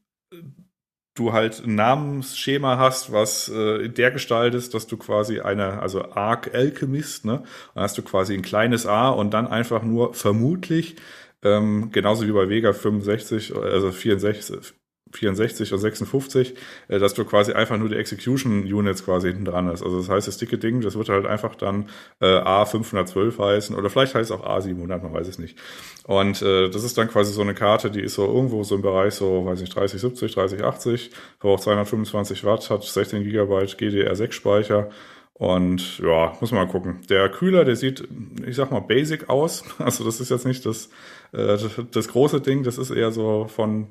du 1.16 1.34
halt 1.34 1.64
ein 1.66 1.76
Namensschema 1.76 2.78
hast, 2.78 3.12
was 3.12 3.50
äh, 3.50 3.90
der 3.90 4.12
Gestalt 4.12 4.56
ist, 4.56 4.74
dass 4.74 4.88
du 4.88 4.98
quasi 4.98 5.42
eine, 5.42 5.82
also 5.82 6.12
Arc 6.12 6.54
Alchemist, 6.54 7.26
ne? 7.26 7.44
Dann 7.76 7.84
hast 7.84 7.98
du 7.98 8.02
quasi 8.02 8.34
ein 8.34 8.42
kleines 8.42 8.86
A 8.86 9.10
und 9.10 9.32
dann 9.34 9.48
einfach 9.48 9.84
nur 9.84 10.14
vermutlich, 10.14 10.96
ähm, 11.44 11.92
genauso 11.92 12.28
wie 12.28 12.32
bei 12.32 12.50
Vega 12.50 12.74
65, 12.74 13.56
also 13.56 13.92
64, 13.92 14.74
64 15.14 15.72
oder 15.72 15.82
56, 15.82 16.56
äh, 16.88 17.00
dass 17.00 17.14
du 17.14 17.26
quasi 17.26 17.54
einfach 17.54 17.78
nur 17.78 17.90
die 17.90 17.96
Execution 17.96 18.64
Units 18.64 19.06
quasi 19.06 19.30
hinten 19.30 19.46
dran 19.46 19.68
hast. 19.68 19.84
Also 19.84 19.98
das 19.98 20.10
heißt, 20.10 20.28
das 20.28 20.38
dicke 20.38 20.58
Ding, 20.58 20.82
das 20.82 20.96
wird 20.96 21.10
halt 21.10 21.26
einfach 21.26 21.56
dann 21.56 21.90
äh, 22.20 22.26
A512 22.26 23.38
heißen 23.38 23.76
oder 23.76 23.90
vielleicht 23.90 24.16
heißt 24.16 24.32
es 24.32 24.38
auch 24.38 24.46
A700, 24.46 25.02
man 25.02 25.14
weiß 25.14 25.28
es 25.28 25.40
nicht. 25.40 25.58
Und 26.06 26.42
äh, 26.42 26.70
das 26.70 26.84
ist 26.84 26.98
dann 26.98 27.08
quasi 27.10 27.32
so 27.32 27.42
eine 27.42 27.54
Karte, 27.54 27.92
die 27.92 28.02
ist 28.02 28.16
so 28.16 28.26
irgendwo 28.26 28.64
so 28.64 28.76
im 28.76 28.82
Bereich 28.82 29.14
so, 29.14 29.46
weiß 29.46 29.62
nicht, 29.62 29.76
3070, 29.76 30.34
3080, 30.34 31.12
verbraucht 31.40 31.64
225 31.64 32.44
Watt, 32.44 32.70
hat 32.70 32.84
16 32.84 33.24
Gigabyte 33.24 33.78
GDR6 33.78 34.32
Speicher 34.32 34.90
und 35.34 36.00
ja, 36.00 36.38
muss 36.40 36.52
man 36.52 36.66
mal 36.66 36.72
gucken. 36.72 37.02
Der 37.10 37.28
Kühler, 37.30 37.66
der 37.66 37.76
sieht, 37.76 38.08
ich 38.46 38.56
sag 38.56 38.72
mal, 38.72 38.82
basic 38.82 39.30
aus. 39.30 39.64
Also 39.80 40.04
das 40.04 40.22
ist 40.22 40.30
jetzt 40.30 40.46
nicht 40.46 40.66
das, 40.66 40.90
äh, 41.32 41.58
das 41.92 42.08
große 42.08 42.40
Ding, 42.40 42.64
das 42.64 42.78
ist 42.78 42.92
eher 42.92 43.12
so 43.12 43.48
von 43.48 43.88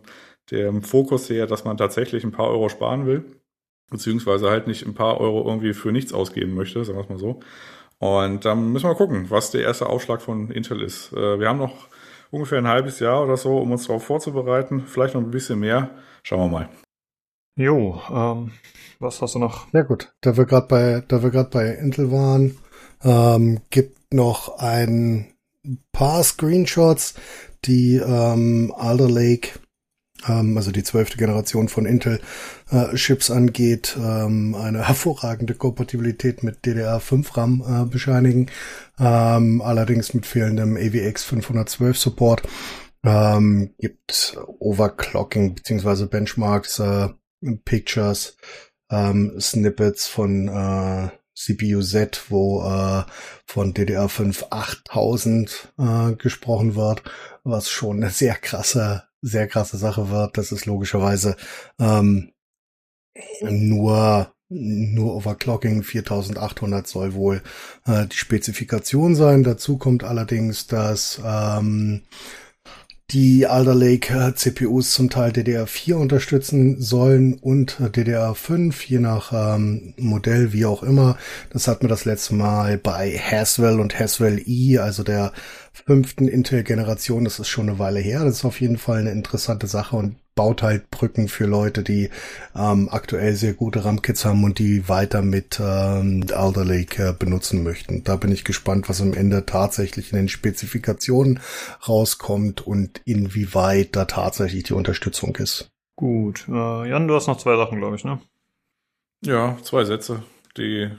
dem 0.50 0.82
Fokus 0.82 1.30
her, 1.30 1.46
dass 1.46 1.64
man 1.64 1.76
tatsächlich 1.76 2.24
ein 2.24 2.32
paar 2.32 2.48
Euro 2.48 2.68
sparen 2.68 3.06
will, 3.06 3.24
beziehungsweise 3.90 4.50
halt 4.50 4.66
nicht 4.66 4.86
ein 4.86 4.94
paar 4.94 5.20
Euro 5.20 5.46
irgendwie 5.46 5.74
für 5.74 5.92
nichts 5.92 6.12
ausgeben 6.12 6.54
möchte, 6.54 6.84
sagen 6.84 6.98
wir 6.98 7.04
es 7.04 7.08
mal 7.08 7.18
so. 7.18 7.40
Und 7.98 8.44
dann 8.44 8.72
müssen 8.72 8.88
wir 8.88 8.96
gucken, 8.96 9.30
was 9.30 9.52
der 9.52 9.62
erste 9.62 9.88
Ausschlag 9.88 10.22
von 10.22 10.50
Intel 10.50 10.82
ist. 10.82 11.12
Äh, 11.12 11.38
wir 11.38 11.48
haben 11.48 11.58
noch 11.58 11.88
ungefähr 12.32 12.58
ein 12.58 12.66
halbes 12.66 12.98
Jahr 12.98 13.22
oder 13.22 13.36
so, 13.36 13.58
um 13.58 13.70
uns 13.70 13.86
darauf 13.86 14.04
vorzubereiten. 14.04 14.86
Vielleicht 14.86 15.14
noch 15.14 15.22
ein 15.22 15.30
bisschen 15.30 15.60
mehr. 15.60 15.90
Schauen 16.24 16.50
wir 16.50 16.58
mal. 16.58 16.68
Jo, 17.54 18.00
ähm, 18.10 18.52
was 18.98 19.22
hast 19.22 19.36
du 19.36 19.38
noch? 19.38 19.70
Sehr 19.70 19.84
gut. 19.84 20.12
Da 20.20 20.36
wir 20.36 20.46
gerade 20.46 20.66
bei, 20.66 21.04
da 21.06 21.22
wir 21.22 21.30
gerade 21.30 21.50
bei 21.50 21.68
Intel 21.74 22.10
waren, 22.10 22.56
ähm, 23.04 23.60
gibt 23.70 24.12
noch 24.12 24.58
ein 24.58 25.34
paar 25.92 26.24
Screenshots, 26.24 27.14
die 27.64 27.96
ähm, 27.96 28.72
Alder 28.76 29.10
Lake 29.10 29.60
also 30.56 30.70
die 30.70 30.82
zwölfte 30.82 31.16
Generation 31.16 31.68
von 31.68 31.86
Intel-Chips 31.86 33.30
äh, 33.30 33.32
angeht, 33.32 33.96
ähm, 33.98 34.54
eine 34.54 34.86
hervorragende 34.86 35.54
Kompatibilität 35.54 36.42
mit 36.42 36.64
DDR5 36.64 37.36
RAM 37.36 37.64
äh, 37.66 37.90
bescheinigen, 37.90 38.50
ähm, 38.98 39.60
allerdings 39.62 40.14
mit 40.14 40.26
fehlendem 40.26 40.76
AVX 40.76 41.24
512 41.24 41.98
Support. 41.98 42.42
Ähm, 43.04 43.74
gibt 43.78 44.38
Overclocking 44.60 45.54
beziehungsweise 45.54 46.06
Benchmarks, 46.06 46.78
äh, 46.78 47.08
Pictures, 47.64 48.36
ähm, 48.90 49.34
Snippets 49.40 50.06
von 50.06 50.48
äh, 50.48 51.10
CPU 51.34 51.82
Z, 51.82 52.26
wo 52.28 52.62
äh, 52.62 53.02
von 53.46 53.74
DDR5 53.74 54.44
8000 54.50 55.72
äh, 55.78 56.12
gesprochen 56.14 56.76
wird, 56.76 57.02
was 57.42 57.70
schon 57.70 57.96
eine 57.96 58.10
sehr 58.10 58.34
krasse 58.34 59.04
sehr 59.22 59.46
krasse 59.46 59.78
Sache 59.78 60.10
wird, 60.10 60.36
dass 60.36 60.52
es 60.52 60.66
logischerweise 60.66 61.36
ähm, 61.78 62.32
nur 63.40 64.32
nur 64.54 65.16
Overclocking 65.16 65.82
4800 65.82 66.86
soll 66.86 67.14
wohl 67.14 67.42
äh, 67.86 68.06
die 68.06 68.16
Spezifikation 68.16 69.14
sein. 69.14 69.44
Dazu 69.44 69.78
kommt 69.78 70.04
allerdings, 70.04 70.66
dass 70.66 71.20
ähm, 71.24 72.02
die 73.12 73.46
Alder 73.46 73.74
Lake 73.74 74.14
äh, 74.14 74.34
CPUs 74.34 74.92
zum 74.92 75.10
Teil 75.10 75.32
DDR4 75.32 75.94
unterstützen 75.94 76.80
sollen 76.80 77.34
und 77.34 77.78
äh, 77.80 77.84
DDR5, 77.84 78.74
je 78.86 79.00
nach 79.00 79.32
ähm, 79.34 79.94
Modell, 79.98 80.52
wie 80.52 80.64
auch 80.64 80.82
immer. 80.82 81.18
Das 81.50 81.68
hatten 81.68 81.82
wir 81.82 81.88
das 81.88 82.06
letzte 82.06 82.34
Mal 82.34 82.78
bei 82.78 83.18
Haswell 83.18 83.80
und 83.80 83.98
Haswell 83.98 84.42
E, 84.46 84.78
also 84.78 85.02
der 85.02 85.32
fünften 85.86 86.28
Intel-Generation. 86.28 87.24
Das 87.24 87.38
ist 87.38 87.48
schon 87.48 87.68
eine 87.68 87.78
Weile 87.78 88.00
her. 88.00 88.24
Das 88.24 88.36
ist 88.36 88.44
auf 88.44 88.60
jeden 88.60 88.78
Fall 88.78 89.00
eine 89.00 89.10
interessante 89.10 89.66
Sache 89.66 89.96
und 89.96 90.16
baut 90.34 90.62
halt 90.62 90.90
Brücken 90.90 91.28
für 91.28 91.44
Leute, 91.46 91.82
die 91.82 92.10
ähm, 92.56 92.88
aktuell 92.90 93.34
sehr 93.34 93.52
gute 93.52 93.84
RAM-Kits 93.84 94.24
haben 94.24 94.44
und 94.44 94.58
die 94.58 94.88
weiter 94.88 95.22
mit 95.22 95.60
ähm, 95.60 96.24
Alder 96.32 96.64
Lake 96.64 97.10
äh, 97.10 97.12
benutzen 97.12 97.62
möchten. 97.62 98.02
Da 98.04 98.16
bin 98.16 98.32
ich 98.32 98.44
gespannt, 98.44 98.88
was 98.88 99.00
am 99.00 99.12
Ende 99.12 99.44
tatsächlich 99.44 100.12
in 100.12 100.18
den 100.18 100.28
Spezifikationen 100.28 101.40
rauskommt 101.86 102.66
und 102.66 103.02
inwieweit 103.04 103.94
da 103.94 104.06
tatsächlich 104.06 104.64
die 104.64 104.74
Unterstützung 104.74 105.36
ist. 105.36 105.70
Gut. 105.96 106.46
Äh, 106.48 106.88
Jan, 106.88 107.08
du 107.08 107.14
hast 107.14 107.26
noch 107.26 107.38
zwei 107.38 107.56
Sachen, 107.56 107.78
glaube 107.78 107.96
ich, 107.96 108.04
ne? 108.04 108.20
Ja, 109.24 109.56
zwei 109.62 109.84
Sätze. 109.84 110.22
Die 110.56 110.90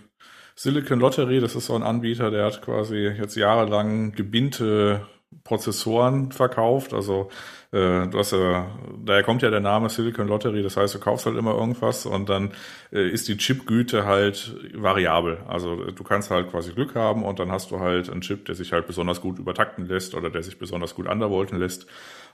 Silicon 0.56 1.00
Lottery, 1.00 1.40
das 1.40 1.56
ist 1.56 1.68
so 1.68 1.76
ein 1.76 1.84
Anbieter, 1.84 2.32
der 2.32 2.46
hat 2.46 2.62
quasi 2.62 2.98
jetzt 2.98 3.36
jahrelang 3.36 4.12
gebinte 4.14 5.08
Prozessoren 5.44 6.32
verkauft. 6.32 6.94
Also 6.94 7.30
äh, 7.72 8.08
du 8.08 8.18
hast 8.18 8.32
ja, 8.32 8.68
daher 9.04 9.24
kommt 9.24 9.42
ja 9.42 9.50
der 9.50 9.60
Name 9.60 9.90
Silicon 9.90 10.28
Lottery, 10.28 10.62
das 10.62 10.78
heißt, 10.78 10.94
du 10.96 11.00
kaufst 11.00 11.26
halt 11.26 11.38
immer 11.38 11.56
irgendwas 11.56 12.06
und 12.06 12.30
dann 12.30 12.52
äh, 12.92 13.10
ist 13.10 13.28
die 13.28 13.38
Chipgüte 13.38 14.06
halt 14.06 14.56
variabel. 14.74 15.40
Also 15.48 15.76
du 15.76 16.04
kannst 16.04 16.30
halt 16.30 16.52
quasi 16.52 16.72
Glück 16.74 16.96
haben 16.96 17.24
und 17.24 17.40
dann 17.40 17.52
hast 17.52 17.72
du 17.72 17.80
halt 17.80 18.10
einen 18.10 18.22
Chip, 18.22 18.46
der 18.46 18.56
sich 18.56 18.72
halt 18.74 18.88
besonders 18.88 19.22
gut 19.22 19.40
übertakten 19.40 19.88
lässt 19.88 20.14
oder 20.16 20.30
der 20.30 20.44
sich 20.44 20.60
besonders 20.60 20.96
gut 20.96 21.08
undervolten 21.08 21.60
lässt. 21.60 21.88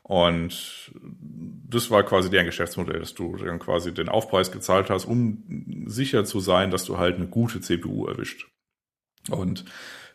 Und 0.04 0.92
das 1.70 1.92
war 1.92 2.04
quasi 2.04 2.30
deren 2.30 2.48
Geschäftsmodell, 2.48 3.00
dass 3.00 3.14
du 3.14 3.36
dann 3.38 3.60
quasi 3.60 3.94
den 3.94 4.10
Aufpreis 4.10 4.52
gezahlt 4.52 4.90
hast, 4.90 5.06
um 5.06 5.86
sicher 5.86 6.26
zu 6.26 6.40
sein, 6.40 6.72
dass 6.72 6.86
du 6.86 6.98
halt 6.98 7.18
eine 7.18 7.28
gute 7.28 7.62
CPU 7.62 8.08
erwischt. 8.08 8.48
Und 9.30 9.66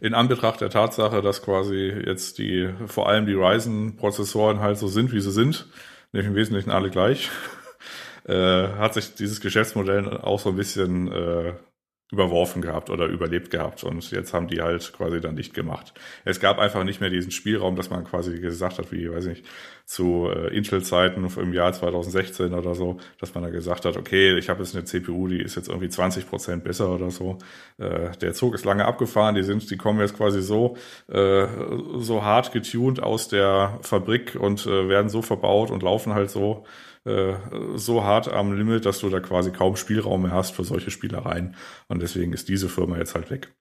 in 0.00 0.14
Anbetracht 0.14 0.60
der 0.60 0.70
Tatsache, 0.70 1.22
dass 1.22 1.42
quasi 1.42 1.92
jetzt 2.06 2.38
die, 2.38 2.68
vor 2.86 3.08
allem 3.08 3.26
die 3.26 3.34
Ryzen-Prozessoren 3.34 4.60
halt 4.60 4.78
so 4.78 4.88
sind, 4.88 5.12
wie 5.12 5.20
sie 5.20 5.30
sind, 5.30 5.68
nämlich 6.12 6.28
im 6.28 6.34
Wesentlichen 6.34 6.70
alle 6.70 6.90
gleich, 6.90 7.30
äh, 8.24 8.68
hat 8.68 8.94
sich 8.94 9.14
dieses 9.14 9.40
Geschäftsmodell 9.40 10.18
auch 10.18 10.40
so 10.40 10.50
ein 10.50 10.56
bisschen 10.56 11.10
äh, 11.12 11.54
überworfen 12.12 12.62
gehabt 12.62 12.90
oder 12.90 13.06
überlebt 13.06 13.50
gehabt 13.50 13.82
und 13.82 14.10
jetzt 14.10 14.34
haben 14.34 14.46
die 14.46 14.60
halt 14.60 14.92
quasi 14.92 15.20
dann 15.20 15.34
nicht 15.34 15.54
gemacht. 15.54 15.94
Es 16.24 16.38
gab 16.38 16.58
einfach 16.58 16.84
nicht 16.84 17.00
mehr 17.00 17.10
diesen 17.10 17.30
Spielraum, 17.30 17.76
dass 17.76 17.90
man 17.90 18.04
quasi 18.04 18.40
gesagt 18.40 18.78
hat, 18.78 18.92
wie, 18.92 19.10
weiß 19.10 19.26
ich 19.26 19.38
nicht, 19.38 19.48
zu 19.86 20.28
äh, 20.30 20.56
Intel-Zeiten 20.56 21.24
im 21.24 21.52
Jahr 21.52 21.72
2016 21.72 22.54
oder 22.54 22.74
so, 22.74 22.96
dass 23.20 23.34
man 23.34 23.44
da 23.44 23.50
gesagt 23.50 23.84
hat, 23.84 23.96
okay, 23.96 24.36
ich 24.38 24.48
habe 24.48 24.62
jetzt 24.62 24.74
eine 24.74 24.84
CPU, 24.84 25.28
die 25.28 25.42
ist 25.42 25.56
jetzt 25.56 25.68
irgendwie 25.68 25.90
20 25.90 26.28
Prozent 26.28 26.64
besser 26.64 26.88
oder 26.88 27.10
so. 27.10 27.38
Äh, 27.78 28.16
der 28.16 28.32
Zug 28.32 28.54
ist 28.54 28.64
lange 28.64 28.86
abgefahren, 28.86 29.34
die 29.34 29.42
sind, 29.42 29.70
die 29.70 29.76
kommen 29.76 30.00
jetzt 30.00 30.16
quasi 30.16 30.40
so, 30.40 30.76
äh, 31.08 31.46
so 31.96 32.24
hart 32.24 32.52
getuned 32.52 33.02
aus 33.02 33.28
der 33.28 33.78
Fabrik 33.82 34.36
und 34.40 34.66
äh, 34.66 34.88
werden 34.88 35.10
so 35.10 35.20
verbaut 35.20 35.70
und 35.70 35.82
laufen 35.82 36.14
halt 36.14 36.30
so, 36.30 36.64
äh, 37.04 37.34
so 37.74 38.04
hart 38.04 38.28
am 38.28 38.56
Limit, 38.56 38.86
dass 38.86 39.00
du 39.00 39.10
da 39.10 39.20
quasi 39.20 39.50
kaum 39.50 39.76
Spielraum 39.76 40.22
mehr 40.22 40.32
hast 40.32 40.54
für 40.54 40.64
solche 40.64 40.90
Spielereien. 40.90 41.56
Und 41.88 42.00
deswegen 42.00 42.32
ist 42.32 42.48
diese 42.48 42.70
Firma 42.70 42.96
jetzt 42.96 43.14
halt 43.14 43.30
weg. 43.30 43.52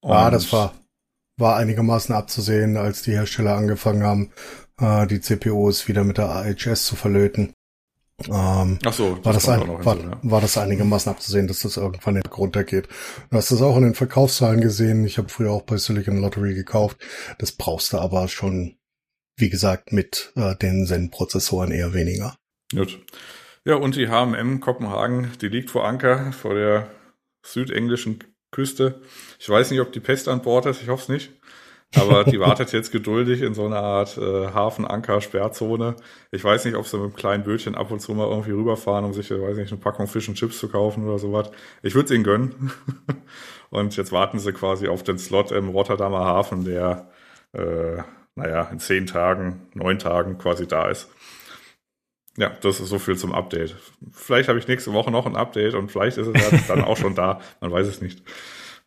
Und 0.00 0.12
ah, 0.12 0.30
das 0.30 0.52
war, 0.52 0.74
war 1.38 1.56
einigermaßen 1.56 2.14
abzusehen, 2.14 2.76
als 2.76 3.02
die 3.02 3.12
Hersteller 3.12 3.56
angefangen 3.56 4.02
haben, 4.02 4.32
äh, 4.78 5.06
die 5.06 5.20
CPUs 5.20 5.88
wieder 5.88 6.04
mit 6.04 6.18
der 6.18 6.30
AHS 6.30 6.86
zu 6.86 6.96
verlöten. 6.96 7.52
Ähm, 8.26 8.78
Ach 8.84 8.92
so, 8.92 9.14
das 9.14 9.24
war, 9.24 9.32
das 9.32 9.48
ein, 9.48 9.84
war, 9.84 9.96
ja. 9.96 10.20
war 10.22 10.40
das 10.40 10.58
einigermaßen 10.58 11.10
abzusehen, 11.10 11.46
dass 11.46 11.60
das 11.60 11.76
irgendwann 11.76 12.14
nicht 12.14 12.36
runtergeht. 12.36 12.88
Du 13.30 13.36
hast 13.36 13.52
das 13.52 13.62
auch 13.62 13.76
in 13.76 13.84
den 13.84 13.94
Verkaufszahlen 13.94 14.60
gesehen. 14.60 15.04
Ich 15.04 15.18
habe 15.18 15.28
früher 15.28 15.52
auch 15.52 15.62
bei 15.62 15.76
Silicon 15.76 16.20
Lottery 16.20 16.54
gekauft. 16.54 16.98
Das 17.38 17.52
brauchst 17.52 17.92
du 17.92 17.98
aber 17.98 18.26
schon, 18.26 18.76
wie 19.36 19.50
gesagt, 19.50 19.92
mit 19.92 20.32
äh, 20.34 20.56
den 20.56 20.84
Zen-Prozessoren 20.84 21.70
eher 21.70 21.94
weniger. 21.94 22.34
Gut. 22.72 22.98
Ja, 23.64 23.76
und 23.76 23.94
die 23.94 24.08
HMM 24.08 24.60
Kopenhagen, 24.60 25.30
die 25.40 25.48
liegt 25.48 25.70
vor 25.70 25.86
Anker, 25.86 26.32
vor 26.32 26.54
der 26.54 26.90
südenglischen 27.44 28.24
Küste. 28.50 29.00
Ich 29.38 29.48
weiß 29.48 29.70
nicht, 29.70 29.80
ob 29.80 29.92
die 29.92 30.00
Pest 30.00 30.26
an 30.26 30.42
Bord 30.42 30.66
ist, 30.66 30.82
ich 30.82 30.88
hoffe 30.88 31.02
es 31.02 31.08
nicht. 31.08 31.37
Aber 31.94 32.24
die 32.24 32.38
wartet 32.38 32.72
jetzt 32.72 32.92
geduldig 32.92 33.40
in 33.40 33.54
so 33.54 33.64
einer 33.64 33.80
Art 33.82 34.18
äh, 34.18 34.48
Hafen-Anker-Sperrzone. 34.48 35.96
Ich 36.30 36.44
weiß 36.44 36.66
nicht, 36.66 36.76
ob 36.76 36.86
sie 36.86 36.98
mit 36.98 37.04
einem 37.04 37.14
kleinen 37.14 37.44
Bötchen 37.44 37.74
ab 37.74 37.90
und 37.90 38.00
zu 38.00 38.12
mal 38.12 38.28
irgendwie 38.28 38.50
rüberfahren, 38.50 39.06
um 39.06 39.14
sich, 39.14 39.30
weiß 39.30 39.56
nicht, 39.56 39.72
eine 39.72 39.80
Packung 39.80 40.06
Fish 40.06 40.28
und 40.28 40.34
Chips 40.34 40.58
zu 40.58 40.68
kaufen 40.68 41.06
oder 41.06 41.18
sowas. 41.18 41.50
Ich 41.82 41.94
würde 41.94 42.06
es 42.06 42.10
ihnen 42.10 42.24
gönnen. 42.24 42.72
und 43.70 43.96
jetzt 43.96 44.12
warten 44.12 44.38
sie 44.38 44.52
quasi 44.52 44.88
auf 44.88 45.02
den 45.02 45.18
Slot 45.18 45.50
im 45.50 45.70
Rotterdamer 45.70 46.24
Hafen, 46.24 46.64
der, 46.64 47.10
äh, 47.52 48.02
naja, 48.34 48.64
in 48.70 48.80
zehn 48.80 49.06
Tagen, 49.06 49.68
neun 49.72 49.98
Tagen 49.98 50.36
quasi 50.36 50.68
da 50.68 50.88
ist. 50.90 51.08
Ja, 52.36 52.50
das 52.60 52.80
ist 52.80 52.88
so 52.88 52.98
viel 52.98 53.16
zum 53.16 53.34
Update. 53.34 53.74
Vielleicht 54.12 54.48
habe 54.48 54.58
ich 54.58 54.68
nächste 54.68 54.92
Woche 54.92 55.10
noch 55.10 55.26
ein 55.26 55.36
Update 55.36 55.74
und 55.74 55.90
vielleicht 55.90 56.18
ist 56.18 56.28
es 56.28 56.66
dann 56.68 56.84
auch 56.84 56.96
schon 56.96 57.16
da. 57.16 57.40
Man 57.60 57.72
weiß 57.72 57.88
es 57.88 58.00
nicht. 58.00 58.22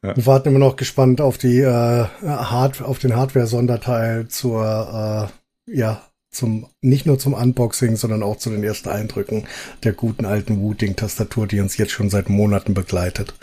Ja. 0.03 0.15
Wir 0.15 0.25
warten 0.25 0.49
immer 0.49 0.59
noch 0.59 0.75
gespannt 0.75 1.21
auf 1.21 1.37
die 1.37 1.59
äh, 1.59 2.05
Hard 2.23 2.81
auf 2.81 2.99
den 2.99 3.15
Hardware-Sonderteil 3.15 4.27
zur 4.27 5.29
äh, 5.67 5.71
ja 5.71 6.01
zum 6.31 6.67
nicht 6.81 7.05
nur 7.05 7.19
zum 7.19 7.33
Unboxing, 7.33 7.97
sondern 7.97 8.23
auch 8.23 8.37
zu 8.37 8.49
den 8.49 8.63
ersten 8.63 8.89
Eindrücken 8.89 9.47
der 9.83 9.93
guten 9.93 10.25
alten 10.25 10.61
Wooting-Tastatur, 10.61 11.45
die 11.45 11.59
uns 11.59 11.77
jetzt 11.77 11.91
schon 11.91 12.09
seit 12.09 12.29
Monaten 12.29 12.73
begleitet. 12.73 13.35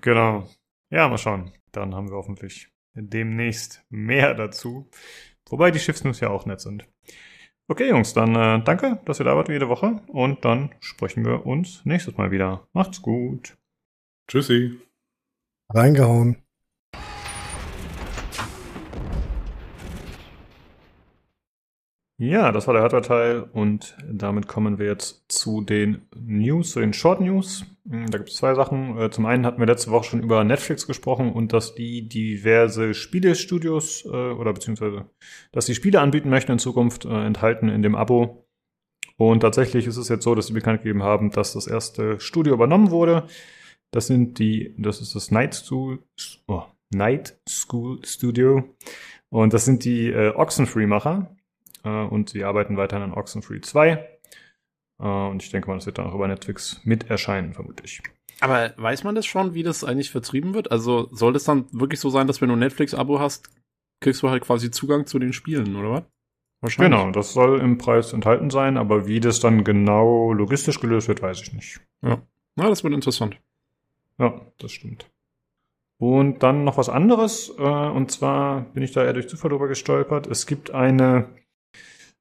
Genau. 0.00 0.48
Ja, 0.90 1.08
mal 1.08 1.18
schauen. 1.18 1.52
Dann 1.70 1.94
haben 1.94 2.10
wir 2.10 2.16
hoffentlich 2.16 2.68
demnächst 2.94 3.82
mehr 3.88 4.34
dazu. 4.34 4.90
Wobei 5.48 5.70
die 5.70 5.78
Schiffsnews 5.78 6.20
ja 6.20 6.28
auch 6.28 6.44
nett 6.44 6.60
sind. 6.60 6.86
Okay, 7.68 7.88
Jungs, 7.88 8.12
dann 8.12 8.34
äh, 8.34 8.62
danke, 8.62 9.00
dass 9.04 9.20
ihr 9.20 9.24
da 9.24 9.36
wart 9.36 9.48
jede 9.48 9.68
Woche 9.68 10.02
und 10.08 10.44
dann 10.44 10.74
sprechen 10.80 11.24
wir 11.24 11.46
uns 11.46 11.84
nächstes 11.84 12.16
Mal 12.16 12.30
wieder. 12.30 12.66
Macht's 12.72 13.00
gut. 13.00 13.56
Tschüssi. 14.28 14.78
Reingehauen. 15.74 16.36
Ja, 22.18 22.52
das 22.52 22.68
war 22.68 22.74
der 22.74 22.84
Hardware-Teil 22.84 23.48
und 23.52 23.96
damit 24.08 24.46
kommen 24.46 24.78
wir 24.78 24.86
jetzt 24.86 25.24
zu 25.26 25.60
den 25.60 26.02
News, 26.14 26.70
zu 26.70 26.78
den 26.78 26.92
Short 26.92 27.20
News. 27.20 27.64
Hm, 27.88 28.10
da 28.10 28.18
gibt 28.18 28.30
es 28.30 28.36
zwei 28.36 28.54
Sachen. 28.54 28.96
Äh, 28.96 29.10
zum 29.10 29.26
einen 29.26 29.44
hatten 29.44 29.58
wir 29.58 29.66
letzte 29.66 29.90
Woche 29.90 30.04
schon 30.04 30.22
über 30.22 30.44
Netflix 30.44 30.86
gesprochen 30.86 31.32
und 31.32 31.52
dass 31.52 31.74
die 31.74 32.08
diverse 32.08 32.94
Spielestudios 32.94 34.04
äh, 34.04 34.08
oder 34.08 34.52
beziehungsweise, 34.52 35.06
dass 35.50 35.66
die 35.66 35.74
Spiele 35.74 36.00
anbieten 36.00 36.30
möchten 36.30 36.52
in 36.52 36.58
Zukunft, 36.60 37.06
äh, 37.06 37.26
enthalten 37.26 37.68
in 37.68 37.82
dem 37.82 37.96
Abo. 37.96 38.46
Und 39.16 39.40
tatsächlich 39.40 39.88
ist 39.88 39.96
es 39.96 40.08
jetzt 40.08 40.22
so, 40.22 40.36
dass 40.36 40.46
sie 40.46 40.52
bekannt 40.52 40.82
gegeben 40.82 41.02
haben, 41.02 41.32
dass 41.32 41.54
das 41.54 41.66
erste 41.66 42.20
Studio 42.20 42.54
übernommen 42.54 42.92
wurde. 42.92 43.24
Das 43.92 44.06
sind 44.06 44.38
die, 44.38 44.74
das 44.78 45.00
ist 45.00 45.14
das 45.14 45.30
Night 45.30 45.54
School, 45.54 46.02
oh, 46.48 46.64
Night 46.90 47.38
School 47.48 48.04
Studio. 48.04 48.64
Und 49.28 49.52
das 49.52 49.64
sind 49.64 49.84
die 49.84 50.08
äh, 50.08 50.34
Oxenfree-Macher 50.34 51.36
äh, 51.84 51.88
und 51.88 52.30
sie 52.30 52.44
arbeiten 52.44 52.76
weiterhin 52.76 53.04
an 53.04 53.14
Oxenfree 53.14 53.60
2. 53.60 53.90
Äh, 54.98 55.06
und 55.06 55.42
ich 55.42 55.50
denke 55.50 55.68
mal, 55.68 55.74
das 55.74 55.86
wird 55.86 55.98
dann 55.98 56.06
auch 56.06 56.14
über 56.14 56.26
Netflix 56.26 56.80
mit 56.84 57.10
erscheinen, 57.10 57.52
vermutlich. 57.52 58.02
Aber 58.40 58.72
weiß 58.76 59.04
man 59.04 59.14
das 59.14 59.26
schon, 59.26 59.54
wie 59.54 59.62
das 59.62 59.84
eigentlich 59.84 60.10
vertrieben 60.10 60.54
wird? 60.54 60.72
Also 60.72 61.08
soll 61.12 61.32
das 61.32 61.44
dann 61.44 61.66
wirklich 61.70 62.00
so 62.00 62.10
sein, 62.10 62.26
dass 62.26 62.40
wenn 62.40 62.48
du 62.48 62.56
ein 62.56 62.60
Netflix-Abo 62.60 63.20
hast, 63.20 63.50
kriegst 64.00 64.22
du 64.22 64.30
halt 64.30 64.42
quasi 64.42 64.70
Zugang 64.70 65.06
zu 65.06 65.18
den 65.18 65.32
Spielen, 65.32 65.76
oder 65.76 65.90
was? 65.90 66.02
Wahrscheinlich. 66.60 66.98
Genau, 66.98 67.12
das 67.12 67.32
soll 67.32 67.60
im 67.60 67.76
Preis 67.76 68.12
enthalten 68.12 68.50
sein, 68.50 68.76
aber 68.76 69.06
wie 69.06 69.20
das 69.20 69.40
dann 69.40 69.64
genau 69.64 70.32
logistisch 70.32 70.80
gelöst 70.80 71.08
wird, 71.08 71.20
weiß 71.20 71.42
ich 71.42 71.52
nicht. 71.52 71.80
Ja, 72.02 72.22
Na, 72.56 72.68
das 72.68 72.84
wird 72.84 72.94
interessant. 72.94 73.38
Ja, 74.22 74.40
das 74.58 74.70
stimmt. 74.70 75.10
Und 75.98 76.44
dann 76.44 76.62
noch 76.62 76.78
was 76.78 76.88
anderes, 76.88 77.52
äh, 77.58 77.62
und 77.62 78.12
zwar 78.12 78.60
bin 78.72 78.84
ich 78.84 78.92
da 78.92 79.04
eher 79.04 79.14
durch 79.14 79.28
Zufall 79.28 79.50
drüber 79.50 79.66
gestolpert. 79.66 80.28
Es 80.28 80.46
gibt 80.46 80.70
eine 80.70 81.28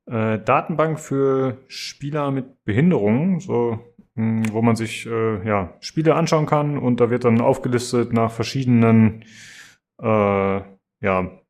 äh, 0.08 0.40
Datenbank 0.40 1.00
für 1.00 1.60
Spieler 1.68 2.32
mit 2.32 2.64
Behinderungen, 2.64 3.40
so 3.40 3.80
mh, 4.16 4.46
hm, 4.46 4.54
wo 4.54 4.64
man 4.64 4.76
sich 4.76 5.06
äh, 5.06 5.48
ja, 5.48 5.76
Spiele 5.80 6.16
anschauen 6.16 6.48
kann 6.48 6.80
und 6.80 7.00
da 7.00 7.12
wird 7.12 7.24
dann 7.24 7.40
aufgelistet 7.40 8.14
nach 8.14 8.32
verschiedenen 8.32 9.26
äh, 10.02 10.62
ja, 11.02 11.41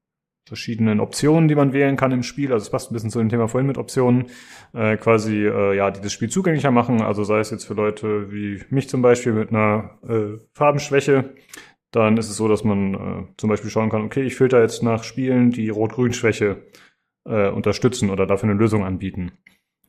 verschiedenen 0.51 0.99
Optionen, 0.99 1.47
die 1.47 1.55
man 1.55 1.71
wählen 1.71 1.95
kann 1.95 2.11
im 2.11 2.23
Spiel. 2.23 2.51
Also 2.51 2.65
es 2.65 2.69
passt 2.69 2.91
ein 2.91 2.93
bisschen 2.93 3.09
zu 3.09 3.19
dem 3.19 3.29
Thema 3.29 3.47
vorhin 3.47 3.67
mit 3.67 3.77
Optionen, 3.77 4.25
äh, 4.73 4.97
quasi 4.97 5.45
äh, 5.45 5.77
ja, 5.77 5.91
die 5.91 6.01
das 6.01 6.11
Spiel 6.11 6.27
zugänglicher 6.27 6.71
machen. 6.71 7.01
Also 7.01 7.23
sei 7.23 7.39
es 7.39 7.51
jetzt 7.51 7.63
für 7.63 7.73
Leute 7.73 8.33
wie 8.33 8.61
mich 8.69 8.89
zum 8.89 9.01
Beispiel 9.01 9.31
mit 9.31 9.51
einer 9.51 9.97
äh, 10.05 10.39
Farbenschwäche, 10.53 11.35
dann 11.91 12.17
ist 12.17 12.29
es 12.29 12.35
so, 12.35 12.49
dass 12.49 12.65
man 12.65 12.93
äh, 12.93 13.33
zum 13.37 13.49
Beispiel 13.49 13.69
schauen 13.69 13.89
kann, 13.89 14.01
okay, 14.01 14.23
ich 14.23 14.35
filter 14.35 14.61
jetzt 14.61 14.83
nach 14.83 15.05
Spielen, 15.05 15.51
die 15.51 15.69
Rot-Grün-Schwäche 15.69 16.67
äh, 17.23 17.47
unterstützen 17.47 18.09
oder 18.09 18.27
dafür 18.27 18.49
eine 18.49 18.59
Lösung 18.59 18.83
anbieten. 18.83 19.31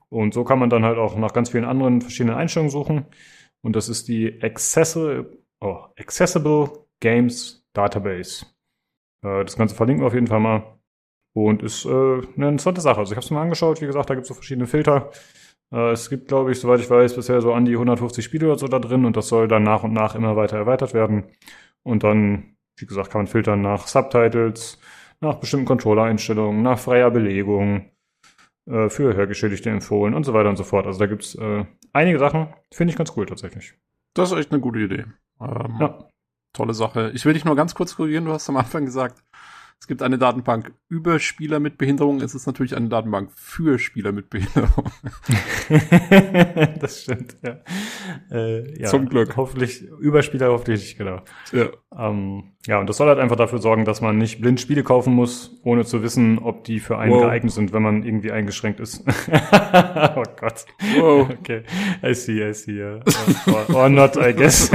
Und 0.08 0.32
so 0.32 0.44
kann 0.44 0.60
man 0.60 0.70
dann 0.70 0.84
halt 0.84 0.98
auch 0.98 1.16
nach 1.16 1.32
ganz 1.32 1.50
vielen 1.50 1.64
anderen 1.64 2.02
verschiedenen 2.02 2.36
Einstellungen 2.36 2.70
suchen. 2.70 3.06
Und 3.62 3.74
das 3.74 3.88
ist 3.88 4.06
die 4.06 4.40
Accessible, 4.44 5.38
oh, 5.60 5.86
Accessible 5.98 6.86
Games 7.00 7.66
Database. 7.72 8.46
Äh, 9.22 9.44
das 9.44 9.56
Ganze 9.56 9.74
verlinken 9.74 10.02
wir 10.02 10.08
auf 10.08 10.14
jeden 10.14 10.26
Fall 10.26 10.40
mal. 10.40 10.78
Und 11.34 11.62
ist 11.62 11.86
äh, 11.86 11.88
eine 11.88 12.48
interessante 12.48 12.80
Sache. 12.82 12.98
Also 12.98 13.12
ich 13.12 13.16
habe 13.16 13.24
es 13.24 13.30
mir 13.30 13.40
angeschaut. 13.40 13.80
Wie 13.80 13.86
gesagt, 13.86 14.10
da 14.10 14.14
gibt 14.14 14.24
es 14.24 14.28
so 14.28 14.34
verschiedene 14.34 14.66
Filter. 14.66 15.10
Äh, 15.72 15.92
es 15.92 16.10
gibt, 16.10 16.28
glaube 16.28 16.52
ich, 16.52 16.60
soweit 16.60 16.80
ich 16.80 16.90
weiß, 16.90 17.16
bisher 17.16 17.40
so 17.40 17.54
an 17.54 17.64
die 17.64 17.72
150 17.72 18.24
Spiele 18.24 18.46
oder 18.46 18.58
so 18.58 18.68
da 18.68 18.78
drin. 18.78 19.04
Und 19.04 19.16
das 19.16 19.28
soll 19.28 19.48
dann 19.48 19.62
nach 19.62 19.82
und 19.82 19.92
nach 19.92 20.14
immer 20.14 20.36
weiter 20.36 20.58
erweitert 20.58 20.92
werden. 20.94 21.24
Und 21.82 22.04
dann, 22.04 22.56
wie 22.76 22.86
gesagt, 22.86 23.10
kann 23.10 23.20
man 23.20 23.26
filtern 23.28 23.62
nach 23.62 23.86
Subtitles, 23.86 24.78
nach 25.20 25.36
bestimmten 25.36 25.66
Controller-Einstellungen, 25.66 26.62
nach 26.62 26.78
freier 26.78 27.10
Belegung, 27.10 27.92
äh, 28.66 28.88
für 28.88 29.14
Hörgeschädigte 29.14 29.70
empfohlen 29.70 30.14
und 30.14 30.24
so 30.24 30.34
weiter 30.34 30.48
und 30.48 30.56
so 30.56 30.64
fort. 30.64 30.86
Also 30.86 30.98
da 30.98 31.06
gibt's 31.06 31.34
äh, 31.34 31.64
einige 31.92 32.18
Sachen, 32.18 32.54
finde 32.72 32.92
ich 32.92 32.96
ganz 32.96 33.12
cool 33.16 33.26
tatsächlich. 33.26 33.74
Das 34.14 34.30
ist 34.30 34.38
echt 34.38 34.52
eine 34.52 34.60
gute 34.60 34.78
Idee. 34.78 35.04
Ähm, 35.40 35.76
ja. 35.80 35.98
Tolle 36.52 36.74
Sache. 36.74 37.10
Ich 37.14 37.24
will 37.24 37.32
dich 37.32 37.44
nur 37.44 37.56
ganz 37.56 37.74
kurz 37.74 37.96
korrigieren. 37.96 38.26
Du 38.26 38.32
hast 38.32 38.48
am 38.48 38.56
Anfang 38.56 38.84
gesagt, 38.84 39.22
es 39.82 39.88
gibt 39.88 40.00
eine 40.00 40.16
Datenbank 40.16 40.74
über 40.88 41.18
Spieler 41.18 41.58
mit 41.58 41.76
Behinderung. 41.76 42.20
Es 42.20 42.36
ist 42.36 42.46
natürlich 42.46 42.76
eine 42.76 42.88
Datenbank 42.88 43.32
für 43.34 43.80
Spieler 43.80 44.12
mit 44.12 44.30
Behinderung. 44.30 44.84
das 46.78 47.02
stimmt, 47.02 47.36
ja. 47.42 47.58
Äh, 48.30 48.80
ja. 48.80 48.86
Zum 48.86 49.08
Glück. 49.08 49.36
Hoffentlich, 49.36 49.82
über 49.98 50.22
Spieler 50.22 50.50
hoffentlich, 50.50 50.96
genau. 50.96 51.22
Ja. 51.50 51.70
Ähm, 51.98 52.52
ja, 52.64 52.78
und 52.78 52.88
das 52.88 52.96
soll 52.96 53.08
halt 53.08 53.18
einfach 53.18 53.34
dafür 53.34 53.58
sorgen, 53.58 53.84
dass 53.84 54.00
man 54.00 54.18
nicht 54.18 54.40
blind 54.40 54.60
Spiele 54.60 54.84
kaufen 54.84 55.14
muss, 55.14 55.58
ohne 55.64 55.84
zu 55.84 56.00
wissen, 56.04 56.38
ob 56.38 56.62
die 56.62 56.78
für 56.78 56.96
einen 56.98 57.14
wow. 57.14 57.22
geeignet 57.22 57.50
sind, 57.50 57.72
wenn 57.72 57.82
man 57.82 58.04
irgendwie 58.04 58.30
eingeschränkt 58.30 58.78
ist. 58.78 59.04
oh 59.34 60.22
Gott. 60.38 60.64
Wow. 60.96 61.28
Okay. 61.42 61.64
I 62.04 62.14
see, 62.14 62.48
I 62.48 62.54
see, 62.54 62.78
ja. 62.78 63.00
Or, 63.48 63.74
or 63.74 63.88
not, 63.88 64.16
I 64.16 64.32
guess. 64.32 64.70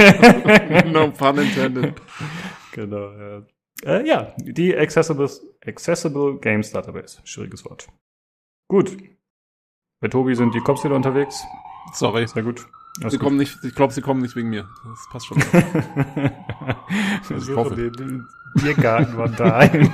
no 0.92 1.12
pun 1.12 1.38
intended. 1.38 1.94
Genau, 2.74 3.12
ja. 3.14 3.44
Äh, 3.86 4.08
ja, 4.08 4.34
die 4.38 4.76
Accessible, 4.76 5.30
Accessible 5.66 6.40
Games 6.40 6.72
Database. 6.72 7.22
Schwieriges 7.24 7.66
Wort. 7.66 7.88
Gut. 8.70 8.98
Bei 10.02 10.08
Tobi 10.08 10.36
sind 10.36 10.54
die 10.54 10.60
Cops 10.60 10.84
wieder 10.84 10.96
unterwegs. 10.96 11.44
Sorry. 11.94 12.28
Sehr 12.28 12.44
gut. 12.44 12.68
Alles 13.02 13.14
sie 13.14 13.18
gut. 13.18 13.26
kommen 13.26 13.38
nicht, 13.38 13.58
ich 13.64 13.76
glaube, 13.76 13.94
sie 13.94 14.02
kommen 14.02 14.22
nicht 14.22 14.36
wegen 14.36 14.50
mir. 14.50 14.68
Das 14.84 15.08
passt 15.10 15.28
schon. 15.28 15.38
ich 17.38 17.56
hoffe. 17.56 17.76
Den 17.76 18.28
Biergarten 18.56 19.18
war 19.18 19.30
da 19.30 19.58
ein. 19.58 19.94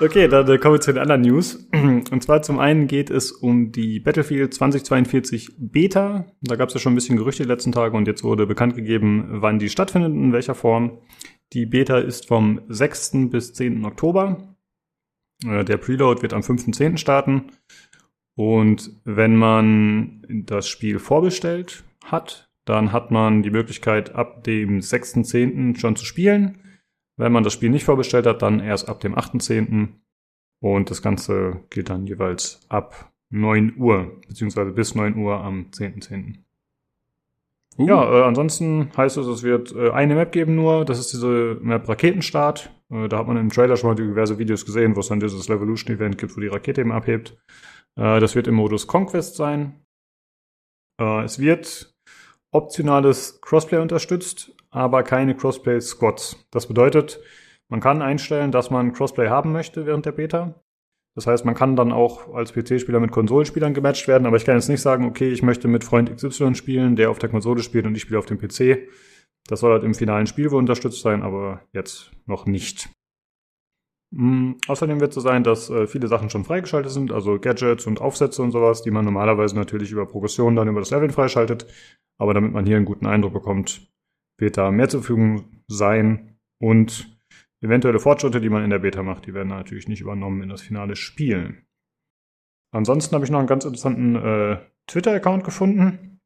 okay, 0.00 0.28
dann 0.28 0.46
kommen 0.60 0.74
wir 0.74 0.80
zu 0.80 0.92
den 0.92 1.00
anderen 1.00 1.22
News. 1.22 1.66
Und 1.72 2.22
zwar 2.22 2.42
zum 2.42 2.58
einen 2.58 2.86
geht 2.86 3.10
es 3.10 3.32
um 3.32 3.72
die 3.72 4.00
Battlefield 4.00 4.52
2042 4.52 5.54
Beta. 5.58 6.26
Da 6.42 6.56
gab 6.56 6.68
es 6.68 6.74
ja 6.74 6.80
schon 6.80 6.92
ein 6.92 6.96
bisschen 6.96 7.16
Gerüchte 7.16 7.44
die 7.44 7.48
letzten 7.48 7.72
Tage 7.72 7.96
und 7.96 8.06
jetzt 8.06 8.22
wurde 8.22 8.46
bekannt 8.46 8.76
gegeben, 8.76 9.26
wann 9.40 9.58
die 9.58 9.70
stattfindet 9.70 10.12
und 10.12 10.22
in 10.22 10.32
welcher 10.32 10.54
Form. 10.54 10.98
Die 11.52 11.64
Beta 11.66 11.98
ist 11.98 12.28
vom 12.28 12.60
6. 12.68 13.30
bis 13.30 13.54
10. 13.54 13.84
Oktober. 13.84 14.56
Äh, 15.44 15.64
der 15.64 15.76
Preload 15.76 16.22
wird 16.22 16.32
am 16.32 16.40
5.10. 16.42 16.96
starten. 16.96 17.52
Und 18.36 18.92
wenn 19.04 19.34
man 19.34 20.22
das 20.28 20.68
Spiel 20.68 20.98
vorbestellt 20.98 21.84
hat, 22.04 22.48
dann 22.66 22.92
hat 22.92 23.10
man 23.10 23.42
die 23.42 23.50
Möglichkeit, 23.50 24.14
ab 24.14 24.44
dem 24.44 24.80
6.10. 24.80 25.78
schon 25.78 25.96
zu 25.96 26.04
spielen. 26.04 26.60
Wenn 27.16 27.32
man 27.32 27.44
das 27.44 27.54
Spiel 27.54 27.70
nicht 27.70 27.84
vorbestellt 27.84 28.26
hat, 28.26 28.42
dann 28.42 28.60
erst 28.60 28.88
ab 28.88 29.00
dem 29.00 29.14
8.10. 29.14 29.88
Und 30.60 30.90
das 30.90 31.00
Ganze 31.00 31.60
geht 31.70 31.88
dann 31.88 32.06
jeweils 32.06 32.60
ab 32.68 33.10
9 33.30 33.74
Uhr, 33.78 34.20
beziehungsweise 34.28 34.72
bis 34.72 34.94
9 34.94 35.16
Uhr 35.16 35.40
am 35.40 35.68
10.10. 35.72 36.36
Uh. 37.78 37.86
Ja, 37.86 38.20
äh, 38.20 38.22
ansonsten 38.24 38.90
heißt 38.96 39.16
es, 39.16 39.26
es 39.26 39.42
wird 39.42 39.74
äh, 39.74 39.90
eine 39.90 40.14
Map 40.14 40.32
geben 40.32 40.54
nur. 40.54 40.84
Das 40.84 40.98
ist 40.98 41.12
diese 41.12 41.58
Map 41.60 41.88
Raketenstart. 41.88 42.70
Äh, 42.90 43.08
da 43.08 43.18
hat 43.18 43.26
man 43.26 43.36
im 43.36 43.50
Trailer 43.50 43.76
schon 43.76 43.90
mal 43.90 43.94
diverse 43.94 44.38
Videos 44.38 44.64
gesehen, 44.64 44.96
wo 44.96 45.00
es 45.00 45.08
dann 45.08 45.20
dieses 45.20 45.48
Revolution-Event 45.48 46.18
gibt, 46.18 46.36
wo 46.36 46.40
die 46.40 46.48
Rakete 46.48 46.80
eben 46.80 46.92
abhebt. 46.92 47.36
Äh, 47.98 48.20
das 48.20 48.34
wird 48.34 48.46
im 48.46 48.54
Modus 48.54 48.86
Conquest 48.86 49.36
sein. 49.36 49.84
Äh, 51.00 51.24
es 51.24 51.38
wird 51.38 51.94
optionales 52.52 53.40
Crossplay 53.40 53.78
unterstützt, 53.78 54.52
aber 54.70 55.02
keine 55.02 55.34
Crossplay-Squads. 55.34 56.46
Das 56.50 56.66
bedeutet, 56.66 57.20
man 57.68 57.80
kann 57.80 58.02
einstellen, 58.02 58.52
dass 58.52 58.70
man 58.70 58.92
Crossplay 58.92 59.28
haben 59.28 59.52
möchte 59.52 59.86
während 59.86 60.06
der 60.06 60.12
Beta. 60.12 60.54
Das 61.16 61.26
heißt, 61.26 61.46
man 61.46 61.54
kann 61.54 61.76
dann 61.76 61.92
auch 61.92 62.34
als 62.34 62.52
PC-Spieler 62.52 63.00
mit 63.00 63.10
Konsolenspielern 63.10 63.72
gematcht 63.72 64.06
werden, 64.06 64.26
aber 64.26 64.36
ich 64.36 64.44
kann 64.44 64.56
jetzt 64.56 64.68
nicht 64.68 64.82
sagen, 64.82 65.06
okay, 65.06 65.30
ich 65.30 65.42
möchte 65.42 65.66
mit 65.66 65.82
Freund 65.82 66.14
XY 66.14 66.54
spielen, 66.54 66.94
der 66.94 67.10
auf 67.10 67.18
der 67.18 67.30
Konsole 67.30 67.62
spielt 67.62 67.86
und 67.86 67.94
ich 67.94 68.02
spiele 68.02 68.18
auf 68.18 68.26
dem 68.26 68.38
PC. 68.38 68.88
Das 69.48 69.60
soll 69.60 69.72
halt 69.72 69.84
im 69.84 69.94
finalen 69.94 70.26
Spiel 70.26 70.50
wohl 70.50 70.58
unterstützt 70.58 71.00
sein, 71.00 71.22
aber 71.22 71.62
jetzt 71.72 72.10
noch 72.26 72.44
nicht. 72.44 72.90
Mhm. 74.16 74.56
Außerdem 74.66 74.98
wird 75.00 75.10
es 75.10 75.14
so 75.14 75.20
sein, 75.20 75.44
dass 75.44 75.68
äh, 75.68 75.86
viele 75.86 76.08
Sachen 76.08 76.30
schon 76.30 76.44
freigeschaltet 76.44 76.90
sind, 76.90 77.12
also 77.12 77.38
Gadgets 77.38 77.86
und 77.86 78.00
Aufsätze 78.00 78.42
und 78.42 78.50
sowas, 78.50 78.82
die 78.82 78.90
man 78.90 79.04
normalerweise 79.04 79.54
natürlich 79.56 79.92
über 79.92 80.06
Progression 80.06 80.56
dann 80.56 80.68
über 80.68 80.80
das 80.80 80.90
Leveln 80.90 81.10
freischaltet. 81.10 81.66
Aber 82.18 82.32
damit 82.32 82.52
man 82.52 82.64
hier 82.64 82.76
einen 82.76 82.86
guten 82.86 83.06
Eindruck 83.06 83.34
bekommt, 83.34 83.92
wird 84.38 84.56
da 84.56 84.70
mehr 84.70 84.88
zur 84.88 85.00
Verfügung 85.00 85.62
sein 85.68 86.38
und 86.58 87.20
eventuelle 87.60 87.98
Fortschritte, 87.98 88.40
die 88.40 88.48
man 88.48 88.64
in 88.64 88.70
der 88.70 88.78
Beta 88.78 89.02
macht, 89.02 89.26
die 89.26 89.34
werden 89.34 89.48
natürlich 89.48 89.86
nicht 89.86 90.00
übernommen 90.00 90.42
in 90.42 90.48
das 90.48 90.62
finale 90.62 90.96
Spiel. 90.96 91.62
Ansonsten 92.74 93.14
habe 93.14 93.24
ich 93.26 93.30
noch 93.30 93.38
einen 93.38 93.48
ganz 93.48 93.66
interessanten 93.66 94.16
äh, 94.16 94.58
Twitter-Account 94.86 95.44
gefunden, 95.44 96.20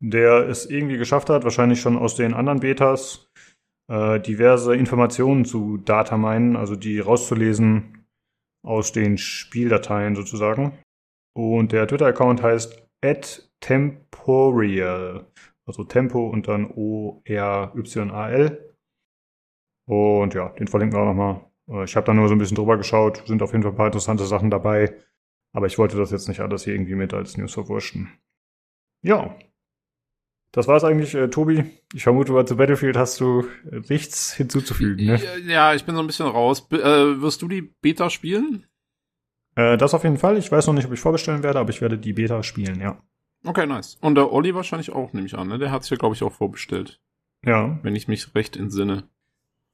der 0.00 0.48
es 0.48 0.66
irgendwie 0.66 0.98
geschafft 0.98 1.30
hat, 1.30 1.42
wahrscheinlich 1.42 1.80
schon 1.80 1.98
aus 1.98 2.14
den 2.14 2.32
anderen 2.32 2.60
Betas, 2.60 3.29
äh, 3.90 4.20
diverse 4.20 4.76
Informationen 4.76 5.44
zu 5.44 5.78
Dataminen, 5.78 6.56
also 6.56 6.76
die 6.76 7.00
rauszulesen 7.00 8.06
aus 8.62 8.92
den 8.92 9.18
Spieldateien 9.18 10.14
sozusagen. 10.14 10.78
Und 11.34 11.72
der 11.72 11.88
Twitter-Account 11.88 12.42
heißt 12.42 12.88
@temporial, 13.60 15.26
also 15.66 15.84
Tempo 15.84 16.28
und 16.28 16.48
dann 16.48 16.70
O-R-Y-A-L. 16.70 18.74
Und 19.86 20.34
ja, 20.34 20.50
den 20.50 20.68
verlinken 20.68 20.96
wir 20.96 21.02
auch 21.02 21.06
nochmal. 21.06 21.44
Äh, 21.68 21.84
ich 21.84 21.96
habe 21.96 22.06
da 22.06 22.14
nur 22.14 22.28
so 22.28 22.34
ein 22.34 22.38
bisschen 22.38 22.56
drüber 22.56 22.76
geschaut, 22.76 23.24
sind 23.26 23.42
auf 23.42 23.52
jeden 23.52 23.64
Fall 23.64 23.72
ein 23.72 23.76
paar 23.76 23.86
interessante 23.86 24.24
Sachen 24.24 24.50
dabei. 24.50 24.94
Aber 25.52 25.66
ich 25.66 25.78
wollte 25.78 25.96
das 25.96 26.12
jetzt 26.12 26.28
nicht 26.28 26.40
alles 26.40 26.62
hier 26.62 26.74
irgendwie 26.74 26.94
mit 26.94 27.12
als 27.12 27.36
News 27.36 27.54
verwurschen. 27.54 28.12
Ja, 29.02 29.36
das 30.52 30.66
war's 30.66 30.84
eigentlich, 30.84 31.14
äh, 31.14 31.28
Tobi. 31.28 31.64
Ich 31.94 32.02
vermute, 32.02 32.44
zu 32.44 32.56
Battlefield 32.56 32.96
hast 32.96 33.20
du 33.20 33.46
äh, 33.70 33.80
nichts 33.88 34.32
hinzuzufügen. 34.32 35.06
Ne? 35.06 35.20
Ja, 35.46 35.74
ich 35.74 35.84
bin 35.84 35.94
so 35.94 36.00
ein 36.00 36.06
bisschen 36.06 36.26
raus. 36.26 36.68
B 36.68 36.76
äh, 36.76 37.20
wirst 37.20 37.42
du 37.42 37.48
die 37.48 37.62
Beta 37.62 38.10
spielen? 38.10 38.66
Äh, 39.54 39.76
das 39.76 39.94
auf 39.94 40.02
jeden 40.04 40.18
Fall. 40.18 40.36
Ich 40.38 40.50
weiß 40.50 40.66
noch 40.66 40.74
nicht, 40.74 40.86
ob 40.86 40.92
ich 40.92 41.00
vorbestellen 41.00 41.42
werde, 41.42 41.58
aber 41.60 41.70
ich 41.70 41.80
werde 41.80 41.98
die 41.98 42.12
Beta 42.12 42.42
spielen, 42.42 42.80
ja. 42.80 43.00
Okay, 43.44 43.66
nice. 43.66 43.96
Und 44.00 44.16
der 44.16 44.32
Olli 44.32 44.54
wahrscheinlich 44.54 44.92
auch, 44.92 45.12
nehme 45.12 45.26
ich 45.26 45.36
an, 45.36 45.48
ne? 45.48 45.58
Der 45.58 45.70
hat 45.70 45.82
sich 45.82 45.90
ja, 45.90 45.96
glaube 45.96 46.14
ich, 46.14 46.22
auch 46.22 46.32
vorbestellt. 46.32 47.00
Ja. 47.44 47.78
Wenn 47.82 47.96
ich 47.96 48.08
mich 48.08 48.34
recht 48.34 48.56
entsinne. 48.56 49.04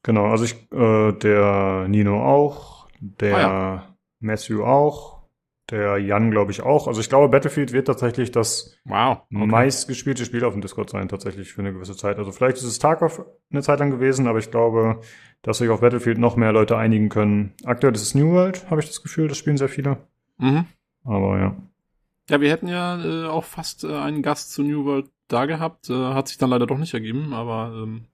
Genau, 0.03 0.27
also 0.27 0.45
ich, 0.45 0.53
äh, 0.71 1.11
der 1.11 1.87
Nino 1.89 2.23
auch, 2.23 2.87
der 2.99 3.35
ah, 3.35 3.41
ja. 3.41 3.97
Matthew 4.19 4.63
auch, 4.63 5.16
der 5.69 5.97
Jan, 5.97 6.31
glaube 6.31 6.51
ich, 6.51 6.61
auch. 6.61 6.87
Also 6.87 7.01
ich 7.01 7.09
glaube, 7.09 7.29
Battlefield 7.29 7.73
wird 7.73 7.87
tatsächlich 7.87 8.31
das 8.31 8.77
wow, 8.85 9.19
okay. 9.33 9.45
meistgespielte 9.45 10.25
Spiel 10.25 10.45
auf 10.45 10.53
dem 10.53 10.61
Discord 10.61 10.89
sein, 10.89 11.09
tatsächlich 11.09 11.51
für 11.51 11.61
eine 11.61 11.73
gewisse 11.73 11.95
Zeit. 11.95 12.17
Also 12.17 12.31
vielleicht 12.31 12.57
ist 12.57 12.63
es 12.63 12.79
Tarkov 12.79 13.25
eine 13.51 13.61
Zeit 13.61 13.79
lang 13.79 13.91
gewesen, 13.91 14.27
aber 14.27 14.39
ich 14.39 14.49
glaube, 14.49 15.01
dass 15.41 15.57
sich 15.57 15.69
auf 15.69 15.81
Battlefield 15.81 16.17
noch 16.17 16.35
mehr 16.35 16.53
Leute 16.53 16.77
einigen 16.77 17.09
können. 17.09 17.53
Aktuell 17.65 17.93
ist 17.93 18.01
es 18.01 18.15
New 18.15 18.31
World, 18.31 18.69
habe 18.69 18.81
ich 18.81 18.87
das 18.87 19.03
Gefühl, 19.03 19.27
das 19.27 19.37
spielen 19.37 19.57
sehr 19.57 19.69
viele. 19.69 19.97
Mhm. 20.37 20.65
Aber 21.03 21.39
ja. 21.39 21.55
Ja, 22.29 22.41
wir 22.41 22.49
hätten 22.49 22.67
ja 22.67 23.03
äh, 23.03 23.27
auch 23.27 23.45
fast 23.45 23.83
äh, 23.83 23.93
einen 23.93 24.21
Gast 24.21 24.51
zu 24.51 24.63
New 24.63 24.85
World 24.85 25.09
da 25.27 25.45
gehabt. 25.45 25.89
Äh, 25.89 25.93
hat 25.93 26.27
sich 26.27 26.37
dann 26.37 26.49
leider 26.49 26.67
doch 26.67 26.77
nicht 26.77 26.93
ergeben, 26.93 27.33
aber 27.33 27.71
ähm, 27.73 28.05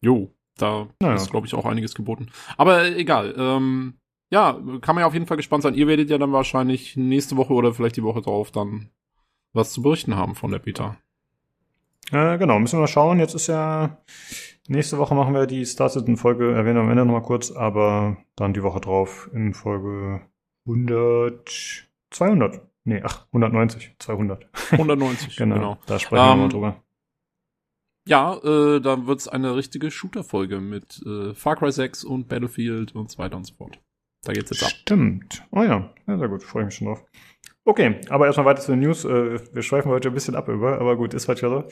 jo, 0.00 0.30
da 0.56 0.88
naja. 1.00 1.14
ist, 1.14 1.30
glaube 1.30 1.46
ich, 1.46 1.54
auch 1.54 1.64
einiges 1.64 1.94
geboten. 1.94 2.28
Aber 2.56 2.82
äh, 2.82 2.94
egal. 2.96 3.34
Ähm, 3.36 3.94
ja, 4.30 4.52
kann 4.80 4.94
man 4.94 5.02
ja 5.02 5.06
auf 5.06 5.14
jeden 5.14 5.26
Fall 5.26 5.36
gespannt 5.36 5.62
sein. 5.62 5.74
Ihr 5.74 5.86
werdet 5.86 6.08
ja 6.10 6.18
dann 6.18 6.32
wahrscheinlich 6.32 6.96
nächste 6.96 7.36
Woche 7.36 7.52
oder 7.52 7.74
vielleicht 7.74 7.96
die 7.96 8.02
Woche 8.02 8.22
drauf 8.22 8.50
dann 8.50 8.90
was 9.52 9.72
zu 9.72 9.82
berichten 9.82 10.14
haben 10.14 10.34
von 10.36 10.52
der 10.52 10.60
Beta. 10.60 10.96
Äh, 12.12 12.38
genau, 12.38 12.58
müssen 12.58 12.76
wir 12.76 12.82
mal 12.82 12.86
schauen. 12.86 13.18
Jetzt 13.18 13.34
ist 13.34 13.48
ja 13.48 13.98
nächste 14.68 14.98
Woche 14.98 15.14
machen 15.14 15.34
wir 15.34 15.46
die 15.46 15.64
Star 15.64 15.88
Citizen 15.88 16.16
Folge, 16.16 16.52
erwähnen 16.52 16.76
wir 16.76 16.82
am 16.82 16.90
Ende 16.90 17.04
nochmal 17.04 17.22
kurz, 17.22 17.50
aber 17.50 18.16
dann 18.36 18.54
die 18.54 18.62
Woche 18.62 18.80
drauf 18.80 19.28
in 19.32 19.52
Folge 19.54 20.20
100, 20.66 21.88
200. 22.10 22.60
Nee, 22.84 23.02
ach, 23.04 23.26
190, 23.26 23.96
200. 23.98 24.46
190, 24.72 25.36
genau, 25.36 25.54
genau. 25.56 25.78
Da 25.86 25.98
sprechen 25.98 26.24
wir 26.24 26.32
Ähm, 26.32 26.38
mal 26.38 26.48
drüber. 26.48 26.82
Ja, 28.06 28.36
äh, 28.38 28.80
da 28.80 29.06
wird's 29.06 29.28
eine 29.28 29.54
richtige 29.54 29.90
Shooter-Folge 29.90 30.60
mit 30.60 31.02
äh, 31.06 31.34
Far 31.34 31.56
Cry 31.56 31.70
6 31.70 32.04
und 32.04 32.28
Battlefield 32.28 32.94
und 32.94 33.10
so 33.10 33.18
weiter 33.18 33.36
und 33.36 33.44
so 33.44 33.54
fort. 33.54 33.78
Da 34.24 34.32
geht's 34.32 34.50
jetzt 34.50 34.62
ab. 34.62 34.70
Stimmt. 34.70 35.42
Oh 35.50 35.62
ja, 35.62 35.90
ja 36.06 36.18
sehr 36.18 36.28
gut, 36.28 36.42
freue 36.42 36.62
ich 36.62 36.66
mich 36.66 36.74
schon 36.74 36.88
drauf. 36.88 37.04
Okay, 37.64 37.96
aber 38.08 38.26
erstmal 38.26 38.46
weiter 38.46 38.60
zu 38.60 38.72
den 38.72 38.80
News. 38.80 39.04
Äh, 39.04 39.38
wir 39.52 39.62
schweifen 39.62 39.90
heute 39.90 40.08
ein 40.08 40.14
bisschen 40.14 40.34
ab 40.34 40.48
über, 40.48 40.78
aber 40.80 40.96
gut, 40.96 41.14
ist 41.14 41.28
ja 41.28 41.36
so. 41.36 41.64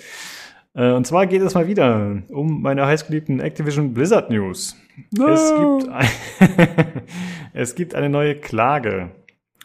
Äh, 0.74 0.92
und 0.92 1.06
zwar 1.06 1.26
geht 1.26 1.42
es 1.42 1.54
mal 1.54 1.66
wieder 1.66 2.22
um 2.28 2.62
meine 2.62 2.86
heißgeliebten 2.86 3.40
Activision 3.40 3.94
Blizzard 3.94 4.30
News. 4.30 4.76
Es, 5.12 5.54
gibt 5.54 5.88
ein 5.88 7.02
es 7.52 7.74
gibt 7.74 7.94
eine 7.94 8.08
neue 8.08 8.36
Klage. 8.36 9.10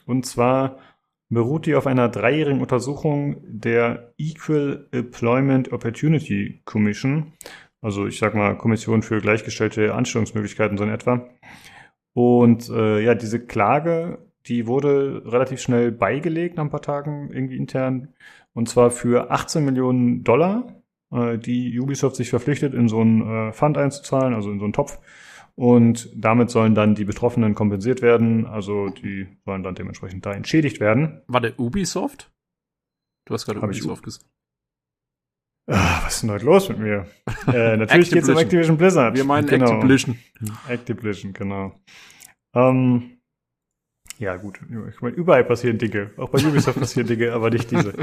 Und 0.05 0.25
zwar 0.25 0.77
beruht 1.29 1.65
die 1.65 1.75
auf 1.75 1.87
einer 1.87 2.09
dreijährigen 2.09 2.61
Untersuchung 2.61 3.37
der 3.45 4.13
Equal 4.17 4.87
Employment 4.91 5.71
Opportunity 5.71 6.61
Commission. 6.65 7.33
Also 7.81 8.07
ich 8.07 8.17
sag 8.17 8.33
mal 8.33 8.57
Kommission 8.57 9.03
für 9.03 9.19
gleichgestellte 9.19 9.93
Anstellungsmöglichkeiten 9.93 10.77
so 10.77 10.83
in 10.83 10.89
etwa. 10.89 11.29
Und 12.13 12.69
äh, 12.69 13.01
ja, 13.01 13.15
diese 13.15 13.39
Klage, 13.39 14.19
die 14.45 14.67
wurde 14.67 15.23
relativ 15.25 15.61
schnell 15.61 15.91
beigelegt 15.91 16.57
nach 16.57 16.63
ein 16.63 16.69
paar 16.69 16.81
Tagen 16.81 17.29
irgendwie 17.31 17.57
intern. 17.57 18.09
Und 18.53 18.69
zwar 18.69 18.91
für 18.91 19.31
18 19.31 19.65
Millionen 19.65 20.23
Dollar, 20.23 20.81
äh, 21.11 21.37
die 21.37 21.79
Ubisoft 21.79 22.15
sich 22.15 22.29
verpflichtet, 22.29 22.73
in 22.73 22.87
so 22.87 22.99
einen 23.01 23.49
äh, 23.49 23.53
Fund 23.53 23.77
einzuzahlen, 23.77 24.33
also 24.33 24.51
in 24.51 24.59
so 24.59 24.65
einen 24.65 24.73
Topf. 24.73 24.99
Und 25.55 26.09
damit 26.15 26.49
sollen 26.49 26.73
dann 26.73 26.95
die 26.95 27.05
Betroffenen 27.05 27.53
kompensiert 27.55 28.01
werden. 28.01 28.45
Also 28.45 28.89
die 28.89 29.27
sollen 29.45 29.63
dann 29.63 29.75
dementsprechend 29.75 30.25
da 30.25 30.33
entschädigt 30.33 30.79
werden. 30.79 31.21
War 31.27 31.41
der 31.41 31.59
Ubisoft? 31.59 32.31
Du 33.25 33.33
hast 33.33 33.45
gerade 33.45 33.61
Hab 33.61 33.69
Ubisoft 33.69 34.03
gesagt. 34.03 34.25
Ah, 35.67 36.01
was 36.03 36.15
ist 36.15 36.23
denn 36.23 36.31
heute 36.31 36.45
los 36.45 36.67
mit 36.69 36.79
mir? 36.79 37.07
äh, 37.47 37.77
natürlich 37.77 38.11
geht's 38.11 38.27
um 38.29 38.37
Activision. 38.37 38.77
Blizzard. 38.77 39.15
Wir 39.15 39.23
meinen 39.23 39.47
Genau. 39.47 39.71
Activision. 39.75 40.17
Activision, 40.67 41.33
genau. 41.33 41.73
Ähm, 42.53 43.17
ja, 44.19 44.35
gut. 44.35 44.59
Ich 44.93 45.01
meine, 45.01 45.15
überall 45.15 45.43
passieren 45.43 45.77
Dinge. 45.77 46.11
Auch 46.17 46.29
bei 46.29 46.39
Ubisoft 46.45 46.79
passieren 46.79 47.07
Dinge, 47.07 47.31
aber 47.33 47.49
nicht 47.49 47.71
diese. 47.71 47.93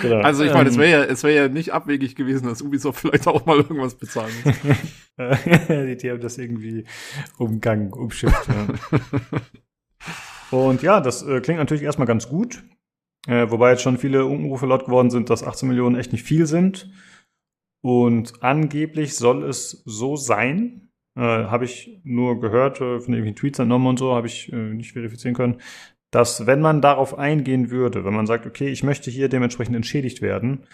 Genau. 0.00 0.20
Also 0.20 0.42
ich 0.44 0.52
meine, 0.52 0.68
es 0.70 0.74
Ähm, 0.76 0.80
wäre 0.80 0.90
ja, 0.90 1.04
es 1.04 1.22
wäre 1.22 1.34
ja 1.34 1.48
nicht 1.48 1.72
abwegig 1.72 2.16
gewesen, 2.16 2.46
dass 2.46 2.62
Ubisoft 2.62 3.00
vielleicht 3.00 3.26
auch 3.26 3.46
mal 3.46 3.58
irgendwas 3.58 3.94
bezahlen 3.94 4.32
muss. 4.44 4.54
die, 5.68 5.96
die 6.02 6.10
haben 6.10 6.20
das 6.20 6.38
irgendwie 6.38 6.84
umgangen, 7.38 7.92
umschifft. 7.92 8.48
Ja. 8.48 9.38
Und 10.50 10.82
ja, 10.82 11.00
das 11.00 11.22
äh, 11.22 11.40
klingt 11.40 11.58
natürlich 11.60 11.84
erstmal 11.84 12.06
ganz 12.08 12.28
gut. 12.28 12.62
Äh, 13.26 13.50
wobei 13.50 13.70
jetzt 13.70 13.82
schon 13.82 13.98
viele 13.98 14.26
Umrufe 14.26 14.66
laut 14.66 14.86
geworden 14.86 15.10
sind, 15.10 15.30
dass 15.30 15.44
18 15.44 15.68
Millionen 15.68 15.96
echt 15.96 16.12
nicht 16.12 16.24
viel 16.24 16.46
sind. 16.46 16.90
Und 17.82 18.42
angeblich 18.42 19.16
soll 19.16 19.44
es 19.44 19.82
so 19.84 20.16
sein, 20.16 20.90
äh, 21.16 21.20
habe 21.20 21.64
ich 21.64 22.00
nur 22.04 22.40
gehört, 22.40 22.76
äh, 22.76 23.00
von 23.00 23.14
irgendwelchen 23.14 23.36
Tweets 23.36 23.58
entnommen 23.58 23.86
und 23.86 23.98
so, 23.98 24.14
habe 24.14 24.26
ich 24.26 24.52
äh, 24.52 24.56
nicht 24.56 24.92
verifizieren 24.92 25.34
können, 25.34 25.60
dass 26.10 26.46
wenn 26.46 26.60
man 26.60 26.80
darauf 26.80 27.18
eingehen 27.18 27.70
würde, 27.70 28.04
wenn 28.04 28.14
man 28.14 28.26
sagt, 28.26 28.46
okay, 28.46 28.68
ich 28.68 28.82
möchte 28.82 29.10
hier 29.10 29.28
dementsprechend 29.28 29.74
entschädigt 29.76 30.22
werden, 30.22 30.64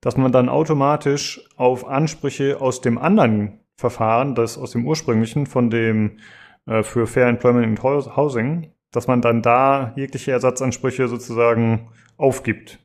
dass 0.00 0.16
man 0.16 0.32
dann 0.32 0.48
automatisch 0.48 1.40
auf 1.56 1.86
Ansprüche 1.86 2.60
aus 2.60 2.80
dem 2.80 2.98
anderen 2.98 3.60
Verfahren, 3.76 4.34
das 4.34 4.58
aus 4.58 4.72
dem 4.72 4.86
ursprünglichen, 4.86 5.46
von 5.46 5.70
dem 5.70 6.18
äh, 6.66 6.82
für 6.82 7.06
Fair 7.06 7.28
Employment 7.28 7.66
and 7.66 7.82
Hous- 7.82 8.16
Housing, 8.16 8.72
dass 8.90 9.06
man 9.06 9.20
dann 9.22 9.42
da 9.42 9.92
jegliche 9.96 10.32
Ersatzansprüche 10.32 11.08
sozusagen 11.08 11.90
aufgibt. 12.16 12.78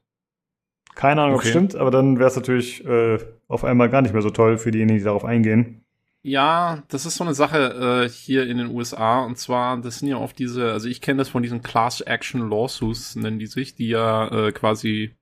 Keine 0.96 1.22
Ahnung, 1.24 1.36
ob 1.36 1.42
Okay. 1.42 1.50
stimmt, 1.50 1.76
aber 1.76 1.92
dann 1.92 2.20
wäre 2.20 2.28
es 2.30 2.36
natürlich 2.36 2.86
äh, 2.86 3.18
auf 3.48 3.64
einmal 3.64 3.90
gar 3.90 4.02
nicht 4.02 4.14
mehr 4.14 4.22
so 4.22 4.30
toll 4.30 4.58
für 4.58 4.72
diejenigen, 4.72 5.00
die 5.00 5.04
darauf 5.04 5.26
eingehen. 5.26 5.84
Ja, 6.26 6.84
das 6.88 7.06
ist 7.06 7.18
so 7.18 7.24
eine 7.26 7.34
Sache 7.34 8.06
äh, 8.06 8.10
hier 8.10 8.48
in 8.48 8.58
den 8.58 8.68
USA 8.74 9.26
und 9.26 9.38
zwar, 9.38 9.78
das 9.82 10.00
sind 10.00 10.08
ja 10.08 10.18
oft 10.18 10.40
diese, 10.40 10.72
also 10.72 10.88
ich 10.88 11.02
kenne 11.02 11.18
das 11.18 11.28
von 11.30 11.44
diesen 11.44 11.62
Class 11.62 12.00
Action 12.00 12.50
Lawsuits, 12.50 13.16
nennen 13.18 13.40
die 13.40 13.48
sich, 13.48 13.76
die 13.76 13.90
ja 13.90 14.28
äh, 14.48 14.52
quasi, 14.54 15.16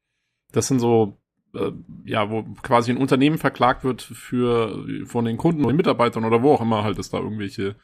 das 0.51 0.67
sind 0.67 0.79
so, 0.79 1.17
äh, 1.53 1.71
ja, 2.05 2.29
wo 2.29 2.43
quasi 2.61 2.91
ein 2.91 2.97
Unternehmen 2.97 3.37
verklagt 3.37 3.83
wird 3.83 4.01
für 4.01 4.85
von 5.05 5.25
den 5.25 5.37
Kunden 5.37 5.61
oder 5.61 5.73
den 5.73 5.77
Mitarbeitern 5.77 6.25
oder 6.25 6.41
wo 6.41 6.53
auch 6.53 6.61
immer 6.61 6.83
halt 6.83 6.97
es 6.99 7.09
da 7.09 7.19
irgendwelche 7.19 7.75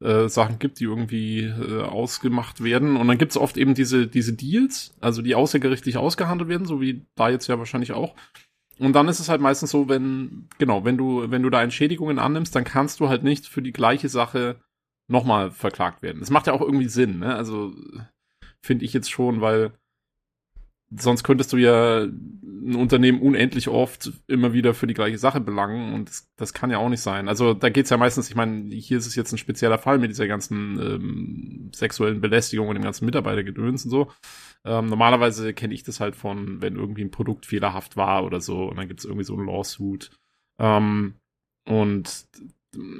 äh, 0.00 0.28
Sachen 0.28 0.58
gibt, 0.58 0.80
die 0.80 0.84
irgendwie 0.84 1.44
äh, 1.44 1.82
ausgemacht 1.82 2.62
werden. 2.62 2.96
Und 2.96 3.08
dann 3.08 3.18
gibt's 3.18 3.36
oft 3.36 3.56
eben 3.56 3.74
diese, 3.74 4.06
diese 4.06 4.32
Deals, 4.32 4.94
also 5.00 5.22
die 5.22 5.34
außergerichtlich 5.34 5.96
ausgehandelt 5.96 6.48
werden, 6.48 6.66
so 6.66 6.80
wie 6.80 7.06
da 7.14 7.28
jetzt 7.28 7.46
ja 7.46 7.58
wahrscheinlich 7.58 7.92
auch. 7.92 8.14
Und 8.78 8.92
dann 8.92 9.08
ist 9.08 9.20
es 9.20 9.28
halt 9.28 9.40
meistens 9.40 9.70
so, 9.70 9.88
wenn, 9.88 10.48
genau, 10.58 10.84
wenn 10.84 10.98
du, 10.98 11.30
wenn 11.30 11.42
du 11.42 11.50
da 11.50 11.62
Entschädigungen 11.62 12.18
annimmst, 12.18 12.54
dann 12.54 12.64
kannst 12.64 13.00
du 13.00 13.08
halt 13.08 13.22
nicht 13.22 13.46
für 13.46 13.62
die 13.62 13.72
gleiche 13.72 14.08
Sache 14.08 14.60
nochmal 15.08 15.50
verklagt 15.50 16.02
werden. 16.02 16.20
Das 16.20 16.30
macht 16.30 16.46
ja 16.46 16.52
auch 16.52 16.60
irgendwie 16.60 16.88
Sinn, 16.88 17.20
ne? 17.20 17.34
Also, 17.34 17.72
finde 18.60 18.84
ich 18.84 18.92
jetzt 18.92 19.10
schon, 19.10 19.40
weil 19.40 19.72
sonst 20.90 21.24
könntest 21.24 21.52
du 21.52 21.56
ja 21.56 22.02
ein 22.02 22.74
Unternehmen 22.74 23.20
unendlich 23.20 23.68
oft 23.68 24.12
immer 24.26 24.52
wieder 24.52 24.74
für 24.74 24.86
die 24.86 24.94
gleiche 24.94 25.18
Sache 25.18 25.40
belangen 25.40 25.94
und 25.94 26.08
das, 26.08 26.28
das 26.36 26.52
kann 26.52 26.70
ja 26.70 26.78
auch 26.78 26.88
nicht 26.88 27.00
sein. 27.00 27.28
Also 27.28 27.54
da 27.54 27.68
geht's 27.68 27.90
ja 27.90 27.96
meistens, 27.96 28.28
ich 28.28 28.34
meine, 28.34 28.74
hier 28.74 28.98
ist 28.98 29.06
es 29.06 29.14
jetzt 29.14 29.32
ein 29.32 29.38
spezieller 29.38 29.78
Fall 29.78 29.98
mit 29.98 30.10
dieser 30.10 30.26
ganzen 30.26 30.78
ähm, 30.80 31.70
sexuellen 31.74 32.20
Belästigung 32.20 32.68
und 32.68 32.74
dem 32.74 32.84
ganzen 32.84 33.04
Mitarbeitergedöns 33.04 33.84
und 33.84 33.90
so. 33.90 34.12
Ähm, 34.64 34.86
normalerweise 34.86 35.54
kenne 35.54 35.74
ich 35.74 35.82
das 35.82 36.00
halt 36.00 36.16
von, 36.16 36.60
wenn 36.62 36.76
irgendwie 36.76 37.02
ein 37.02 37.10
Produkt 37.10 37.46
fehlerhaft 37.46 37.96
war 37.96 38.24
oder 38.24 38.40
so 38.40 38.64
und 38.64 38.76
dann 38.76 38.88
gibt's 38.88 39.04
irgendwie 39.04 39.24
so 39.24 39.36
ein 39.36 39.46
Lawsuit. 39.46 40.10
Ähm, 40.58 41.14
und 41.68 42.26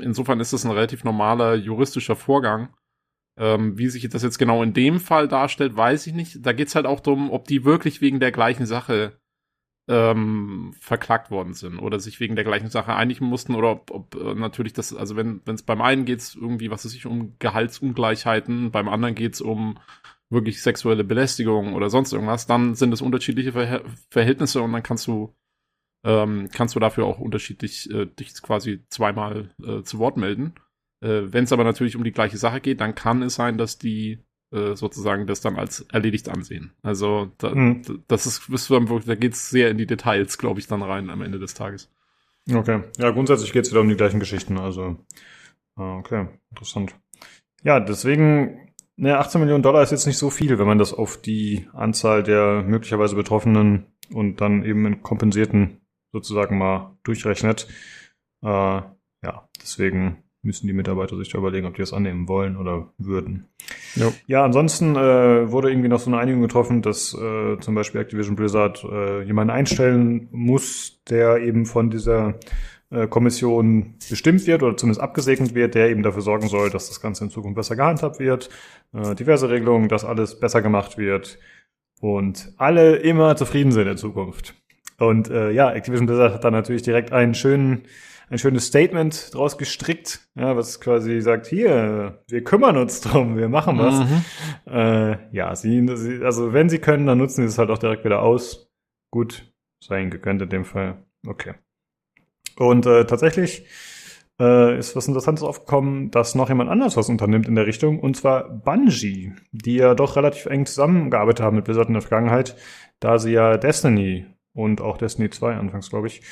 insofern 0.00 0.40
ist 0.40 0.52
das 0.52 0.64
ein 0.64 0.70
relativ 0.70 1.04
normaler 1.04 1.54
juristischer 1.54 2.16
Vorgang. 2.16 2.68
Ähm, 3.38 3.76
wie 3.76 3.88
sich 3.88 4.08
das 4.08 4.22
jetzt 4.22 4.38
genau 4.38 4.62
in 4.62 4.72
dem 4.72 4.98
Fall 4.98 5.28
darstellt, 5.28 5.76
weiß 5.76 6.06
ich 6.06 6.14
nicht. 6.14 6.44
Da 6.44 6.52
geht's 6.52 6.74
halt 6.74 6.86
auch 6.86 7.00
darum, 7.00 7.30
ob 7.30 7.46
die 7.46 7.64
wirklich 7.64 8.00
wegen 8.00 8.20
der 8.20 8.32
gleichen 8.32 8.66
Sache 8.66 9.20
ähm, 9.88 10.74
verklagt 10.80 11.30
worden 11.30 11.54
sind 11.54 11.78
oder 11.78 12.00
sich 12.00 12.18
wegen 12.18 12.34
der 12.34 12.44
gleichen 12.44 12.70
Sache 12.70 12.94
einigen 12.94 13.26
mussten 13.26 13.54
oder 13.54 13.70
ob, 13.70 13.90
ob 13.90 14.14
äh, 14.16 14.34
natürlich 14.34 14.72
das, 14.72 14.94
also 14.94 15.16
wenn 15.16 15.42
es 15.46 15.62
beim 15.62 15.80
einen 15.80 16.04
geht's 16.04 16.34
irgendwie, 16.34 16.70
was 16.70 16.84
weiß 16.84 16.94
ich, 16.94 17.06
um 17.06 17.34
Gehaltsungleichheiten, 17.38 18.72
beim 18.72 18.88
anderen 18.88 19.14
geht's 19.14 19.40
um 19.40 19.78
wirklich 20.28 20.60
sexuelle 20.60 21.04
Belästigung 21.04 21.74
oder 21.74 21.88
sonst 21.88 22.12
irgendwas, 22.12 22.46
dann 22.46 22.74
sind 22.74 22.92
es 22.92 23.00
unterschiedliche 23.00 23.52
Verhä 23.52 23.80
Verhältnisse 24.10 24.60
und 24.60 24.72
dann 24.72 24.82
kannst 24.82 25.06
du 25.06 25.34
ähm, 26.04 26.48
kannst 26.52 26.74
du 26.74 26.80
dafür 26.80 27.06
auch 27.06 27.18
unterschiedlich 27.18 27.90
äh, 27.90 28.06
dich 28.06 28.40
quasi 28.42 28.84
zweimal 28.88 29.50
äh, 29.64 29.82
zu 29.82 29.98
Wort 29.98 30.16
melden. 30.16 30.54
Äh, 31.00 31.32
Wenn 31.32 31.44
es 31.44 31.52
aber 31.52 31.64
natürlich 31.64 31.96
um 31.96 32.04
die 32.04 32.12
gleiche 32.12 32.38
Sache 32.38 32.60
geht, 32.60 32.80
dann 32.80 32.94
kann 32.94 33.22
es 33.22 33.34
sein, 33.34 33.58
dass 33.58 33.78
die 33.78 34.18
äh, 34.52 34.74
sozusagen 34.76 35.26
das 35.26 35.40
dann 35.40 35.56
als 35.56 35.80
erledigt 35.92 36.28
ansehen. 36.28 36.72
Also 36.82 37.32
da, 37.38 37.50
Hm. 37.52 37.82
d- 37.82 37.98
das 38.08 38.26
ist, 38.26 38.48
bist 38.50 38.70
du 38.70 38.74
dann 38.74 38.88
wirklich, 38.88 39.06
da 39.06 39.14
geht's 39.16 39.50
sehr 39.50 39.70
in 39.70 39.78
die 39.78 39.86
Details, 39.86 40.38
glaube 40.38 40.60
ich, 40.60 40.66
dann 40.68 40.82
rein 40.82 41.10
am 41.10 41.22
Ende 41.22 41.38
des 41.38 41.54
Tages. 41.54 41.90
Okay. 42.52 42.82
Ja, 42.98 43.10
grundsätzlich 43.10 43.52
geht's 43.52 43.70
wieder 43.72 43.80
um 43.80 43.88
die 43.88 43.96
gleichen 43.96 44.20
Geschichten. 44.20 44.56
Also, 44.58 44.96
ah, 45.74 45.96
okay, 45.98 46.28
interessant. 46.50 46.94
Ja, 47.64 47.80
deswegen, 47.80 48.72
ne, 48.96 49.18
18 49.18 49.40
Millionen 49.40 49.64
Dollar 49.64 49.82
ist 49.82 49.90
jetzt 49.90 50.06
nicht 50.06 50.18
so 50.18 50.30
viel, 50.30 50.56
wenn 50.60 50.66
man 50.66 50.78
das 50.78 50.94
auf 50.94 51.20
die 51.20 51.66
Anzahl 51.72 52.22
der 52.22 52.62
möglicherweise 52.62 53.16
Betroffenen 53.16 53.86
und 54.12 54.40
dann 54.40 54.62
eben 54.64 54.86
in 54.86 55.02
kompensierten 55.02 55.80
sozusagen 56.12 56.56
mal 56.56 56.96
durchrechnet. 57.02 57.66
Äh, 58.44 58.46
ja, 58.48 59.48
deswegen 59.60 60.22
müssen 60.46 60.66
die 60.66 60.72
Mitarbeiter 60.72 61.16
sich 61.16 61.28
da 61.28 61.38
überlegen, 61.38 61.66
ob 61.66 61.74
die 61.74 61.82
das 61.82 61.92
annehmen 61.92 62.28
wollen 62.28 62.56
oder 62.56 62.92
würden. 62.96 63.48
Ja. 63.96 64.12
Ja, 64.26 64.44
ansonsten 64.44 64.96
äh, 64.96 65.50
wurde 65.50 65.70
irgendwie 65.70 65.88
noch 65.88 66.00
so 66.00 66.10
eine 66.10 66.18
Einigung 66.18 66.42
getroffen, 66.42 66.82
dass 66.82 67.12
äh, 67.14 67.58
zum 67.60 67.74
Beispiel 67.74 68.00
Activision 68.00 68.36
Blizzard 68.36 68.84
äh, 68.84 69.22
jemanden 69.22 69.50
einstellen 69.50 70.28
muss, 70.30 71.02
der 71.10 71.38
eben 71.38 71.66
von 71.66 71.90
dieser 71.90 72.38
äh, 72.90 73.06
Kommission 73.08 73.94
bestimmt 74.08 74.46
wird 74.46 74.62
oder 74.62 74.76
zumindest 74.76 75.00
abgesegnet 75.00 75.54
wird, 75.54 75.74
der 75.74 75.90
eben 75.90 76.02
dafür 76.02 76.22
sorgen 76.22 76.48
soll, 76.48 76.70
dass 76.70 76.88
das 76.88 77.00
Ganze 77.00 77.24
in 77.24 77.30
Zukunft 77.30 77.56
besser 77.56 77.76
gehandhabt 77.76 78.18
wird, 78.20 78.48
äh, 78.94 79.14
diverse 79.14 79.50
Regelungen, 79.50 79.88
dass 79.88 80.04
alles 80.04 80.38
besser 80.38 80.62
gemacht 80.62 80.96
wird 80.96 81.38
und 82.00 82.52
alle 82.56 82.96
immer 82.96 83.36
zufrieden 83.36 83.72
sind 83.72 83.88
in 83.88 83.96
Zukunft. 83.96 84.54
Und 84.98 85.28
äh, 85.28 85.50
ja, 85.50 85.72
Activision 85.72 86.06
Blizzard 86.06 86.34
hat 86.34 86.44
dann 86.44 86.52
natürlich 86.52 86.82
direkt 86.82 87.12
einen 87.12 87.34
schönen 87.34 87.82
ein 88.28 88.38
schönes 88.38 88.66
Statement 88.66 89.34
draus 89.34 89.56
gestrickt, 89.56 90.28
ja, 90.34 90.56
was 90.56 90.80
quasi 90.80 91.20
sagt, 91.20 91.46
hier, 91.46 92.24
wir 92.28 92.44
kümmern 92.44 92.76
uns 92.76 93.00
drum, 93.00 93.36
wir 93.36 93.48
machen 93.48 93.78
was. 93.78 94.00
Mhm. 94.00 94.24
Äh, 94.66 95.34
ja, 95.36 95.54
sie, 95.54 95.86
sie, 95.94 96.24
also 96.24 96.52
wenn 96.52 96.68
sie 96.68 96.78
können, 96.78 97.06
dann 97.06 97.18
nutzen 97.18 97.42
sie 97.42 97.48
es 97.48 97.58
halt 97.58 97.70
auch 97.70 97.78
direkt 97.78 98.04
wieder 98.04 98.22
aus. 98.22 98.70
Gut, 99.12 99.52
sei 99.82 100.00
ihnen 100.00 100.10
gegönnt 100.10 100.42
in 100.42 100.48
dem 100.48 100.64
Fall. 100.64 101.04
Okay. 101.26 101.54
Und 102.58 102.86
äh, 102.86 103.04
tatsächlich 103.06 103.66
äh, 104.40 104.78
ist 104.78 104.96
was 104.96 105.08
Interessantes 105.08 105.44
aufgekommen, 105.44 106.10
dass 106.10 106.34
noch 106.34 106.48
jemand 106.48 106.70
anders 106.70 106.96
was 106.96 107.08
unternimmt 107.08 107.46
in 107.46 107.54
der 107.54 107.66
Richtung, 107.66 108.00
und 108.00 108.16
zwar 108.16 108.48
Bungie, 108.48 109.32
die 109.52 109.76
ja 109.76 109.94
doch 109.94 110.16
relativ 110.16 110.46
eng 110.46 110.66
zusammengearbeitet 110.66 111.44
haben 111.44 111.56
mit 111.56 111.64
Blizzard 111.64 111.88
in 111.88 111.94
der 111.94 112.02
Vergangenheit, 112.02 112.56
da 113.00 113.18
sie 113.18 113.32
ja 113.32 113.56
Destiny 113.56 114.26
und 114.52 114.80
auch 114.80 114.96
Destiny 114.98 115.30
2 115.30 115.54
anfangs, 115.54 115.90
glaube 115.90 116.06
ich, 116.06 116.22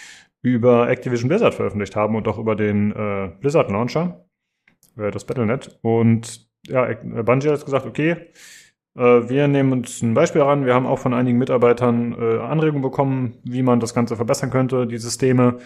über 0.44 0.90
Activision 0.90 1.28
Blizzard 1.28 1.54
veröffentlicht 1.54 1.96
haben 1.96 2.14
und 2.16 2.28
auch 2.28 2.38
über 2.38 2.54
den 2.54 2.92
äh, 2.92 3.30
Blizzard 3.40 3.70
Launcher, 3.70 4.26
äh, 4.98 5.10
das 5.10 5.24
Battle.net. 5.24 5.78
Und 5.80 6.46
ja, 6.68 6.86
Bungie 7.22 7.48
hat 7.48 7.64
gesagt, 7.64 7.86
okay, 7.86 8.16
äh, 8.94 9.00
wir 9.00 9.48
nehmen 9.48 9.72
uns 9.72 10.02
ein 10.02 10.12
Beispiel 10.12 10.42
ran. 10.42 10.66
Wir 10.66 10.74
haben 10.74 10.86
auch 10.86 10.98
von 10.98 11.14
einigen 11.14 11.38
Mitarbeitern 11.38 12.12
äh, 12.12 12.38
Anregungen 12.40 12.82
bekommen, 12.82 13.38
wie 13.42 13.62
man 13.62 13.80
das 13.80 13.94
Ganze 13.94 14.16
verbessern 14.16 14.50
könnte, 14.50 14.86
die 14.86 14.98
Systeme. 14.98 15.60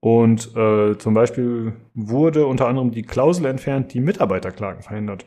Und 0.00 0.56
äh, 0.56 0.98
zum 0.98 1.14
Beispiel 1.14 1.74
wurde 1.94 2.46
unter 2.46 2.66
anderem 2.66 2.90
die 2.90 3.02
Klausel 3.02 3.46
entfernt, 3.46 3.94
die 3.94 4.00
Mitarbeiterklagen 4.00 4.82
verhindert. 4.82 5.24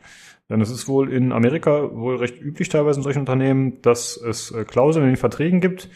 Denn 0.50 0.60
es 0.60 0.70
ist 0.70 0.88
wohl 0.88 1.10
in 1.10 1.32
Amerika 1.32 1.90
wohl 1.94 2.16
recht 2.16 2.38
üblich 2.38 2.68
teilweise 2.68 3.00
in 3.00 3.04
solchen 3.04 3.20
Unternehmen, 3.20 3.80
dass 3.80 4.18
es 4.18 4.50
äh, 4.50 4.64
Klauseln 4.64 5.04
in 5.04 5.12
den 5.12 5.16
Verträgen 5.16 5.60
gibt, 5.60 5.88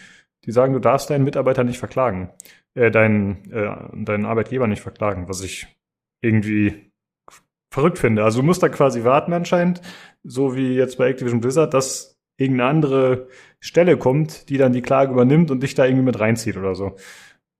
die 0.47 0.53
sagen, 0.53 0.73
du 0.73 0.79
darfst 0.79 1.11
deinen 1.11 1.25
Mitarbeiter 1.25 1.65
nicht 1.65 1.79
verklagen, 1.79 2.31
äh, 2.75 2.91
deinen, 2.91 3.51
äh, 3.51 4.05
deinen 4.05 4.27
Arbeitgeber 4.27 4.67
nicht 4.67 4.83
verklagen, 4.83 5.29
was 5.29 5.43
ich 5.43 5.67
irgendwie 6.23 6.93
verrückt 7.73 7.99
finde. 7.99 8.25
Also 8.25 8.41
du 8.41 8.47
musst 8.47 8.63
da 8.63 8.69
quasi 8.69 9.05
warten 9.05 9.33
anscheinend, 9.33 9.81
so 10.23 10.57
wie 10.57 10.75
jetzt 10.75 10.97
bei 10.97 11.09
Activision 11.09 11.41
Blizzard, 11.41 11.75
dass 11.75 12.17
irgendeine 12.39 12.71
andere 12.71 13.29
Stelle 13.61 13.97
kommt, 13.97 14.49
die 14.49 14.57
dann 14.57 14.73
die 14.73 14.83
Klage 14.83 15.13
übernimmt 15.13 15.51
und 15.51 15.63
dich 15.63 15.75
da 15.75 15.85
irgendwie 15.85 16.05
mit 16.05 16.21
reinzieht 16.21 16.57
oder 16.57 16.75
so. 16.75 16.97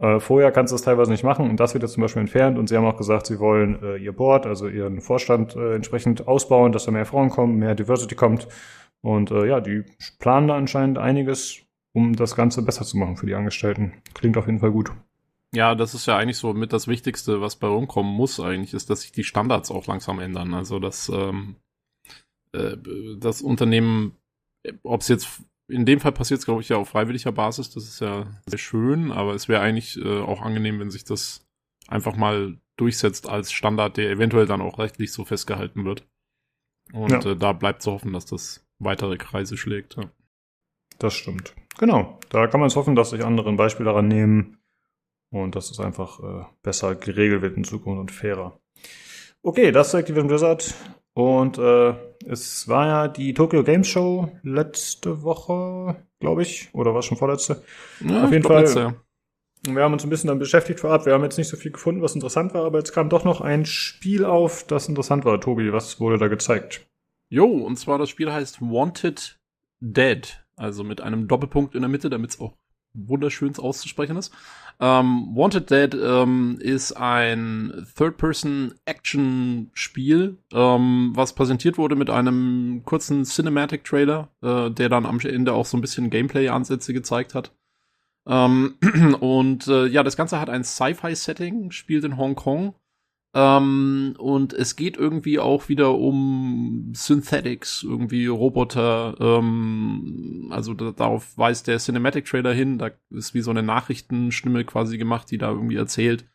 Äh, 0.01 0.19
vorher 0.19 0.51
kannst 0.51 0.73
du 0.73 0.75
das 0.75 0.83
teilweise 0.83 1.11
nicht 1.11 1.25
machen 1.25 1.49
und 1.49 1.61
das 1.61 1.75
wird 1.75 1.83
jetzt 1.83 1.93
zum 1.93 2.03
Beispiel 2.03 2.21
entfernt 2.21 2.59
und 2.59 2.69
sie 2.69 2.77
haben 2.77 2.85
auch 2.85 2.97
gesagt, 2.97 3.27
sie 3.27 3.39
wollen 3.39 3.81
äh, 3.83 3.97
ihr 3.97 4.13
Board, 4.13 4.47
also 4.47 4.69
ihren 4.69 5.01
Vorstand 5.01 5.55
äh, 5.55 5.75
entsprechend 5.75 6.27
ausbauen, 6.27 6.73
dass 6.73 6.85
da 6.85 6.91
mehr 6.91 7.07
Frauen 7.07 7.31
kommen, 7.31 7.59
mehr 7.59 7.75
Diversity 7.75 8.17
kommt 8.17 8.49
und 9.03 9.31
äh, 9.31 9.47
ja, 9.47 9.61
die 9.61 9.85
planen 10.19 10.49
da 10.49 10.57
anscheinend 10.57 10.99
einiges, 10.99 11.63
um 11.93 12.17
das 12.17 12.35
Ganze 12.35 12.63
besser 12.63 12.85
zu 12.85 12.97
machen 12.99 13.17
für 13.17 13.27
die 13.27 13.35
Angestellten. 13.35 13.93
Klingt 14.15 14.37
auf 14.37 14.47
jeden 14.47 14.59
Fall 14.59 14.73
gut. 14.73 14.91
Ja, 15.55 15.75
das 15.75 15.95
ist 15.95 16.07
ja 16.07 16.17
eigentlich 16.17 16.39
so 16.39 16.53
mit 16.53 16.73
das 16.73 16.89
Wichtigste, 16.89 17.41
was 17.41 17.57
bei 17.57 17.69
rumkommen 17.69 18.13
muss 18.13 18.41
eigentlich, 18.41 18.75
ist, 18.75 18.91
dass 18.91 19.03
sich 19.03 19.13
die 19.13 19.25
Standards 19.25 19.71
auch 19.71 19.87
langsam 19.87 20.19
ändern. 20.19 20.53
Also 20.53 20.79
dass 20.79 21.09
ähm, 21.09 21.57
äh, 22.53 22.77
das 23.19 23.41
Unternehmen, 23.41 24.17
ob 24.83 25.03
es 25.03 25.09
jetzt 25.09 25.43
in 25.69 25.87
dem 25.87 26.01
Fall 26.01 26.13
passiert 26.13 26.41
es, 26.41 26.45
glaube 26.45 26.61
ich, 26.61 26.69
ja 26.69 26.77
auf 26.77 26.89
freiwilliger 26.89 27.33
Basis. 27.33 27.71
Das 27.71 27.85
ist 27.85 28.01
ja 28.01 28.27
sehr 28.47 28.59
schön, 28.59 29.13
aber 29.13 29.35
es 29.35 29.49
wäre 29.49 29.63
eigentlich 29.63 29.97
äh, 29.97 30.21
auch 30.21 30.43
angenehm, 30.43 30.81
wenn 30.81 30.91
sich 30.91 31.05
das 31.05 31.47
einfach 31.89 32.17
mal 32.17 32.59
durchsetzt 32.77 33.29
als 33.29 33.53
Standard, 33.53 33.97
der 33.97 34.11
eventuell 34.11 34.47
dann 34.47 34.61
auch 34.61 34.79
rechtlich 34.79 35.13
so 35.13 35.25
festgehalten 35.25 35.85
wird. 35.85 36.07
Und 36.93 37.11
ja. 37.11 37.31
äh, 37.31 37.37
da 37.37 37.53
bleibt 37.53 37.83
zu 37.83 37.93
hoffen, 37.93 38.13
dass 38.13 38.27
das 38.27 38.67
weitere 38.79 39.17
Kreise 39.17 39.57
schlägt. 39.57 39.97
Ja. 39.97 40.11
Das 40.99 41.15
stimmt. 41.15 41.55
Genau. 41.79 42.19
Da 42.29 42.47
kann 42.47 42.61
man 42.61 42.67
es 42.67 42.77
hoffen, 42.77 42.95
dass 42.95 43.11
sich 43.11 43.25
andere 43.25 43.49
ein 43.49 43.57
Beispiel 43.57 43.87
daran 43.87 44.09
nehmen 44.09 44.59
und 45.35 45.57
dass 45.57 45.71
es 45.71 45.81
einfach 45.81 46.21
äh, 46.21 46.45
besser 46.63 46.95
geregelt 46.95 47.43
wird 47.43 47.57
in 47.57 47.65
Zukunft 47.65 48.01
und 48.01 48.13
fairer. 48.13 48.59
Okay, 49.43 49.73
das 49.73 49.89
ist 49.89 49.95
Activision 49.95 50.29
Blizzard. 50.29 50.75
Und 51.13 51.59
äh, 51.59 51.95
es 52.27 52.69
war 52.69 52.87
ja 52.87 53.09
die 53.09 53.35
Tokyo 53.35 53.63
Games 53.63 53.89
Show 53.89 54.31
letzte 54.43 55.23
Woche, 55.23 55.97
glaube 56.21 56.43
ich, 56.43 56.71
oder 56.73 56.93
war 56.93 57.01
es 57.01 57.07
schon 57.07 57.19
vorletzte? 57.19 57.63
Ja, 58.01 58.25
Auf 58.25 58.33
jeden 58.33 58.45
Fall. 58.45 58.63
Letzte. 58.63 58.95
Wir 59.67 59.83
haben 59.83 59.93
uns 59.93 60.05
ein 60.05 60.11
bisschen 60.11 60.29
dann 60.29 60.39
beschäftigt 60.39 60.81
vorab. 60.81 61.07
Wir 61.07 61.15
haben 61.15 61.23
jetzt 61.23 61.39
nicht 61.39 61.49
so 61.49 61.57
viel 61.57 61.73
gefunden, 61.73 62.03
was 62.03 62.15
interessant 62.15 62.53
war, 62.53 62.65
aber 62.65 62.79
jetzt 62.79 62.93
kam 62.93 63.09
doch 63.09 63.25
noch 63.25 63.41
ein 63.41 63.65
Spiel 63.65 64.25
auf, 64.25 64.65
das 64.65 64.89
interessant 64.89 65.25
war. 65.25 65.41
Tobi, 65.41 65.73
was 65.73 66.01
wurde 66.01 66.19
da 66.19 66.29
gezeigt? 66.29 66.87
Jo, 67.29 67.47
und 67.47 67.77
zwar 67.77 67.99
das 67.99 68.11
Spiel 68.11 68.33
heißt 68.33 68.61
Wanted 68.61 69.41
Dead. 69.81 70.45
Also 70.57 70.85
mit 70.85 71.01
einem 71.01 71.27
Doppelpunkt 71.27 71.75
in 71.75 71.81
der 71.81 71.89
Mitte, 71.89 72.11
damit 72.11 72.31
es 72.31 72.41
auch 72.41 72.55
wunderschön 72.95 73.55
auszusprechen 73.57 74.17
ist. 74.17 74.33
Ähm, 74.81 75.29
Wanted 75.35 75.71
Dead 75.71 75.95
ähm, 75.95 76.59
ist 76.61 76.93
ein 76.93 77.87
Third-Person-Action-Spiel, 77.97 80.39
ähm, 80.53 81.13
was 81.15 81.35
präsentiert 81.35 81.79
wurde 81.79 81.95
mit 81.95 82.11
einem 82.11 82.83
kurzen 82.85 83.23
Cinematic-Trailer, 83.25 84.31
äh, 84.43 84.71
der 84.71 84.89
dann 84.89 85.07
am 85.07 85.21
Ende 85.21 85.53
auch 85.53 85.67
so 85.67 85.77
ein 85.77 85.81
bisschen 85.81 86.11
Gameplay-Ansätze 86.11 86.93
gezeigt 86.93 87.35
hat. 87.35 87.53
Ähm, 88.27 88.75
und 89.21 89.69
äh, 89.69 89.87
ja, 89.87 90.03
das 90.03 90.17
Ganze 90.17 90.41
hat 90.41 90.51
ein 90.51 90.65
Sci-Fi-Setting, 90.65 91.71
spielt 91.71 92.03
in 92.05 92.17
Hongkong 92.17 92.75
ähm, 93.35 94.15
und 94.19 94.53
es 94.53 94.77
geht 94.77 94.97
irgendwie 94.97 95.41
auch 95.41 95.69
wieder 95.69 95.99
um 95.99 96.93
Synthetics, 96.95 97.83
irgendwie 97.83 98.27
Roboter. 98.27 99.17
Ähm, 99.19 100.49
also 100.51 100.73
da, 100.73 100.93
darauf 100.93 101.37
weist 101.37 101.67
der 101.67 101.79
Cinematic 101.79 102.27
Trailer 102.27 102.53
hin. 102.53 102.79
Da 102.79 102.93
ist 103.11 103.35
wie 103.35 103.41
so 103.41 103.51
eine 103.51 103.65
Nachrichtenstimme 103.65 104.65
quasi 104.65 104.99
gemacht, 104.99 105.33
die 105.33 105.39
da 105.39 105.51
irgendwie 105.51 105.75
erzählt, 105.75 106.27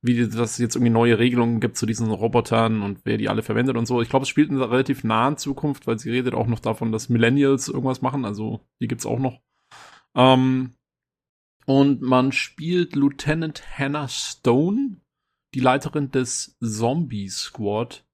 wie 0.00 0.28
das 0.28 0.58
jetzt 0.58 0.76
irgendwie 0.76 0.92
neue 0.92 1.18
Regelungen 1.18 1.58
gibt 1.58 1.76
zu 1.76 1.86
diesen 1.86 2.12
Robotern 2.12 2.82
und 2.82 3.00
wer 3.04 3.18
die 3.18 3.28
alle 3.28 3.42
verwendet 3.42 3.76
und 3.76 3.86
so. 3.86 4.00
Ich 4.00 4.08
glaube, 4.08 4.22
es 4.22 4.28
spielt 4.28 4.50
in 4.50 4.56
einer 4.56 4.70
relativ 4.70 5.02
nahen 5.02 5.36
Zukunft, 5.36 5.88
weil 5.88 5.98
sie 5.98 6.10
redet 6.10 6.34
auch 6.34 6.46
noch 6.46 6.60
davon, 6.60 6.92
dass 6.92 7.08
Millennials 7.08 7.66
irgendwas 7.66 8.00
machen. 8.00 8.24
Also 8.24 8.60
die 8.80 8.86
gibt's 8.86 9.06
auch 9.06 9.18
noch. 9.18 9.40
Ähm, 10.14 10.74
und 11.66 12.00
man 12.00 12.30
spielt 12.30 12.94
Lieutenant 12.94 13.64
Hannah 13.76 14.08
Stone, 14.08 14.98
die 15.54 15.60
Leiterin 15.60 16.10
des 16.10 16.56
Zombie 16.60 17.28
Squad. 17.28 18.04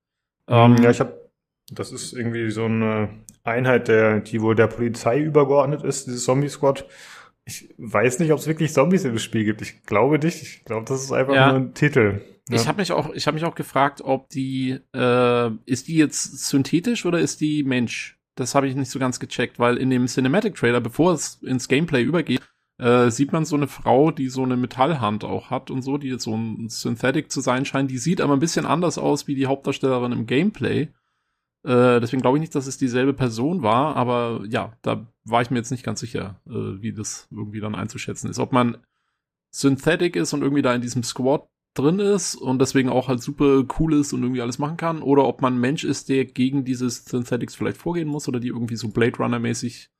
Ähm, 0.46 0.76
ja, 0.82 0.90
ich 0.90 1.00
habe, 1.00 1.30
das 1.72 1.92
ist 1.92 2.12
irgendwie 2.12 2.50
so 2.50 2.64
eine 2.64 3.08
Einheit, 3.42 3.88
der, 3.88 4.20
die 4.20 4.42
wohl 4.42 4.54
der 4.54 4.66
Polizei 4.66 5.20
übergeordnet 5.20 5.82
ist, 5.82 6.06
dieses 6.06 6.24
Zombie 6.24 6.48
Squad. 6.48 6.86
Ich 7.44 7.74
weiß 7.78 8.18
nicht, 8.18 8.32
ob 8.32 8.38
es 8.38 8.46
wirklich 8.46 8.72
Zombies 8.72 9.04
im 9.04 9.18
Spiel 9.18 9.44
gibt. 9.44 9.62
Ich 9.62 9.82
glaube 9.84 10.18
nicht. 10.18 10.42
Ich 10.42 10.64
glaube, 10.64 10.84
das 10.86 11.02
ist 11.02 11.12
einfach 11.12 11.34
ja. 11.34 11.48
nur 11.52 11.60
ein 11.60 11.74
Titel. 11.74 12.20
Ja. 12.48 12.56
Ich 12.56 12.68
habe 12.68 12.80
mich 12.80 12.92
auch, 12.92 13.12
ich 13.14 13.26
habe 13.26 13.36
mich 13.36 13.44
auch 13.44 13.54
gefragt, 13.54 14.02
ob 14.02 14.28
die, 14.28 14.78
äh, 14.94 15.50
ist 15.66 15.88
die 15.88 15.96
jetzt 15.96 16.46
synthetisch 16.48 17.06
oder 17.06 17.18
ist 17.18 17.40
die 17.40 17.64
Mensch? 17.64 18.18
Das 18.34 18.54
habe 18.54 18.68
ich 18.68 18.74
nicht 18.74 18.90
so 18.90 18.98
ganz 18.98 19.20
gecheckt, 19.20 19.58
weil 19.58 19.76
in 19.76 19.90
dem 19.90 20.06
Cinematic 20.06 20.54
Trailer, 20.54 20.80
bevor 20.80 21.12
es 21.12 21.40
ins 21.42 21.68
Gameplay 21.68 22.02
übergeht, 22.02 22.40
äh, 22.80 23.10
sieht 23.10 23.32
man 23.32 23.44
so 23.44 23.56
eine 23.56 23.68
Frau, 23.68 24.10
die 24.10 24.28
so 24.28 24.42
eine 24.42 24.56
Metallhand 24.56 25.24
auch 25.24 25.50
hat 25.50 25.70
und 25.70 25.82
so, 25.82 25.98
die 25.98 26.08
jetzt 26.08 26.24
so 26.24 26.34
ein 26.34 26.68
Synthetic 26.70 27.30
zu 27.30 27.42
sein 27.42 27.66
scheint. 27.66 27.90
Die 27.90 27.98
sieht 27.98 28.22
aber 28.22 28.32
ein 28.32 28.40
bisschen 28.40 28.64
anders 28.64 28.96
aus 28.96 29.26
wie 29.26 29.34
die 29.34 29.46
Hauptdarstellerin 29.46 30.12
im 30.12 30.26
Gameplay. 30.26 30.88
Äh, 31.62 32.00
deswegen 32.00 32.22
glaube 32.22 32.38
ich 32.38 32.40
nicht, 32.40 32.54
dass 32.54 32.66
es 32.66 32.78
dieselbe 32.78 33.12
Person 33.12 33.62
war, 33.62 33.96
aber 33.96 34.44
ja, 34.48 34.72
da 34.80 35.06
war 35.24 35.42
ich 35.42 35.50
mir 35.50 35.58
jetzt 35.58 35.70
nicht 35.70 35.84
ganz 35.84 36.00
sicher, 36.00 36.40
äh, 36.48 36.80
wie 36.80 36.94
das 36.94 37.28
irgendwie 37.30 37.60
dann 37.60 37.74
einzuschätzen 37.74 38.30
ist. 38.30 38.38
Ob 38.38 38.52
man 38.52 38.78
Synthetic 39.50 40.16
ist 40.16 40.32
und 40.32 40.40
irgendwie 40.40 40.62
da 40.62 40.74
in 40.74 40.80
diesem 40.80 41.02
Squad 41.02 41.46
drin 41.74 41.98
ist 41.98 42.34
und 42.34 42.60
deswegen 42.60 42.88
auch 42.88 43.08
halt 43.08 43.22
super 43.22 43.64
cool 43.78 43.92
ist 43.92 44.14
und 44.14 44.22
irgendwie 44.22 44.40
alles 44.40 44.58
machen 44.58 44.78
kann, 44.78 45.02
oder 45.02 45.26
ob 45.26 45.42
man 45.42 45.60
Mensch 45.60 45.84
ist, 45.84 46.08
der 46.08 46.24
gegen 46.24 46.64
dieses 46.64 47.04
Synthetics 47.04 47.54
vielleicht 47.54 47.76
vorgehen 47.76 48.08
muss 48.08 48.26
oder 48.26 48.40
die 48.40 48.48
irgendwie 48.48 48.76
so 48.76 48.88
Blade 48.88 49.18
Runner 49.18 49.38
mäßig 49.38 49.90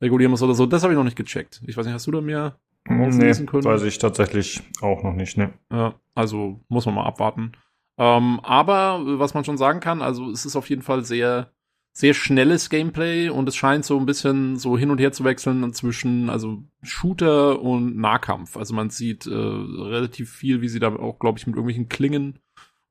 regulieren 0.00 0.30
muss 0.30 0.42
oder 0.42 0.54
so. 0.54 0.66
Das 0.66 0.82
habe 0.82 0.92
ich 0.92 0.96
noch 0.96 1.04
nicht 1.04 1.16
gecheckt. 1.16 1.62
Ich 1.66 1.76
weiß 1.76 1.86
nicht, 1.86 1.94
hast 1.94 2.06
du 2.06 2.12
da 2.12 2.20
mehr 2.20 2.58
auslesen 2.88 3.44
nee, 3.44 3.50
können? 3.50 3.64
Weiß 3.64 3.82
ich 3.82 3.98
tatsächlich 3.98 4.62
auch 4.80 5.02
noch 5.02 5.14
nicht, 5.14 5.36
ne. 5.36 5.52
Ja, 5.70 5.94
also 6.14 6.60
muss 6.68 6.86
man 6.86 6.94
mal 6.94 7.06
abwarten. 7.06 7.52
Ähm, 7.98 8.40
aber 8.42 9.00
was 9.18 9.34
man 9.34 9.44
schon 9.44 9.56
sagen 9.56 9.80
kann, 9.80 10.02
also 10.02 10.30
es 10.30 10.44
ist 10.44 10.56
auf 10.56 10.68
jeden 10.68 10.82
Fall 10.82 11.04
sehr, 11.04 11.50
sehr 11.92 12.12
schnelles 12.12 12.68
Gameplay 12.68 13.30
und 13.30 13.48
es 13.48 13.56
scheint 13.56 13.84
so 13.86 13.98
ein 13.98 14.06
bisschen 14.06 14.56
so 14.56 14.76
hin 14.76 14.90
und 14.90 14.98
her 14.98 15.12
zu 15.12 15.24
wechseln 15.24 15.72
zwischen 15.72 16.28
also 16.28 16.62
Shooter 16.82 17.60
und 17.62 17.96
Nahkampf. 17.96 18.56
Also 18.56 18.74
man 18.74 18.90
sieht 18.90 19.26
äh, 19.26 19.30
relativ 19.30 20.30
viel, 20.30 20.60
wie 20.60 20.68
sie 20.68 20.78
da 20.78 20.94
auch, 20.94 21.18
glaube 21.18 21.38
ich, 21.38 21.46
mit 21.46 21.56
irgendwelchen 21.56 21.88
Klingen 21.88 22.38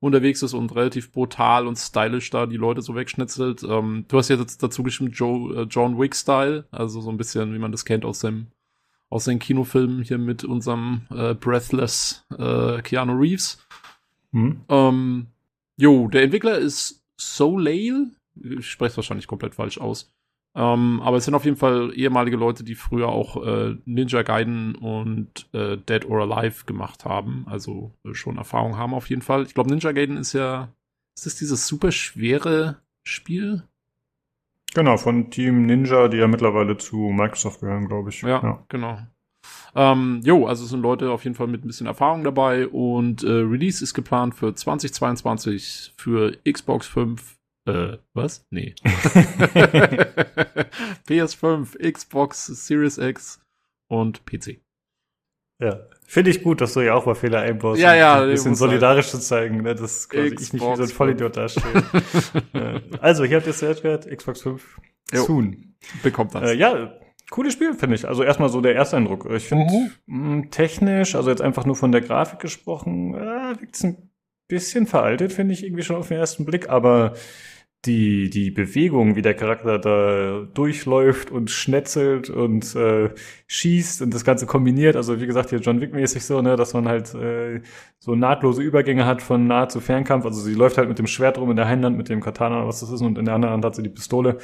unterwegs 0.00 0.42
ist 0.42 0.54
und 0.54 0.74
relativ 0.74 1.12
brutal 1.12 1.66
und 1.66 1.76
stylisch 1.76 2.30
da 2.30 2.46
die 2.46 2.56
Leute 2.56 2.82
so 2.82 2.94
wegschnitzelt. 2.94 3.62
Ähm, 3.62 4.04
du 4.08 4.18
hast 4.18 4.28
ja 4.28 4.36
dazu 4.36 4.82
geschrieben 4.82 5.12
Joe, 5.12 5.62
äh, 5.62 5.66
John 5.68 5.98
Wick-Style, 5.98 6.66
also 6.70 7.00
so 7.00 7.10
ein 7.10 7.16
bisschen, 7.16 7.54
wie 7.54 7.58
man 7.58 7.72
das 7.72 7.84
kennt 7.84 8.04
aus 8.04 8.20
dem 8.20 8.48
aus 9.08 9.24
den 9.24 9.38
Kinofilmen 9.38 10.02
hier 10.02 10.18
mit 10.18 10.42
unserem 10.44 11.02
äh, 11.10 11.34
Breathless 11.34 12.26
äh, 12.36 12.82
Keanu 12.82 13.12
Reeves. 13.16 13.64
Mhm. 14.32 14.62
Ähm, 14.68 15.26
jo, 15.76 16.08
der 16.08 16.24
Entwickler 16.24 16.58
ist 16.58 17.04
Soleil. 17.16 18.10
Ich 18.34 18.68
spreche 18.68 18.90
es 18.90 18.96
wahrscheinlich 18.96 19.26
komplett 19.26 19.54
falsch 19.54 19.78
aus. 19.78 20.12
Ähm, 20.56 21.02
aber 21.02 21.18
es 21.18 21.26
sind 21.26 21.34
auf 21.34 21.44
jeden 21.44 21.58
Fall 21.58 21.92
ehemalige 21.94 22.38
Leute, 22.38 22.64
die 22.64 22.74
früher 22.74 23.08
auch 23.08 23.44
äh, 23.46 23.76
Ninja 23.84 24.22
Gaiden 24.22 24.74
und 24.74 25.46
äh, 25.52 25.76
Dead 25.76 26.08
or 26.08 26.22
Alive 26.22 26.64
gemacht 26.64 27.04
haben. 27.04 27.44
Also 27.46 27.92
äh, 28.06 28.14
schon 28.14 28.38
Erfahrung 28.38 28.78
haben 28.78 28.94
auf 28.94 29.10
jeden 29.10 29.20
Fall. 29.20 29.42
Ich 29.42 29.52
glaube, 29.52 29.68
Ninja 29.68 29.92
Gaiden 29.92 30.16
ist 30.16 30.32
ja, 30.32 30.72
ist 31.14 31.26
das 31.26 31.36
dieses 31.36 31.66
super 31.66 31.92
schwere 31.92 32.78
Spiel? 33.04 33.64
Genau, 34.74 34.96
von 34.96 35.30
Team 35.30 35.66
Ninja, 35.66 36.08
die 36.08 36.16
ja 36.16 36.26
mittlerweile 36.26 36.78
zu 36.78 36.96
Microsoft 36.96 37.60
gehören, 37.60 37.86
glaube 37.86 38.08
ich. 38.08 38.22
Ja, 38.22 38.42
ja. 38.42 38.64
genau. 38.70 38.98
Ähm, 39.74 40.22
jo, 40.24 40.46
also 40.46 40.64
es 40.64 40.70
sind 40.70 40.80
Leute 40.80 41.10
auf 41.10 41.24
jeden 41.24 41.36
Fall 41.36 41.48
mit 41.48 41.64
ein 41.64 41.66
bisschen 41.66 41.86
Erfahrung 41.86 42.24
dabei 42.24 42.66
und 42.66 43.22
äh, 43.22 43.28
Release 43.28 43.84
ist 43.84 43.92
geplant 43.92 44.34
für 44.34 44.54
2022 44.54 45.92
für 45.98 46.32
Xbox 46.50 46.86
5. 46.86 47.35
Äh, 47.66 47.98
was? 48.14 48.46
Nee. 48.50 48.74
PS5, 51.08 51.92
Xbox 51.92 52.46
Series 52.46 52.98
X 52.98 53.40
und 53.88 54.24
PC. 54.24 54.60
Ja, 55.58 55.80
finde 56.06 56.30
ich 56.30 56.42
gut, 56.42 56.60
dass 56.60 56.74
du 56.74 56.80
ja 56.80 56.94
auch 56.94 57.06
mal 57.06 57.14
Fehler 57.14 57.40
einbaust. 57.40 57.80
Ja, 57.80 57.94
ja, 57.94 58.22
Ein 58.22 58.28
bisschen 58.30 58.54
solidarisch 58.54 59.08
zu 59.08 59.18
zeigen, 59.18 59.62
ne? 59.62 59.74
dass 59.74 60.08
quasi 60.08 60.34
ich 60.34 60.52
nicht 60.52 60.54
wie 60.54 60.58
so 60.58 60.66
ein 60.66 60.72
Xbox 60.74 60.92
Vollidiot 60.92 61.36
dastehe. 61.36 61.62
Äh, 62.52 62.80
also, 63.00 63.24
hier 63.24 63.38
habt 63.38 63.46
ihr 63.46 63.52
es 63.52 63.82
gehört, 63.82 64.06
Xbox 64.06 64.42
5 64.42 64.80
Jo. 65.12 65.22
soon. 65.24 65.76
Bekommt 66.02 66.34
das. 66.34 66.50
Äh, 66.50 66.54
ja, 66.54 66.92
cooles 67.30 67.54
Spiel, 67.54 67.74
finde 67.74 67.96
ich. 67.96 68.06
Also 68.06 68.22
erstmal 68.22 68.48
so 68.48 68.60
der 68.60 68.74
erste 68.74 68.96
Eindruck. 68.96 69.28
Ich 69.30 69.44
finde 69.46 69.90
mh, 70.06 70.48
technisch, 70.50 71.14
also 71.14 71.30
jetzt 71.30 71.42
einfach 71.42 71.64
nur 71.64 71.76
von 71.76 71.92
der 71.92 72.00
Grafik 72.00 72.38
gesprochen, 72.38 73.14
äh, 73.14 73.60
wirkt 73.60 73.76
es 73.76 73.84
ein 73.84 74.10
bisschen 74.48 74.86
veraltet, 74.86 75.32
finde 75.32 75.54
ich 75.54 75.64
irgendwie 75.64 75.82
schon 75.82 75.96
auf 75.96 76.08
den 76.08 76.18
ersten 76.18 76.44
Blick, 76.44 76.68
aber 76.68 77.14
die, 77.86 78.30
die 78.30 78.50
Bewegung, 78.50 79.16
wie 79.16 79.22
der 79.22 79.34
Charakter 79.34 79.78
da 79.78 80.46
durchläuft 80.52 81.30
und 81.30 81.50
schnetzelt 81.50 82.28
und 82.30 82.74
äh, 82.74 83.10
schießt 83.46 84.02
und 84.02 84.12
das 84.12 84.24
Ganze 84.24 84.46
kombiniert, 84.46 84.96
also 84.96 85.20
wie 85.20 85.26
gesagt, 85.26 85.50
hier 85.50 85.60
John 85.60 85.80
Wick-mäßig 85.80 86.24
so, 86.24 86.42
ne, 86.42 86.56
dass 86.56 86.74
man 86.74 86.88
halt 86.88 87.14
äh, 87.14 87.60
so 87.98 88.14
nahtlose 88.14 88.62
Übergänge 88.62 89.06
hat 89.06 89.22
von 89.22 89.46
Nah- 89.46 89.68
zu 89.68 89.80
Fernkampf. 89.80 90.24
Also 90.24 90.40
sie 90.40 90.54
läuft 90.54 90.78
halt 90.78 90.88
mit 90.88 90.98
dem 90.98 91.06
Schwert 91.06 91.38
rum 91.38 91.50
in 91.50 91.56
der 91.56 91.66
einen 91.66 91.84
Hand, 91.84 91.96
mit 91.96 92.08
dem 92.08 92.20
Katana 92.20 92.58
oder 92.58 92.68
was 92.68 92.80
das 92.80 92.90
ist, 92.90 93.00
und 93.02 93.18
in 93.18 93.24
der 93.24 93.34
anderen 93.34 93.54
Hand 93.54 93.64
hat 93.64 93.76
sie 93.76 93.82
die 93.82 93.88
Pistole. 93.88 94.38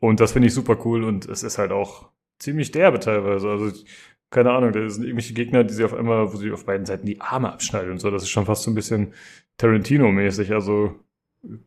Und 0.00 0.20
das 0.20 0.32
finde 0.32 0.48
ich 0.48 0.54
super 0.54 0.76
cool 0.84 1.04
und 1.04 1.28
es 1.28 1.42
ist 1.42 1.58
halt 1.58 1.72
auch 1.72 2.10
ziemlich 2.38 2.72
derbe 2.72 2.98
teilweise. 2.98 3.48
Also, 3.48 3.70
keine 4.30 4.50
Ahnung, 4.52 4.72
da 4.72 4.88
sind 4.88 5.04
irgendwelche 5.04 5.34
Gegner, 5.34 5.64
die 5.64 5.74
sie 5.74 5.84
auf 5.84 5.94
einmal, 5.94 6.32
wo 6.32 6.36
sie 6.36 6.50
auf 6.50 6.64
beiden 6.66 6.86
Seiten 6.86 7.06
die 7.06 7.20
Arme 7.20 7.52
abschneiden 7.52 7.92
und 7.92 7.98
so. 8.00 8.10
Das 8.10 8.22
ist 8.22 8.30
schon 8.30 8.46
fast 8.46 8.64
so 8.64 8.70
ein 8.70 8.74
bisschen 8.74 9.14
Tarantino-mäßig, 9.58 10.52
also 10.52 10.94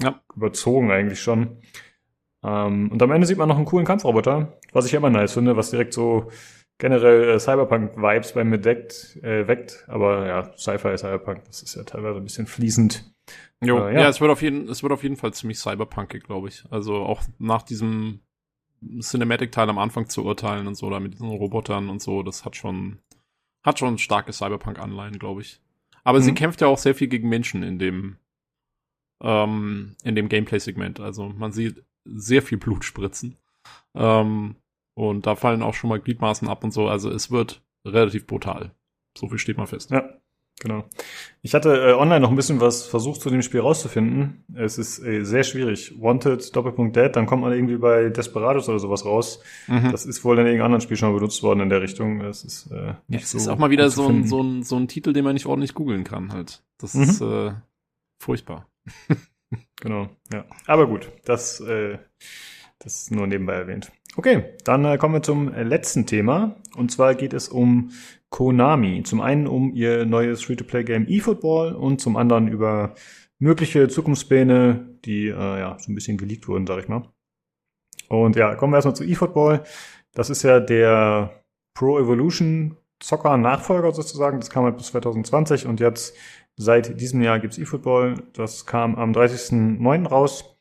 Ja. 0.02 0.22
überzogen 0.36 0.92
eigentlich 0.92 1.22
schon. 1.22 1.58
Ähm, 2.44 2.92
und 2.92 3.02
am 3.02 3.12
Ende 3.12 3.28
sieht 3.28 3.38
man 3.38 3.50
noch 3.50 3.58
einen 3.58 3.66
coolen 3.66 3.86
Kampfroboter, 3.86 4.58
was 4.72 4.86
ich 4.86 4.94
immer 4.94 5.10
nice 5.10 5.34
finde, 5.34 5.58
was 5.58 5.72
direkt 5.72 5.94
so 5.94 6.30
generell 6.78 7.30
äh, 7.30 7.40
Cyberpunk-Vibes 7.40 8.34
bei 8.34 8.44
mir 8.44 8.58
deckt, 8.60 9.18
äh, 9.24 9.48
weckt. 9.48 9.86
Aber 9.88 10.26
ja, 10.28 10.52
Sci-Fi, 10.58 10.98
Cyberpunk, 10.98 11.44
das 11.46 11.62
ist 11.64 11.76
ja 11.76 11.84
teilweise 11.84 12.18
ein 12.20 12.24
bisschen 12.24 12.48
fließend. 12.48 13.12
Jo, 13.64 13.80
Äh, 13.88 13.94
ja. 13.96 14.02
ja. 14.02 14.10
es 14.10 14.22
wird 14.22 14.32
auf 14.32 14.42
jeden, 14.42 14.68
es 14.70 14.84
wird 14.84 14.94
auf 14.94 15.04
jeden 15.04 15.16
Fall 15.18 15.34
ziemlich 15.34 15.58
cyberpunkig, 15.60 16.24
glaube 16.24 16.50
ich. 16.50 16.64
Also 16.70 16.96
auch 16.98 17.22
nach 17.40 17.64
diesem 17.64 18.20
Cinematic-Teil 19.00 19.70
am 19.70 19.80
Anfang 19.80 20.10
zu 20.10 20.24
urteilen 20.24 20.68
und 20.68 20.76
so, 20.76 20.90
da 20.90 21.00
mit 21.00 21.14
diesen 21.14 21.30
Robotern 21.30 21.90
und 21.90 22.02
so, 22.02 22.24
das 22.24 22.46
hat 22.46 22.56
schon, 22.56 23.00
hat 23.64 23.80
schon 23.80 23.98
starke 23.98 24.32
Cyberpunk-Anleihen, 24.34 25.18
glaube 25.18 25.42
ich. 25.42 25.62
Aber 26.04 26.22
sie 26.22 26.32
Mhm. 26.32 26.36
kämpft 26.36 26.62
ja 26.62 26.68
auch 26.68 26.78
sehr 26.78 26.94
viel 26.94 27.08
gegen 27.08 27.30
Menschen 27.30 27.64
in 27.64 27.80
dem, 27.80 28.18
ähm, 29.26 29.96
in 30.04 30.16
dem 30.16 30.30
Gameplay-Segment. 30.30 31.00
Also 31.00 31.28
man 31.28 31.52
sieht 31.52 31.84
sehr 32.06 32.42
viel 32.44 32.60
Blut 32.60 32.86
spritzen. 32.86 33.38
Ähm, 33.96 34.56
und 34.94 35.26
da 35.26 35.36
fallen 35.36 35.64
auch 35.64 35.74
schon 35.74 35.90
mal 35.90 36.00
Gliedmaßen 36.00 36.48
ab 36.48 36.64
und 36.64 36.72
so. 36.72 36.88
Also 36.88 37.10
es 37.10 37.32
wird 37.32 37.62
relativ 37.86 38.28
brutal. 38.28 38.72
So 39.18 39.28
viel 39.28 39.40
steht 39.40 39.58
mal 39.58 39.66
fest. 39.66 39.90
Ja, 39.92 40.10
genau. 40.62 40.86
Ich 41.42 41.54
hatte 41.54 41.70
äh, 41.76 41.94
online 41.94 42.20
noch 42.20 42.30
ein 42.30 42.36
bisschen 42.36 42.62
was 42.62 42.86
versucht 42.86 43.22
zu 43.22 43.30
dem 43.30 43.42
Spiel 43.42 43.62
rauszufinden. 43.62 44.44
Es 44.54 44.78
ist 44.78 45.00
äh, 45.00 45.24
sehr 45.24 45.44
schwierig. 45.44 45.96
Wanted, 46.00 46.56
Doppelpunkt 46.56 46.96
Dead, 46.96 47.14
dann 47.16 47.26
kommt 47.26 47.42
man 47.42 47.52
irgendwie 47.54 47.78
bei 47.78 48.10
Desperados 48.10 48.70
oder 48.70 48.80
sowas 48.80 49.06
raus. 49.06 49.42
Mhm. 49.68 49.92
Das 49.92 50.06
ist 50.06 50.24
wohl 50.24 50.38
in 50.38 50.46
irgendeinem 50.46 50.66
anderen 50.66 50.82
Spiel 50.82 50.98
schon 50.98 51.10
mal 51.10 51.16
benutzt 51.16 51.42
worden 51.44 51.62
in 51.62 51.70
der 51.70 51.82
Richtung. 51.82 52.20
Das 52.20 52.44
ist 52.44 52.72
äh, 52.72 52.76
Ja, 52.88 53.02
nicht 53.08 53.24
es 53.24 53.32
so 53.32 53.38
ist 53.38 53.48
auch 53.48 53.58
mal 53.58 53.70
wieder 53.72 53.90
so 53.90 54.08
ein, 54.08 54.26
so, 54.28 54.42
ein, 54.42 54.64
so 54.64 54.76
ein 54.78 54.88
Titel, 54.88 55.14
den 55.14 55.24
man 55.24 55.34
nicht 55.34 55.46
ordentlich 55.48 55.74
googeln 55.74 56.04
kann 56.04 56.32
halt. 56.32 56.64
Das 56.78 56.94
Mhm. 56.94 57.04
ist 57.04 57.22
äh, 57.22 57.54
furchtbar. 58.22 58.68
Genau, 59.82 60.10
ja. 60.34 60.46
Aber 60.66 60.88
gut, 60.88 61.12
das, 61.26 61.60
äh, 61.60 62.00
das 62.80 63.02
ist 63.02 63.12
nur 63.12 63.28
nebenbei 63.28 63.54
erwähnt. 63.54 63.92
Okay, 64.18 64.56
dann 64.64 64.86
äh, 64.86 64.98
kommen 64.98 65.14
wir 65.14 65.22
zum 65.22 65.54
äh, 65.54 65.64
letzten 65.64 66.06
Thema. 66.06 66.56
Und 66.76 66.92
zwar 66.92 67.16
geht 67.16 67.34
es 67.34 67.50
um 67.50 67.92
Konami. 68.30 69.04
Zum 69.04 69.22
einen 69.22 69.46
um 69.48 69.74
ihr 69.74 70.06
neues 70.06 70.44
Free-to-Play-Game 70.44 71.08
eFootball 71.08 71.76
und 71.76 72.02
zum 72.02 72.16
anderen 72.18 72.48
über 72.48 72.96
mögliche 73.38 73.88
Zukunftspläne, 73.88 74.98
die 75.06 75.28
äh, 75.28 75.60
ja 75.60 75.78
so 75.80 75.92
ein 75.92 75.96
bisschen 75.96 76.18
geleakt 76.18 76.48
wurden, 76.48 76.66
sag 76.66 76.80
ich 76.80 76.88
mal. 76.88 77.10
Und 78.08 78.36
ja, 78.36 78.56
kommen 78.56 78.74
wir 78.74 78.78
erstmal 78.78 78.96
zu 78.96 79.04
eFootball. 79.04 79.64
Das 80.14 80.30
ist 80.30 80.44
ja 80.44 80.60
der 80.60 81.44
Pro 81.74 82.00
Evolution 82.00 82.78
Soccer 83.04 83.38
Nachfolger 83.38 83.92
sozusagen. 83.92 84.40
Das 84.40 84.50
kam 84.50 84.64
halt 84.64 84.78
bis 84.78 84.88
2020 84.88 85.68
und 85.68 85.80
jetzt 85.80 86.16
seit 86.58 87.00
diesem 87.00 87.22
Jahr 87.22 87.40
gibt's 87.40 87.58
eFootball. 87.58 88.24
Das 88.34 88.66
kam 88.66 88.96
am 88.96 89.12
30.09. 89.12 90.08
raus. 90.08 90.58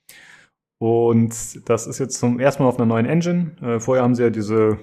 Und 0.79 1.69
das 1.69 1.87
ist 1.87 1.99
jetzt 1.99 2.19
zum 2.19 2.41
ersten 2.41 2.63
Mal 2.63 2.69
auf 2.69 2.77
einer 2.77 2.87
neuen 2.87 3.07
Engine. 3.07 3.57
Äh, 3.63 3.81
vorher 3.81 4.03
haben 4.05 4.15
sie 4.15 4.25
ja 4.25 4.31
diese, 4.31 4.79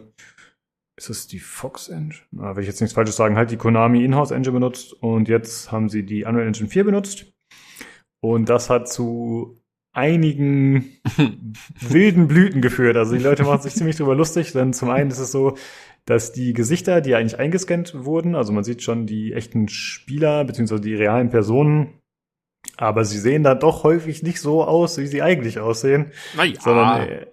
ist 0.98 1.10
es 1.10 1.28
die 1.28 1.40
Fox 1.40 1.90
Engine? 1.90 2.22
Na, 2.32 2.56
will 2.56 2.64
ich 2.64 2.68
jetzt 2.68 2.82
nichts 2.82 2.96
Falsches 2.96 3.16
sagen, 3.16 3.36
halt 3.36 3.52
die 3.52 3.58
Konami 3.58 4.04
Inhouse 4.04 4.32
Engine 4.32 4.54
benutzt. 4.54 4.94
Und 4.94 5.28
jetzt 5.28 5.72
haben 5.72 5.90
sie 5.90 6.04
die 6.04 6.24
Unreal 6.24 6.48
Engine 6.48 6.70
4 6.70 6.86
benutzt. 6.86 7.26
Und 8.22 8.50
das 8.50 8.70
hat 8.70 8.88
zu 8.88 9.62
einigen 9.94 10.98
wilden 11.82 12.28
Blüten 12.28 12.62
geführt. 12.62 12.96
Also 12.96 13.16
die 13.16 13.24
Leute 13.24 13.44
machen 13.44 13.62
sich 13.62 13.74
ziemlich 13.74 13.98
drüber 13.98 14.16
lustig, 14.16 14.54
denn 14.54 14.74
zum 14.74 14.90
einen 14.90 15.12
ist 15.12 15.20
es 15.20 15.32
so, 15.32 15.58
dass 16.06 16.32
die 16.32 16.54
Gesichter, 16.54 17.02
die 17.02 17.16
eigentlich 17.16 17.40
eingescannt 17.40 17.94
wurden, 18.06 18.36
also 18.36 18.54
man 18.54 18.64
sieht 18.64 18.82
schon 18.82 19.06
die 19.06 19.34
echten 19.34 19.68
Spieler 19.68 20.44
beziehungsweise 20.44 20.82
die 20.82 20.96
realen 20.96 21.30
Personen, 21.30 22.02
aber 22.78 23.06
sie 23.06 23.20
sehen 23.20 23.44
da 23.44 23.56
doch 23.56 23.84
häufig 23.84 24.24
nicht 24.24 24.40
so 24.40 24.64
aus, 24.64 24.98
wie 24.98 25.08
sie 25.08 25.22
eigentlich 25.22 25.60
aussehen, 25.60 26.12
Naja. 26.36 26.60
sondern 26.60 27.08
äh, 27.08 27.26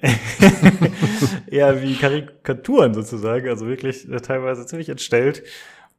eher 1.51 1.83
wie 1.83 1.95
Karikaturen 1.95 2.95
sozusagen, 2.95 3.49
also 3.49 3.67
wirklich 3.67 4.09
äh, 4.11 4.21
teilweise 4.21 4.67
ziemlich 4.67 4.89
entstellt. 4.89 5.43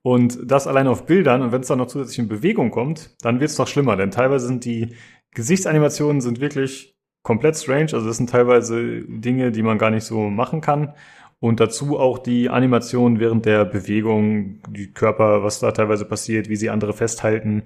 Und 0.02 0.40
das 0.46 0.66
allein 0.68 0.88
auf 0.88 1.06
Bildern 1.06 1.42
und 1.42 1.52
wenn 1.52 1.62
es 1.62 1.68
dann 1.68 1.80
noch 1.80 1.88
zusätzlich 1.88 2.20
in 2.20 2.30
Bewegung 2.30 2.72
kommt, 2.72 3.16
dann 3.22 3.40
wird 3.40 3.50
es 3.52 3.58
noch 3.58 3.68
schlimmer, 3.68 3.98
denn 3.98 4.12
teilweise 4.12 4.48
sind 4.48 4.66
die 4.66 4.96
Gesichtsanimationen 5.32 6.22
sind 6.22 6.40
wirklich 6.40 6.96
komplett 7.22 7.58
strange, 7.58 7.94
also 7.94 8.08
das 8.08 8.18
sind 8.18 8.30
teilweise 8.30 9.02
Dinge, 9.08 9.52
die 9.52 9.62
man 9.62 9.78
gar 9.78 9.92
nicht 9.92 10.06
so 10.06 10.30
machen 10.30 10.62
kann. 10.62 10.94
Und 11.42 11.60
dazu 11.60 11.98
auch 11.98 12.20
die 12.20 12.50
Animation 12.50 13.20
während 13.20 13.46
der 13.46 13.64
Bewegung, 13.66 14.62
die 14.70 14.92
Körper, 14.92 15.44
was 15.44 15.60
da 15.60 15.72
teilweise 15.72 16.06
passiert, 16.06 16.50
wie 16.50 16.58
sie 16.58 16.70
andere 16.70 16.94
festhalten. 16.94 17.64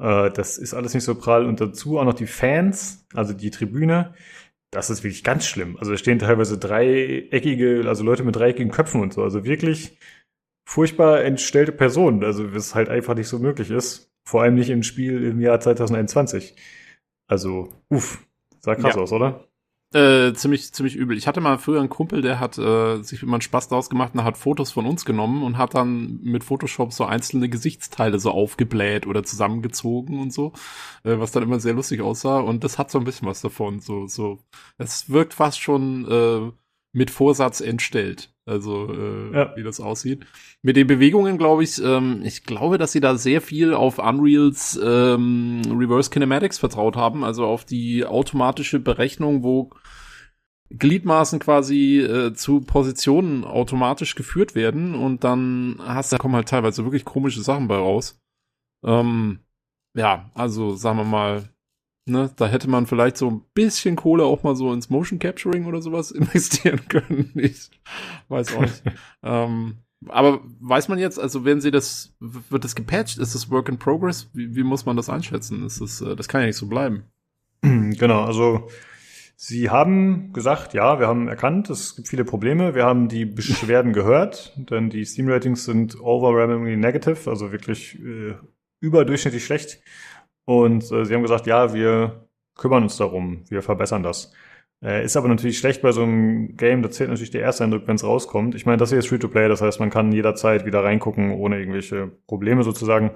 Äh, 0.00 0.30
das 0.30 0.56
ist 0.56 0.72
alles 0.74 0.94
nicht 0.94 1.04
so 1.04 1.14
prall. 1.14 1.44
Und 1.46 1.60
dazu 1.60 1.98
auch 1.98 2.04
noch 2.04 2.14
die 2.14 2.26
Fans, 2.26 3.06
also 3.14 3.34
die 3.34 3.50
Tribüne. 3.50 4.14
Das 4.70 4.88
ist 4.88 5.04
wirklich 5.04 5.24
ganz 5.24 5.46
schlimm. 5.46 5.76
Also 5.78 5.90
da 5.92 5.98
stehen 5.98 6.18
teilweise 6.18 6.56
dreieckige, 6.58 7.84
also 7.86 8.02
Leute 8.04 8.24
mit 8.24 8.34
dreieckigen 8.36 8.72
Köpfen 8.72 9.02
und 9.02 9.12
so. 9.12 9.22
Also 9.22 9.44
wirklich 9.44 9.98
furchtbar 10.66 11.22
entstellte 11.24 11.72
Personen. 11.72 12.24
Also 12.24 12.54
was 12.54 12.74
halt 12.74 12.88
einfach 12.88 13.14
nicht 13.14 13.28
so 13.28 13.38
möglich 13.38 13.70
ist. 13.70 14.10
Vor 14.24 14.42
allem 14.42 14.54
nicht 14.54 14.70
im 14.70 14.82
Spiel 14.82 15.24
im 15.24 15.40
Jahr 15.40 15.60
2021. 15.60 16.54
Also, 17.26 17.68
uff, 17.90 18.24
sah 18.60 18.74
krass 18.76 18.94
Ja. 18.94 19.02
aus, 19.02 19.12
oder? 19.12 19.48
Äh, 19.94 20.32
ziemlich, 20.32 20.72
ziemlich 20.72 20.96
übel. 20.96 21.18
Ich 21.18 21.26
hatte 21.26 21.42
mal 21.42 21.58
früher 21.58 21.80
einen 21.80 21.90
Kumpel, 21.90 22.22
der 22.22 22.40
hat 22.40 22.56
äh, 22.56 23.02
sich 23.02 23.22
immer 23.22 23.34
einen 23.34 23.42
Spaß 23.42 23.68
daraus 23.68 23.90
gemacht 23.90 24.14
und 24.14 24.24
hat 24.24 24.38
Fotos 24.38 24.72
von 24.72 24.86
uns 24.86 25.04
genommen 25.04 25.42
und 25.42 25.58
hat 25.58 25.74
dann 25.74 26.18
mit 26.22 26.44
Photoshop 26.44 26.94
so 26.94 27.04
einzelne 27.04 27.50
Gesichtsteile 27.50 28.18
so 28.18 28.30
aufgebläht 28.30 29.06
oder 29.06 29.22
zusammengezogen 29.22 30.18
und 30.18 30.32
so, 30.32 30.52
äh, 31.04 31.18
was 31.18 31.32
dann 31.32 31.42
immer 31.42 31.60
sehr 31.60 31.74
lustig 31.74 32.00
aussah. 32.00 32.40
Und 32.40 32.64
das 32.64 32.78
hat 32.78 32.90
so 32.90 32.98
ein 32.98 33.04
bisschen 33.04 33.28
was 33.28 33.42
davon. 33.42 33.80
So, 33.80 34.06
so, 34.06 34.38
es 34.78 35.10
wirkt 35.10 35.34
fast 35.34 35.60
schon 35.60 36.08
äh, 36.10 36.52
mit 36.92 37.10
Vorsatz 37.10 37.60
entstellt. 37.60 38.31
Also, 38.44 38.92
äh, 38.92 39.32
Ja. 39.36 39.56
wie 39.56 39.62
das 39.62 39.80
aussieht. 39.80 40.26
Mit 40.62 40.76
den 40.76 40.88
Bewegungen, 40.88 41.38
glaube 41.38 41.62
ich, 41.62 41.80
ähm, 41.82 42.22
ich 42.24 42.42
glaube, 42.44 42.76
dass 42.76 42.90
sie 42.92 43.00
da 43.00 43.16
sehr 43.16 43.40
viel 43.40 43.72
auf 43.72 43.98
Unreals 43.98 44.78
ähm, 44.82 45.62
Reverse 45.70 46.10
Kinematics 46.10 46.58
vertraut 46.58 46.96
haben, 46.96 47.22
also 47.22 47.46
auf 47.46 47.64
die 47.64 48.04
automatische 48.04 48.80
Berechnung, 48.80 49.44
wo 49.44 49.70
Gliedmaßen 50.70 51.38
quasi 51.38 51.98
äh, 52.00 52.32
zu 52.32 52.62
Positionen 52.62 53.44
automatisch 53.44 54.14
geführt 54.14 54.54
werden 54.54 54.94
und 54.94 55.22
dann 55.22 55.78
hast 55.84 56.12
da 56.12 56.18
kommen 56.18 56.34
halt 56.34 56.48
teilweise 56.48 56.84
wirklich 56.84 57.04
komische 57.04 57.42
Sachen 57.42 57.68
bei 57.68 57.76
raus. 57.76 58.18
Ähm, 58.84 59.40
ja, 59.94 60.30
also 60.34 60.74
sagen 60.74 60.98
wir 60.98 61.04
mal, 61.04 61.44
ne, 62.06 62.30
da 62.36 62.46
hätte 62.46 62.68
man 62.68 62.86
vielleicht 62.86 63.16
so 63.16 63.30
ein 63.30 63.42
bisschen 63.54 63.96
Kohle 63.96 64.24
auch 64.24 64.42
mal 64.42 64.56
so 64.56 64.72
ins 64.72 64.90
Motion 64.90 65.18
Capturing 65.18 65.66
oder 65.66 65.82
sowas 65.82 66.10
investieren 66.12 66.80
können. 66.88 67.30
Ich 67.34 67.70
weiß 68.28 68.56
auch 68.56 68.62
nicht. 68.62 68.82
ähm, 69.22 69.78
aber 70.08 70.40
weiß 70.60 70.88
man 70.88 70.98
jetzt, 70.98 71.20
also 71.20 71.44
wenn 71.44 71.60
sie 71.60 71.70
das, 71.70 72.14
wird 72.18 72.64
das 72.64 72.74
gepatcht? 72.74 73.18
Ist 73.18 73.34
das 73.34 73.50
Work 73.50 73.68
in 73.68 73.78
Progress? 73.78 74.30
Wie, 74.34 74.56
wie 74.56 74.64
muss 74.64 74.84
man 74.84 74.96
das 74.96 75.08
einschätzen? 75.08 75.64
Ist 75.64 75.80
das, 75.80 76.00
äh, 76.00 76.16
das 76.16 76.28
kann 76.28 76.40
ja 76.40 76.48
nicht 76.48 76.56
so 76.56 76.66
bleiben. 76.66 77.04
Genau, 77.94 78.24
also 78.24 78.68
Sie 79.44 79.70
haben 79.70 80.32
gesagt, 80.32 80.72
ja, 80.72 81.00
wir 81.00 81.08
haben 81.08 81.26
erkannt, 81.26 81.68
es 81.68 81.96
gibt 81.96 82.06
viele 82.06 82.24
Probleme. 82.24 82.76
Wir 82.76 82.84
haben 82.84 83.08
die 83.08 83.24
Beschwerden 83.24 83.92
gehört, 83.92 84.52
denn 84.56 84.88
die 84.88 85.04
Steam-Ratings 85.04 85.64
sind 85.64 86.00
overwhelmingly 86.00 86.76
negative, 86.76 87.28
also 87.28 87.50
wirklich 87.50 87.98
äh, 87.98 88.34
überdurchschnittlich 88.78 89.44
schlecht. 89.44 89.80
Und 90.44 90.90
äh, 90.90 91.04
sie 91.04 91.14
haben 91.14 91.22
gesagt, 91.22 91.46
ja, 91.46 91.72
wir 91.74 92.28
kümmern 92.56 92.82
uns 92.82 92.96
darum, 92.96 93.44
wir 93.48 93.62
verbessern 93.62 94.02
das. 94.02 94.32
Äh, 94.82 95.04
ist 95.04 95.16
aber 95.16 95.28
natürlich 95.28 95.58
schlecht 95.58 95.82
bei 95.82 95.92
so 95.92 96.02
einem 96.02 96.56
Game, 96.56 96.82
da 96.82 96.90
zählt 96.90 97.08
natürlich 97.08 97.30
der 97.30 97.42
erste 97.42 97.64
Eindruck, 97.64 97.86
wenn 97.86 97.96
es 97.96 98.04
rauskommt. 98.04 98.54
Ich 98.54 98.66
meine, 98.66 98.78
das 98.78 98.90
hier 98.90 98.98
ist 98.98 99.08
Free-to-Play, 99.08 99.48
das 99.48 99.62
heißt, 99.62 99.78
man 99.78 99.90
kann 99.90 100.12
jederzeit 100.12 100.66
wieder 100.66 100.82
reingucken, 100.82 101.32
ohne 101.32 101.58
irgendwelche 101.58 102.10
Probleme 102.26 102.64
sozusagen. 102.64 103.12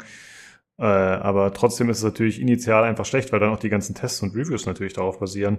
Äh, 0.78 0.84
aber 0.84 1.52
trotzdem 1.54 1.90
ist 1.90 1.98
es 1.98 2.04
natürlich 2.04 2.40
initial 2.40 2.84
einfach 2.84 3.04
schlecht, 3.04 3.32
weil 3.32 3.40
dann 3.40 3.50
auch 3.50 3.58
die 3.58 3.70
ganzen 3.70 3.94
Tests 3.94 4.22
und 4.22 4.36
Reviews 4.36 4.66
natürlich 4.66 4.92
darauf 4.92 5.18
basieren. 5.18 5.58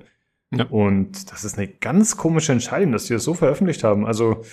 Ja. 0.52 0.65
Und 0.69 1.31
das 1.31 1.44
ist 1.44 1.57
eine 1.57 1.68
ganz 1.68 2.15
komische 2.15 2.53
Entscheidung, 2.53 2.94
dass 2.94 3.06
die 3.06 3.14
das 3.14 3.23
so 3.23 3.34
veröffentlicht 3.34 3.84
haben. 3.84 4.06
Also, 4.06 4.44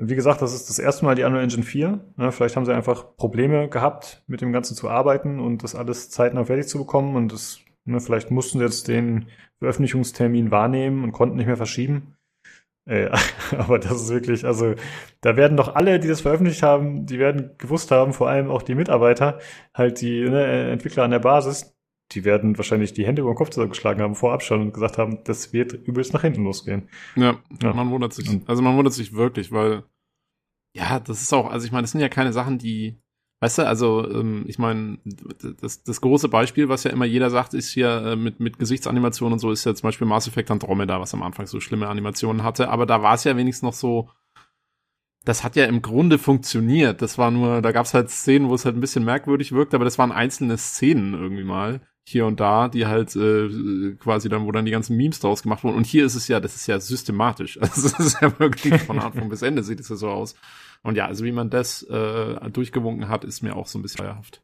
wie 0.00 0.14
gesagt, 0.14 0.42
das 0.42 0.54
ist 0.54 0.68
das 0.68 0.78
erste 0.78 1.04
Mal 1.04 1.14
die 1.14 1.24
Unreal 1.24 1.42
Engine 1.42 1.64
4. 1.64 2.00
Ja, 2.18 2.30
vielleicht 2.30 2.56
haben 2.56 2.64
sie 2.64 2.74
einfach 2.74 3.16
Probleme 3.16 3.68
gehabt, 3.68 4.22
mit 4.26 4.40
dem 4.40 4.52
Ganzen 4.52 4.74
zu 4.74 4.88
arbeiten 4.88 5.40
und 5.40 5.62
das 5.64 5.74
alles 5.74 6.10
zeitnah 6.10 6.44
fertig 6.44 6.68
zu 6.68 6.78
bekommen. 6.78 7.16
Und 7.16 7.32
das, 7.32 7.60
ne, 7.84 8.00
vielleicht 8.00 8.30
mussten 8.30 8.58
sie 8.58 8.64
jetzt 8.64 8.88
den 8.88 9.26
Veröffentlichungstermin 9.58 10.50
wahrnehmen 10.50 11.02
und 11.04 11.12
konnten 11.12 11.36
nicht 11.36 11.46
mehr 11.46 11.56
verschieben. 11.56 12.14
Äh, 12.86 13.10
aber 13.58 13.78
das 13.78 14.02
ist 14.02 14.10
wirklich, 14.10 14.44
also 14.44 14.74
da 15.20 15.36
werden 15.36 15.56
doch 15.56 15.74
alle, 15.74 15.98
die 15.98 16.08
das 16.08 16.20
veröffentlicht 16.20 16.62
haben, 16.62 17.06
die 17.06 17.18
werden 17.18 17.56
gewusst 17.58 17.90
haben, 17.90 18.12
vor 18.12 18.28
allem 18.28 18.50
auch 18.50 18.62
die 18.62 18.74
Mitarbeiter, 18.74 19.40
halt 19.74 20.00
die 20.00 20.22
ne, 20.28 20.70
Entwickler 20.70 21.04
an 21.04 21.10
der 21.10 21.18
Basis, 21.18 21.76
die 22.12 22.24
werden 22.24 22.56
wahrscheinlich 22.56 22.92
die 22.94 23.06
Hände 23.06 23.22
über 23.22 23.32
den 23.32 23.36
Kopf 23.36 23.50
zusammengeschlagen 23.50 24.02
haben 24.02 24.14
vorab 24.14 24.42
schon 24.42 24.62
und 24.62 24.72
gesagt 24.72 24.98
haben, 24.98 25.22
das 25.24 25.52
wird 25.52 25.72
übelst 25.72 26.14
nach 26.14 26.22
hinten 26.22 26.44
losgehen. 26.44 26.88
Ja, 27.16 27.38
ja. 27.62 27.74
man 27.74 27.90
wundert 27.90 28.14
sich. 28.14 28.28
Also 28.46 28.62
man 28.62 28.76
wundert 28.76 28.94
sich 28.94 29.12
wirklich, 29.12 29.52
weil 29.52 29.84
ja, 30.74 31.00
das 31.00 31.22
ist 31.22 31.32
auch, 31.32 31.50
also 31.50 31.66
ich 31.66 31.72
meine, 31.72 31.82
das 31.82 31.92
sind 31.92 32.00
ja 32.00 32.08
keine 32.08 32.32
Sachen, 32.32 32.58
die, 32.58 32.98
weißt 33.40 33.58
du, 33.58 33.66
also 33.66 34.08
ähm, 34.08 34.44
ich 34.46 34.58
meine, 34.58 34.98
das, 35.60 35.82
das 35.82 36.00
große 36.00 36.28
Beispiel, 36.28 36.68
was 36.68 36.84
ja 36.84 36.90
immer 36.90 37.04
jeder 37.04 37.30
sagt, 37.30 37.54
ist 37.54 37.70
hier 37.70 37.90
äh, 37.90 38.16
mit, 38.16 38.40
mit 38.40 38.58
Gesichtsanimationen 38.58 39.34
und 39.34 39.38
so, 39.38 39.50
ist 39.50 39.64
ja 39.64 39.74
zum 39.74 39.88
Beispiel 39.88 40.06
Mass 40.06 40.28
Effect 40.28 40.50
Andromeda, 40.50 41.00
was 41.00 41.14
am 41.14 41.22
Anfang 41.22 41.46
so 41.46 41.60
schlimme 41.60 41.88
Animationen 41.88 42.42
hatte, 42.42 42.68
aber 42.68 42.86
da 42.86 43.02
war 43.02 43.14
es 43.14 43.24
ja 43.24 43.36
wenigstens 43.36 43.62
noch 43.62 43.74
so, 43.74 44.10
das 45.24 45.44
hat 45.44 45.56
ja 45.56 45.66
im 45.66 45.82
Grunde 45.82 46.18
funktioniert. 46.18 47.02
Das 47.02 47.18
war 47.18 47.30
nur, 47.30 47.60
da 47.60 47.72
gab 47.72 47.84
es 47.84 47.92
halt 47.92 48.08
Szenen, 48.08 48.48
wo 48.48 48.54
es 48.54 48.64
halt 48.64 48.76
ein 48.76 48.80
bisschen 48.80 49.04
merkwürdig 49.04 49.52
wirkte, 49.52 49.76
aber 49.76 49.84
das 49.84 49.98
waren 49.98 50.12
einzelne 50.12 50.56
Szenen 50.56 51.12
irgendwie 51.12 51.44
mal 51.44 51.82
hier 52.08 52.26
und 52.26 52.40
da, 52.40 52.68
die 52.68 52.86
halt 52.86 53.14
äh, 53.16 53.94
quasi 53.98 54.28
dann, 54.28 54.46
wo 54.46 54.52
dann 54.52 54.64
die 54.64 54.70
ganzen 54.70 54.96
Memes 54.96 55.20
draus 55.20 55.42
gemacht 55.42 55.64
wurden. 55.64 55.76
Und 55.76 55.86
hier 55.86 56.04
ist 56.04 56.14
es 56.14 56.28
ja, 56.28 56.40
das 56.40 56.56
ist 56.56 56.66
ja 56.66 56.80
systematisch. 56.80 57.58
Also 57.68 57.88
das 57.88 58.00
ist 58.00 58.20
ja 58.22 58.38
wirklich 58.38 58.80
von 58.82 58.98
Anfang 58.98 59.28
bis 59.30 59.42
Ende 59.42 59.62
sieht 59.62 59.80
es 59.80 59.88
ja 59.88 59.96
so 59.96 60.08
aus. 60.08 60.34
Und 60.82 60.96
ja, 60.96 61.06
also 61.06 61.24
wie 61.24 61.32
man 61.32 61.50
das 61.50 61.82
äh, 61.82 62.50
durchgewunken 62.50 63.08
hat, 63.08 63.24
ist 63.24 63.42
mir 63.42 63.56
auch 63.56 63.66
so 63.66 63.78
ein 63.78 63.82
bisschen 63.82 64.04
feierhaft. 64.04 64.42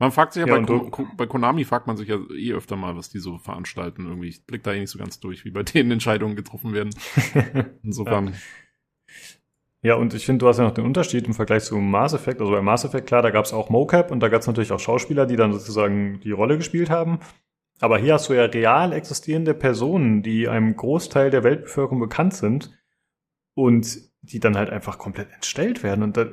Man 0.00 0.12
fragt 0.12 0.32
sich 0.32 0.44
ja, 0.44 0.48
ja 0.48 0.60
bei, 0.60 0.90
Ko 0.90 1.06
bei 1.16 1.26
Konami 1.26 1.64
fragt 1.64 1.86
man 1.86 1.96
sich 1.96 2.08
ja 2.08 2.18
eh 2.36 2.52
öfter 2.52 2.76
mal, 2.76 2.96
was 2.96 3.10
die 3.10 3.20
so 3.20 3.38
veranstalten. 3.38 4.06
Irgendwie, 4.06 4.28
ich 4.28 4.44
blick 4.44 4.62
da 4.62 4.72
eh 4.72 4.80
nicht 4.80 4.90
so 4.90 4.98
ganz 4.98 5.20
durch, 5.20 5.44
wie 5.44 5.50
bei 5.50 5.62
denen 5.62 5.92
Entscheidungen 5.92 6.36
getroffen 6.36 6.72
werden. 6.72 6.90
Insofern. 7.82 8.28
Ja. 8.28 8.32
Ja, 9.84 9.96
und 9.96 10.14
ich 10.14 10.24
finde, 10.24 10.38
du 10.38 10.48
hast 10.48 10.56
ja 10.56 10.64
noch 10.64 10.72
den 10.72 10.86
Unterschied 10.86 11.26
im 11.26 11.34
Vergleich 11.34 11.64
zu 11.64 11.76
Mass 11.76 12.14
Effect. 12.14 12.40
Also 12.40 12.52
bei 12.52 12.62
Mass 12.62 12.86
Effect, 12.86 13.06
klar, 13.06 13.20
da 13.20 13.28
gab 13.28 13.44
es 13.44 13.52
auch 13.52 13.68
Mocap 13.68 14.10
und 14.10 14.20
da 14.20 14.30
gab 14.30 14.40
es 14.40 14.46
natürlich 14.46 14.72
auch 14.72 14.80
Schauspieler, 14.80 15.26
die 15.26 15.36
dann 15.36 15.52
sozusagen 15.52 16.20
die 16.20 16.30
Rolle 16.30 16.56
gespielt 16.56 16.88
haben. 16.88 17.20
Aber 17.80 17.98
hier 17.98 18.14
hast 18.14 18.30
du 18.30 18.32
ja 18.32 18.44
real 18.44 18.94
existierende 18.94 19.52
Personen, 19.52 20.22
die 20.22 20.48
einem 20.48 20.74
Großteil 20.74 21.30
der 21.30 21.44
Weltbevölkerung 21.44 22.00
bekannt 22.00 22.32
sind 22.32 22.70
und 23.52 23.98
die 24.22 24.40
dann 24.40 24.56
halt 24.56 24.70
einfach 24.70 24.96
komplett 24.96 25.30
entstellt 25.32 25.82
werden. 25.82 26.02
Und 26.02 26.16
da, 26.16 26.28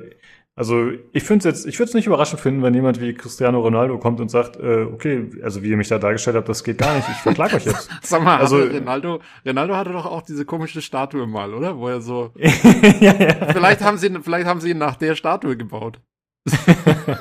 also 0.54 0.90
ich 1.12 1.22
finde 1.22 1.48
es 1.48 1.56
jetzt, 1.56 1.66
ich 1.66 1.78
würde 1.78 1.88
es 1.88 1.94
nicht 1.94 2.06
überraschend 2.06 2.40
finden, 2.40 2.62
wenn 2.62 2.74
jemand 2.74 3.00
wie 3.00 3.14
Cristiano 3.14 3.60
Ronaldo 3.60 3.98
kommt 3.98 4.20
und 4.20 4.28
sagt, 4.28 4.56
äh, 4.56 4.82
okay, 4.82 5.30
also 5.42 5.62
wie 5.62 5.70
ihr 5.70 5.78
mich 5.78 5.88
da 5.88 5.98
dargestellt 5.98 6.36
habt, 6.36 6.48
das 6.48 6.62
geht 6.62 6.76
gar 6.76 6.94
nicht, 6.94 7.08
ich 7.08 7.16
verklag 7.16 7.54
euch 7.54 7.64
jetzt. 7.64 7.88
Sag 8.02 8.22
mal, 8.22 8.36
also 8.36 8.58
Ronaldo, 8.58 9.20
Ronaldo 9.46 9.76
hatte 9.76 9.92
doch 9.92 10.04
auch 10.04 10.20
diese 10.20 10.44
komische 10.44 10.82
Statue 10.82 11.26
mal, 11.26 11.54
oder? 11.54 11.78
Wo 11.78 11.88
er 11.88 12.02
so. 12.02 12.32
ja, 12.36 13.14
ja. 13.14 13.52
Vielleicht 13.52 13.80
haben 13.80 13.96
sie, 13.96 14.10
vielleicht 14.22 14.46
haben 14.46 14.60
sie 14.60 14.72
ihn 14.72 14.78
nach 14.78 14.96
der 14.96 15.14
Statue 15.14 15.56
gebaut. 15.56 16.00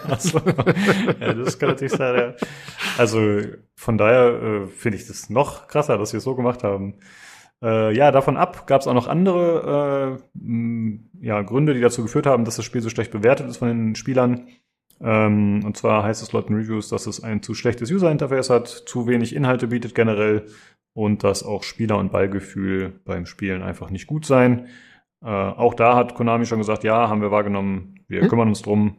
also, 0.09 0.39
ja, 1.19 1.33
das 1.33 1.57
kann 1.57 1.69
natürlich 1.69 1.93
sein. 1.93 2.15
Ja. 2.15 2.47
Also 2.97 3.39
von 3.75 3.97
daher 3.97 4.41
äh, 4.41 4.67
finde 4.67 4.97
ich 4.97 5.07
das 5.07 5.29
noch 5.29 5.67
krasser, 5.67 5.97
dass 5.97 6.09
sie 6.09 6.17
es 6.17 6.23
so 6.23 6.35
gemacht 6.35 6.63
haben. 6.63 6.95
Äh, 7.63 7.95
ja, 7.95 8.11
davon 8.11 8.37
ab 8.37 8.65
gab 8.67 8.81
es 8.81 8.87
auch 8.87 8.93
noch 8.93 9.07
andere 9.07 10.19
äh, 10.35 10.99
ja, 11.21 11.41
Gründe, 11.41 11.73
die 11.73 11.81
dazu 11.81 12.01
geführt 12.01 12.25
haben, 12.25 12.45
dass 12.45 12.55
das 12.55 12.65
Spiel 12.65 12.81
so 12.81 12.89
schlecht 12.89 13.11
bewertet 13.11 13.47
ist 13.47 13.57
von 13.57 13.67
den 13.67 13.95
Spielern. 13.95 14.47
Ähm, 14.99 15.63
und 15.65 15.77
zwar 15.77 16.03
heißt 16.03 16.21
es 16.21 16.33
laut 16.33 16.49
den 16.49 16.55
Reviews, 16.55 16.89
dass 16.89 17.07
es 17.07 17.23
ein 17.23 17.41
zu 17.41 17.53
schlechtes 17.53 17.91
User-Interface 17.91 18.49
hat, 18.49 18.67
zu 18.67 19.07
wenig 19.07 19.35
Inhalte 19.35 19.67
bietet 19.67 19.95
generell 19.95 20.45
und 20.93 21.23
dass 21.23 21.43
auch 21.43 21.63
Spieler- 21.63 21.97
und 21.97 22.11
Ballgefühl 22.11 22.99
beim 23.05 23.25
Spielen 23.25 23.61
einfach 23.61 23.89
nicht 23.89 24.07
gut 24.07 24.25
sein. 24.25 24.67
Äh, 25.23 25.27
auch 25.27 25.73
da 25.73 25.95
hat 25.95 26.15
Konami 26.15 26.45
schon 26.45 26.59
gesagt, 26.59 26.83
ja, 26.83 27.09
haben 27.09 27.21
wir 27.21 27.31
wahrgenommen, 27.31 27.95
wir 28.07 28.21
hm? 28.21 28.27
kümmern 28.27 28.47
uns 28.47 28.61
drum. 28.61 28.97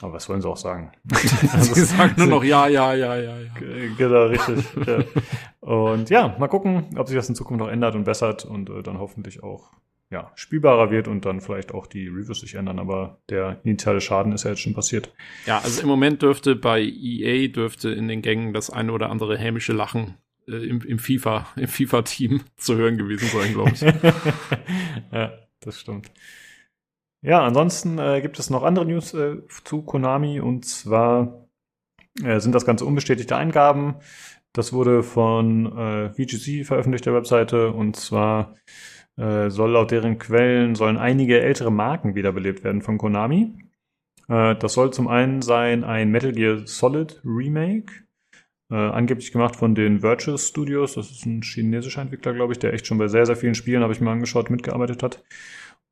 Aber 0.00 0.14
was 0.14 0.28
wollen 0.28 0.40
sie 0.40 0.48
auch 0.48 0.56
sagen? 0.56 0.92
also, 1.52 1.74
sie 1.74 1.84
sagen 1.84 2.14
nur 2.16 2.26
noch 2.26 2.44
ja, 2.44 2.66
ja, 2.68 2.94
ja, 2.94 3.16
ja, 3.16 3.38
ja. 3.38 3.50
Genau, 3.98 4.26
richtig. 4.26 4.64
ja. 4.86 5.04
Und 5.60 6.08
ja, 6.08 6.36
mal 6.38 6.48
gucken, 6.48 6.86
ob 6.96 7.06
sich 7.06 7.16
das 7.16 7.28
in 7.28 7.34
Zukunft 7.34 7.60
noch 7.60 7.68
ändert 7.68 7.94
und 7.94 8.04
bessert 8.04 8.44
und 8.44 8.70
äh, 8.70 8.82
dann 8.82 8.98
hoffentlich 8.98 9.42
auch 9.42 9.70
ja, 10.10 10.32
spielbarer 10.34 10.90
wird 10.90 11.06
und 11.06 11.24
dann 11.24 11.40
vielleicht 11.40 11.72
auch 11.72 11.86
die 11.86 12.08
Reviews 12.08 12.40
sich 12.40 12.54
ändern. 12.54 12.78
Aber 12.78 13.20
der 13.28 13.60
initiale 13.62 14.00
Schaden 14.00 14.32
ist 14.32 14.44
ja 14.44 14.50
jetzt 14.50 14.60
schon 14.60 14.74
passiert. 14.74 15.12
Ja, 15.46 15.58
also 15.58 15.82
im 15.82 15.88
Moment 15.88 16.22
dürfte 16.22 16.56
bei 16.56 16.80
EA 16.80 17.48
dürfte 17.48 17.90
in 17.90 18.08
den 18.08 18.22
Gängen 18.22 18.52
das 18.52 18.70
eine 18.70 18.92
oder 18.92 19.10
andere 19.10 19.38
hämische 19.38 19.72
Lachen 19.72 20.16
äh, 20.48 20.56
im, 20.56 20.80
im 20.82 20.98
FIFA, 20.98 21.46
im 21.56 21.68
FIFA-Team 21.68 22.40
zu 22.56 22.76
hören 22.76 22.98
gewesen 22.98 23.28
sein, 23.28 23.52
glaube 23.52 23.70
ich. 23.70 23.80
ja, 25.12 25.32
das 25.60 25.78
stimmt. 25.78 26.10
Ja, 27.22 27.42
ansonsten 27.44 27.98
äh, 27.98 28.20
gibt 28.22 28.38
es 28.38 28.48
noch 28.48 28.62
andere 28.62 28.86
News 28.86 29.12
äh, 29.12 29.36
zu 29.64 29.82
Konami 29.82 30.40
und 30.40 30.64
zwar 30.64 31.48
äh, 32.22 32.40
sind 32.40 32.54
das 32.54 32.64
ganze 32.64 32.86
unbestätigte 32.86 33.36
Eingaben. 33.36 33.96
Das 34.52 34.72
wurde 34.72 35.02
von 35.02 35.66
äh, 35.76 36.10
VGC 36.14 36.64
veröffentlicht, 36.64 37.06
der 37.06 37.14
Webseite, 37.14 37.72
und 37.72 37.96
zwar 37.96 38.54
äh, 39.16 39.50
soll 39.50 39.72
laut 39.72 39.90
deren 39.90 40.18
Quellen 40.18 40.74
sollen 40.74 40.96
einige 40.96 41.40
ältere 41.40 41.70
Marken 41.70 42.14
wiederbelebt 42.14 42.64
werden 42.64 42.80
von 42.80 42.96
Konami. 42.96 43.54
Äh, 44.28 44.56
das 44.56 44.72
soll 44.72 44.92
zum 44.92 45.06
einen 45.06 45.42
sein 45.42 45.84
ein 45.84 46.10
Metal 46.10 46.32
Gear 46.32 46.66
Solid 46.66 47.20
Remake, 47.22 47.92
äh, 48.70 48.76
angeblich 48.76 49.30
gemacht 49.30 49.56
von 49.56 49.74
den 49.74 50.02
Virtuous 50.02 50.48
Studios. 50.48 50.94
Das 50.94 51.10
ist 51.10 51.26
ein 51.26 51.42
chinesischer 51.42 52.00
Entwickler, 52.00 52.32
glaube 52.32 52.54
ich, 52.54 52.58
der 52.58 52.72
echt 52.72 52.86
schon 52.86 52.98
bei 52.98 53.08
sehr, 53.08 53.26
sehr 53.26 53.36
vielen 53.36 53.54
Spielen, 53.54 53.82
habe 53.82 53.92
ich 53.92 54.00
mir 54.00 54.10
angeschaut, 54.10 54.48
mitgearbeitet 54.48 55.02
hat. 55.02 55.22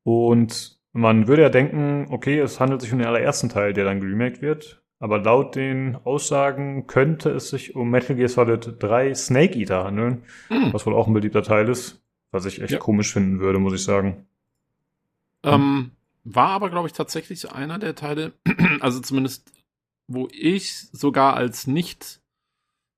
Und 0.03 0.78
man 0.93 1.27
würde 1.27 1.43
ja 1.43 1.49
denken, 1.49 2.07
okay, 2.09 2.39
es 2.39 2.59
handelt 2.59 2.81
sich 2.81 2.91
um 2.91 2.99
den 2.99 3.07
allerersten 3.07 3.49
Teil, 3.49 3.73
der 3.73 3.85
dann 3.85 4.01
geremaked 4.01 4.41
wird. 4.41 4.81
Aber 4.99 5.19
laut 5.19 5.55
den 5.55 5.95
Aussagen 5.95 6.85
könnte 6.85 7.29
es 7.29 7.49
sich 7.49 7.75
um 7.75 7.89
Metal 7.89 8.17
Gear 8.17 8.27
Solid 8.27 8.75
3 8.79 9.13
Snake 9.15 9.57
Eater 9.57 9.85
handeln, 9.85 10.23
mhm. 10.49 10.73
was 10.73 10.85
wohl 10.85 10.93
auch 10.93 11.07
ein 11.07 11.13
beliebter 11.13 11.41
Teil 11.41 11.69
ist, 11.69 12.01
was 12.31 12.45
ich 12.45 12.61
echt 12.61 12.73
ja. 12.73 12.79
komisch 12.79 13.13
finden 13.13 13.39
würde, 13.39 13.59
muss 13.59 13.73
ich 13.73 13.83
sagen. 13.83 14.27
Ähm, 15.43 15.91
war 16.25 16.49
aber, 16.49 16.69
glaube 16.69 16.87
ich, 16.87 16.93
tatsächlich 16.93 17.49
einer 17.49 17.79
der 17.79 17.95
Teile, 17.95 18.33
also 18.81 18.99
zumindest, 18.99 19.53
wo 20.07 20.27
ich 20.31 20.89
sogar 20.91 21.35
als 21.35 21.65
nicht, 21.65 22.21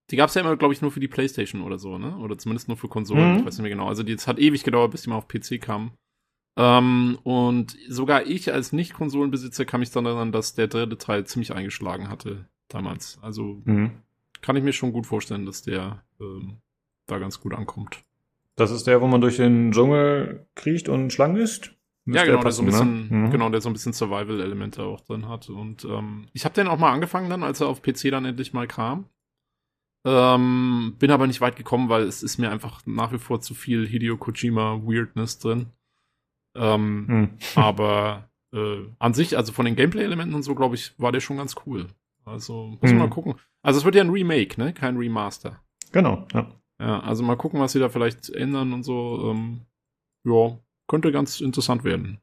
die 0.10 0.16
gab 0.16 0.30
es 0.30 0.36
ja 0.36 0.42
immer, 0.42 0.58
glaube 0.58 0.74
ich, 0.74 0.82
nur 0.82 0.92
für 0.92 1.00
die 1.00 1.08
Playstation 1.08 1.62
oder 1.62 1.78
so, 1.78 2.00
ne? 2.00 2.18
Oder 2.18 2.36
zumindest 2.38 2.68
nur 2.68 2.78
für 2.78 2.88
Konsolen, 2.88 3.34
mhm. 3.34 3.40
ich 3.40 3.46
weiß 3.46 3.58
nicht 3.58 3.64
mehr 3.64 3.70
genau. 3.70 3.88
Also 3.88 4.02
die, 4.02 4.14
es 4.14 4.28
hat 4.28 4.40
ewig 4.40 4.64
gedauert, 4.64 4.92
bis 4.92 5.04
die 5.04 5.10
mal 5.10 5.18
auf 5.18 5.28
PC 5.28 5.62
kamen. 5.62 5.92
Ähm, 6.58 7.18
und 7.24 7.78
sogar 7.88 8.26
ich 8.26 8.54
als 8.54 8.74
Nicht-Konsolenbesitzer 8.74 9.66
kann 9.66 9.80
mich 9.80 9.92
dann 9.92 10.06
erinnern, 10.06 10.32
dass 10.32 10.54
der 10.54 10.68
dritte 10.68 10.98
Teil 10.98 11.26
ziemlich 11.26 11.54
eingeschlagen 11.54 12.10
hatte 12.10 12.46
damals. 12.68 13.20
Also 13.22 13.62
mhm. 13.66 13.92
kann 14.42 14.56
ich 14.56 14.64
mir 14.64 14.74
schon 14.74 14.94
gut 14.94 15.08
vorstellen, 15.08 15.46
dass 15.46 15.62
der 15.62 16.04
ähm, 16.20 16.58
da 17.08 17.20
ganz 17.20 17.40
gut 17.40 17.54
ankommt. 17.54 18.04
Das 18.56 18.72
ist 18.72 18.86
der, 18.86 19.02
wo 19.02 19.08
man 19.08 19.22
durch 19.22 19.38
den 19.38 19.72
Dschungel 19.72 20.46
kriecht 20.56 20.90
und 20.90 21.12
Schlangen 21.12 21.38
ist? 21.38 21.74
Ja, 22.06 22.24
genau, 22.26 22.38
der, 22.38 22.44
passen, 22.44 22.66
der 22.66 22.74
so 22.74 22.84
ein 22.84 22.98
bisschen, 22.98 23.22
ne? 23.22 23.28
mhm. 23.28 23.32
genau, 23.32 23.50
der 23.50 23.62
so 23.62 23.70
ein 23.70 23.74
bisschen 23.74 23.94
Survival-Elemente 23.94 24.84
auch 24.84 25.02
drin 25.02 25.30
hat. 25.30 25.50
Und 25.50 25.86
ähm, 25.86 26.28
ich 26.34 26.46
habe 26.46 26.56
den 26.56 26.68
auch 26.68 26.78
mal 26.78 26.92
angefangen 26.92 27.30
dann, 27.30 27.44
als 27.44 27.62
er 27.62 27.68
auf 27.68 27.82
PC 27.82 28.10
dann 28.10 28.26
endlich 28.26 28.54
mal 28.54 28.68
kam. 28.68 29.06
Ähm, 30.04 30.96
bin 30.98 31.12
aber 31.12 31.28
nicht 31.28 31.42
weit 31.42 31.56
gekommen, 31.56 31.90
weil 31.90 32.04
es 32.04 32.24
ist 32.24 32.40
mir 32.40 32.52
einfach 32.52 32.82
nach 32.86 33.12
wie 33.12 33.20
vor 33.20 33.40
zu 33.40 33.54
viel 33.54 33.88
Hideo 33.88 34.18
Kojima 34.18 34.82
Weirdness 34.84 35.38
drin. 35.38 35.68
Ähm, 36.56 37.06
hm. 37.08 37.30
aber 37.56 38.30
äh, 38.54 38.80
an 39.00 39.14
sich, 39.14 39.38
also 39.38 39.54
von 39.54 39.66
den 39.66 39.76
Gameplay-Elementen 39.76 40.36
und 40.36 40.44
so, 40.44 40.56
glaube 40.56 40.76
ich, 40.76 40.94
war 40.98 41.12
der 41.12 41.22
schon 41.22 41.38
ganz 41.38 41.56
cool. 41.66 41.88
Also 42.26 42.78
muss 42.82 42.92
hm. 42.92 42.98
mal 42.98 43.10
gucken. 43.10 43.36
Also 43.62 43.80
es 43.80 43.86
wird 43.86 43.96
ja 43.96 44.02
ein 44.02 44.10
Remake, 44.10 44.60
ne? 44.60 44.74
Kein 44.74 44.98
Remaster. 44.98 45.60
Genau, 45.92 46.28
ja. 46.34 46.48
Ja, 46.80 47.00
also 47.02 47.24
mal 47.24 47.36
gucken, 47.36 47.60
was 47.60 47.74
sie 47.74 47.80
da 47.80 47.90
vielleicht 47.90 48.30
ändern 48.30 48.74
und 48.74 48.84
so. 48.84 49.32
Ähm, 49.32 49.62
ja, 50.24 50.58
könnte 50.88 51.12
ganz 51.12 51.40
interessant 51.40 51.84
werden. 51.84 52.20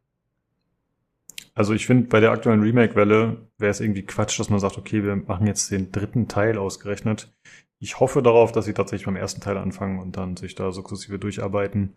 Also 1.54 1.74
ich 1.74 1.86
finde, 1.86 2.08
bei 2.08 2.20
der 2.20 2.30
aktuellen 2.30 2.62
Remake-Welle 2.62 3.36
wäre 3.58 3.70
es 3.70 3.80
irgendwie 3.80 4.04
Quatsch, 4.04 4.38
dass 4.38 4.50
man 4.50 4.60
sagt, 4.60 4.78
okay, 4.78 5.02
wir 5.02 5.16
machen 5.16 5.46
jetzt 5.46 5.70
den 5.70 5.90
dritten 5.90 6.28
Teil 6.28 6.58
ausgerechnet. 6.58 7.32
Ich 7.80 8.00
hoffe 8.00 8.22
darauf, 8.22 8.52
dass 8.52 8.64
sie 8.64 8.74
tatsächlich 8.74 9.06
beim 9.06 9.16
ersten 9.16 9.40
Teil 9.40 9.56
anfangen 9.56 9.98
und 9.98 10.16
dann 10.16 10.36
sich 10.36 10.54
da 10.54 10.72
sukzessive 10.72 11.18
durcharbeiten. 11.18 11.96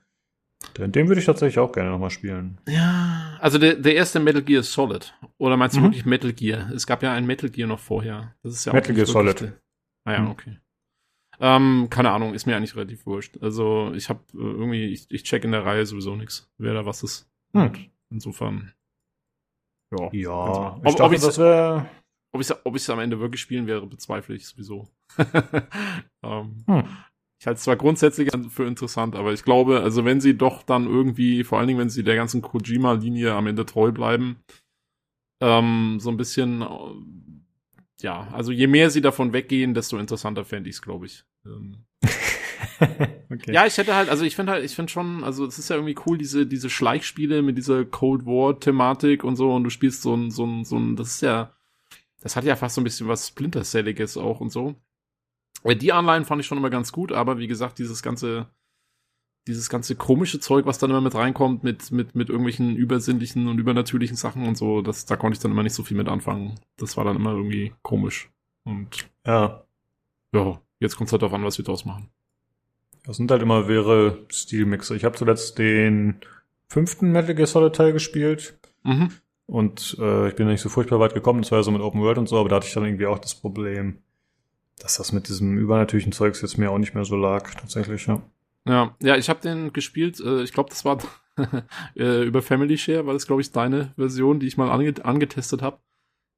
Denn 0.78 0.92
den 0.92 1.08
würde 1.08 1.20
ich 1.20 1.26
tatsächlich 1.26 1.60
auch 1.60 1.72
gerne 1.72 1.90
nochmal 1.90 2.10
spielen. 2.12 2.60
Ja, 2.68 3.38
also 3.40 3.58
der, 3.58 3.76
der 3.76 3.96
erste 3.96 4.20
Metal 4.20 4.42
Gear 4.42 4.64
Solid. 4.64 5.14
Oder 5.38 5.58
meinst 5.58 5.76
du 5.76 5.80
Mhm. 5.82 5.86
wirklich 5.86 6.06
Metal 6.06 6.32
Gear? 6.34 6.72
Es 6.72 6.86
gab 6.88 7.04
ja 7.04 7.14
ein 7.14 7.26
Metal 7.26 7.50
Gear 7.50 7.68
noch 7.68 7.80
vorher. 7.80 8.36
Das 8.44 8.54
ist 8.54 8.66
ja 8.66 8.74
Metal 8.74 8.92
auch 8.92 8.96
Gear 8.96 9.06
Solid. 9.08 9.42
der- 9.42 9.54
Ah 10.06 10.14
ja, 10.14 10.20
Mhm. 10.22 10.28
okay. 10.32 10.58
Ähm, 11.40 11.88
keine 11.90 12.12
Ahnung, 12.12 12.34
ist 12.36 12.46
mir 12.46 12.56
eigentlich 12.56 12.76
relativ 12.76 13.06
wurscht. 13.06 13.38
Also 13.42 13.92
ich 13.96 14.10
habe 14.10 14.20
äh, 14.34 14.38
irgendwie, 14.38 14.86
ich, 14.86 15.10
ich 15.10 15.24
check 15.24 15.44
in 15.44 15.52
der 15.52 15.66
Reihe 15.66 15.86
sowieso 15.86 16.16
nichts, 16.16 16.50
wer 16.58 16.74
da 16.74 16.86
was 16.86 17.02
ist. 17.04 17.28
Hm. 17.54 17.72
Insofern. 18.12 18.74
Ja. 19.98 20.10
Ja, 20.14 20.30
Ob- 20.76 20.86
ich 20.86 20.92
ob 20.94 20.98
dachte, 20.98 21.16
ich's- 21.16 21.26
das 21.26 21.38
wäre... 21.38 21.90
Ob 22.34 22.40
ich 22.42 22.50
ob 22.64 22.76
ich's 22.78 22.90
am 22.90 23.00
Ende 23.00 23.20
wirklich 23.20 23.42
spielen 23.42 23.68
werde, 23.68 23.86
bezweifle 23.88 24.36
ich 24.36 24.48
sowieso. 24.48 24.88
ähm, 26.24 26.64
Hm. 26.68 26.84
Ich 27.42 27.48
halte 27.48 27.58
es 27.58 27.64
zwar 27.64 27.76
grundsätzlich 27.76 28.30
für 28.50 28.68
interessant, 28.68 29.16
aber 29.16 29.34
ich 29.34 29.42
glaube, 29.42 29.82
also 29.82 30.06
wenn 30.06 30.22
sie 30.22 30.38
doch 30.38 30.62
dann 30.62 30.86
irgendwie, 30.86 31.44
vor 31.44 31.58
allen 31.58 31.68
Dingen, 31.68 31.80
wenn 31.80 31.90
sie 31.90 32.04
der 32.04 32.16
ganzen 32.16 32.44
Kojima-Linie 32.44 33.34
am 33.34 33.48
Ende 33.48 33.66
treu 33.66 33.92
bleiben, 33.92 34.44
ähm, 35.40 35.98
so 36.00 36.12
ein 36.12 36.18
bisschen, 36.18 36.62
äh, 36.62 38.04
ja, 38.04 38.28
also 38.32 38.52
je 38.52 38.68
mehr 38.68 38.92
sie 38.92 39.02
davon 39.02 39.34
weggehen, 39.34 39.74
desto 39.74 39.98
interessanter 39.98 40.46
fände 40.46 40.70
ich 40.70 40.76
es, 40.76 40.82
glaube 40.84 41.08
ich. 41.08 41.24
Ähm, 41.44 41.78
okay. 43.32 43.52
ja, 43.52 43.66
ich 43.66 43.76
hätte 43.76 43.96
halt, 43.96 44.10
also 44.10 44.24
ich 44.24 44.36
finde 44.36 44.52
halt, 44.52 44.64
ich 44.64 44.76
finde 44.76 44.92
schon, 44.92 45.24
also 45.24 45.48
es 45.48 45.58
ist 45.58 45.72
ja 45.72 45.78
irgendwie 45.78 45.98
cool, 46.06 46.20
diese, 46.20 46.46
diese 46.46 46.70
Schleichspiele 46.70 47.42
mit 47.42 47.58
dieser 47.58 47.86
Cold 47.86 48.28
War-Thematik 48.28 49.24
und 49.24 49.36
so, 49.36 49.52
und 49.52 49.64
du 49.64 49.72
spielst 49.72 50.04
so 50.04 50.16
ein, 50.16 50.30
so 50.30 50.46
ein, 50.46 50.64
so 50.64 50.78
ein, 50.78 50.96
das 50.96 51.16
ist 51.16 51.22
ja, 51.22 51.56
das 52.22 52.36
hat 52.36 52.44
ja 52.44 52.56
fast 52.56 52.76
so 52.76 52.82
ein 52.82 52.84
bisschen 52.84 53.08
was 53.08 53.30
Splinter 53.30 53.64
Celliges 53.64 54.16
auch 54.16 54.42
und 54.42 54.52
so. 54.52 54.76
Weil 55.64 55.76
die 55.76 55.92
Anleihen 55.94 56.26
fand 56.26 56.42
ich 56.42 56.48
schon 56.48 56.58
immer 56.58 56.70
ganz 56.70 56.92
gut, 56.92 57.12
aber 57.12 57.38
wie 57.38 57.48
gesagt, 57.48 57.78
dieses 57.80 58.02
ganze, 58.02 58.48
dieses 59.48 59.70
ganze 59.70 59.96
komische 59.96 60.40
Zeug, 60.40 60.66
was 60.66 60.78
dann 60.80 60.90
immer 60.90 61.02
mit 61.02 61.16
reinkommt, 61.16 61.64
mit, 61.64 61.92
mit, 61.92 62.16
mit 62.16 62.30
irgendwelchen 62.30 62.76
übersinnlichen 62.76 63.48
und 63.48 63.60
übernatürlichen 63.60 64.16
Sachen 64.18 64.48
und 64.48 64.56
so, 64.58 64.82
das, 64.82 65.06
da 65.06 65.16
konnte 65.16 65.36
ich 65.36 65.42
dann 65.42 65.52
immer 65.52 65.64
nicht 65.64 65.74
so 65.76 65.84
viel 65.84 65.98
mit 65.98 66.08
anfangen. 66.10 66.56
Das 66.78 66.98
war 66.98 67.06
dann 67.06 67.16
immer 67.16 67.32
irgendwie 67.32 67.74
komisch. 67.82 68.30
Und 68.64 69.10
Ja, 69.26 69.64
ja, 70.34 70.62
jetzt 70.80 70.96
kommt 70.96 71.08
es 71.10 71.12
halt 71.12 71.22
darauf 71.24 71.34
an, 71.34 71.44
was 71.44 71.58
wir 71.58 71.66
draus 71.66 71.86
machen. 71.86 72.10
das 73.04 73.18
sind 73.18 73.30
halt 73.32 73.42
immer 73.42 73.68
wäre 73.68 74.26
Stilmixer. 74.32 74.96
Ich 74.96 75.04
habe 75.06 75.16
zuletzt 75.18 75.58
den 75.58 76.20
fünften 76.68 77.12
Metal 77.12 77.34
Gear 77.36 77.48
Solid 77.48 77.76
Teil 77.76 77.94
gespielt 77.94 78.58
Mhm. 78.84 79.10
und 79.48 79.96
äh, 80.00 80.30
ich 80.30 80.36
bin 80.36 80.48
nicht 80.48 80.62
so 80.62 80.70
furchtbar 80.70 81.00
weit 81.00 81.14
gekommen. 81.14 81.42
Das 81.44 81.52
war 81.52 81.60
ja 81.60 81.64
so 81.64 81.70
mit 81.72 81.82
Open 81.82 82.02
World 82.02 82.18
und 82.18 82.28
so, 82.30 82.40
aber 82.40 82.50
da 82.50 82.56
hatte 82.58 82.68
ich 82.68 82.74
dann 82.74 82.86
irgendwie 82.86 83.06
auch 83.08 83.20
das 83.20 83.36
Problem, 83.36 84.00
dass 84.82 84.98
das 84.98 85.12
mit 85.12 85.28
diesem 85.28 85.58
übernatürlichen 85.58 86.12
Zeugs 86.12 86.42
jetzt 86.42 86.58
mir 86.58 86.72
auch 86.72 86.78
nicht 86.78 86.94
mehr 86.94 87.06
so 87.06 87.16
lag, 87.16 87.54
tatsächlich, 87.54 88.08
ja. 88.08 88.22
Ja, 88.68 88.96
ja, 89.02 89.16
ich 89.16 89.30
habe 89.30 89.42
den 89.42 89.74
gespielt. 89.74 90.20
Äh, 90.20 90.44
ich 90.44 90.54
glaube, 90.54 90.70
das 90.70 90.86
war 90.86 91.00
äh, 91.96 92.24
über 92.24 92.42
Family 92.42 92.78
Share, 92.78 93.06
war 93.06 93.14
das, 93.14 93.28
glaube 93.28 93.42
ich, 93.42 93.52
deine 93.52 93.94
Version, 93.96 94.40
die 94.40 94.48
ich 94.48 94.58
mal 94.58 94.70
ange 94.70 94.94
angetestet 95.04 95.62
habe. 95.62 95.80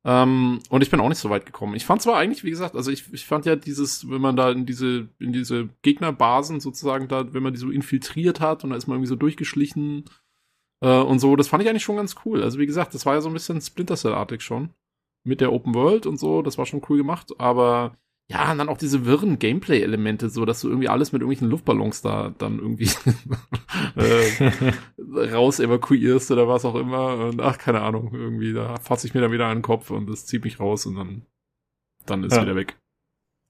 Ähm, 0.05 0.59
und 0.69 0.81
ich 0.81 0.89
bin 0.89 0.99
auch 0.99 1.07
nicht 1.09 1.17
so 1.19 1.29
weit 1.29 1.45
gekommen. 1.45 1.75
Ich 1.75 1.85
fand 1.85 2.01
zwar 2.01 2.17
eigentlich, 2.17 2.43
wie 2.43 2.49
gesagt, 2.49 2.75
also 2.75 2.91
ich, 2.91 3.11
ich 3.13 3.25
fand 3.25 3.45
ja 3.45 3.55
dieses, 3.55 4.09
wenn 4.09 4.21
man 4.21 4.35
da 4.35 4.51
in 4.51 4.65
diese, 4.65 5.07
in 5.19 5.31
diese 5.31 5.69
Gegnerbasen 5.81 6.59
sozusagen 6.59 7.07
da, 7.07 7.33
wenn 7.33 7.43
man 7.43 7.53
die 7.53 7.59
so 7.59 7.71
infiltriert 7.71 8.41
hat 8.41 8.63
und 8.63 8.71
da 8.71 8.75
ist 8.75 8.87
man 8.87 8.95
irgendwie 8.95 9.09
so 9.09 9.15
durchgeschlichen 9.15 10.05
äh, 10.81 10.99
und 10.99 11.19
so, 11.19 11.37
das 11.37 11.47
fand 11.47 11.63
ich 11.63 11.69
eigentlich 11.69 11.83
schon 11.83 11.95
ganz 11.95 12.15
cool. 12.25 12.43
Also 12.43 12.59
wie 12.59 12.65
gesagt, 12.65 12.93
das 12.93 13.05
war 13.05 13.13
ja 13.13 13.21
so 13.21 13.29
ein 13.29 13.33
bisschen 13.33 13.61
Splinter 13.61 13.95
Cell-artig 13.95 14.41
schon. 14.41 14.71
Mit 15.25 15.39
der 15.39 15.53
Open 15.53 15.73
World 15.73 16.05
und 16.05 16.17
so, 16.17 16.41
das 16.41 16.57
war 16.57 16.65
schon 16.65 16.81
cool 16.89 16.97
gemacht, 16.97 17.31
aber 17.37 17.95
ja, 18.31 18.51
und 18.51 18.57
dann 18.57 18.69
auch 18.69 18.77
diese 18.77 19.05
wirren 19.05 19.37
Gameplay-Elemente, 19.37 20.29
so 20.29 20.45
dass 20.45 20.61
du 20.61 20.69
irgendwie 20.69 20.87
alles 20.89 21.11
mit 21.11 21.21
irgendwelchen 21.21 21.49
Luftballons 21.49 22.01
da 22.01 22.33
dann 22.37 22.57
irgendwie 22.59 22.89
äh, 23.95 25.31
raus 25.33 25.59
evakuierst 25.59 26.31
oder 26.31 26.47
was 26.47 26.65
auch 26.65 26.75
immer. 26.75 27.15
Und 27.25 27.41
ach, 27.41 27.57
keine 27.57 27.81
Ahnung, 27.81 28.11
irgendwie, 28.13 28.53
da 28.53 28.77
fasse 28.77 29.07
ich 29.07 29.13
mir 29.13 29.21
dann 29.21 29.31
wieder 29.31 29.47
an 29.47 29.57
den 29.57 29.61
Kopf 29.63 29.91
und 29.91 30.09
das 30.09 30.25
zieht 30.25 30.43
mich 30.43 30.59
raus 30.59 30.85
und 30.85 30.95
dann, 30.95 31.25
dann 32.05 32.23
ist 32.23 32.35
Ja. 32.35 32.43
wieder 32.43 32.55
weg. 32.55 32.77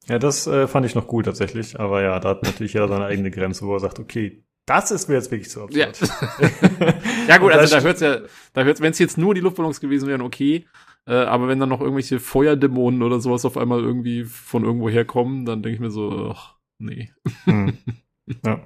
Ja, 0.07 0.19
das 0.19 0.47
äh, 0.47 0.67
fand 0.67 0.85
ich 0.85 0.95
noch 0.95 1.07
gut 1.07 1.25
tatsächlich, 1.25 1.79
aber 1.79 2.01
ja, 2.01 2.19
da 2.19 2.29
hat 2.29 2.43
natürlich 2.43 2.73
jeder 2.73 2.89
seine 2.89 3.05
eigene 3.05 3.31
Grenze, 3.31 3.65
wo 3.65 3.73
er 3.75 3.79
sagt, 3.79 3.99
okay, 3.99 4.43
das 4.65 4.91
ist 4.91 5.07
mir 5.07 5.15
jetzt 5.15 5.31
wirklich 5.31 5.49
zu 5.49 5.65
Ja, 5.71 5.87
absurd. 5.87 6.11
ja 7.27 7.37
gut, 7.37 7.51
Und 7.53 7.59
also 7.59 7.75
da 7.75 7.81
hört's 7.81 8.01
ja, 8.01 8.19
da 8.53 8.63
hört's, 8.63 8.81
wenn 8.81 8.91
es 8.91 8.99
jetzt 8.99 9.17
nur 9.17 9.33
die 9.33 9.41
Luftballons 9.41 9.79
gewesen 9.79 10.07
wären, 10.09 10.21
okay. 10.21 10.65
Äh, 11.05 11.15
aber 11.15 11.47
wenn 11.47 11.59
dann 11.59 11.69
noch 11.69 11.81
irgendwelche 11.81 12.19
Feuerdämonen 12.19 13.01
oder 13.03 13.19
sowas 13.19 13.45
auf 13.45 13.57
einmal 13.57 13.81
irgendwie 13.81 14.23
von 14.23 14.63
irgendwo 14.63 14.89
herkommen, 14.89 15.45
dann 15.45 15.61
denke 15.61 15.75
ich 15.75 15.81
mir 15.81 15.91
so, 15.91 16.31
ach, 16.33 16.55
nee. 16.77 17.11
Hm. 17.45 17.77
Ja. 18.45 18.61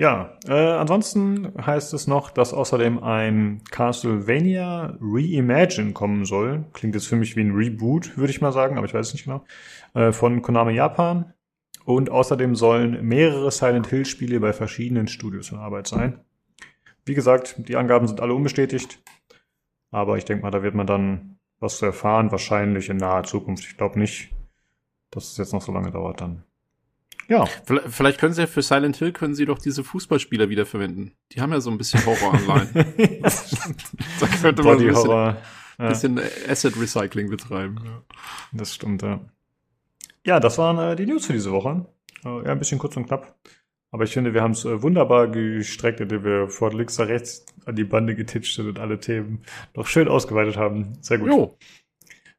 Ja, 0.00 0.38
äh, 0.46 0.52
ansonsten 0.52 1.52
heißt 1.62 1.92
es 1.92 2.06
noch, 2.06 2.30
dass 2.30 2.54
außerdem 2.54 3.02
ein 3.02 3.60
Castlevania 3.70 4.96
Reimagine 4.98 5.92
kommen 5.92 6.24
soll. 6.24 6.64
Klingt 6.72 6.94
jetzt 6.94 7.06
für 7.06 7.16
mich 7.16 7.36
wie 7.36 7.42
ein 7.42 7.54
Reboot, 7.54 8.16
würde 8.16 8.30
ich 8.30 8.40
mal 8.40 8.52
sagen, 8.52 8.78
aber 8.78 8.86
ich 8.86 8.94
weiß 8.94 9.08
es 9.08 9.12
nicht 9.12 9.24
genau. 9.24 9.44
Äh, 9.92 10.12
von 10.12 10.40
Konami 10.40 10.72
Japan. 10.72 11.34
Und 11.84 12.08
außerdem 12.08 12.56
sollen 12.56 13.06
mehrere 13.06 13.50
Silent 13.50 13.88
Hill 13.88 14.06
Spiele 14.06 14.40
bei 14.40 14.54
verschiedenen 14.54 15.06
Studios 15.06 15.50
in 15.50 15.58
Arbeit 15.58 15.86
sein. 15.86 16.20
Wie 17.04 17.14
gesagt, 17.14 17.56
die 17.68 17.76
Angaben 17.76 18.06
sind 18.06 18.22
alle 18.22 18.32
unbestätigt. 18.32 19.02
Aber 19.90 20.16
ich 20.16 20.24
denke 20.24 20.42
mal, 20.42 20.50
da 20.50 20.62
wird 20.62 20.74
man 20.74 20.86
dann 20.86 21.38
was 21.58 21.78
zu 21.78 21.86
erfahren, 21.86 22.30
wahrscheinlich 22.30 22.88
in 22.88 22.96
naher 22.96 23.24
Zukunft. 23.24 23.64
Ich 23.64 23.76
glaube 23.76 23.98
nicht, 23.98 24.32
dass 25.10 25.32
es 25.32 25.36
jetzt 25.36 25.52
noch 25.52 25.62
so 25.62 25.72
lange 25.72 25.90
dauert 25.90 26.20
dann. 26.20 26.44
Ja. 27.28 27.46
Vielleicht, 27.86 28.18
können 28.18 28.34
sie 28.34 28.40
ja 28.40 28.46
für 28.48 28.62
Silent 28.62 28.96
Hill 28.96 29.12
können 29.12 29.36
sie 29.36 29.44
doch 29.44 29.58
diese 29.58 29.84
Fußballspieler 29.84 30.48
wiederverwenden. 30.48 31.12
Die 31.30 31.40
haben 31.40 31.52
ja 31.52 31.60
so 31.60 31.70
ein 31.70 31.78
bisschen 31.78 32.04
Horror-Anleihen. 32.04 32.72
da 34.20 34.26
könnte 34.26 34.62
man 34.64 34.78
so 34.78 34.84
ein 34.84 34.88
bisschen, 34.88 35.08
Horror. 35.08 35.36
Ja, 35.78 35.88
bisschen 35.88 36.20
Asset 36.48 36.76
Recycling 36.76 37.30
betreiben. 37.30 37.78
Ja. 37.84 38.02
das 38.52 38.74
stimmt, 38.74 39.02
ja. 39.02 39.20
Ja, 40.26 40.40
das 40.40 40.58
waren 40.58 40.78
äh, 40.78 40.96
die 40.96 41.06
News 41.06 41.26
für 41.26 41.32
diese 41.32 41.52
Woche. 41.52 41.86
Äh, 42.24 42.44
ja, 42.44 42.52
ein 42.52 42.58
bisschen 42.58 42.78
kurz 42.78 42.96
und 42.96 43.06
knapp. 43.06 43.36
Aber 43.92 44.04
ich 44.04 44.12
finde, 44.12 44.34
wir 44.34 44.42
haben 44.42 44.52
es 44.52 44.64
äh, 44.64 44.82
wunderbar 44.82 45.28
gestreckt, 45.28 46.00
indem 46.00 46.24
wir 46.24 46.48
von 46.48 46.72
links 46.72 46.98
nach 46.98 47.08
rechts 47.08 47.44
an 47.66 47.74
die 47.76 47.84
Bande 47.84 48.14
getitscht 48.14 48.54
sind 48.54 48.68
und 48.68 48.78
alle 48.78 49.00
Themen 49.00 49.42
noch 49.74 49.86
schön 49.86 50.08
ausgeweitet 50.08 50.56
haben. 50.56 50.92
Sehr 51.00 51.18
gut. 51.18 51.28
Jo. 51.28 51.56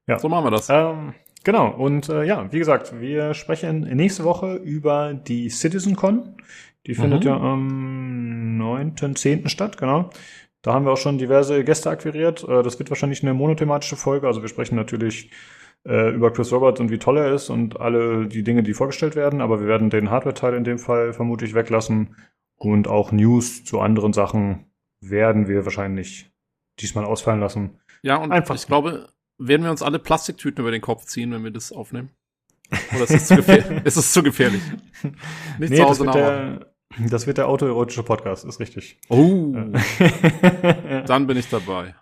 Ja. 0.08 0.18
So 0.20 0.30
machen 0.30 0.46
wir 0.46 0.52
das. 0.52 0.70
Ähm, 0.70 1.14
genau, 1.44 1.70
und 1.70 2.10
äh, 2.10 2.24
ja, 2.24 2.52
wie 2.52 2.60
gesagt, 2.60 3.00
wir 3.00 3.34
sprechen 3.34 3.82
nächste 3.82 4.24
Woche 4.24 4.56
über 4.56 5.14
die 5.14 5.50
CitizenCon. 5.50 6.36
Die 6.88 6.96
findet 6.96 7.24
Mhm. 7.24 7.28
ja 7.30 7.38
am 7.38 8.58
9.10. 8.60 9.48
statt, 9.50 9.78
genau. 9.78 10.10
Da 10.64 10.74
haben 10.74 10.86
wir 10.86 10.92
auch 10.94 10.98
schon 10.98 11.18
diverse 11.18 11.64
Gäste 11.64 11.90
akquiriert. 11.90 12.44
Äh, 12.48 12.64
das 12.64 12.80
wird 12.80 12.90
wahrscheinlich 12.90 13.24
eine 13.24 13.34
monothematische 13.34 13.96
Folge. 13.96 14.28
Also 14.28 14.42
wir 14.42 14.50
sprechen 14.50 14.76
natürlich 14.76 15.30
äh, 15.88 16.12
über 16.14 16.32
Chris 16.32 16.52
Roberts 16.52 16.80
und 16.80 16.92
wie 16.92 17.00
toll 17.00 17.18
er 17.18 17.34
ist 17.34 17.50
und 17.50 17.80
alle 17.80 18.28
die 18.28 18.44
Dinge, 18.44 18.64
die 18.64 18.74
vorgestellt 18.74 19.16
werden. 19.16 19.42
Aber 19.42 19.60
wir 19.62 19.68
werden 19.68 19.90
den 19.90 20.10
Hardware-Teil 20.10 20.54
in 20.56 20.64
dem 20.64 20.80
Fall 20.80 21.14
vermutlich 21.14 21.54
weglassen. 21.54 22.16
Und 22.56 22.88
auch 22.88 23.12
News 23.12 23.64
zu 23.64 23.80
anderen 23.80 24.14
Sachen 24.14 24.66
werden 25.02 25.48
wir 25.48 25.66
wahrscheinlich 25.66 26.32
diesmal 26.80 27.06
ausfallen 27.06 27.40
lassen. 27.40 27.80
Ja, 28.04 28.18
und 28.18 28.32
Einfach. 28.32 28.56
ich 28.56 28.68
glaube, 28.68 29.10
werden 29.40 29.64
wir 29.64 29.72
uns 29.72 29.82
alle 29.82 29.98
Plastiktüten 30.00 30.62
über 30.62 30.72
den 30.72 30.82
Kopf 30.82 31.06
ziehen, 31.06 31.32
wenn 31.32 31.44
wir 31.44 31.52
das 31.52 31.72
aufnehmen? 31.72 32.10
Oder 32.94 33.04
ist 33.04 33.12
es 33.12 33.28
zu, 33.28 33.36
gefähr 33.38 33.82
ist 33.86 33.98
es 33.98 34.14
zu 34.14 34.22
gefährlich? 34.24 34.62
Nicht 35.60 35.72
Nee, 35.72 35.78
zu 35.78 35.82
das 35.82 35.88
Hause 35.88 36.06
wird, 36.06 36.16
nachmachen. 36.16 36.66
der, 37.00 37.10
das 37.10 37.26
wird 37.28 37.38
der 37.40 37.48
autoerotische 37.48 38.04
Podcast, 38.04 38.46
ist 38.46 38.60
richtig. 38.60 39.00
Oh, 39.10 39.54
Äh, 40.00 41.04
dann 41.08 41.26
bin 41.28 41.38
ich 41.38 41.50
dabei. 41.50 41.96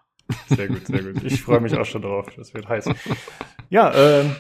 Sehr 0.48 0.68
gut, 0.68 0.88
sehr 0.88 1.04
gut. 1.04 1.24
Ich 1.24 1.42
freue 1.42 1.60
mich 1.60 1.76
auch 1.76 1.86
schon 1.86 2.02
drauf. 2.02 2.28
Das 2.36 2.54
wird 2.54 2.68
heiß. 2.68 2.90
Ja, 3.70 3.94
ähm, 3.94 4.36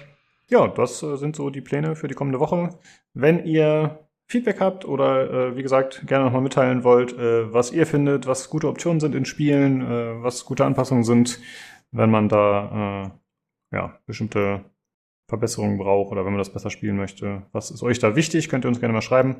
ja, 0.49 0.67
das 0.67 1.03
äh, 1.03 1.15
sind 1.17 1.35
so 1.35 1.49
die 1.49 1.61
Pläne 1.61 1.95
für 1.95 2.07
die 2.07 2.15
kommende 2.15 2.39
Woche. 2.39 2.69
Wenn 3.13 3.45
ihr 3.45 3.99
Feedback 4.27 4.59
habt 4.59 4.85
oder 4.85 5.31
äh, 5.31 5.55
wie 5.55 5.63
gesagt 5.63 6.05
gerne 6.07 6.25
nochmal 6.25 6.41
mitteilen 6.41 6.83
wollt, 6.83 7.13
äh, 7.13 7.51
was 7.53 7.71
ihr 7.71 7.87
findet, 7.87 8.27
was 8.27 8.49
gute 8.49 8.67
Optionen 8.67 8.99
sind 8.99 9.15
in 9.15 9.25
Spielen, 9.25 9.81
äh, 9.81 10.23
was 10.23 10.45
gute 10.45 10.65
Anpassungen 10.65 11.03
sind, 11.03 11.39
wenn 11.91 12.11
man 12.11 12.29
da 12.29 13.11
äh, 13.71 13.75
ja 13.75 13.99
bestimmte 14.05 14.65
Verbesserungen 15.27 15.77
braucht 15.77 16.11
oder 16.11 16.25
wenn 16.25 16.33
man 16.33 16.39
das 16.39 16.53
besser 16.53 16.69
spielen 16.69 16.97
möchte, 16.97 17.43
was 17.51 17.71
ist 17.71 17.83
euch 17.83 17.99
da 17.99 18.15
wichtig, 18.15 18.49
könnt 18.49 18.65
ihr 18.65 18.69
uns 18.69 18.79
gerne 18.79 18.93
mal 18.93 19.01
schreiben. 19.01 19.37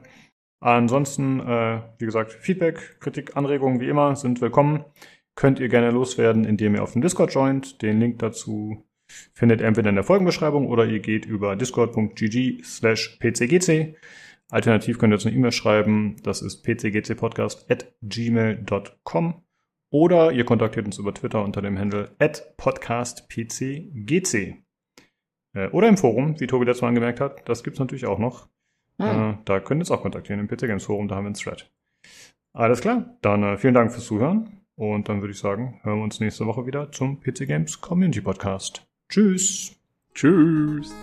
Ansonsten, 0.59 1.39
äh, 1.39 1.81
wie 1.99 2.05
gesagt, 2.05 2.34
Feedback, 2.34 2.99
Kritik, 2.99 3.38
Anregungen 3.38 3.80
wie 3.80 3.89
immer 3.89 4.15
sind 4.15 4.41
willkommen. 4.41 4.84
Könnt 5.40 5.60
ihr 5.61 5.70
gerne 5.70 5.91
loswerden, 5.91 6.44
indem 6.44 6.76
ihr 6.76 6.84
auf 6.84 6.91
dem 6.91 7.02
Discord 7.02 7.34
joint. 7.34 7.82
Den 7.82 8.02
Link 8.02 8.20
dazu 8.20 8.84
findet 9.32 9.61
ihr 9.61 9.68
entweder 9.68 9.88
in 9.88 9.95
der 9.95 10.03
Folgenbeschreibung 10.03 10.68
oder 10.68 10.86
ihr 10.86 10.99
geht 10.99 11.26
über 11.26 11.56
discord.gg 11.56 12.61
slash 12.61 13.18
pcgc. 13.22 13.95
Alternativ 14.49 14.99
könnt 14.99 15.14
ihr 15.14 15.16
uns 15.16 15.26
eine 15.26 15.34
E-Mail 15.34 15.53
schreiben. 15.53 16.18
Das 16.24 16.41
ist 16.41 16.61
pcgcpodcast.gmail.com 16.64 19.44
oder 19.91 20.34
ihr 20.34 20.44
kontaktiert 20.44 20.86
uns 20.86 20.98
über 20.98 21.14
Twitter 21.14 21.41
unter 21.41 21.61
dem 21.61 21.80
Handle 21.80 22.11
podcastpcgc. 22.57 24.57
Äh, 25.53 25.70
oder 25.70 25.88
im 25.88 25.95
Forum, 25.95 26.38
wie 26.41 26.48
Tobi 26.48 26.66
letztes 26.66 26.82
Mal 26.82 26.90
angemerkt 26.90 27.22
hat. 27.22 27.48
Das 27.48 27.64
gibt's 27.64 27.80
natürlich 27.80 28.07
auch 28.07 28.20
noch. 28.20 28.49
Hm. 29.02 29.38
Da 29.45 29.61
könnt 29.61 29.80
ihr 29.80 29.84
uns 29.84 29.91
auch 29.91 30.02
kontaktieren 30.02 30.41
im 30.41 30.49
PC 30.49 30.68
Games 30.68 30.84
Forum, 30.84 31.07
da 31.07 31.16
haben 31.16 31.24
wir 31.24 31.28
einen 31.28 31.36
Thread. 31.36 31.72
Alles 32.52 32.82
klar, 32.82 33.16
dann 33.22 33.44
äh, 33.44 33.57
vielen 33.57 33.74
Dank 33.74 33.94
fürs 33.94 34.06
Zuhören 34.06 34.59
und 34.80 35.10
dann 35.10 35.22
würde 35.22 35.34
ich 35.34 35.39
sagen, 35.39 35.80
hören 35.84 35.97
wir 35.99 36.03
uns 36.06 36.22
nächste 36.22 36.45
Woche 36.45 36.65
wieder 36.65 36.91
zum 36.91 37.19
PC 37.19 37.45
Games 37.45 37.81
Community 37.81 38.22
Podcast. 38.22 38.88
Tschüss. 39.10 39.76
Tschüss. 40.15 40.95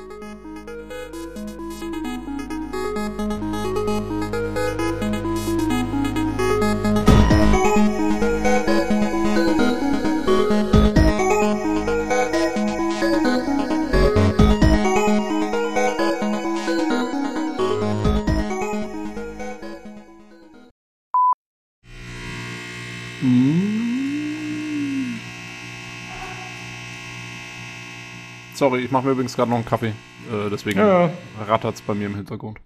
Sorry, 28.56 28.80
ich 28.86 28.90
mache 28.90 29.04
mir 29.04 29.12
übrigens 29.12 29.36
gerade 29.36 29.50
noch 29.50 29.56
einen 29.58 29.66
Kaffee. 29.66 29.92
Äh, 30.32 30.48
deswegen 30.50 30.78
Ja, 30.78 31.10
rattert's 31.46 31.82
bei 31.82 31.92
mir 31.92 32.06
im 32.06 32.14
Hintergrund. 32.16 32.58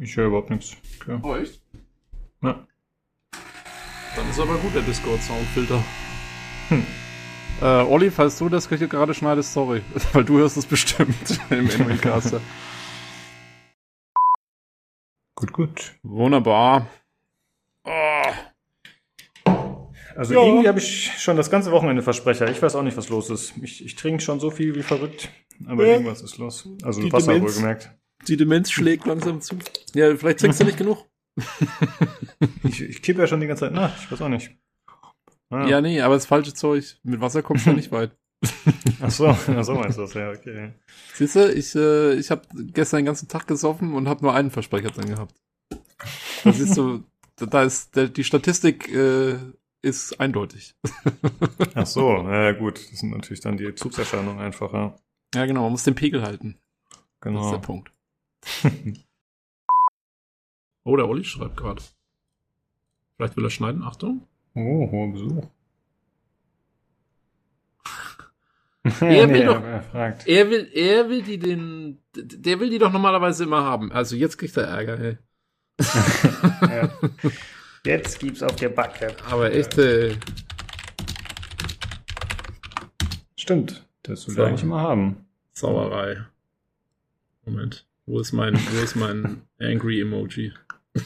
ich 0.00 0.16
höre 0.16 0.26
überhaupt 0.26 0.50
nichts. 0.50 0.76
Okay. 1.00 1.18
Oh, 1.22 1.36
echt? 1.36 1.62
Ja. 2.42 2.66
Dann 4.16 4.28
ist 4.30 4.40
aber 4.40 4.56
gut 4.56 4.74
der 4.74 4.82
Discord-Soundfilter. 4.82 5.80
Hm. 6.70 6.84
Äh, 7.60 7.64
Olli, 7.64 8.10
falls 8.10 8.36
du 8.38 8.48
das 8.48 8.68
gerade 8.68 9.14
schneidest, 9.14 9.52
sorry. 9.52 9.82
Weil 10.12 10.24
du 10.24 10.38
hörst 10.38 10.56
es 10.56 10.66
bestimmt 10.66 11.38
im 11.50 11.70
Enricaster. 11.70 12.40
Gut, 15.36 15.52
gut. 15.52 15.94
Wunderbar. 16.02 16.88
Oh, 17.84 18.32
Also 20.18 20.34
Ja. 20.34 20.42
irgendwie 20.42 20.66
habe 20.68 20.78
ich 20.80 21.12
schon 21.18 21.36
das 21.36 21.48
ganze 21.48 21.70
Wochenende 21.70 22.02
Versprecher. 22.02 22.50
Ich 22.50 22.60
weiß 22.60 22.74
auch 22.74 22.82
nicht, 22.82 22.96
was 22.96 23.08
los 23.08 23.30
ist. 23.30 23.54
Ich, 23.62 23.84
ich 23.84 23.94
trinke 23.94 24.20
schon 24.22 24.40
so 24.40 24.50
viel 24.50 24.74
wie 24.74 24.82
verrückt, 24.82 25.28
aber 25.66 25.86
Ja. 25.86 25.92
irgendwas 25.92 26.22
ist 26.22 26.38
los. 26.38 26.68
Also 26.82 27.00
Die 27.00 27.12
Wasser 27.12 27.32
Demenz. 27.34 27.52
wohlgemerkt. 27.54 27.90
die 28.26 28.36
Demenz 28.36 28.70
schlägt 28.72 29.06
langsam 29.06 29.40
zu. 29.40 29.56
Ja, 29.94 30.14
vielleicht 30.16 30.40
trinkst 30.40 30.60
du 30.60 30.64
nicht 30.64 30.76
genug. 30.78 31.06
Ich, 32.64 32.82
ich 32.82 33.02
kippe 33.02 33.20
ja 33.20 33.26
schon 33.26 33.40
die 33.40 33.46
ganze 33.46 33.66
Zeit 33.66 33.72
nach. 33.72 33.96
Ich 34.02 34.10
weiß 34.10 34.20
auch 34.22 34.28
nicht. 34.28 34.50
Ah. 35.50 35.66
Ja, 35.66 35.80
nee, 35.80 36.00
aber 36.00 36.14
das 36.14 36.26
falsche 36.26 36.52
Zeug. 36.52 36.98
Mit 37.04 37.20
Wasser 37.20 37.42
kommst 37.42 37.66
du 37.66 37.72
nicht 37.72 37.90
weit. 37.92 38.10
Ach 39.00 39.10
so, 39.10 39.26
ach 39.28 39.64
so 39.64 39.74
meinst 39.74 39.98
du 39.98 40.02
das, 40.02 40.14
ja, 40.14 40.30
okay. 40.30 40.72
Siehst 41.14 41.34
du, 41.36 41.52
ich, 41.52 41.74
äh, 41.74 42.14
ich 42.14 42.30
habe 42.30 42.42
gestern 42.72 42.98
den 42.98 43.06
ganzen 43.06 43.26
Tag 43.28 43.46
gesoffen 43.48 43.94
und 43.94 44.08
habe 44.08 44.22
nur 44.24 44.34
einen 44.34 44.50
Versprecher 44.50 44.90
drin 44.90 45.08
gehabt. 45.08 45.34
Da 46.44 46.52
siehst 46.52 46.76
du, 46.76 47.02
da- 47.36 47.46
da 47.46 47.62
ist 47.64 47.96
der, 47.96 48.08
die 48.08 48.22
Statistik 48.24 48.88
äh, 48.92 49.36
ist 49.82 50.18
eindeutig. 50.20 50.74
Ach 51.74 51.86
so, 51.86 52.10
ja 52.28 52.52
gut. 52.52 52.78
Das 52.78 52.98
sind 53.00 53.10
natürlich 53.10 53.40
dann 53.40 53.56
die 53.56 53.74
Zugserscheinungen 53.74 54.40
einfach, 54.40 54.72
ja. 54.72 54.96
Ja, 55.34 55.46
genau, 55.46 55.62
man 55.62 55.72
muss 55.72 55.84
den 55.84 55.94
Pegel 55.94 56.22
halten. 56.22 56.58
Das 56.90 56.98
ist 56.98 57.04
Genau. 57.20 57.50
der 57.50 57.58
Punkt. 57.58 57.90
oh, 60.84 60.96
der 60.96 61.08
Olli 61.08 61.24
schreibt 61.24 61.56
gerade. 61.56 61.82
Vielleicht 63.16 63.36
will 63.36 63.44
er 63.44 63.50
schneiden, 63.50 63.82
Achtung. 63.82 64.26
Oh, 64.54 64.88
hoher 64.90 65.12
Besuch. 65.12 65.44
Er 69.00 69.28
will 69.28 69.44
doch- 69.44 69.62
Er 69.62 69.82
fragt. 69.82 70.26
Er 70.26 70.48
will, 70.50 70.70
er 70.72 71.08
will 71.10 71.22
die 71.22 71.38
den, 71.38 71.98
der 72.14 72.60
will 72.60 72.70
die 72.70 72.78
doch 72.78 72.92
normalerweise 72.92 73.44
immer 73.44 73.62
haben. 73.64 73.92
Also 73.92 74.16
jetzt 74.16 74.38
kriegt 74.38 74.56
er 74.56 74.64
Ärger, 74.68 74.98
ey. 74.98 75.18
Ja. 76.62 76.90
Jetzt 77.84 78.18
gibt's 78.18 78.42
auf 78.42 78.56
der 78.56 78.68
Backe. 78.70 79.14
Aber 79.30 79.52
echt, 79.52 79.78
äh, 79.78 80.14
Stimmt. 83.36 83.86
Das 84.02 84.26
will 84.28 84.34
So. 84.34 84.44
eigentlich 84.44 84.62
immer 84.62 84.80
haben. 84.80 85.24
Sauerei. 85.52 86.24
Moment. 87.44 87.86
Wo 88.06 88.20
ist 88.20 88.32
mein, 88.32 88.54
wo 88.54 88.82
ist 88.82 88.96
mein 88.96 89.42
Angry 89.58 90.00
Emoji? 90.00 90.52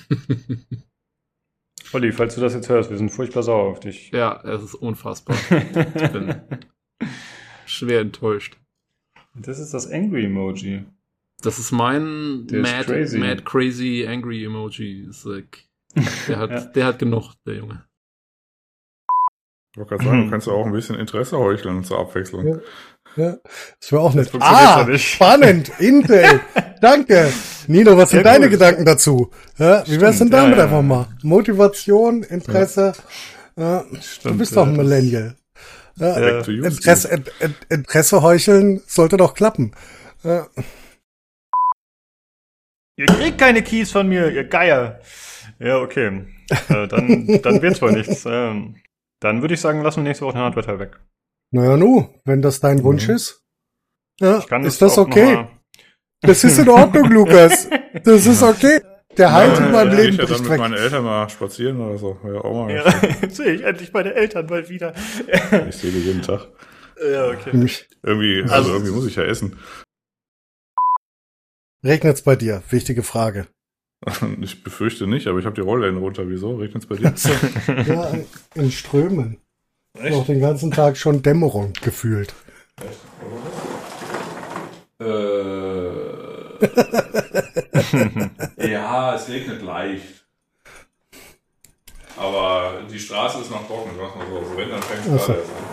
Olli, 1.92 2.12
falls 2.12 2.34
du 2.36 2.40
das 2.40 2.54
jetzt 2.54 2.68
hörst, 2.68 2.90
wir 2.90 2.96
sind 2.96 3.10
furchtbar 3.10 3.42
sauer 3.42 3.70
auf 3.70 3.80
dich. 3.80 4.10
Ja, 4.12 4.40
es 4.44 4.62
ist 4.62 4.74
unfassbar. 4.74 5.36
Ich 5.50 6.10
bin 6.12 6.34
schwer 7.66 8.00
enttäuscht. 8.00 8.56
Das 9.34 9.58
ist 9.58 9.74
das 9.74 9.90
Angry 9.90 10.24
Emoji. 10.24 10.84
Das 11.42 11.58
ist 11.58 11.72
mein 11.72 12.46
Der 12.46 12.60
ist 12.60 12.70
mad, 12.72 12.84
crazy. 12.86 13.18
mad 13.18 13.42
crazy 13.44 14.06
angry 14.08 14.44
Emoji. 14.44 15.02
Ist 15.08 15.24
like, 15.24 15.64
der 16.28 16.38
hat, 16.38 16.50
Ja. 16.50 16.60
der 16.60 16.86
hat 16.86 16.98
genug, 16.98 17.32
der 17.46 17.54
Junge. 17.56 17.84
Ich 19.74 19.78
wollte 19.78 19.90
gerade 19.96 20.04
sagen, 20.04 20.24
du 20.24 20.30
kannst 20.30 20.46
ja 20.46 20.52
auch 20.52 20.66
ein 20.66 20.72
bisschen 20.72 20.96
Interesse 20.98 21.38
heucheln 21.38 21.82
zur 21.82 21.98
Abwechslung. 21.98 22.46
Ja. 22.46 22.56
Ja, 23.16 23.36
das 23.78 23.92
wäre 23.92 24.00
auch 24.02 24.14
nicht. 24.14 24.30
funktioniert 24.30 24.62
Ah, 24.68 24.84
nicht. 24.84 25.06
spannend. 25.06 25.70
Intel. 25.80 26.40
Danke. 26.80 27.30
Nino, 27.66 27.94
was 27.96 28.10
Sehr 28.10 28.18
sind 28.20 28.24
deine 28.26 28.46
gut. 28.46 28.52
Gedanken 28.52 28.84
dazu? 28.86 29.30
Ja, 29.58 29.86
wie 29.86 30.00
wär's 30.00 30.18
denn 30.18 30.30
damit 30.30 30.56
ja. 30.56 30.64
einfach 30.64 30.80
mal? 30.82 31.08
Motivation, 31.22 32.22
Interesse. 32.22 32.94
Ja, 33.56 33.82
du 33.90 34.00
Stimmt, 34.00 34.38
bist 34.38 34.56
doch 34.56 34.66
ein 34.66 34.76
Millennial. 34.76 35.36
Ja, 35.96 36.16
Interesse. 36.46 37.08
Int- 37.08 37.30
Int- 37.40 37.66
Interesse 37.68 38.22
heucheln 38.22 38.82
sollte 38.86 39.18
doch 39.18 39.34
klappen. 39.34 39.72
Ja, 40.22 40.46
Ihr 42.96 43.06
kriegt 43.06 43.38
keine 43.38 43.62
Keys 43.62 43.90
von 43.90 44.08
mir, 44.08 44.30
ihr 44.30 44.44
Geier. 44.44 45.00
Ja, 45.62 45.78
okay. 45.78 46.26
Äh, 46.68 46.88
dann, 46.88 47.40
dann 47.42 47.62
wird's 47.62 47.80
wohl 47.82 47.92
nichts. 47.92 48.24
Ähm, 48.26 48.76
dann 49.20 49.40
würde 49.42 49.54
ich 49.54 49.60
sagen, 49.60 49.82
lassen 49.82 49.98
wir 50.02 50.08
nächste 50.08 50.24
Woche 50.24 50.34
den 50.34 50.42
Hardware 50.42 50.78
weg. 50.78 50.98
naja, 51.52 51.76
nu, 51.76 52.08
wenn 52.24 52.42
das 52.42 52.60
dein 52.60 52.82
Wunsch 52.82 53.08
ist. 53.08 53.44
Ja, 54.20 54.38
Ich 54.38 54.46
kann 54.48 54.64
ist 54.64 54.82
das 54.82 54.98
okay? 54.98 55.46
Das 56.20 56.44
ist 56.44 56.58
in 56.58 56.68
Ordnung, 56.68 57.10
Lukas. 57.10 57.68
Das 58.04 58.26
ist 58.26 58.42
okay. 58.42 58.80
Der 59.16 59.30
Halt 59.32 59.58
in 59.58 59.70
meinem 59.72 59.90
ja, 59.92 59.98
Leben 59.98 60.12
ich 60.14 60.18
ja 60.20 60.24
dann 60.26 60.48
mit 60.48 60.58
meinen 60.58 60.74
Eltern 60.74 61.04
mal 61.04 61.28
spazieren 61.28 61.78
oder 61.80 61.98
so. 61.98 62.18
Ja, 62.24 62.40
auch 62.40 62.66
mal. 62.66 62.74
Ja, 62.74 62.94
jetzt 63.20 63.36
sehe 63.36 63.52
ich 63.52 63.62
endlich 63.62 63.92
meine 63.92 64.14
Eltern 64.14 64.46
mal 64.46 64.68
wieder. 64.68 64.94
Ich 65.68 65.76
sehe 65.76 65.90
die 65.92 65.98
jeden 66.00 66.22
Tag. 66.22 66.48
ja, 66.98 67.28
okay. 67.28 67.50
Irgendwie, 68.02 68.42
also, 68.42 68.54
Also- 68.54 68.72
irgendwie 68.72 68.92
muss 68.92 69.06
ich 69.06 69.16
ja 69.16 69.24
essen. 69.24 69.58
Regnet's 71.84 72.22
bei 72.22 72.36
dir? 72.36 72.62
Wichtige 72.70 73.02
Frage. 73.02 73.48
Ich 74.40 74.64
befürchte 74.64 75.06
nicht, 75.06 75.26
aber 75.26 75.38
ich 75.38 75.44
habe 75.44 75.54
die 75.54 75.60
Rollläden 75.60 75.98
runter. 75.98 76.28
Wieso? 76.28 76.56
Regnet's 76.56 76.86
bei 76.86 76.96
dir? 76.96 77.14
Ja, 77.86 78.12
in 78.54 78.70
Strömen. 78.70 79.38
Noch 79.98 80.26
den 80.26 80.40
ganzen 80.40 80.70
Tag 80.70 80.96
schon 80.96 81.22
Dämmerung 81.22 81.72
gefühlt. 81.82 82.34
Äh, 84.98 85.04
ja, 88.70 89.14
es 89.14 89.28
regnet 89.28 89.62
leicht. 89.62 90.24
Aber 92.16 92.80
die 92.90 92.98
Straße 92.98 93.40
ist 93.40 93.50
noch 93.50 93.66
trocken, 93.66 93.90
sag 93.96 94.16
mal 94.16 94.26
so. 94.28 94.38
Also 94.38 94.56
wenn, 94.56 94.68
dann 94.70 94.82
fängt 94.82 95.00
es 95.00 95.26
gerade 95.26 95.40
erst 95.40 95.50
an. 95.50 95.72